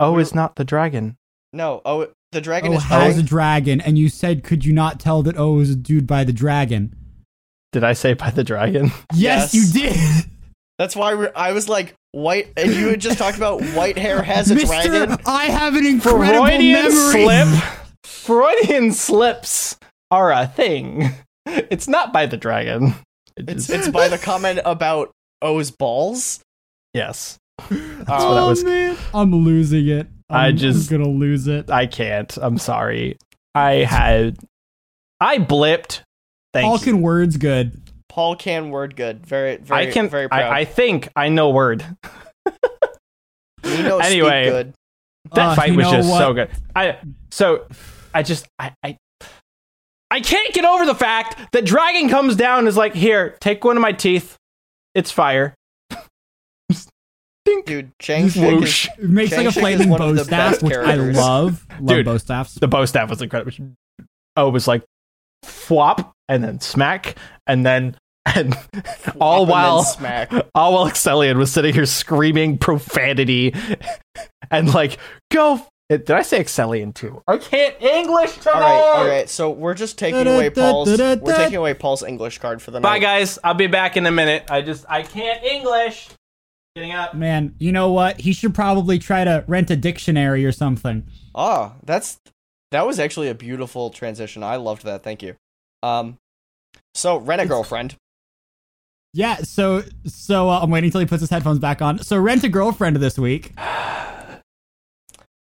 Oh, 0.00 0.18
is 0.18 0.34
not 0.34 0.56
the 0.56 0.64
dragon. 0.64 1.16
No. 1.52 1.80
Oh, 1.84 2.08
the 2.32 2.40
dragon 2.40 2.72
Oh, 2.72 2.76
is 2.76 2.82
has 2.84 3.18
a 3.18 3.22
dragon, 3.22 3.80
and 3.80 3.96
you 3.98 4.08
said, 4.08 4.42
could 4.42 4.64
you 4.64 4.72
not 4.72 4.98
tell 4.98 5.22
that 5.22 5.38
O 5.38 5.60
is 5.60 5.70
a 5.70 5.76
dude 5.76 6.06
by 6.06 6.24
the 6.24 6.32
dragon? 6.32 6.94
Did 7.72 7.84
I 7.84 7.92
say 7.92 8.14
by 8.14 8.30
the 8.30 8.44
dragon? 8.44 8.90
Yes, 9.14 9.54
Yes. 9.54 9.54
you 9.54 9.80
did, 9.82 10.30
That's 10.78 10.96
why 10.96 11.14
we're, 11.14 11.32
I 11.36 11.52
was 11.52 11.68
like 11.68 11.94
white, 12.12 12.52
and 12.56 12.72
you 12.74 12.88
had 12.88 13.00
just 13.00 13.18
talked 13.18 13.36
about 13.36 13.62
white 13.74 13.96
hair 13.98 14.22
has 14.22 14.50
a 14.50 14.54
Mister. 14.56 14.66
dragon. 14.66 15.16
I 15.26 15.44
have 15.46 15.76
an 15.76 15.86
incredible 15.86 16.44
Freudian 16.46 16.82
memory. 16.82 17.22
slip. 17.22 17.62
Freudian 18.04 18.92
slips 18.92 19.76
are 20.10 20.32
a 20.32 20.46
thing. 20.46 21.10
It's 21.46 21.88
not 21.88 22.12
by 22.12 22.26
the 22.26 22.36
dragon. 22.36 22.94
It 23.36 23.48
It's 23.48 23.66
just- 23.66 23.70
it's 23.70 23.88
by 23.88 24.08
the 24.08 24.18
comment 24.18 24.60
about 24.64 25.10
O's 25.40 25.70
balls. 25.70 26.40
yes. 26.94 27.38
That's 27.68 27.70
what 27.70 28.10
I 28.10 28.40
oh 28.40 28.48
was- 28.48 28.64
man, 28.64 28.96
I'm 29.14 29.34
losing 29.34 29.88
it. 29.88 30.06
I 30.32 30.46
I'm, 30.48 30.56
just- 30.56 30.90
I'm 30.90 30.98
gonna 30.98 31.10
lose 31.10 31.46
it. 31.46 31.70
I 31.70 31.86
can't. 31.86 32.36
I'm 32.40 32.58
sorry. 32.58 33.18
I 33.54 33.72
had. 33.84 34.38
I 35.20 35.38
blipped. 35.38 36.00
Thank 36.52 36.66
All 36.66 36.78
you. 36.78 36.84
can 36.84 37.02
words 37.02 37.36
good. 37.36 37.80
Paul 38.08 38.36
can 38.36 38.70
word 38.70 38.94
good. 38.96 39.24
Very 39.26 39.56
very 39.56 39.88
I 39.88 39.90
can. 39.90 40.08
very 40.08 40.28
proud. 40.28 40.42
I, 40.52 40.60
I 40.60 40.64
think 40.64 41.08
I 41.16 41.28
know 41.30 41.50
word. 41.50 41.84
we 43.64 43.82
know 43.82 43.98
anyway. 43.98 44.48
good. 44.50 44.74
That 45.34 45.48
Uh, 45.50 45.54
fight 45.54 45.74
was 45.76 45.86
know 45.86 45.92
just 45.92 46.08
so 46.08 46.34
good. 46.34 46.50
I 46.76 46.98
so 47.30 47.66
I 48.12 48.22
just 48.22 48.46
I, 48.58 48.72
I 48.82 48.98
I 50.10 50.20
can't 50.20 50.52
get 50.52 50.64
over 50.66 50.84
the 50.84 50.94
fact 50.94 51.52
that 51.52 51.64
Dragon 51.64 52.10
comes 52.10 52.36
down 52.36 52.60
and 52.60 52.68
is 52.68 52.76
like, 52.76 52.94
"Here, 52.94 53.36
take 53.40 53.64
one 53.64 53.76
of 53.76 53.80
my 53.80 53.92
teeth. 53.92 54.36
It's 54.94 55.10
fire." 55.10 55.54
Dink. 57.44 57.66
Dude, 57.66 57.92
Chang 57.98 58.24
Just 58.26 58.36
Shik 58.36 58.60
whoosh. 58.60 58.86
is, 58.86 59.04
It 59.04 59.10
makes 59.10 59.30
Shang 59.30 59.44
like 59.44 59.46
a 59.46 59.48
Shik 59.48 59.56
is 59.56 59.60
flaming 59.60 59.88
one 59.88 60.00
of 60.00 60.08
bow 60.08 60.14
the 60.14 60.24
staff, 60.24 60.52
best 60.52 60.62
which 60.62 60.74
I 60.74 60.94
love. 60.94 61.66
Love 61.80 61.86
Dude, 61.86 62.06
bow 62.06 62.16
staffs. 62.18 62.54
The 62.54 62.68
bow 62.68 62.84
staff 62.84 63.10
was 63.10 63.20
incredible. 63.20 63.52
Oh, 64.36 64.48
it 64.48 64.52
was 64.52 64.68
like 64.68 64.82
flop 65.42 66.12
and 66.28 66.42
then 66.42 66.60
smack 66.60 67.16
and 67.46 67.66
then 67.66 67.96
and 68.24 68.56
all 69.20 69.42
and 69.42 69.50
while 69.50 69.82
smack. 69.82 70.32
all 70.54 70.74
while 70.74 70.86
Excellion 70.88 71.36
was 71.36 71.52
sitting 71.52 71.74
here 71.74 71.86
screaming 71.86 72.58
profanity 72.58 73.54
and 74.50 74.72
like 74.72 74.98
go. 75.30 75.66
Eh, 75.90 75.96
did 75.96 76.10
I 76.12 76.22
say 76.22 76.38
Excellion 76.42 76.94
too? 76.94 77.22
I 77.26 77.38
can't 77.38 77.74
English 77.82 78.34
today. 78.36 78.50
All 78.52 78.60
right, 78.60 78.98
all 79.00 79.06
right. 79.06 79.28
So 79.28 79.50
we're 79.50 79.74
just 79.74 79.98
taking 79.98 80.26
away 80.26 80.50
Paul's. 80.50 80.96
We're 80.96 81.36
taking 81.36 81.56
away 81.56 81.74
Paul's 81.74 82.02
English 82.04 82.38
card 82.38 82.62
for 82.62 82.70
the 82.70 82.78
night. 82.80 82.88
Bye, 82.88 82.98
guys. 83.00 83.38
I'll 83.42 83.54
be 83.54 83.66
back 83.66 83.96
in 83.96 84.06
a 84.06 84.12
minute. 84.12 84.44
I 84.48 84.62
just 84.62 84.86
I 84.88 85.02
can't 85.02 85.42
English. 85.44 86.08
Getting 86.74 86.92
up. 86.92 87.14
Man, 87.14 87.54
you 87.58 87.70
know 87.70 87.90
what? 87.92 88.20
He 88.20 88.32
should 88.32 88.54
probably 88.54 88.98
try 88.98 89.24
to 89.24 89.44
rent 89.46 89.70
a 89.70 89.76
dictionary 89.76 90.44
or 90.46 90.52
something. 90.52 91.06
Ah, 91.34 91.74
that's 91.84 92.18
that 92.70 92.86
was 92.86 92.98
actually 92.98 93.28
a 93.28 93.34
beautiful 93.34 93.90
transition. 93.90 94.42
I 94.42 94.56
loved 94.56 94.84
that. 94.84 95.02
Thank 95.02 95.22
you. 95.22 95.36
Um, 95.82 96.16
so 96.94 97.18
rent 97.18 97.42
a 97.42 97.46
girlfriend. 97.46 97.96
Yeah, 99.12 99.36
so 99.42 99.82
so 100.06 100.48
uh, 100.48 100.60
I'm 100.60 100.70
waiting 100.70 100.88
until 100.88 101.00
he 101.00 101.06
puts 101.06 101.20
his 101.20 101.28
headphones 101.28 101.58
back 101.58 101.82
on. 101.82 101.98
So 101.98 102.16
rent 102.18 102.42
a 102.44 102.48
girlfriend 102.48 102.96
this 102.96 103.18
week. 103.18 103.52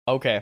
Okay. 0.06 0.40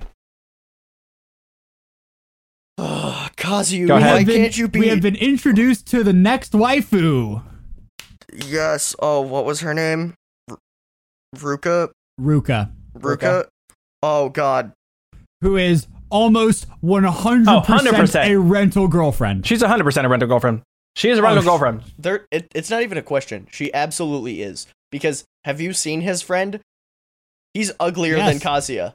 Ugh, 2.79 3.31
Kazu, 3.37 3.89
Go 3.89 3.95
why 3.95 4.01
ahead. 4.01 4.27
been- 4.27 4.37
can't 4.43 4.57
you 4.57 4.69
be? 4.69 4.79
We 4.79 4.89
have 4.89 5.01
been 5.01 5.17
introduced 5.17 5.89
to 5.89 6.05
the 6.05 6.13
next 6.13 6.53
waifu, 6.53 7.43
Yes. 8.33 8.95
Oh, 9.01 9.23
what 9.23 9.45
was 9.45 9.59
her 9.63 9.75
name? 9.75 10.15
R- 11.35 11.41
Ruka. 11.41 11.91
Ruka, 12.21 12.71
Ruka. 12.99 13.47
Oh 14.03 14.29
God. 14.29 14.73
who 15.43 15.57
is 15.57 15.87
almost 16.11 16.67
100% 16.83 17.45
Oh, 17.49 17.61
100%. 17.63 18.27
a 18.31 18.37
rental 18.39 18.89
girlfriend. 18.89 19.47
She's 19.47 19.63
100% 19.63 20.05
a 20.05 20.09
rental 20.09 20.29
girlfriend. 20.29 20.63
She 20.95 21.11
is 21.11 21.19
a 21.19 21.23
rental 21.23 21.43
sh- 21.43 21.47
girlfriend. 21.47 21.83
There. 21.99 22.27
It, 22.31 22.49
it's 22.55 22.71
not 22.71 22.83
even 22.83 22.97
a 22.97 23.03
question. 23.03 23.49
She 23.51 23.73
absolutely 23.75 24.41
is. 24.43 24.67
Because 24.91 25.25
have 25.45 25.61
you 25.61 25.73
seen 25.75 26.01
his 26.01 26.23
friend? 26.23 26.61
He's 27.53 27.71
uglier 27.81 28.17
than 28.17 28.35
Yes. 28.35 28.43
Kazuya. 28.43 28.93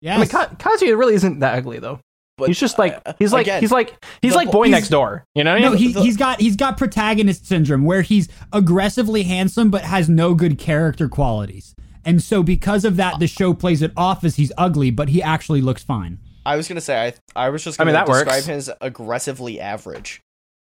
Yes. 0.00 0.16
I 0.16 0.20
mean, 0.20 0.28
Ka- 0.28 0.54
Kazuya 0.56 0.96
really 0.96 1.14
isn't 1.14 1.40
that 1.40 1.56
ugly 1.58 1.78
though. 1.78 1.98
But 2.40 2.48
he's 2.48 2.58
just 2.58 2.78
like 2.78 3.00
uh, 3.06 3.12
he's 3.18 3.32
like 3.32 3.46
again, 3.46 3.60
he's 3.60 3.70
like 3.72 3.94
he's 4.22 4.34
like 4.34 4.50
boy 4.50 4.64
he's- 4.64 4.72
next 4.80 4.88
door. 4.88 5.24
You 5.34 5.44
know 5.44 5.56
no, 5.58 5.72
he, 5.72 5.92
the- 5.92 6.02
he's 6.02 6.16
got 6.16 6.40
he's 6.40 6.56
got 6.56 6.76
protagonist 6.76 7.46
syndrome 7.46 7.84
where 7.84 8.02
he's 8.02 8.28
aggressively 8.52 9.22
handsome 9.22 9.70
but 9.70 9.82
has 9.82 10.08
no 10.08 10.34
good 10.34 10.58
character 10.58 11.08
qualities. 11.08 11.74
And 12.04 12.22
so 12.22 12.42
because 12.42 12.84
of 12.84 12.96
that 12.96 13.18
the 13.20 13.26
show 13.26 13.54
plays 13.54 13.82
it 13.82 13.92
off 13.96 14.24
as 14.24 14.36
he's 14.36 14.52
ugly 14.58 14.90
but 14.90 15.08
he 15.10 15.22
actually 15.22 15.60
looks 15.60 15.82
fine. 15.84 16.18
I 16.44 16.56
was 16.56 16.66
gonna 16.68 16.80
say 16.80 17.06
I. 17.36 17.44
I 17.46 17.50
was 17.50 17.62
just 17.62 17.78
I 17.78 17.84
gonna 17.84 17.92
mean, 17.98 18.04
that 18.06 18.10
describe 18.12 18.34
works. 18.36 18.46
him 18.46 18.56
as 18.56 18.70
aggressively 18.80 19.60
average. 19.60 20.20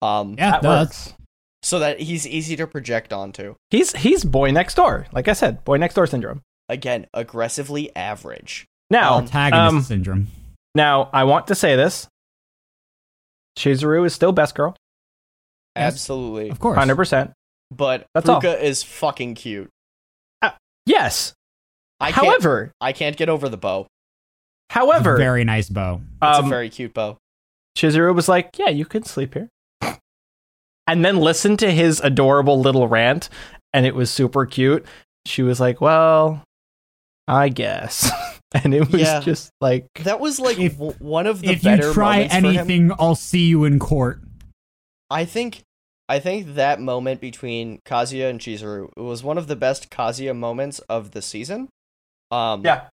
Um, 0.03 0.35
Yeah, 0.37 0.51
that 0.53 0.63
no, 0.65 0.69
works. 0.71 1.15
so 1.63 1.79
that 1.79 2.01
he's 2.01 2.27
easy 2.27 2.57
to 2.57 2.67
project 2.67 3.13
onto. 3.13 3.55
He's 3.71 3.93
he's 3.95 4.25
boy 4.25 4.51
next 4.51 4.75
door. 4.75 5.07
Like 5.13 5.29
I 5.29 5.33
said, 5.35 5.65
boy 5.65 5.77
next 5.77 5.95
door 5.95 6.07
syndrome. 6.09 6.43
Again, 6.69 7.07
aggressively 7.15 7.95
average. 7.95 8.67
Now, 8.91 9.15
Um, 9.19 9.25
Protagonist 9.25 9.75
um, 9.77 9.83
syndrome. 9.83 10.27
Now 10.75 11.11
I 11.13 11.25
want 11.25 11.47
to 11.49 11.55
say 11.55 11.77
this. 11.77 12.07
Chizuru 13.59 14.07
is 14.07 14.15
still 14.15 14.33
best 14.33 14.55
girl, 14.55 14.77
Absolutely. 15.77 16.51
Of 16.51 16.59
course. 16.59 16.79
hundred 16.79 16.97
percent. 16.97 17.33
But 17.71 18.07
That's 18.15 18.29
all. 18.29 18.41
Ruka 18.41 18.61
is 18.61 18.83
fucking 18.83 19.35
cute. 19.35 19.69
Yes. 20.87 21.35
I 22.01 22.11
can't, 22.11 22.27
however, 22.27 22.73
I 22.81 22.93
can't 22.93 23.17
get 23.17 23.29
over 23.29 23.49
the 23.49 23.59
bow. 23.59 23.87
however, 24.71 25.17
Very 25.17 25.45
nice 25.45 25.69
bow. 25.69 26.01
It's 26.23 26.39
um, 26.39 26.47
a 26.47 26.49
very 26.49 26.71
cute 26.71 26.95
bow. 26.95 27.19
Chizuru 27.77 28.15
was 28.15 28.29
like, 28.29 28.59
"Yeah, 28.59 28.71
you 28.71 28.87
can 28.87 29.05
sleep 29.05 29.35
here," 29.35 29.49
and 30.87 31.05
then 31.05 31.19
listened 31.19 31.59
to 31.61 31.71
his 31.71 32.01
adorable 32.01 32.59
little 32.59 32.89
rant, 32.89 33.29
and 33.75 33.85
it 33.85 33.95
was 33.95 34.11
super 34.11 34.47
cute. 34.47 34.85
She 35.27 35.43
was 35.43 35.61
like, 35.61 35.81
"Well, 35.81 36.43
I 37.29 37.51
guess," 37.51 38.11
and 38.65 38.75
it 38.75 38.91
was 38.91 39.01
Yeah. 39.01 39.21
just 39.21 39.51
like, 39.61 39.87
That 40.05 40.21
was 40.21 40.41
like 40.41 40.59
If- 40.59 40.75
w- 40.75 40.95
one 40.99 41.27
of 41.27 41.41
the 41.41 41.51
If 41.51 41.63
you 41.65 41.71
better 41.71 41.93
try 41.93 42.17
moments 42.17 42.35
for 42.35 42.41
him. 42.41 42.45
anything, 42.57 42.93
I'll 42.99 43.15
see 43.15 43.47
you 43.47 43.65
in 43.65 43.79
court. 43.79 44.21
I 45.11 45.25
think 45.25 45.63
I 46.09 46.19
think 46.19 46.55
that 46.57 46.81
moment 46.81 47.21
between 47.21 47.79
Kazuya 47.87 48.29
and 48.29 48.41
Chizuru 48.41 48.89
was 48.97 49.23
one 49.23 49.39
of 49.39 49.47
the 49.47 49.55
best 49.57 49.91
Kazuya 49.91 50.37
moments 50.37 50.81
of 50.89 51.13
the 51.13 51.23
season. 51.23 51.69
Um 52.33 52.65
yeah, 52.65 52.89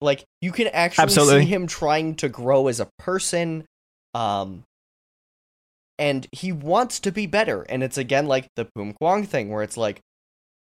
like 0.00 0.24
you 0.40 0.52
can 0.52 0.68
actually 0.68 1.02
Absolutely. 1.02 1.42
see 1.42 1.48
him 1.48 1.66
trying 1.66 2.14
to 2.16 2.28
grow 2.28 2.68
as 2.68 2.80
a 2.80 2.88
person. 2.98 3.64
Um 4.14 4.62
and 5.98 6.26
he 6.32 6.52
wants 6.52 7.00
to 7.00 7.10
be 7.12 7.26
better. 7.26 7.62
And 7.62 7.82
it's 7.82 7.98
again 7.98 8.26
like 8.26 8.48
the 8.56 8.66
Poom 8.76 8.94
Kwang 8.94 9.26
thing, 9.26 9.50
where 9.50 9.62
it's 9.62 9.76
like 9.76 10.00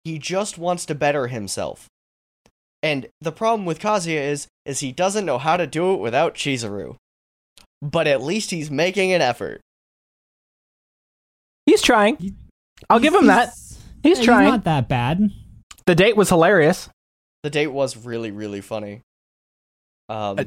he 0.04 0.18
just 0.18 0.56
wants 0.58 0.86
to 0.86 0.94
better 0.94 1.26
himself. 1.26 1.88
And 2.82 3.08
the 3.20 3.32
problem 3.32 3.64
with 3.66 3.80
Kazuya 3.80 4.20
is 4.20 4.46
is 4.64 4.80
he 4.80 4.92
doesn't 4.92 5.26
know 5.26 5.38
how 5.38 5.56
to 5.56 5.66
do 5.66 5.94
it 5.94 6.00
without 6.00 6.34
Chizuru. 6.34 6.96
But 7.82 8.06
at 8.06 8.22
least 8.22 8.50
he's 8.50 8.70
making 8.70 9.12
an 9.12 9.20
effort. 9.22 9.60
He's 11.66 11.82
trying. 11.82 12.36
I'll 12.88 13.00
give 13.00 13.14
him 13.14 13.26
that. 13.26 13.50
He's 14.02 14.18
yeah, 14.20 14.24
trying. 14.24 14.48
not 14.48 14.64
that 14.64 14.88
bad. 14.88 15.30
The 15.86 15.94
date 15.94 16.16
was 16.16 16.28
hilarious. 16.28 16.88
The 17.42 17.50
date 17.50 17.68
was 17.68 17.96
really, 17.96 18.30
really 18.30 18.60
funny. 18.60 19.02
Um, 20.08 20.38
Uh, 20.38 20.44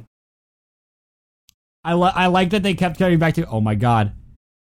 I 1.83 1.93
li- 1.93 2.11
I 2.13 2.27
like 2.27 2.51
that 2.51 2.63
they 2.63 2.73
kept 2.73 2.99
coming 2.99 3.17
back 3.19 3.33
to. 3.35 3.47
Oh 3.47 3.61
my 3.61 3.75
god, 3.75 4.13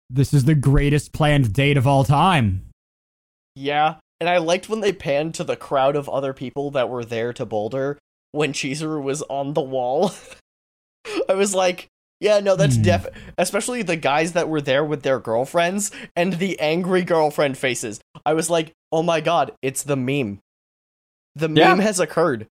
this 0.10 0.34
is 0.34 0.46
the 0.46 0.56
greatest 0.56 1.14
planned 1.14 1.54
date 1.54 1.78
of 1.78 1.88
all 1.88 2.04
time. 2.04 2.66
yeah, 3.56 3.96
and 4.26 4.34
I 4.34 4.40
liked 4.40 4.70
when 4.70 4.80
they 4.80 4.92
panned 4.92 5.36
to 5.36 5.44
the 5.44 5.56
crowd 5.56 5.96
of 5.96 6.10
other 6.10 6.34
people 6.34 6.72
that 6.72 6.90
were 6.90 7.06
there 7.06 7.32
to 7.34 7.46
Boulder 7.46 8.00
when 8.32 8.54
Chizuru 8.54 9.02
was 9.04 9.22
on 9.24 9.54
the 9.54 9.62
wall. 9.62 10.12
I 11.30 11.34
was 11.36 11.54
like, 11.54 11.88
yeah, 12.20 12.40
no, 12.40 12.56
that's 12.56 12.76
Hmm. 12.78 12.82
def. 12.82 13.08
Especially 13.38 13.84
the 13.84 13.96
guys 13.96 14.34
that 14.34 14.50
were 14.50 14.62
there 14.62 14.84
with 14.84 15.04
their 15.04 15.20
girlfriends 15.20 15.92
and 16.16 16.34
the 16.34 16.60
angry 16.60 17.04
girlfriend 17.04 17.58
faces. 17.58 18.00
I 18.26 18.34
was 18.34 18.50
like, 18.50 18.72
oh 18.92 19.04
my 19.04 19.22
god, 19.22 19.52
it's 19.62 19.84
the 19.84 19.96
meme. 19.96 20.40
The 21.36 21.48
meme 21.50 21.58
Yeah. 21.58 21.82
has 21.82 22.00
occurred. 22.00 22.48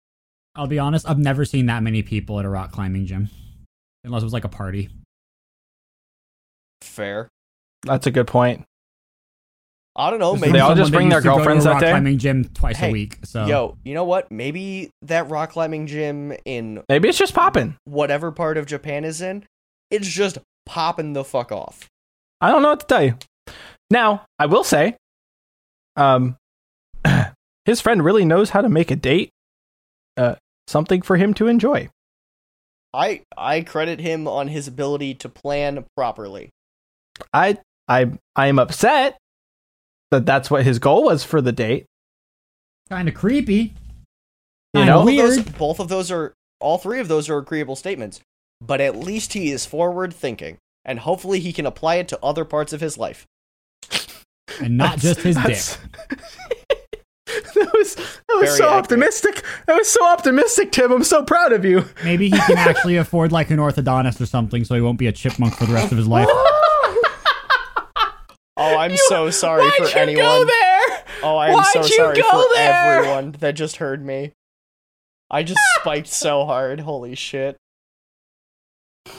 I'll 0.55 0.69
be 0.69 0.79
honest, 0.79 1.09
I've 1.09 1.19
never 1.19 1.45
seen 1.45 1.67
that 1.67 1.83
many 1.83 2.03
people 2.05 2.39
at 2.39 2.45
a 2.45 2.49
rock 2.49 2.71
climbing 2.71 3.07
gym, 3.07 3.31
unless 4.05 4.23
it 4.23 4.27
was 4.27 4.33
like 4.33 4.45
a 4.45 4.49
party. 4.49 4.91
Fair. 6.83 7.29
That's 7.83 8.07
a 8.07 8.11
good 8.13 8.27
point. 8.29 8.65
I 9.97 10.11
don't 10.11 10.19
know. 10.19 10.35
Maybe 10.35 10.53
They 10.53 10.61
all 10.61 10.75
just 10.75 10.91
bring 10.93 11.09
their 11.09 11.19
used 11.19 11.25
to 11.25 11.29
go 11.31 11.37
to 11.37 11.43
a 11.43 11.45
girlfriends 11.45 11.65
that 11.65 11.71
rock 11.73 11.81
climbing 11.81 12.19
gym 12.19 12.45
twice 12.53 12.77
Hey, 12.77 12.89
a 12.89 12.93
week. 12.93 13.19
So 13.25 13.47
Yo, 13.47 13.79
you 13.85 13.95
know 13.95 14.05
what? 14.05 14.31
Maybe 14.31 14.91
that 15.03 15.29
rock 15.31 15.53
climbing 15.53 15.87
gym 15.87 16.35
in 16.45 16.83
Maybe 16.89 17.09
it's 17.09 17.19
just 17.19 17.35
popping. 17.35 17.77
whatever 17.85 18.33
part 18.33 18.57
of 18.57 18.67
Japan 18.67 19.05
is 19.05 19.21
in, 19.23 19.45
it's 19.91 20.09
just 20.09 20.39
popping 20.67 21.13
the 21.13 21.23
fuck 21.25 21.53
off. 21.53 21.89
I 22.41 22.51
don't 22.51 22.63
know 22.63 22.71
what 22.71 22.81
to 22.81 22.87
tell 22.87 23.05
you. 23.05 23.17
Now, 23.91 24.25
I 24.39 24.47
will 24.47 24.65
say, 24.65 24.97
um, 25.97 26.37
his 27.65 27.81
friend 27.81 28.05
really 28.05 28.25
knows 28.25 28.51
how 28.51 28.63
to 28.63 28.69
make 28.69 28.91
a 28.91 28.97
date 28.97 29.31
uh, 30.17 30.35
something 30.67 31.03
for 31.03 31.17
him 31.17 31.35
to 31.35 31.47
enjoy. 31.47 31.89
I 32.93 33.23
I 33.37 33.61
credit 33.61 34.01
him 34.01 34.27
on 34.27 34.49
his 34.49 34.67
ability 34.69 35.15
to 35.17 35.29
plan 35.29 35.85
properly. 35.97 36.51
I 37.33 37.59
I 37.89 38.13
I 38.37 38.47
am 38.47 38.59
upset 38.59 39.19
that 40.15 40.27
that's 40.27 40.51
what 40.51 40.65
his 40.65 40.79
goal 40.79 41.05
was 41.05 41.25
for 41.25 41.41
the 41.41 41.53
date. 41.53 41.87
kind 42.89 43.09
of 43.09 43.15
creepy. 43.15 43.75
You 44.73 44.81
Kinda 44.81 44.93
know? 44.93 45.05
Both 45.05 45.09
of 45.11 45.17
those, 45.17 45.43
both 45.59 45.81
of 45.81 45.89
those 45.89 46.11
are 46.11 46.35
all 46.61 46.79
three 46.79 47.01
of 47.01 47.09
those 47.09 47.29
are 47.29 47.39
agreeable 47.39 47.77
statements. 47.77 48.21
But 48.61 48.81
at 48.81 48.97
least 48.97 49.33
he 49.35 49.51
is 49.51 49.67
forward 49.67 50.15
thinking, 50.15 50.59
and 50.85 51.01
hopefully 51.01 51.41
he 51.41 51.53
can 51.53 51.67
apply 51.67 51.97
it 51.97 52.09
to 52.09 52.19
other 52.23 52.45
parts 52.45 52.73
of 52.73 52.81
his 52.81 52.97
life. 52.97 53.27
and 54.61 54.77
not 54.79 54.99
just 54.99 55.21
his 55.21 55.37
dick. 55.37 55.61
That 57.55 57.73
was 57.73 57.95
that 57.97 58.05
was 58.29 58.45
Very 58.47 58.47
so 58.59 58.65
accurate. 58.65 58.73
optimistic. 58.85 59.45
That 59.67 59.75
was 59.77 59.89
so 59.89 60.05
optimistic, 60.07 60.71
Tim. 60.73 60.93
I'm 60.93 61.03
so 61.05 61.25
proud 61.25 61.53
of 61.53 61.65
you. 61.65 61.85
Maybe 62.05 62.29
he 62.31 62.37
can 62.39 62.57
actually 62.59 62.97
afford 63.05 63.33
like 63.33 63.51
an 63.51 63.59
orthodontist 63.59 64.21
or 64.21 64.27
something, 64.27 64.65
so 64.65 64.75
he 64.75 64.81
won't 64.81 64.99
be 64.99 65.07
a 65.09 65.13
chipmunk 65.13 65.55
for 65.57 65.65
the 65.67 65.73
rest 65.75 65.91
of 65.91 65.99
his 65.99 66.07
life. 66.07 66.29
Oh, 68.65 68.77
I'm 68.79 68.97
so 68.97 69.31
sorry 69.31 69.63
Why'd 69.63 69.75
for 69.75 69.85
you 69.89 70.03
anyone. 70.03 70.25
go 70.25 70.45
there? 70.45 71.05
Oh, 71.23 71.37
I'm 71.37 71.53
Why'd 71.55 71.67
so 71.67 71.81
you 71.83 71.89
sorry 71.89 72.23
for 72.23 72.45
there? 72.55 72.97
everyone 72.97 73.33
that 73.41 73.53
just 73.53 73.77
heard 73.77 74.05
me. 74.05 74.33
I 75.31 75.43
just 75.43 75.61
spiked 75.81 76.07
so 76.09 76.45
hard. 76.45 76.81
Holy 76.81 77.15
shit. 77.15 77.57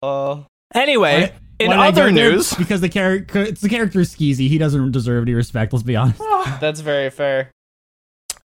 Uh, 0.00 0.42
anyway, 0.76 1.32
in 1.58 1.70
Why 1.72 1.88
other 1.88 2.08
go 2.08 2.14
there? 2.14 2.30
news, 2.30 2.54
because 2.54 2.80
the 2.80 2.88
character, 2.88 3.42
it's 3.42 3.60
the 3.60 3.68
character 3.68 3.98
is 3.98 4.14
skeezy. 4.14 4.48
He 4.48 4.56
doesn't 4.56 4.92
deserve 4.92 5.24
any 5.24 5.34
respect. 5.34 5.72
Let's 5.72 5.82
be 5.82 5.96
honest. 5.96 6.20
that's 6.60 6.78
very 6.80 7.10
fair. 7.10 7.50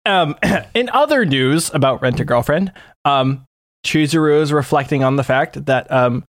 um, 0.05 0.35
in 0.73 0.89
other 0.93 1.25
news 1.25 1.69
about 1.73 2.01
Rent 2.01 2.21
a 2.21 2.25
Girlfriend, 2.25 2.71
um, 3.03 3.43
Chizuru 3.85 4.41
is 4.41 4.53
reflecting 4.53 5.03
on 5.03 5.17
the 5.17 5.25
fact 5.25 5.65
that 5.65 5.91
um, 5.91 6.23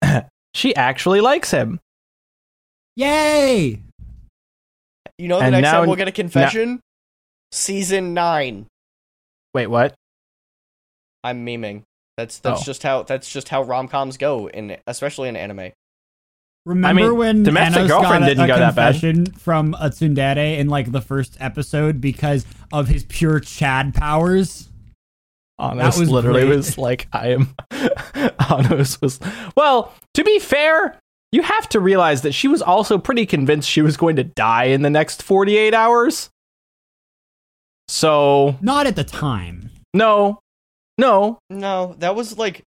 she 0.54 0.76
actually 0.76 1.20
likes 1.20 1.50
him. 1.50 1.80
Yay! 2.98 3.78
You 5.18 5.28
know, 5.28 5.38
the 5.38 5.44
And 5.44 5.52
next 5.52 5.62
now- 5.62 5.72
time 5.78 5.86
we'll 5.86 5.96
get 5.96 6.08
a 6.08 6.12
confession? 6.12 6.80
Season 7.52 8.12
9. 8.12 8.66
Wait, 9.54 9.68
what? 9.68 9.94
I'm 11.22 11.46
memeing. 11.46 11.82
That's 12.16 12.40
that's 12.40 12.62
Oh. 12.62 12.64
just 12.64 12.82
how 12.82 13.04
that's 13.04 13.30
just 13.30 13.48
how 13.50 13.62
rom-coms 13.62 14.16
go 14.16 14.48
in 14.48 14.76
especially 14.88 15.28
in 15.28 15.36
anime. 15.36 15.70
Remember 16.66 17.02
mean, 17.10 17.16
when 17.16 17.42
Domestic 17.44 17.78
Enos 17.78 17.88
Girlfriend 17.90 18.22
got 18.22 18.22
a, 18.22 18.26
didn't 18.34 18.44
a 18.44 18.46
go 18.48 18.58
that 18.58 18.74
bad. 18.74 18.92
confession 18.94 19.26
from 19.26 19.74
a 19.74 19.88
tsundere 19.90 20.58
in 20.58 20.68
like 20.68 20.90
the 20.90 21.00
first 21.00 21.36
episode 21.40 22.00
because 22.00 22.44
of 22.72 22.88
his 22.88 23.04
pure 23.04 23.38
Chad 23.40 23.94
powers? 23.94 24.68
Honest 25.60 25.98
was 26.00 26.10
literally 26.10 26.42
great. 26.42 26.56
was 26.56 26.76
like, 26.76 27.06
I 27.12 27.28
am. 27.28 27.54
Honest 28.50 29.00
was. 29.00 29.18
Well, 29.56 29.94
to 30.14 30.24
be 30.24 30.38
fair, 30.40 30.98
you 31.32 31.42
have 31.42 31.68
to 31.70 31.80
realize 31.80 32.22
that 32.22 32.32
she 32.32 32.48
was 32.48 32.62
also 32.62 32.98
pretty 32.98 33.26
convinced 33.26 33.68
she 33.68 33.82
was 33.82 33.96
going 33.96 34.16
to 34.16 34.24
die 34.24 34.64
in 34.64 34.82
the 34.82 34.90
next 34.90 35.22
48 35.22 35.74
hours. 35.74 36.30
So, 37.88 38.56
Not 38.60 38.86
at 38.86 38.96
the 38.96 39.04
time. 39.04 39.70
no, 39.94 40.40
no. 40.98 41.38
No, 41.48 41.94
that 41.98 42.14
was 42.14 42.36
like 42.36 42.62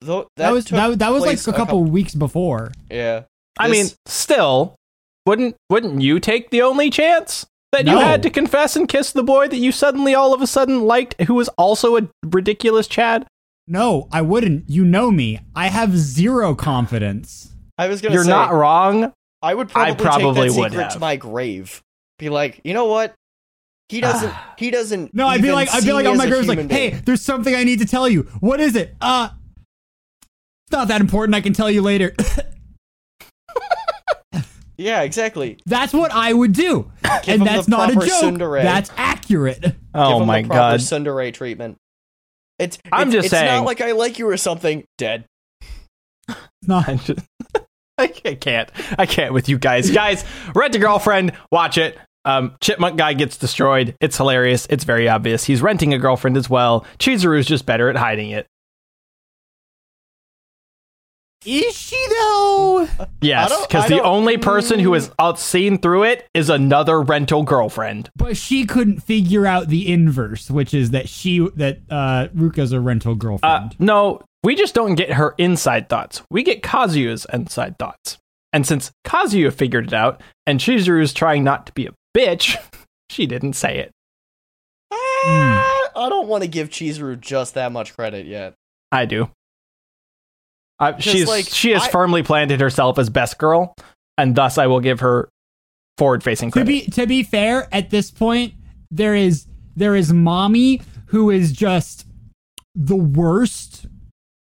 tho- 0.00 0.28
That, 0.36 0.52
was 0.52 0.66
took 0.66 0.76
that, 0.76 0.98
that 0.98 1.12
was 1.12 1.22
like 1.22 1.28
place 1.28 1.48
a 1.48 1.52
couple 1.52 1.82
weeks 1.84 2.14
before. 2.14 2.72
Yeah. 2.90 3.22
I 3.58 3.68
mean, 3.68 3.86
still, 4.04 4.74
wouldn't 5.24 5.56
wouldn't 5.70 6.02
you 6.02 6.20
take 6.20 6.50
the 6.50 6.60
only 6.62 6.90
chance 6.90 7.46
that 7.72 7.86
you 7.86 7.98
had 7.98 8.22
to 8.22 8.30
confess 8.30 8.76
and 8.76 8.86
kiss 8.88 9.12
the 9.12 9.22
boy 9.22 9.48
that 9.48 9.56
you 9.56 9.72
suddenly 9.72 10.14
all 10.14 10.34
of 10.34 10.42
a 10.42 10.46
sudden 10.46 10.82
liked, 10.84 11.20
who 11.22 11.34
was 11.34 11.48
also 11.56 11.96
a 11.96 12.08
ridiculous 12.24 12.86
Chad? 12.86 13.26
No, 13.66 14.08
I 14.12 14.20
wouldn't. 14.20 14.68
You 14.68 14.84
know 14.84 15.10
me. 15.10 15.40
I 15.54 15.68
have 15.68 15.96
zero 15.96 16.54
confidence. 16.54 17.54
I 17.78 17.88
was 17.88 18.00
gonna 18.00 18.14
You're 18.14 18.24
say 18.24 18.30
not 18.30 18.52
wrong. 18.52 19.12
I 19.42 19.54
would 19.54 19.70
I 19.74 19.94
probably, 19.94 20.04
probably 20.04 20.32
take 20.32 20.34
that 20.34 20.60
would 20.60 20.70
secret 20.72 20.82
have. 20.84 20.92
to 20.94 20.98
my 20.98 21.16
grave. 21.16 21.82
Be 22.18 22.30
like, 22.30 22.60
you 22.64 22.74
know 22.74 22.86
what? 22.86 23.14
He 23.88 24.00
doesn't. 24.00 24.32
he 24.58 24.70
doesn't. 24.70 25.14
No, 25.14 25.26
I'd 25.26 25.42
be 25.42 25.52
like, 25.52 25.72
I'd 25.72 25.84
be 25.84 25.92
like 25.92 26.04
me 26.04 26.10
on 26.10 26.16
my 26.16 26.24
a 26.24 26.28
grave, 26.28 26.46
like, 26.46 26.58
human 26.58 26.70
hey, 26.70 26.90
being." 26.90 27.02
there's 27.04 27.22
something 27.22 27.54
I 27.54 27.64
need 27.64 27.80
to 27.80 27.86
tell 27.86 28.08
you. 28.08 28.22
What 28.40 28.60
is 28.60 28.76
it? 28.76 28.94
Uh, 29.00 29.28
it's 30.66 30.72
not 30.72 30.88
that 30.88 31.00
important. 31.00 31.34
I 31.34 31.40
can 31.40 31.52
tell 31.52 31.70
you 31.70 31.82
later. 31.82 32.14
Yeah, 34.78 35.02
exactly. 35.02 35.58
that's 35.64 35.94
what 35.94 36.12
I 36.12 36.32
would 36.34 36.52
do, 36.52 36.90
Give 37.22 37.40
and 37.40 37.46
that's 37.46 37.66
not 37.66 37.88
a 37.88 37.92
proper 37.94 38.08
joke. 38.08 38.22
tsundere. 38.34 38.62
That's 38.62 38.90
accurate. 38.96 39.64
It's 39.64 39.76
Oh 39.94 40.12
Give 40.12 40.20
him 40.20 40.26
my 40.26 40.42
the 40.42 40.48
proper 40.48 40.58
god. 40.58 40.80
Tsundere 40.80 41.32
treatment. 41.32 41.78
It's. 42.58 42.78
I'm 42.92 43.08
it's, 43.08 43.14
just 43.14 43.24
it's 43.26 43.30
saying. 43.30 43.46
not 43.46 43.64
like 43.64 43.80
I 43.80 43.92
like 43.92 44.18
you 44.18 44.28
or 44.28 44.36
something. 44.36 44.84
Dead. 44.98 45.24
not. 46.62 47.08
I 47.98 48.08
can't. 48.08 48.70
I 48.98 49.06
can't 49.06 49.32
with 49.32 49.48
you 49.48 49.58
guys. 49.58 49.90
Guys, 49.90 50.24
rent 50.54 50.74
a 50.74 50.78
girlfriend. 50.78 51.32
Watch 51.50 51.78
it. 51.78 51.98
Um, 52.24 52.56
Chipmunk 52.60 52.96
guy 52.96 53.14
gets 53.14 53.36
destroyed. 53.36 53.94
It's 54.00 54.16
hilarious. 54.16 54.66
It's 54.68 54.84
very 54.84 55.08
obvious. 55.08 55.44
He's 55.44 55.62
renting 55.62 55.94
a 55.94 55.98
girlfriend 55.98 56.36
as 56.36 56.50
well. 56.50 56.84
Chizuru's 56.98 57.46
just 57.46 57.64
better 57.66 57.88
at 57.88 57.96
hiding 57.96 58.30
it. 58.30 58.46
Is 61.44 61.76
she 61.78 61.96
though? 62.10 62.88
Yes, 63.20 63.66
because 63.66 63.86
the 63.86 64.02
only 64.02 64.36
person 64.36 64.80
who 64.80 64.94
has 64.94 65.12
seen 65.36 65.78
through 65.78 66.02
it 66.04 66.26
is 66.34 66.50
another 66.50 67.00
rental 67.00 67.44
girlfriend. 67.44 68.10
But 68.16 68.36
she 68.36 68.66
couldn't 68.66 69.00
figure 69.04 69.46
out 69.46 69.68
the 69.68 69.90
inverse, 69.92 70.50
which 70.50 70.74
is 70.74 70.90
that 70.90 71.08
she 71.08 71.48
that 71.54 71.78
uh 71.88 72.28
Ruka's 72.34 72.72
a 72.72 72.80
rental 72.80 73.12
Uh, 73.12 73.14
girlfriend. 73.14 73.76
no, 73.78 74.22
we 74.46 74.54
just 74.54 74.76
don't 74.76 74.94
get 74.94 75.14
her 75.14 75.34
inside 75.38 75.88
thoughts. 75.88 76.22
We 76.30 76.44
get 76.44 76.62
Kazuya's 76.62 77.26
inside 77.32 77.78
thoughts. 77.80 78.16
And 78.52 78.64
since 78.64 78.92
Kazuya 79.04 79.52
figured 79.52 79.88
it 79.88 79.92
out, 79.92 80.22
and 80.46 80.60
Chizuru's 80.60 81.12
trying 81.12 81.42
not 81.42 81.66
to 81.66 81.72
be 81.72 81.88
a 81.88 81.92
bitch, 82.16 82.56
she 83.10 83.26
didn't 83.26 83.54
say 83.54 83.78
it. 83.78 83.90
Ah, 84.92 85.88
I 85.96 86.08
don't 86.08 86.28
want 86.28 86.44
to 86.44 86.48
give 86.48 86.70
Chizuru 86.70 87.18
just 87.18 87.54
that 87.54 87.72
much 87.72 87.96
credit 87.96 88.26
yet. 88.26 88.54
I 88.92 89.04
do. 89.06 89.28
I, 90.78 90.96
she's 91.00 91.26
like, 91.26 91.46
she 91.46 91.72
has 91.72 91.82
I- 91.82 91.90
firmly 91.90 92.22
planted 92.22 92.60
herself 92.60 93.00
as 93.00 93.10
best 93.10 93.38
girl, 93.38 93.74
and 94.16 94.36
thus 94.36 94.58
I 94.58 94.68
will 94.68 94.80
give 94.80 95.00
her 95.00 95.28
forward 95.98 96.22
facing 96.22 96.52
to 96.52 96.64
be 96.64 96.82
to 96.90 97.06
be 97.08 97.24
fair, 97.24 97.66
at 97.72 97.90
this 97.90 98.12
point, 98.12 98.54
there 98.92 99.16
is 99.16 99.46
there 99.74 99.96
is 99.96 100.12
Mami 100.12 100.84
who 101.06 101.30
is 101.30 101.50
just 101.50 102.06
the 102.76 102.94
worst. 102.94 103.86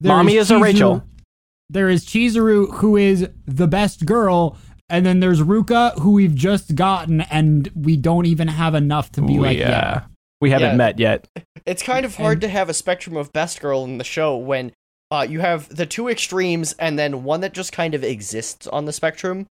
There 0.01 0.13
Mami 0.13 0.39
is 0.39 0.51
a 0.51 0.59
Rachel. 0.59 1.03
there 1.69 1.89
is 1.89 2.05
Chizuru, 2.07 2.73
who 2.77 2.97
is 2.97 3.29
the 3.47 3.67
best 3.69 4.07
girl, 4.07 4.57
and 4.89 5.05
then 5.05 5.21
there's 5.21 5.41
Ruka, 5.41 5.99
who 6.01 6.13
we've 6.13 6.35
just 6.35 6.75
gotten, 6.75 7.21
and 7.23 7.71
we 7.75 7.97
don't 7.97 8.27
even 8.27 8.49
have 8.49 8.75
enough 8.75 9.13
to 9.13 9.21
be 9.23 9.35
we, 9.35 9.39
like, 9.41 9.59
uh, 9.59 9.61
yeah. 9.61 10.01
we 10.41 10.51
haven't 10.51 10.71
Yeah. 10.71 10.77
met 10.77 10.99
yet. 10.99 11.29
It's 11.67 11.83
kind 11.83 12.05
of 12.07 12.17
hard 12.17 12.35
And- 12.37 12.41
to 12.43 12.49
have 12.49 12.69
a 12.69 12.75
spectrum 12.75 13.17
of 13.17 13.33
best 13.33 13.61
girl 13.61 13.85
in 13.85 13.99
the 13.99 14.05
show 14.05 14.37
when 14.37 14.73
uh, 15.13 15.27
you 15.29 15.41
have 15.41 15.69
the 15.75 15.87
two 15.87 16.09
extremes 16.09 16.73
and 16.79 16.99
then 16.99 17.25
one 17.25 17.41
that 17.41 17.53
just 17.53 17.73
kind 17.73 17.95
of 17.95 18.03
exists 18.05 18.67
on 18.69 18.85
the 18.87 18.93
spectrum. 18.93 19.47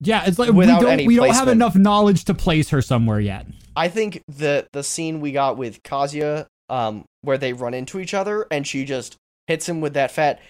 Yeah, 0.00 0.24
it's 0.26 0.38
like 0.38 0.50
Without 0.52 0.80
we 0.80 0.84
don't 0.86 0.92
any 0.92 1.06
we 1.06 1.16
don't 1.16 1.28
have 1.34 1.48
enough 1.48 1.76
knowledge 1.76 2.24
to 2.24 2.34
place 2.34 2.70
her 2.70 2.80
somewhere 2.80 3.20
yet. 3.20 3.46
I 3.76 3.88
think 3.88 4.22
the 4.28 4.66
the 4.72 4.82
scene 4.82 5.20
we 5.20 5.30
got 5.32 5.58
with 5.58 5.82
Kazuya, 5.82 6.46
um, 6.70 7.04
where 7.22 7.36
they 7.38 7.52
run 7.52 7.74
into 7.74 7.98
each 8.00 8.14
other 8.14 8.46
and 8.50 8.66
she 8.66 8.84
just 8.84 9.16
hits 9.46 9.68
him 9.68 9.80
with 9.80 9.94
that 9.94 10.10
fat 10.10 10.40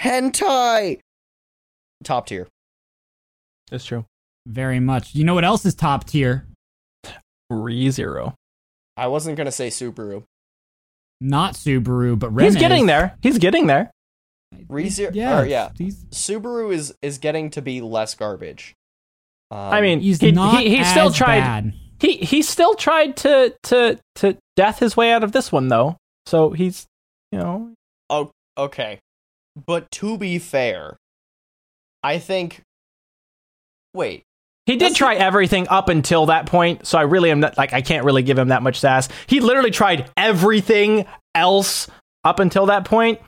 hentai, 0.00 1.00
top 2.04 2.26
tier. 2.26 2.46
That's 3.70 3.84
true. 3.84 4.04
Very 4.46 4.80
much. 4.80 5.14
You 5.14 5.24
know 5.24 5.34
what 5.34 5.44
else 5.44 5.64
is 5.64 5.74
top 5.74 6.04
tier? 6.06 6.46
Re 7.48 7.90
zero. 7.90 8.34
I 8.96 9.06
wasn't 9.08 9.36
gonna 9.36 9.52
say 9.52 9.68
Subaru. 9.68 10.24
Not 11.20 11.54
Subaru, 11.54 12.18
but 12.18 12.30
Rem 12.30 12.46
He's 12.46 12.54
is. 12.56 12.60
getting 12.60 12.86
there. 12.86 13.16
He's 13.22 13.38
getting 13.38 13.66
there. 13.66 13.90
Rezero, 14.68 15.10
Yeah, 15.14 15.40
or, 15.40 15.46
yeah. 15.46 15.70
He's, 15.78 16.04
Subaru 16.06 16.72
is 16.72 16.94
is 17.02 17.18
getting 17.18 17.50
to 17.50 17.62
be 17.62 17.80
less 17.80 18.14
garbage. 18.14 18.74
Um, 19.50 19.58
I 19.58 19.80
mean, 19.80 20.00
he's 20.00 20.20
he, 20.20 20.32
not 20.32 20.60
he, 20.60 20.70
he 20.70 20.78
as 20.78 20.90
still 20.90 21.10
tried. 21.12 21.40
bad. 21.40 21.74
He 22.00 22.16
he 22.16 22.42
still 22.42 22.74
tried 22.74 23.16
to 23.18 23.54
to 23.64 23.98
to 24.16 24.36
death 24.56 24.78
his 24.78 24.96
way 24.96 25.12
out 25.12 25.22
of 25.22 25.32
this 25.32 25.52
one 25.52 25.68
though. 25.68 25.96
So 26.26 26.50
he's 26.50 26.86
you 27.30 27.38
know 27.38 27.74
Oh, 28.08 28.32
okay, 28.58 28.98
but 29.66 29.90
to 29.92 30.18
be 30.18 30.38
fair, 30.38 30.96
I 32.02 32.18
think. 32.18 32.62
Wait, 33.94 34.22
he 34.66 34.76
did 34.76 34.94
try 34.94 35.14
everything 35.14 35.68
up 35.68 35.88
until 35.88 36.26
that 36.26 36.46
point. 36.46 36.86
So 36.86 36.98
I 36.98 37.02
really 37.02 37.30
am 37.30 37.40
not 37.40 37.56
like 37.56 37.72
I 37.72 37.82
can't 37.82 38.04
really 38.04 38.22
give 38.22 38.38
him 38.38 38.48
that 38.48 38.62
much 38.62 38.80
sass. 38.80 39.08
He 39.26 39.40
literally 39.40 39.70
tried 39.70 40.10
everything 40.16 41.06
else 41.34 41.86
up 42.24 42.40
until 42.40 42.66
that 42.66 42.84
point, 42.84 43.20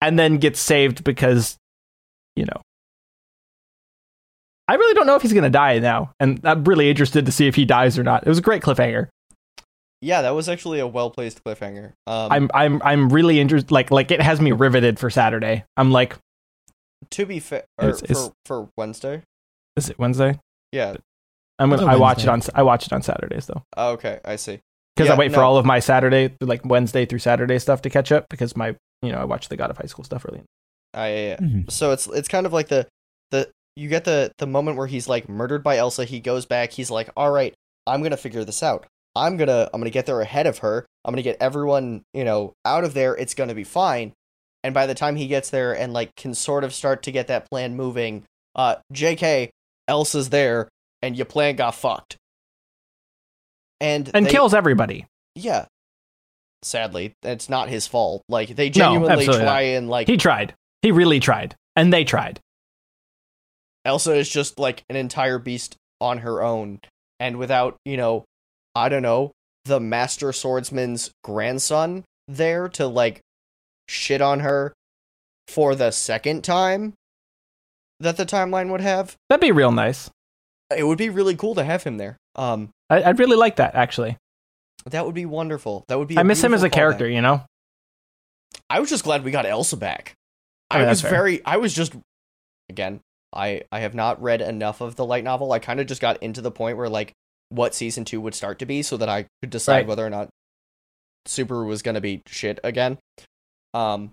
and 0.00 0.18
then 0.18 0.38
gets 0.38 0.60
saved 0.60 1.04
because 1.04 1.56
you 2.36 2.46
know. 2.46 2.62
I 4.68 4.74
really 4.74 4.94
don't 4.94 5.06
know 5.06 5.16
if 5.16 5.22
he's 5.22 5.32
gonna 5.32 5.50
die 5.50 5.78
now, 5.80 6.12
and 6.20 6.40
I'm 6.44 6.64
really 6.64 6.88
interested 6.88 7.26
to 7.26 7.32
see 7.32 7.46
if 7.46 7.54
he 7.54 7.64
dies 7.64 7.98
or 7.98 8.02
not. 8.02 8.24
It 8.26 8.28
was 8.28 8.38
a 8.38 8.42
great 8.42 8.62
cliffhanger. 8.62 9.08
yeah, 10.00 10.22
that 10.22 10.30
was 10.34 10.48
actually 10.48 10.78
a 10.80 10.86
well 10.86 11.10
placed 11.10 11.42
cliffhanger. 11.44 11.92
Um, 12.06 12.32
I'm 12.32 12.50
I'm 12.54 12.82
I'm 12.84 13.08
really 13.10 13.40
interested. 13.40 13.70
Like 13.70 13.90
like 13.90 14.10
it 14.10 14.20
has 14.22 14.40
me 14.40 14.52
riveted 14.52 14.98
for 14.98 15.10
Saturday. 15.10 15.64
I'm 15.76 15.90
like, 15.90 16.16
to 17.10 17.26
be 17.26 17.40
fair, 17.40 17.64
or 17.78 17.88
It's- 17.90 18.02
it's- 18.02 18.30
for 18.46 18.62
for 18.64 18.68
Wednesday. 18.76 19.22
is 19.76 19.90
it 19.90 19.98
Wednesday? 19.98 20.38
Yeah. 20.70 20.96
I'm 21.58 21.70
gonna 21.70 21.84
a 21.84 21.88
I 21.90 21.96
watch 21.96 22.22
it 22.22 22.28
on 22.28 22.40
I 22.54 22.62
watch 22.62 22.86
it 22.86 22.92
on 22.92 23.02
Saturdays 23.02 23.46
though 23.46 23.62
Oh, 23.76 23.92
okay, 23.92 24.18
I 24.24 24.36
see. 24.36 24.58
because 24.96 25.08
Yeah, 25.08 25.14
I 25.14 25.18
wait 25.18 25.32
for 25.32 25.40
all 25.42 25.58
of 25.58 25.64
my 25.66 25.78
Saturday 25.80 26.34
like 26.40 26.64
Wednesday 26.64 27.04
through 27.06 27.18
Saturday 27.20 27.58
stuff 27.58 27.82
to 27.82 27.90
catch 27.90 28.10
up 28.10 28.26
because 28.30 28.56
my 28.56 28.74
you 29.02 29.12
know 29.12 29.18
I 29.18 29.24
watch 29.24 29.48
the 29.48 29.56
God 29.56 29.70
of 29.70 29.76
High 29.78 29.86
School 29.86 30.04
stuff 30.04 30.24
early. 30.28 30.42
I 30.94 31.08
yeah. 31.10 31.36
Mhm. 31.36 31.70
so 31.70 31.92
it's 31.92 32.06
it's 32.08 32.26
kind 32.28 32.46
of 32.46 32.52
like 32.52 32.68
the 32.68 32.88
the 33.30 33.50
you 33.76 33.88
get 33.88 34.04
the 34.04 34.32
the 34.38 34.46
moment 34.46 34.76
where 34.76 34.86
he's 34.86 35.08
like 35.08 35.28
murdered 35.28 35.62
by 35.62 35.76
Elsa. 35.78 36.04
He 36.04 36.20
goes 36.20 36.46
back. 36.46 36.72
He's 36.72 36.90
like, 36.90 37.08
all 37.16 37.30
right, 37.30 37.54
I'm 37.86 38.02
gonna 38.02 38.16
figure 38.16 38.44
this 38.44 38.62
out. 38.62 38.86
I'm 39.14 39.36
gonna 39.36 39.68
I'm 39.72 39.80
gonna 39.80 39.90
get 39.90 40.06
there 40.06 40.20
ahead 40.20 40.46
of 40.46 40.58
her. 40.58 40.86
I'm 41.04 41.12
gonna 41.12 41.22
get 41.22 41.36
everyone 41.40 42.02
you 42.14 42.24
know 42.24 42.54
out 42.64 42.84
of 42.84 42.94
there. 42.94 43.14
It's 43.16 43.34
gonna 43.34 43.54
be 43.54 43.64
fine. 43.64 44.12
And 44.64 44.72
by 44.74 44.86
the 44.86 44.94
time 44.94 45.16
he 45.16 45.26
gets 45.26 45.50
there 45.50 45.76
and 45.76 45.92
like 45.92 46.14
can 46.16 46.34
sort 46.34 46.64
of 46.64 46.72
start 46.72 47.02
to 47.04 47.12
get 47.12 47.26
that 47.26 47.50
plan 47.50 47.74
moving, 47.76 48.24
uh, 48.54 48.76
J.K. 48.92 49.50
Elsa's 49.88 50.28
there, 50.30 50.68
and 51.02 51.16
your 51.16 51.26
plan 51.26 51.56
got 51.56 51.74
fucked. 51.74 52.16
And 53.80 54.10
And 54.14 54.26
they- 54.26 54.30
kills 54.30 54.54
everybody. 54.54 55.06
yeah. 55.34 55.66
Sadly, 56.64 57.12
it's 57.24 57.48
not 57.48 57.68
his 57.68 57.88
fault. 57.88 58.22
Like 58.28 58.54
they 58.54 58.70
genuinely 58.70 59.10
absolutely 59.12 59.44
try 59.44 59.60
and 59.62 59.90
like 59.90 60.06
He 60.06 60.16
tried. 60.16 60.54
He 60.82 60.92
really 60.92 61.18
tried, 61.18 61.56
and 61.74 61.92
they 61.92 62.04
tried. 62.04 62.38
Elsa 63.84 64.14
is 64.14 64.28
just 64.28 64.58
like 64.58 64.84
an 64.88 64.96
entire 64.96 65.38
beast 65.38 65.76
on 66.00 66.18
her 66.18 66.42
own, 66.42 66.80
and 67.20 67.36
without, 67.36 67.76
you 67.84 67.96
know, 67.96 68.24
I 68.74 68.88
don't 68.88 69.02
know, 69.02 69.32
the 69.64 69.80
master 69.80 70.32
swordsman's 70.32 71.10
grandson 71.24 72.04
there 72.28 72.68
to 72.70 72.86
like 72.86 73.20
shit 73.88 74.20
on 74.20 74.40
her 74.40 74.72
for 75.48 75.74
the 75.74 75.90
second 75.90 76.42
time 76.44 76.94
that 78.00 78.16
the 78.16 78.26
timeline 78.26 78.70
would 78.70 78.80
have. 78.80 79.16
That'd 79.28 79.40
be 79.40 79.52
real 79.52 79.72
nice. 79.72 80.10
It 80.76 80.86
would 80.86 80.98
be 80.98 81.10
really 81.10 81.36
cool 81.36 81.54
to 81.56 81.64
have 81.64 81.82
him 81.82 81.98
there. 81.98 82.16
Um, 82.36 82.70
I, 82.88 83.02
I'd 83.02 83.18
really 83.18 83.36
like 83.36 83.56
that 83.56 83.74
actually. 83.74 84.16
that 84.86 85.04
would 85.04 85.14
be 85.14 85.26
wonderful. 85.26 85.84
That 85.88 85.98
would 85.98 86.08
be. 86.08 86.18
I 86.18 86.22
miss 86.22 86.42
him 86.42 86.54
as 86.54 86.62
a 86.62 86.70
character. 86.70 87.06
callback. 87.06 87.14
You 87.14 87.20
know. 87.22 87.44
I 88.70 88.80
was 88.80 88.88
just 88.88 89.04
glad 89.04 89.24
we 89.24 89.30
got 89.30 89.46
Elsa 89.46 89.76
back. 89.76 90.14
I 90.70 90.76
I, 90.76 90.78
mean, 90.80 90.88
was 90.88 91.02
very. 91.02 91.44
I 91.44 91.58
was 91.58 91.74
just. 91.74 91.94
Again, 92.68 93.00
I 93.32 93.62
I 93.72 93.80
have 93.80 93.94
not 93.94 94.20
read 94.22 94.40
enough 94.40 94.80
of 94.80 94.96
the 94.96 95.04
light 95.06 95.24
novel. 95.24 95.52
I 95.52 95.58
kind 95.58 95.80
of 95.80 95.86
just 95.86 96.00
got 96.00 96.22
into 96.22 96.40
the 96.40 96.50
point 96.50 96.76
where 96.76 96.88
like 96.88 97.12
what 97.48 97.74
season 97.74 98.04
two 98.04 98.20
would 98.20 98.34
start 98.34 98.58
to 98.60 98.66
be, 98.66 98.82
so 98.82 98.96
that 98.96 99.08
I 99.08 99.26
could 99.42 99.50
decide 99.50 99.78
Right. 99.78 99.86
whether 99.86 100.06
or 100.06 100.10
not 100.10 100.28
Subaru 101.26 101.66
was 101.66 101.82
gonna 101.82 102.00
be 102.00 102.22
shit 102.26 102.58
again. 102.64 102.98
Um. 103.74 104.10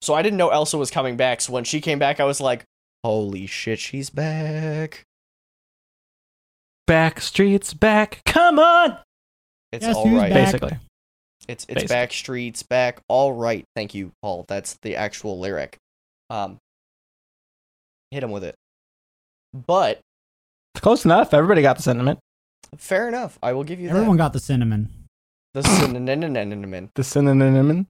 So 0.00 0.14
I 0.14 0.22
didn't 0.22 0.36
know 0.38 0.50
Elsa 0.50 0.78
was 0.78 0.90
coming 0.90 1.16
back. 1.16 1.40
So 1.40 1.52
when 1.52 1.64
she 1.64 1.80
came 1.80 1.98
back, 1.98 2.20
I 2.20 2.24
was 2.24 2.40
like, 2.40 2.64
"Holy 3.04 3.46
shit, 3.46 3.78
she's 3.80 4.10
back!" 4.10 5.04
Back 6.86 7.20
streets 7.20 7.74
back. 7.74 8.22
Come 8.24 8.58
on. 8.58 8.98
It's 9.72 9.84
Yes, 9.84 9.96
all 9.96 10.06
who's 10.08 10.18
right. 10.20 10.32
back? 10.32 10.46
Basically. 10.52 10.78
It's 11.48 11.64
it's 11.64 11.66
Basically. 11.74 11.86
back 11.94 12.12
streets 12.12 12.62
back. 12.62 13.00
All 13.08 13.32
right, 13.32 13.64
thank 13.74 13.94
you, 13.94 14.12
Paul. 14.22 14.44
That's 14.48 14.78
the 14.82 14.96
actual 14.96 15.38
lyric. 15.38 15.76
Um, 16.30 16.58
hit 18.10 18.22
him 18.22 18.30
with 18.30 18.44
it. 18.44 18.54
But 19.54 20.00
Close 20.76 21.04
enough. 21.04 21.34
Everybody 21.34 21.62
got 21.62 21.76
the 21.76 21.82
sentiment. 21.82 22.18
fair 22.76 23.08
enough. 23.08 23.38
I 23.42 23.52
will 23.52 23.64
give 23.64 23.80
you 23.80 23.88
Everyone 23.88 24.16
got 24.16 24.32
the 24.32 24.40
cinnamon. 24.40 24.88
The 25.54 25.62
synonym. 25.62 26.90
The 26.94 27.04
synonym. 27.04 27.86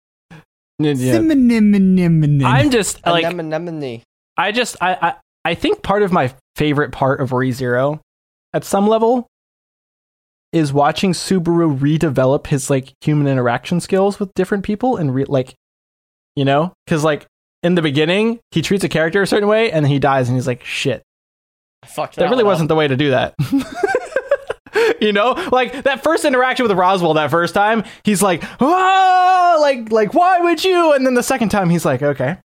Yeah. 0.78 0.94
Cinnamon. 0.94 2.44
I'm 2.44 2.70
just 2.70 3.04
like 3.04 3.24
Anemone. 3.24 4.02
I 4.36 4.52
just 4.52 4.76
I, 4.80 4.94
I 4.94 5.14
I 5.44 5.54
think 5.54 5.82
part 5.82 6.02
of 6.02 6.12
my 6.12 6.32
favorite 6.56 6.92
part 6.92 7.20
of 7.20 7.30
ReZero 7.30 8.00
at 8.54 8.64
some 8.64 8.86
level 8.86 9.26
is 10.52 10.72
watching 10.72 11.12
Subaru 11.12 11.78
redevelop 11.78 12.46
his 12.46 12.70
like 12.70 12.92
human 13.00 13.26
interaction 13.26 13.80
skills 13.80 14.18
with 14.18 14.32
different 14.34 14.64
people 14.64 14.96
and 14.96 15.14
re- 15.14 15.24
like 15.24 15.54
you 16.36 16.44
know 16.44 16.72
cuz 16.86 17.04
like 17.04 17.26
in 17.62 17.74
the 17.74 17.82
beginning 17.82 18.40
he 18.50 18.62
treats 18.62 18.84
a 18.84 18.88
character 18.88 19.22
a 19.22 19.26
certain 19.26 19.48
way 19.48 19.70
and 19.70 19.84
then 19.84 19.90
he 19.90 19.98
dies 19.98 20.28
and 20.28 20.36
he's 20.36 20.46
like 20.46 20.64
shit. 20.64 21.02
I 21.82 21.86
fucked 21.86 22.16
that 22.16 22.30
really 22.30 22.44
wasn't 22.44 22.68
the 22.68 22.74
way 22.74 22.88
to 22.88 22.96
do 22.96 23.10
that. 23.10 23.34
You 25.00 25.12
know? 25.12 25.32
Like 25.52 25.84
that 25.84 26.02
first 26.02 26.24
interaction 26.24 26.66
with 26.66 26.76
Roswaal 26.76 27.14
that 27.14 27.30
first 27.30 27.54
time 27.54 27.84
he's 28.04 28.22
like 28.22 28.42
oh 28.60 29.58
like 29.60 29.90
like 29.92 30.14
why 30.14 30.40
would 30.40 30.62
you? 30.64 30.92
And 30.92 31.06
then 31.06 31.14
the 31.14 31.22
second 31.22 31.50
time 31.50 31.70
he's 31.70 31.84
like 31.84 32.02
okay. 32.02 32.38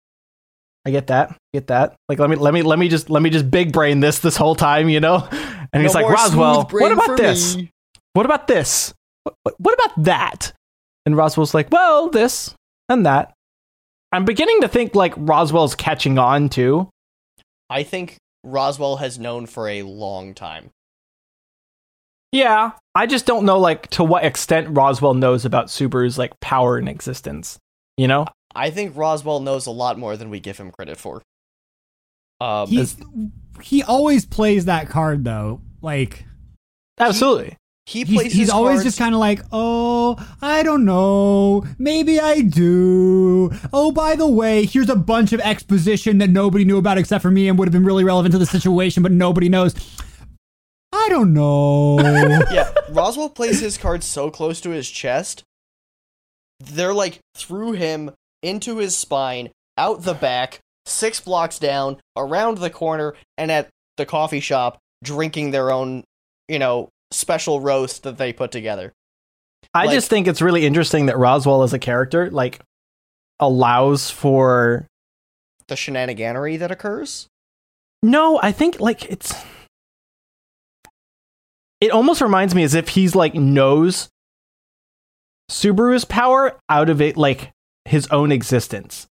I 0.86 0.92
get 0.92 1.08
that. 1.08 1.36
Get 1.54 1.68
that. 1.68 1.96
Like 2.10 2.20
let 2.20 2.30
me 2.30 2.36
let 2.36 2.54
me 2.54 2.62
let 2.62 2.80
me 2.80 2.90
just 2.90 3.10
let 3.10 3.22
me 3.22 3.30
just 3.30 3.50
big 3.50 3.72
brain 3.72 4.00
this 4.00 4.20
this 4.20 4.36
whole 4.36 4.56
time 4.56 4.90
you 4.90 5.00
know? 5.00 5.28
And 5.74 5.82
he's 5.82 5.96
like 5.96 6.06
Roswaal 6.06 6.72
what 6.72 6.92
about 6.92 7.18
this? 7.18 7.56
me. 7.56 7.72
what 8.14 8.26
about 8.26 8.48
this? 8.48 8.94
What, 9.24 9.36
what, 9.44 9.56
what 9.60 9.74
about 9.74 10.04
that? 10.04 10.54
And 11.06 11.16
Roswaal's 11.16 11.54
like 11.54 11.72
well 11.72 12.10
this 12.10 12.54
and 12.90 13.06
that 13.06 13.33
I'm 14.14 14.26
beginning 14.26 14.62
to 14.62 14.68
think 14.68 14.96
like 14.96 15.16
Roswaal's 15.16 15.76
catching 15.76 16.18
on 16.18 16.48
too 16.48 16.90
I 17.74 17.82
think 17.82 18.18
Roswaal 18.46 19.00
has 19.00 19.18
known 19.18 19.48
for 19.48 19.68
a 19.68 19.82
long 19.82 20.36
time. 20.36 20.70
Yeah, 22.32 22.72
I 22.94 23.08
just 23.08 23.26
don't 23.26 23.46
know 23.46 23.58
like 23.58 23.88
to 23.92 24.04
what 24.04 24.24
extent 24.24 24.74
Roswaal 24.74 25.18
knows 25.18 25.44
about 25.44 25.68
Subaru's 25.68 26.20
like 26.20 26.40
power 26.40 26.78
and 26.78 26.88
existence. 26.88 27.58
You 27.98 28.08
know? 28.08 28.28
I 28.56 28.70
think 28.70 28.96
Roswaal 28.96 29.42
knows 29.42 29.66
a 29.66 29.72
lot 29.72 29.98
more 29.98 30.16
than 30.18 30.30
we 30.30 30.40
give 30.40 30.60
him 30.60 30.70
credit 30.70 30.98
for. 30.98 31.24
Um, 32.40 32.68
He, 32.68 32.86
he 33.62 33.84
always 33.84 34.26
plays 34.26 34.66
that 34.66 34.88
card 34.88 35.24
though. 35.24 35.62
Like 35.82 36.26
Absolutely. 37.00 37.58
He 37.86 38.04
he's, 38.04 38.16
plays. 38.16 38.32
he's 38.32 38.42
his 38.44 38.50
always 38.50 38.76
cards- 38.76 38.84
just 38.86 38.98
kind 38.98 39.14
of 39.14 39.20
like, 39.20 39.42
oh, 39.52 40.16
I 40.42 40.64
don't 40.64 40.86
know, 40.86 41.66
maybe 41.78 42.20
I 42.20 42.42
do. 42.42 43.52
Oh, 43.74 43.92
by 43.92 44.16
the 44.16 44.28
way, 44.28 44.66
here's 44.66 44.90
a 44.90 44.96
bunch 44.96 45.34
of 45.34 45.42
exposition 45.42 46.20
that 46.20 46.30
nobody 46.30 46.64
knew 46.64 46.78
about 46.78 46.98
except 46.98 47.22
for 47.22 47.32
me 47.32 47.50
and 47.50 47.60
would 47.60 47.68
have 47.68 47.74
been 47.74 47.84
really 47.86 48.06
relevant 48.06 48.32
to 48.32 48.38
the 48.38 48.46
situation, 48.46 49.04
but 49.04 49.12
nobody 49.12 49.50
knows. 49.50 49.76
I 50.94 51.10
don't 51.10 51.34
know. 51.34 52.00
yeah, 52.52 52.72
Roswaal 52.90 53.34
plays 53.34 53.60
his 53.60 53.78
cards 53.78 54.06
so 54.06 54.32
close 54.32 54.62
to 54.62 54.70
his 54.70 54.90
chest. 54.90 55.44
They're 56.60 56.94
like 56.94 57.20
through 57.36 57.74
him 57.74 58.12
into 58.42 58.78
his 58.78 58.96
spine, 58.96 59.50
out 59.78 60.04
the 60.04 60.14
back, 60.14 60.60
six 60.86 61.20
blocks 61.20 61.60
down, 61.60 61.98
around 62.16 62.60
the 62.60 62.70
corner, 62.70 63.16
and 63.38 63.52
at 63.52 63.68
the 63.98 64.06
coffee 64.06 64.40
shop 64.40 64.78
drinking 65.04 65.52
their 65.52 65.72
own, 65.72 66.06
you 66.48 66.60
know, 66.60 66.90
special 67.24 67.60
roast 67.62 68.04
that 68.04 68.18
they 68.18 68.32
put 68.32 68.52
together. 68.52 68.94
I 69.74 69.86
Like- 69.86 69.96
just 69.96 70.10
think 70.10 70.28
it's 70.28 70.42
really 70.42 70.66
interesting 70.66 71.08
that 71.08 71.16
Roswaal 71.16 71.64
as 71.64 71.74
a 71.74 71.80
character 71.80 72.30
like 72.30 72.60
allows 73.40 74.12
for 74.12 74.86
The 75.68 75.76
shenaniganery 75.76 76.60
that 76.60 76.70
occurs. 76.72 77.28
No, 78.04 78.40
I 78.44 78.52
think 78.52 78.80
like 78.80 79.06
it's 79.10 79.34
it 81.82 81.92
almost 81.92 82.22
reminds 82.22 82.54
me 82.56 82.64
as 82.64 82.76
if 82.76 82.90
he's 82.90 83.16
like 83.16 83.34
knows 83.36 84.10
Subaru's 85.52 86.06
power 86.06 86.58
out 86.70 86.90
of 86.90 87.02
it 87.02 87.18
like 87.18 87.52
his 87.86 88.08
own 88.08 88.32
existence. 88.32 89.08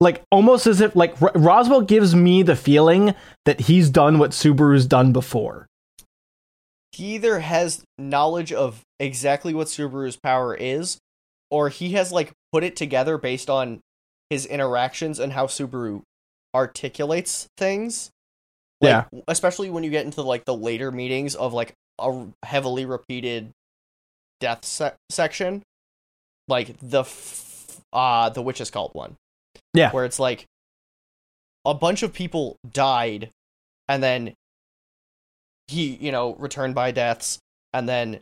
Like 0.00 0.22
almost 0.30 0.66
as 0.66 0.80
if 0.80 0.94
like 0.94 1.20
R- 1.22 1.32
Roswaal 1.32 1.86
gives 1.86 2.14
me 2.14 2.42
the 2.42 2.56
feeling 2.56 3.14
that 3.46 3.60
he's 3.60 3.88
done 3.90 4.18
what 4.18 4.30
Subaru's 4.32 4.86
done 4.86 5.12
before. 5.12 5.66
He 6.96 7.16
either 7.16 7.40
has 7.40 7.84
knowledge 7.98 8.54
of 8.54 8.80
exactly 8.98 9.52
what 9.52 9.66
Subaru's 9.66 10.16
power 10.16 10.54
is, 10.54 10.96
or 11.50 11.68
he 11.68 11.90
has 11.92 12.10
like 12.10 12.32
put 12.52 12.64
it 12.64 12.74
together 12.74 13.18
based 13.18 13.50
on 13.50 13.80
his 14.30 14.46
interactions 14.46 15.20
and 15.20 15.34
how 15.34 15.46
Subaru 15.46 16.00
articulates 16.54 17.48
things. 17.58 18.10
Like, 18.80 19.06
especially 19.28 19.68
when 19.68 19.84
you 19.84 19.90
get 19.90 20.06
into 20.06 20.22
like 20.22 20.46
the 20.46 20.56
later 20.56 20.90
meetings 20.90 21.34
of 21.34 21.52
like 21.52 21.74
a 21.98 22.26
heavily 22.42 22.86
repeated 22.86 23.50
death 24.40 24.64
se- 24.64 24.94
section, 25.10 25.62
like 26.48 26.76
the 26.80 27.00
f- 27.00 27.80
uh 27.92 28.30
the 28.30 28.40
witch's 28.40 28.70
cult 28.70 28.94
one. 28.94 29.16
Yeah. 29.74 29.92
where 29.92 30.06
it's 30.06 30.18
like 30.18 30.46
a 31.66 31.74
bunch 31.74 32.02
of 32.02 32.14
people 32.14 32.56
died, 32.72 33.30
and 33.86 34.02
then 34.02 34.32
he 35.68 35.96
you 35.96 36.12
know 36.12 36.34
returned 36.34 36.74
by 36.74 36.90
deaths, 36.90 37.38
and 37.72 37.88
then 37.88 38.20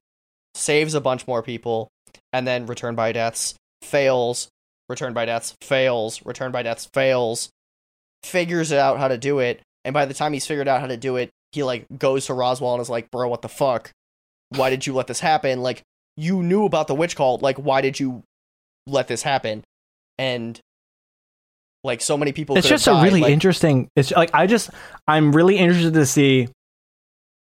saves 0.54 0.94
a 0.94 1.00
bunch 1.00 1.26
more 1.26 1.42
people, 1.42 1.88
and 2.32 2.46
then 2.46 2.66
returned 2.66 2.96
by 2.96 3.12
deaths 3.12 3.54
fails, 3.82 4.48
returned 4.88 5.14
by 5.14 5.26
deaths 5.26 5.54
fails, 5.60 6.24
returned 6.24 6.52
by 6.52 6.62
deaths 6.62 6.88
fails, 6.94 7.50
figures 8.22 8.72
out 8.72 8.98
how 8.98 9.08
to 9.08 9.18
do 9.18 9.38
it, 9.38 9.60
and 9.84 9.92
by 9.92 10.06
the 10.06 10.14
time 10.14 10.32
he's 10.32 10.46
figured 10.46 10.68
out 10.68 10.80
how 10.80 10.86
to 10.86 10.96
do 10.96 11.16
it, 11.16 11.30
he 11.52 11.62
like 11.62 11.86
goes 11.98 12.26
to 12.26 12.32
Roswaal 12.32 12.74
and 12.74 12.82
is 12.82 12.90
like, 12.90 13.10
"Bro, 13.10 13.28
what 13.28 13.42
the 13.42 13.48
fuck? 13.48 13.90
Why 14.50 14.70
did 14.70 14.86
you 14.86 14.94
let 14.94 15.06
this 15.06 15.20
happen? 15.20 15.62
Like, 15.62 15.82
you 16.16 16.42
knew 16.42 16.64
about 16.64 16.86
the 16.86 16.94
witch 16.94 17.16
cult. 17.16 17.42
Like, 17.42 17.56
why 17.56 17.80
did 17.80 18.00
you 18.00 18.22
let 18.86 19.08
this 19.08 19.22
happen?" 19.22 19.62
And 20.18 20.58
like, 21.84 22.00
so 22.00 22.16
many 22.16 22.32
people. 22.32 22.56
it's 22.56 22.68
just 22.68 22.86
a 22.86 22.94
really 23.02 23.20
like, 23.20 23.32
interesting 23.32 23.88
it's 23.94 24.10
like 24.10 24.30
I 24.32 24.46
just 24.46 24.70
I'm 25.06 25.32
really 25.32 25.58
interested 25.58 25.94
to 25.94 26.06
see 26.06 26.48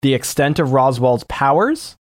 the 0.03 0.15
extent 0.15 0.59
of 0.59 0.73
Roswaal's 0.73 1.25
powers 1.25 1.97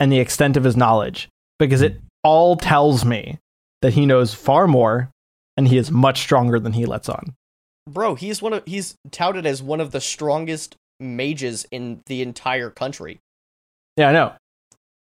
and 0.00 0.10
the 0.10 0.18
extent 0.18 0.56
of 0.56 0.64
his 0.64 0.76
knowledge 0.76 1.28
because 1.58 1.82
it 1.82 2.00
all 2.24 2.56
tells 2.56 3.04
me 3.04 3.38
that 3.82 3.92
he 3.94 4.06
knows 4.06 4.34
far 4.34 4.66
more 4.66 5.10
and 5.56 5.68
he 5.68 5.76
is 5.76 5.90
much 5.90 6.20
stronger 6.20 6.58
than 6.58 6.72
he 6.72 6.86
lets 6.86 7.08
on. 7.08 7.34
bro. 7.88 8.14
He's 8.14 8.40
one 8.40 8.52
of 8.54 8.62
he's 8.66 8.94
touted 9.10 9.44
as 9.46 9.62
one 9.62 9.80
of 9.80 9.90
the 9.90 10.00
strongest 10.00 10.76
mages 11.00 11.66
in 11.70 12.00
the 12.06 12.22
entire 12.22 12.70
country. 12.70 13.18
Yeah, 13.96 14.08
I 14.08 14.12
know. 14.12 14.32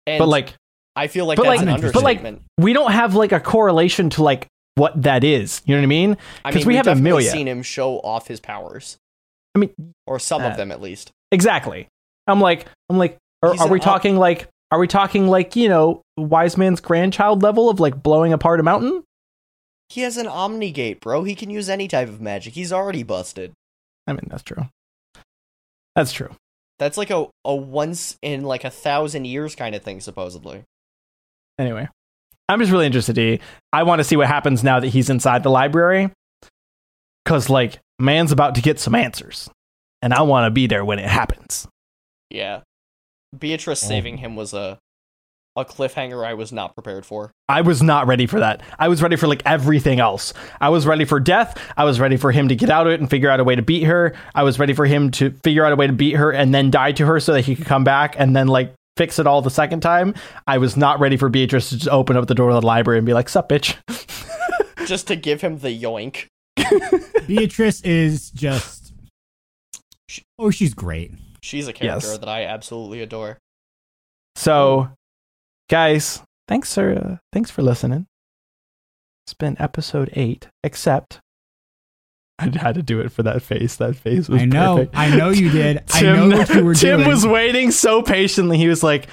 And 0.06 0.18
But 0.18 0.28
like 0.28 0.54
I 0.96 1.06
feel 1.08 1.26
like 1.26 1.36
that's 1.36 1.46
like- 1.46 1.60
an 1.60 1.66
but 1.66 1.80
like- 2.02 2.18
understatement. 2.18 2.42
we 2.58 2.72
don't 2.72 2.92
have 2.92 3.14
like 3.14 3.32
a 3.32 3.40
correlation 3.40 4.08
to 4.10 4.22
like 4.22 4.46
what 4.76 5.02
that 5.02 5.24
is. 5.24 5.62
You 5.66 5.74
know 5.74 5.80
what 5.82 5.84
I 5.84 5.88
mean? 5.88 6.16
I 6.44 6.52
'cause 6.52 6.60
mean, 6.62 6.66
we 6.68 6.76
have 6.76 6.84
definitely 6.86 7.10
Emilia. 7.10 7.30
seen 7.30 7.48
him 7.48 7.62
show 7.62 7.98
off 8.00 8.28
his 8.28 8.40
powers, 8.40 8.96
I 9.54 9.58
mean, 9.58 9.74
or 10.06 10.18
some 10.18 10.42
Uh, 10.42 10.48
of 10.50 10.56
them 10.56 10.70
at 10.72 10.80
least. 10.80 11.10
Exactly. 11.32 11.88
I'm 12.26 12.40
like 12.40 12.66
I'm 12.88 12.98
like 12.98 13.18
are, 13.42 13.58
are 13.58 13.68
we 13.68 13.78
op- 13.78 13.84
talking 13.84 14.16
like 14.16 14.48
are 14.70 14.78
we 14.78 14.86
talking 14.86 15.26
like, 15.26 15.56
you 15.56 15.68
know, 15.68 16.02
wise 16.16 16.56
man's 16.56 16.80
grandchild 16.80 17.42
level 17.42 17.68
of 17.68 17.80
like 17.80 18.02
blowing 18.02 18.32
apart 18.32 18.60
a 18.60 18.62
mountain? 18.62 19.02
He 19.88 20.02
has 20.02 20.16
an 20.16 20.28
omni 20.28 20.70
gate, 20.70 21.00
bro. 21.00 21.24
He 21.24 21.34
can 21.34 21.50
use 21.50 21.68
any 21.68 21.88
type 21.88 22.08
of 22.08 22.20
magic. 22.20 22.54
He's 22.54 22.72
already 22.72 23.02
busted. 23.02 23.52
I 24.06 24.12
mean, 24.12 24.28
that's 24.28 24.44
true. 24.44 24.68
That's 25.96 26.12
true. 26.12 26.30
That's 26.78 26.96
like 26.96 27.10
a, 27.10 27.26
a 27.44 27.54
once 27.54 28.16
in 28.22 28.44
like 28.44 28.62
a 28.62 28.70
thousand 28.70 29.24
years 29.24 29.56
kind 29.56 29.74
of 29.74 29.82
thing, 29.82 30.00
supposedly. 30.00 30.62
Anyway, 31.58 31.88
I'm 32.48 32.60
just 32.60 32.70
really 32.70 32.86
interested. 32.86 33.18
E. 33.18 33.40
I 33.72 33.82
want 33.82 33.98
to 33.98 34.04
see 34.04 34.16
what 34.16 34.28
happens 34.28 34.62
now 34.62 34.78
that 34.78 34.88
he's 34.88 35.10
inside 35.10 35.42
the 35.42 35.50
library. 35.50 36.10
Cause 37.26 37.50
like, 37.50 37.80
man's 37.98 38.32
about 38.32 38.54
to 38.54 38.62
get 38.62 38.78
some 38.78 38.94
answers, 38.94 39.50
and 40.02 40.14
I 40.14 40.22
want 40.22 40.46
to 40.46 40.50
be 40.50 40.66
there 40.66 40.84
when 40.84 40.98
it 40.98 41.08
happens. 41.08 41.66
Yeah. 42.30 42.60
Beatrice 43.36 43.80
saving 43.80 44.18
him 44.18 44.36
was 44.36 44.52
a 44.52 44.78
a 45.56 45.64
cliffhanger 45.64 46.24
I 46.24 46.34
was 46.34 46.52
not 46.52 46.74
prepared 46.74 47.04
for. 47.04 47.32
I 47.48 47.60
was 47.62 47.82
not 47.82 48.06
ready 48.06 48.26
for 48.26 48.40
that. 48.40 48.62
I 48.78 48.88
was 48.88 49.02
ready 49.02 49.16
for 49.16 49.26
like 49.26 49.42
everything 49.44 49.98
else. 49.98 50.32
I 50.60 50.68
was 50.68 50.86
ready 50.86 51.04
for 51.04 51.18
death. 51.18 51.60
I 51.76 51.84
was 51.84 51.98
ready 51.98 52.16
for 52.16 52.30
him 52.30 52.48
to 52.48 52.56
get 52.56 52.70
out 52.70 52.86
of 52.86 52.92
it 52.92 53.00
and 53.00 53.10
figure 53.10 53.30
out 53.30 53.40
a 53.40 53.44
way 53.44 53.56
to 53.56 53.62
beat 53.62 53.82
her. 53.84 54.14
I 54.34 54.44
was 54.44 54.58
ready 54.58 54.74
for 54.74 54.86
him 54.86 55.10
to 55.12 55.30
figure 55.42 55.64
out 55.64 55.72
a 55.72 55.76
way 55.76 55.86
to 55.88 55.92
beat 55.92 56.16
her 56.16 56.30
and 56.30 56.54
then 56.54 56.70
die 56.70 56.92
to 56.92 57.06
her 57.06 57.18
so 57.18 57.32
that 57.32 57.42
he 57.42 57.56
could 57.56 57.66
come 57.66 57.82
back 57.84 58.14
and 58.18 58.34
then 58.34 58.46
like 58.46 58.72
fix 58.96 59.18
it 59.18 59.26
all 59.26 59.42
the 59.42 59.50
second 59.50 59.80
time. 59.80 60.14
I 60.46 60.58
was 60.58 60.76
not 60.76 61.00
ready 61.00 61.16
for 61.16 61.28
Beatrice 61.28 61.70
to 61.70 61.76
just 61.76 61.88
open 61.88 62.16
up 62.16 62.28
the 62.28 62.34
door 62.34 62.50
of 62.50 62.60
the 62.60 62.66
library 62.66 62.98
and 62.98 63.06
be 63.06 63.14
like, 63.14 63.28
"Sup, 63.28 63.48
bitch." 63.48 63.76
Just 64.86 65.06
to 65.08 65.16
give 65.16 65.40
him 65.40 65.58
the 65.58 65.68
yoink. 65.68 66.26
Beatrice 67.26 67.80
is 67.82 68.30
just. 68.30 68.79
Oh, 70.40 70.50
she's 70.50 70.74
great. 70.74 71.12
She's 71.42 71.68
a 71.68 71.72
character 71.72 72.08
Yes. 72.08 72.18
that 72.18 72.28
I 72.28 72.44
absolutely 72.44 73.02
adore. 73.02 73.38
So, 74.36 74.90
guys, 75.68 76.22
thanks 76.48 76.74
for 76.74 76.92
uh, 76.92 77.16
thanks 77.32 77.50
for 77.50 77.62
listening. 77.62 78.06
It's 79.26 79.34
been 79.34 79.56
episode 79.60 80.10
eight, 80.14 80.48
except 80.64 81.20
I 82.38 82.44
had 82.56 82.74
to 82.76 82.82
do 82.82 83.00
it 83.00 83.12
for 83.12 83.22
that 83.22 83.42
face. 83.42 83.76
That 83.76 83.96
face 83.96 84.28
was 84.28 84.40
I 84.42 84.44
know. 84.46 84.76
perfect. 84.76 84.96
I 84.96 85.14
know 85.16 85.28
you 85.30 85.50
did. 85.52 85.82
I 85.92 86.02
know 86.02 86.28
what 86.28 86.48
you 86.54 86.64
were 86.64 86.74
Tim 86.74 86.98
doing. 87.00 87.08
was 87.08 87.26
waiting 87.26 87.70
so 87.70 88.02
patiently. 88.02 88.56
He 88.56 88.68
was 88.68 88.82
like, 88.82 89.08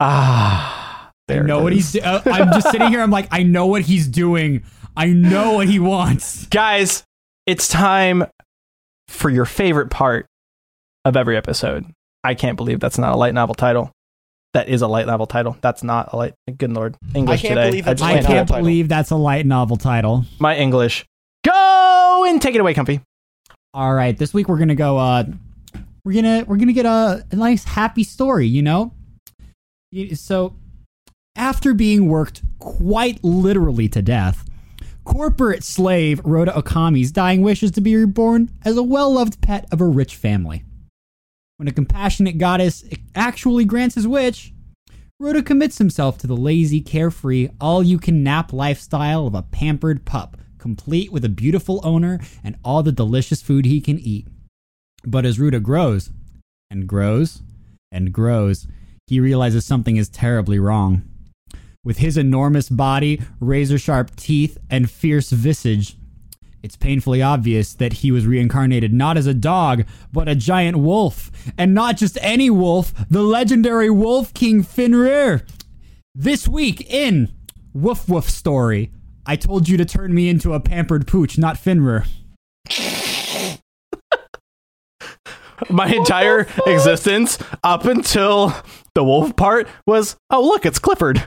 "Ah, 0.00 1.10
I 1.28 1.34
know 1.40 1.60
it 1.60 1.62
what 1.64 1.72
is." 1.74 1.92
he's. 1.92 2.02
do- 2.02 2.08
Uh, 2.08 2.22
I'm 2.26 2.48
just 2.52 2.70
sitting 2.70 2.88
here. 2.88 3.00
I'm 3.02 3.10
like, 3.10 3.28
I 3.30 3.42
know 3.42 3.66
what 3.66 3.82
he's 3.82 4.06
doing. 4.08 4.62
I 4.96 5.06
know 5.08 5.52
what 5.54 5.68
he 5.68 5.78
wants. 5.78 6.46
Guys, 6.46 7.04
it's 7.46 7.68
time 7.68 8.24
for 9.08 9.30
your 9.30 9.44
favorite 9.44 9.90
part 9.90 10.26
of 11.04 11.16
every 11.16 11.36
episode. 11.36 11.86
I 12.24 12.34
can't 12.34 12.56
believe 12.56 12.80
that's 12.80 12.98
not 12.98 13.12
a 13.12 13.16
light 13.16 13.34
novel 13.34 13.54
title. 13.54 13.90
That 14.54 14.68
is 14.68 14.82
a 14.82 14.86
light 14.86 15.06
novel 15.06 15.26
title. 15.26 15.56
That's 15.60 15.82
not 15.82 16.12
a 16.12 16.16
light. 16.16 16.34
Good 16.58 16.72
lord, 16.72 16.96
English 17.14 17.40
can't 17.40 17.54
today. 17.54 17.70
believe 17.70 17.86
it's 17.88 18.00
just 18.00 18.10
I 18.10 18.14
can't 18.14 18.26
can't 18.26 18.48
believe 18.48 18.88
that's 18.88 19.10
a 19.10 19.16
light 19.16 19.46
novel 19.46 19.76
title. 19.76 20.24
my 20.38 20.56
English. 20.56 21.04
Go 21.44 22.24
and 22.28 22.40
take 22.40 22.54
it 22.54 22.60
away, 22.60 22.74
comfy. 22.74 23.00
All 23.74 23.94
right, 23.94 24.16
this 24.16 24.34
week 24.34 24.48
we're 24.48 24.58
gonna 24.58 24.74
go. 24.74 24.98
Uh, 24.98 25.24
we're 26.04 26.12
gonna 26.12 26.44
we're 26.46 26.58
gonna 26.58 26.74
get 26.74 26.84
a, 26.86 27.24
a 27.30 27.36
nice 27.36 27.64
happy 27.64 28.04
story. 28.04 28.46
You 28.46 28.62
know, 28.62 28.92
so 30.14 30.54
after 31.34 31.72
being 31.72 32.08
worked 32.08 32.42
quite 32.58 33.24
literally 33.24 33.88
to 33.88 34.02
death, 34.02 34.44
corporate 35.04 35.64
slave 35.64 36.20
Routa 36.24 36.54
Okami's 36.54 37.10
dying 37.10 37.40
wish 37.40 37.62
is 37.62 37.70
to 37.72 37.80
be 37.80 37.96
reborn 37.96 38.50
as 38.64 38.76
a 38.76 38.82
well-loved 38.82 39.40
pet 39.40 39.66
of 39.72 39.80
a 39.80 39.86
rich 39.86 40.14
family. 40.14 40.62
When 41.56 41.68
a 41.68 41.72
compassionate 41.72 42.38
goddess 42.38 42.84
actually 43.14 43.64
grants 43.64 43.94
his 43.94 44.08
wish, 44.08 44.52
Routa 45.20 45.44
commits 45.44 45.78
himself 45.78 46.18
to 46.18 46.26
the 46.26 46.36
lazy, 46.36 46.80
carefree, 46.80 47.50
all-you-can-nap 47.60 48.52
lifestyle 48.52 49.26
of 49.26 49.34
a 49.34 49.42
pampered 49.42 50.04
pup, 50.04 50.36
complete 50.58 51.12
with 51.12 51.24
a 51.24 51.28
beautiful 51.28 51.80
owner 51.84 52.18
and 52.42 52.56
all 52.64 52.82
the 52.82 52.90
delicious 52.90 53.40
food 53.40 53.64
he 53.64 53.80
can 53.80 53.98
eat. 54.00 54.26
But 55.04 55.24
as 55.24 55.38
Routa 55.38 55.60
grows 55.60 56.10
and 56.70 56.88
grows 56.88 57.42
and 57.92 58.12
grows, 58.12 58.66
he 59.06 59.20
realizes 59.20 59.64
something 59.64 59.96
is 59.96 60.08
terribly 60.08 60.58
wrong. 60.58 61.02
With 61.84 61.98
his 61.98 62.16
enormous 62.16 62.68
body, 62.68 63.20
razor 63.40 63.78
sharp 63.78 64.16
teeth, 64.16 64.58
and 64.70 64.90
fierce 64.90 65.30
visage, 65.30 65.96
it's 66.62 66.76
painfully 66.76 67.20
obvious 67.20 67.74
that 67.74 67.94
he 67.94 68.12
was 68.12 68.26
reincarnated 68.26 68.92
not 68.92 69.16
as 69.16 69.26
a 69.26 69.34
dog, 69.34 69.84
but 70.12 70.28
a 70.28 70.34
giant 70.34 70.76
wolf. 70.76 71.30
And 71.58 71.74
not 71.74 71.96
just 71.96 72.16
any 72.20 72.50
wolf, 72.50 72.92
the 73.10 73.22
legendary 73.22 73.90
Wolf 73.90 74.32
King 74.32 74.62
Fenrir. 74.62 75.44
This 76.14 76.46
week 76.46 76.88
in 76.92 77.32
Woof 77.72 78.08
Woof 78.08 78.30
Story, 78.30 78.92
I 79.26 79.36
told 79.36 79.68
you 79.68 79.76
to 79.76 79.84
turn 79.84 80.14
me 80.14 80.28
into 80.28 80.54
a 80.54 80.60
pampered 80.60 81.06
pooch, 81.06 81.38
not 81.38 81.58
Fenrir. 81.58 82.04
My 85.70 85.86
entire 85.88 86.46
existence 86.66 87.38
up 87.62 87.84
until 87.84 88.54
the 88.94 89.02
wolf 89.04 89.34
part 89.36 89.68
was, 89.86 90.16
oh 90.30 90.42
look, 90.46 90.66
it's 90.66 90.78
Clifford. 90.78 91.24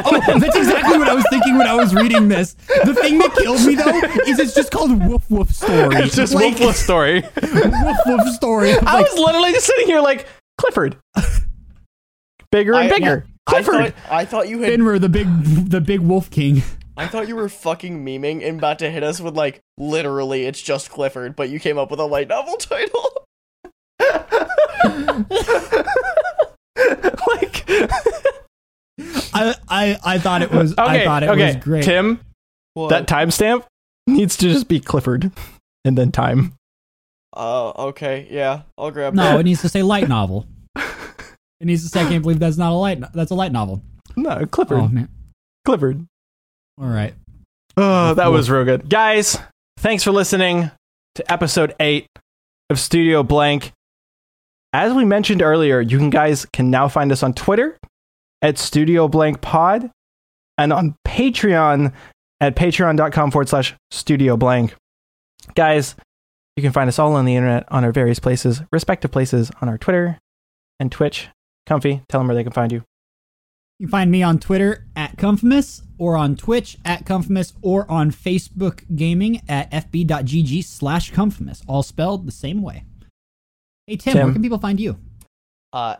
Oh, 0.00 0.20
that's 0.38 0.56
exactly 0.56 0.98
what 0.98 1.08
I 1.08 1.14
was 1.14 1.24
thinking 1.30 1.56
when 1.58 1.66
I 1.66 1.74
was 1.74 1.94
reading 1.94 2.28
this. 2.28 2.54
The 2.84 2.94
thing 2.94 3.18
that 3.18 3.32
killed 3.34 3.64
me 3.66 3.74
though 3.74 4.22
is 4.30 4.38
it's 4.38 4.54
just 4.54 4.70
called 4.70 5.02
Woof 5.06 5.28
Woof 5.30 5.50
Story. 5.50 5.96
it's 5.96 6.16
just 6.16 6.34
like, 6.34 6.42
Wolf 6.44 6.60
Wolf 6.60 6.76
story. 6.76 7.22
Woof 7.42 7.96
Woof 8.06 8.28
Story. 8.34 8.72
I'm 8.78 8.86
I 8.86 8.94
like, 8.94 9.10
was 9.12 9.18
literally 9.18 9.52
just 9.52 9.66
sitting 9.66 9.86
here 9.86 10.00
like 10.00 10.26
Clifford, 10.58 10.96
bigger 12.50 12.74
and 12.74 12.84
I- 12.92 12.94
bigger. 12.94 13.26
I 13.46 13.50
Clifford. 13.62 13.94
thought, 13.94 14.12
I 14.12 14.24
thought 14.26 14.48
you 14.50 14.60
had. 14.60 14.72
Finmer, 14.72 14.98
the 14.98 15.08
big, 15.08 15.26
the 15.70 15.80
big 15.80 16.00
Wolf 16.00 16.28
King. 16.30 16.62
I 16.98 17.06
thought 17.06 17.28
you 17.28 17.36
were 17.36 17.48
fucking 17.48 18.04
memeing 18.04 18.46
and 18.46 18.58
about 18.58 18.80
to 18.80 18.90
hit 18.90 19.04
us 19.04 19.20
with 19.20 19.36
like 19.36 19.60
literally 19.76 20.46
it's 20.46 20.60
just 20.60 20.90
Clifford, 20.90 21.36
but 21.36 21.48
you 21.48 21.60
came 21.60 21.78
up 21.78 21.90
with 21.90 22.00
a 22.00 22.04
light 22.04 22.28
novel 22.28 22.56
title. 22.56 23.24
like 27.28 27.64
I, 29.32 29.54
I, 29.68 29.98
I 30.04 30.18
thought 30.18 30.42
it 30.42 30.50
was. 30.50 30.74
I 30.76 30.96
okay, 30.96 31.04
thought 31.04 31.22
it 31.22 31.28
okay. 31.30 31.46
was 31.46 31.56
great. 31.56 31.84
Tim, 31.84 32.20
that 32.74 33.06
timestamp 33.06 33.64
needs 34.06 34.36
to 34.38 34.48
just 34.48 34.68
be 34.68 34.80
Clifford, 34.80 35.30
and 35.84 35.96
then 35.96 36.10
time. 36.10 36.54
Oh, 37.32 37.88
okay, 37.90 38.26
yeah, 38.30 38.62
I'll 38.76 38.90
grab 38.90 39.14
no, 39.14 39.22
that. 39.22 39.40
it 39.40 39.44
needs 39.44 39.62
to 39.62 39.68
say 39.68 39.82
light 39.82 40.08
novel. 40.08 40.46
It 41.60 41.66
needs 41.66 41.82
to 41.82 41.88
say, 41.88 42.02
I 42.02 42.08
can't 42.08 42.22
believe 42.22 42.38
that's 42.38 42.56
not 42.56 42.70
a 42.72 42.76
light. 42.76 43.00
no- 43.00 43.08
That's 43.12 43.32
a 43.32 43.34
light 43.34 43.50
novel. 43.52 43.82
No, 44.16 44.46
Clifford. 44.46 44.78
Oh 44.78 44.88
man. 44.88 45.08
Clifford. 45.64 46.06
All 46.80 46.88
right. 46.88 47.14
Oh, 47.76 48.14
that 48.14 48.28
was 48.28 48.50
real 48.50 48.64
good. 48.64 48.88
Guys, 48.88 49.38
thanks 49.78 50.02
for 50.02 50.12
listening 50.12 50.70
to 51.16 51.32
episode 51.32 51.74
8 51.80 52.06
of 52.70 52.78
Studio 52.78 53.22
Blank. 53.22 53.72
As 54.72 54.92
we 54.92 55.04
mentioned 55.04 55.42
earlier, 55.42 55.80
you 55.80 55.98
can 55.98 56.10
guys 56.10 56.46
can 56.52 56.70
now 56.70 56.88
find 56.88 57.10
us 57.10 57.22
on 57.22 57.34
Twitter 57.34 57.78
at 58.42 58.58
Studio 58.58 59.08
Blank 59.08 59.40
Pod 59.40 59.90
and 60.56 60.72
on 60.72 60.94
Patreon 61.06 61.92
at 62.40 62.54
patreon.com 62.54 63.30
forward 63.30 63.48
slash 63.48 63.74
Studio 63.90 64.36
Blank. 64.36 64.74
Guys, 65.54 65.96
you 66.56 66.62
can 66.62 66.72
find 66.72 66.88
us 66.88 66.98
all 66.98 67.14
on 67.14 67.24
the 67.24 67.34
internet 67.34 67.64
on 67.70 67.84
our 67.84 67.92
various 67.92 68.18
places, 68.18 68.62
respective 68.72 69.10
places 69.10 69.50
on 69.62 69.68
our 69.68 69.78
Twitter 69.78 70.18
and 70.78 70.92
Twitch. 70.92 71.28
Comfy, 71.66 72.02
tell 72.08 72.20
them 72.20 72.28
where 72.28 72.34
they 72.34 72.44
can 72.44 72.52
find 72.52 72.72
you. 72.72 72.82
You 73.78 73.86
can 73.86 73.90
find 73.90 74.10
me 74.10 74.22
on 74.22 74.38
Twitter 74.38 74.86
at 74.96 75.16
Comfimus, 75.16 75.82
or 75.98 76.16
on 76.16 76.36
Twitch 76.36 76.78
at 76.84 77.04
Comfimus, 77.04 77.52
or 77.60 77.90
on 77.90 78.10
Facebook 78.10 78.84
Gaming 78.94 79.42
at 79.48 79.70
fb.gg 79.70 80.64
slash 80.64 81.12
Comfimus, 81.12 81.62
all 81.66 81.82
spelled 81.82 82.26
the 82.26 82.32
same 82.32 82.62
way. 82.62 82.84
Hey 83.86 83.96
Tim, 83.96 84.12
Tim. 84.14 84.24
where 84.26 84.32
can 84.32 84.42
people 84.42 84.58
find 84.58 84.78
you? 84.78 84.98
Uh, 85.72 85.96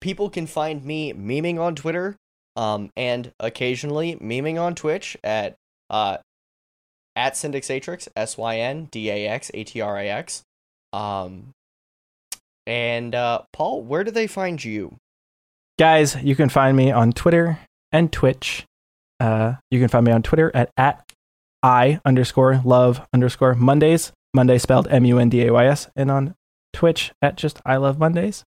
people 0.00 0.28
can 0.30 0.46
find 0.46 0.84
me 0.84 1.12
memeing 1.12 1.58
on 1.60 1.74
Twitter, 1.74 2.16
um, 2.56 2.90
and 2.96 3.32
occasionally 3.40 4.16
memeing 4.16 4.60
on 4.60 4.74
Twitch 4.74 5.16
at 5.22 5.54
uh, 5.90 6.18
at 7.14 7.34
Syndaxatrix, 7.34 8.08
S 8.16 8.36
Y 8.36 8.58
N 8.58 8.88
D 8.90 9.10
A 9.10 9.28
X 9.28 9.50
A 9.54 9.64
T 9.64 9.80
R 9.80 9.96
I 9.96 10.06
X. 10.06 10.42
Um, 10.92 11.50
and 12.66 13.14
uh, 13.14 13.42
Paul, 13.52 13.82
where 13.82 14.04
do 14.04 14.10
they 14.10 14.26
find 14.26 14.62
you? 14.62 14.96
Guys, 15.78 16.16
you 16.22 16.34
can 16.34 16.48
find 16.48 16.76
me 16.76 16.90
on 16.90 17.12
Twitter 17.12 17.58
and 17.92 18.12
Twitch. 18.12 18.64
Uh, 19.18 19.54
you 19.70 19.80
can 19.80 19.88
find 19.88 20.04
me 20.04 20.12
on 20.12 20.22
Twitter 20.22 20.50
at, 20.54 20.70
at 20.76 21.02
I 21.62 22.00
underscore 22.04 22.60
love 22.64 23.06
underscore 23.12 23.54
Mondays. 23.54 24.12
Monday 24.34 24.58
spelled 24.58 24.88
M 24.88 25.04
U 25.04 25.18
N 25.18 25.28
D 25.28 25.46
A 25.46 25.52
Y 25.52 25.66
S. 25.66 25.88
And 25.96 26.10
on 26.10 26.34
Twitch 26.72 27.12
at 27.22 27.36
just 27.36 27.60
I 27.64 27.76
love 27.76 27.98
Mondays. 27.98 28.44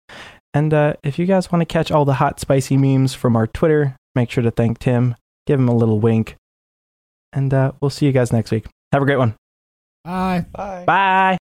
And 0.54 0.72
uh, 0.72 0.94
if 1.02 1.18
you 1.18 1.26
guys 1.26 1.50
want 1.50 1.60
to 1.60 1.66
catch 1.66 1.90
all 1.90 2.04
the 2.04 2.14
hot, 2.14 2.40
spicy 2.40 2.76
memes 2.76 3.12
from 3.12 3.36
our 3.36 3.46
Twitter, 3.46 3.96
make 4.14 4.30
sure 4.30 4.42
to 4.42 4.50
thank 4.50 4.78
Tim. 4.78 5.16
Give 5.46 5.60
him 5.60 5.68
a 5.68 5.74
little 5.74 6.00
wink. 6.00 6.36
And 7.32 7.52
uh, 7.52 7.72
we'll 7.80 7.90
see 7.90 8.06
you 8.06 8.12
guys 8.12 8.32
next 8.32 8.50
week. 8.50 8.66
Have 8.92 9.02
a 9.02 9.04
great 9.04 9.18
one. 9.18 9.34
Bye. 10.04 10.46
Bye. 10.52 10.84
Bye. 10.86 11.24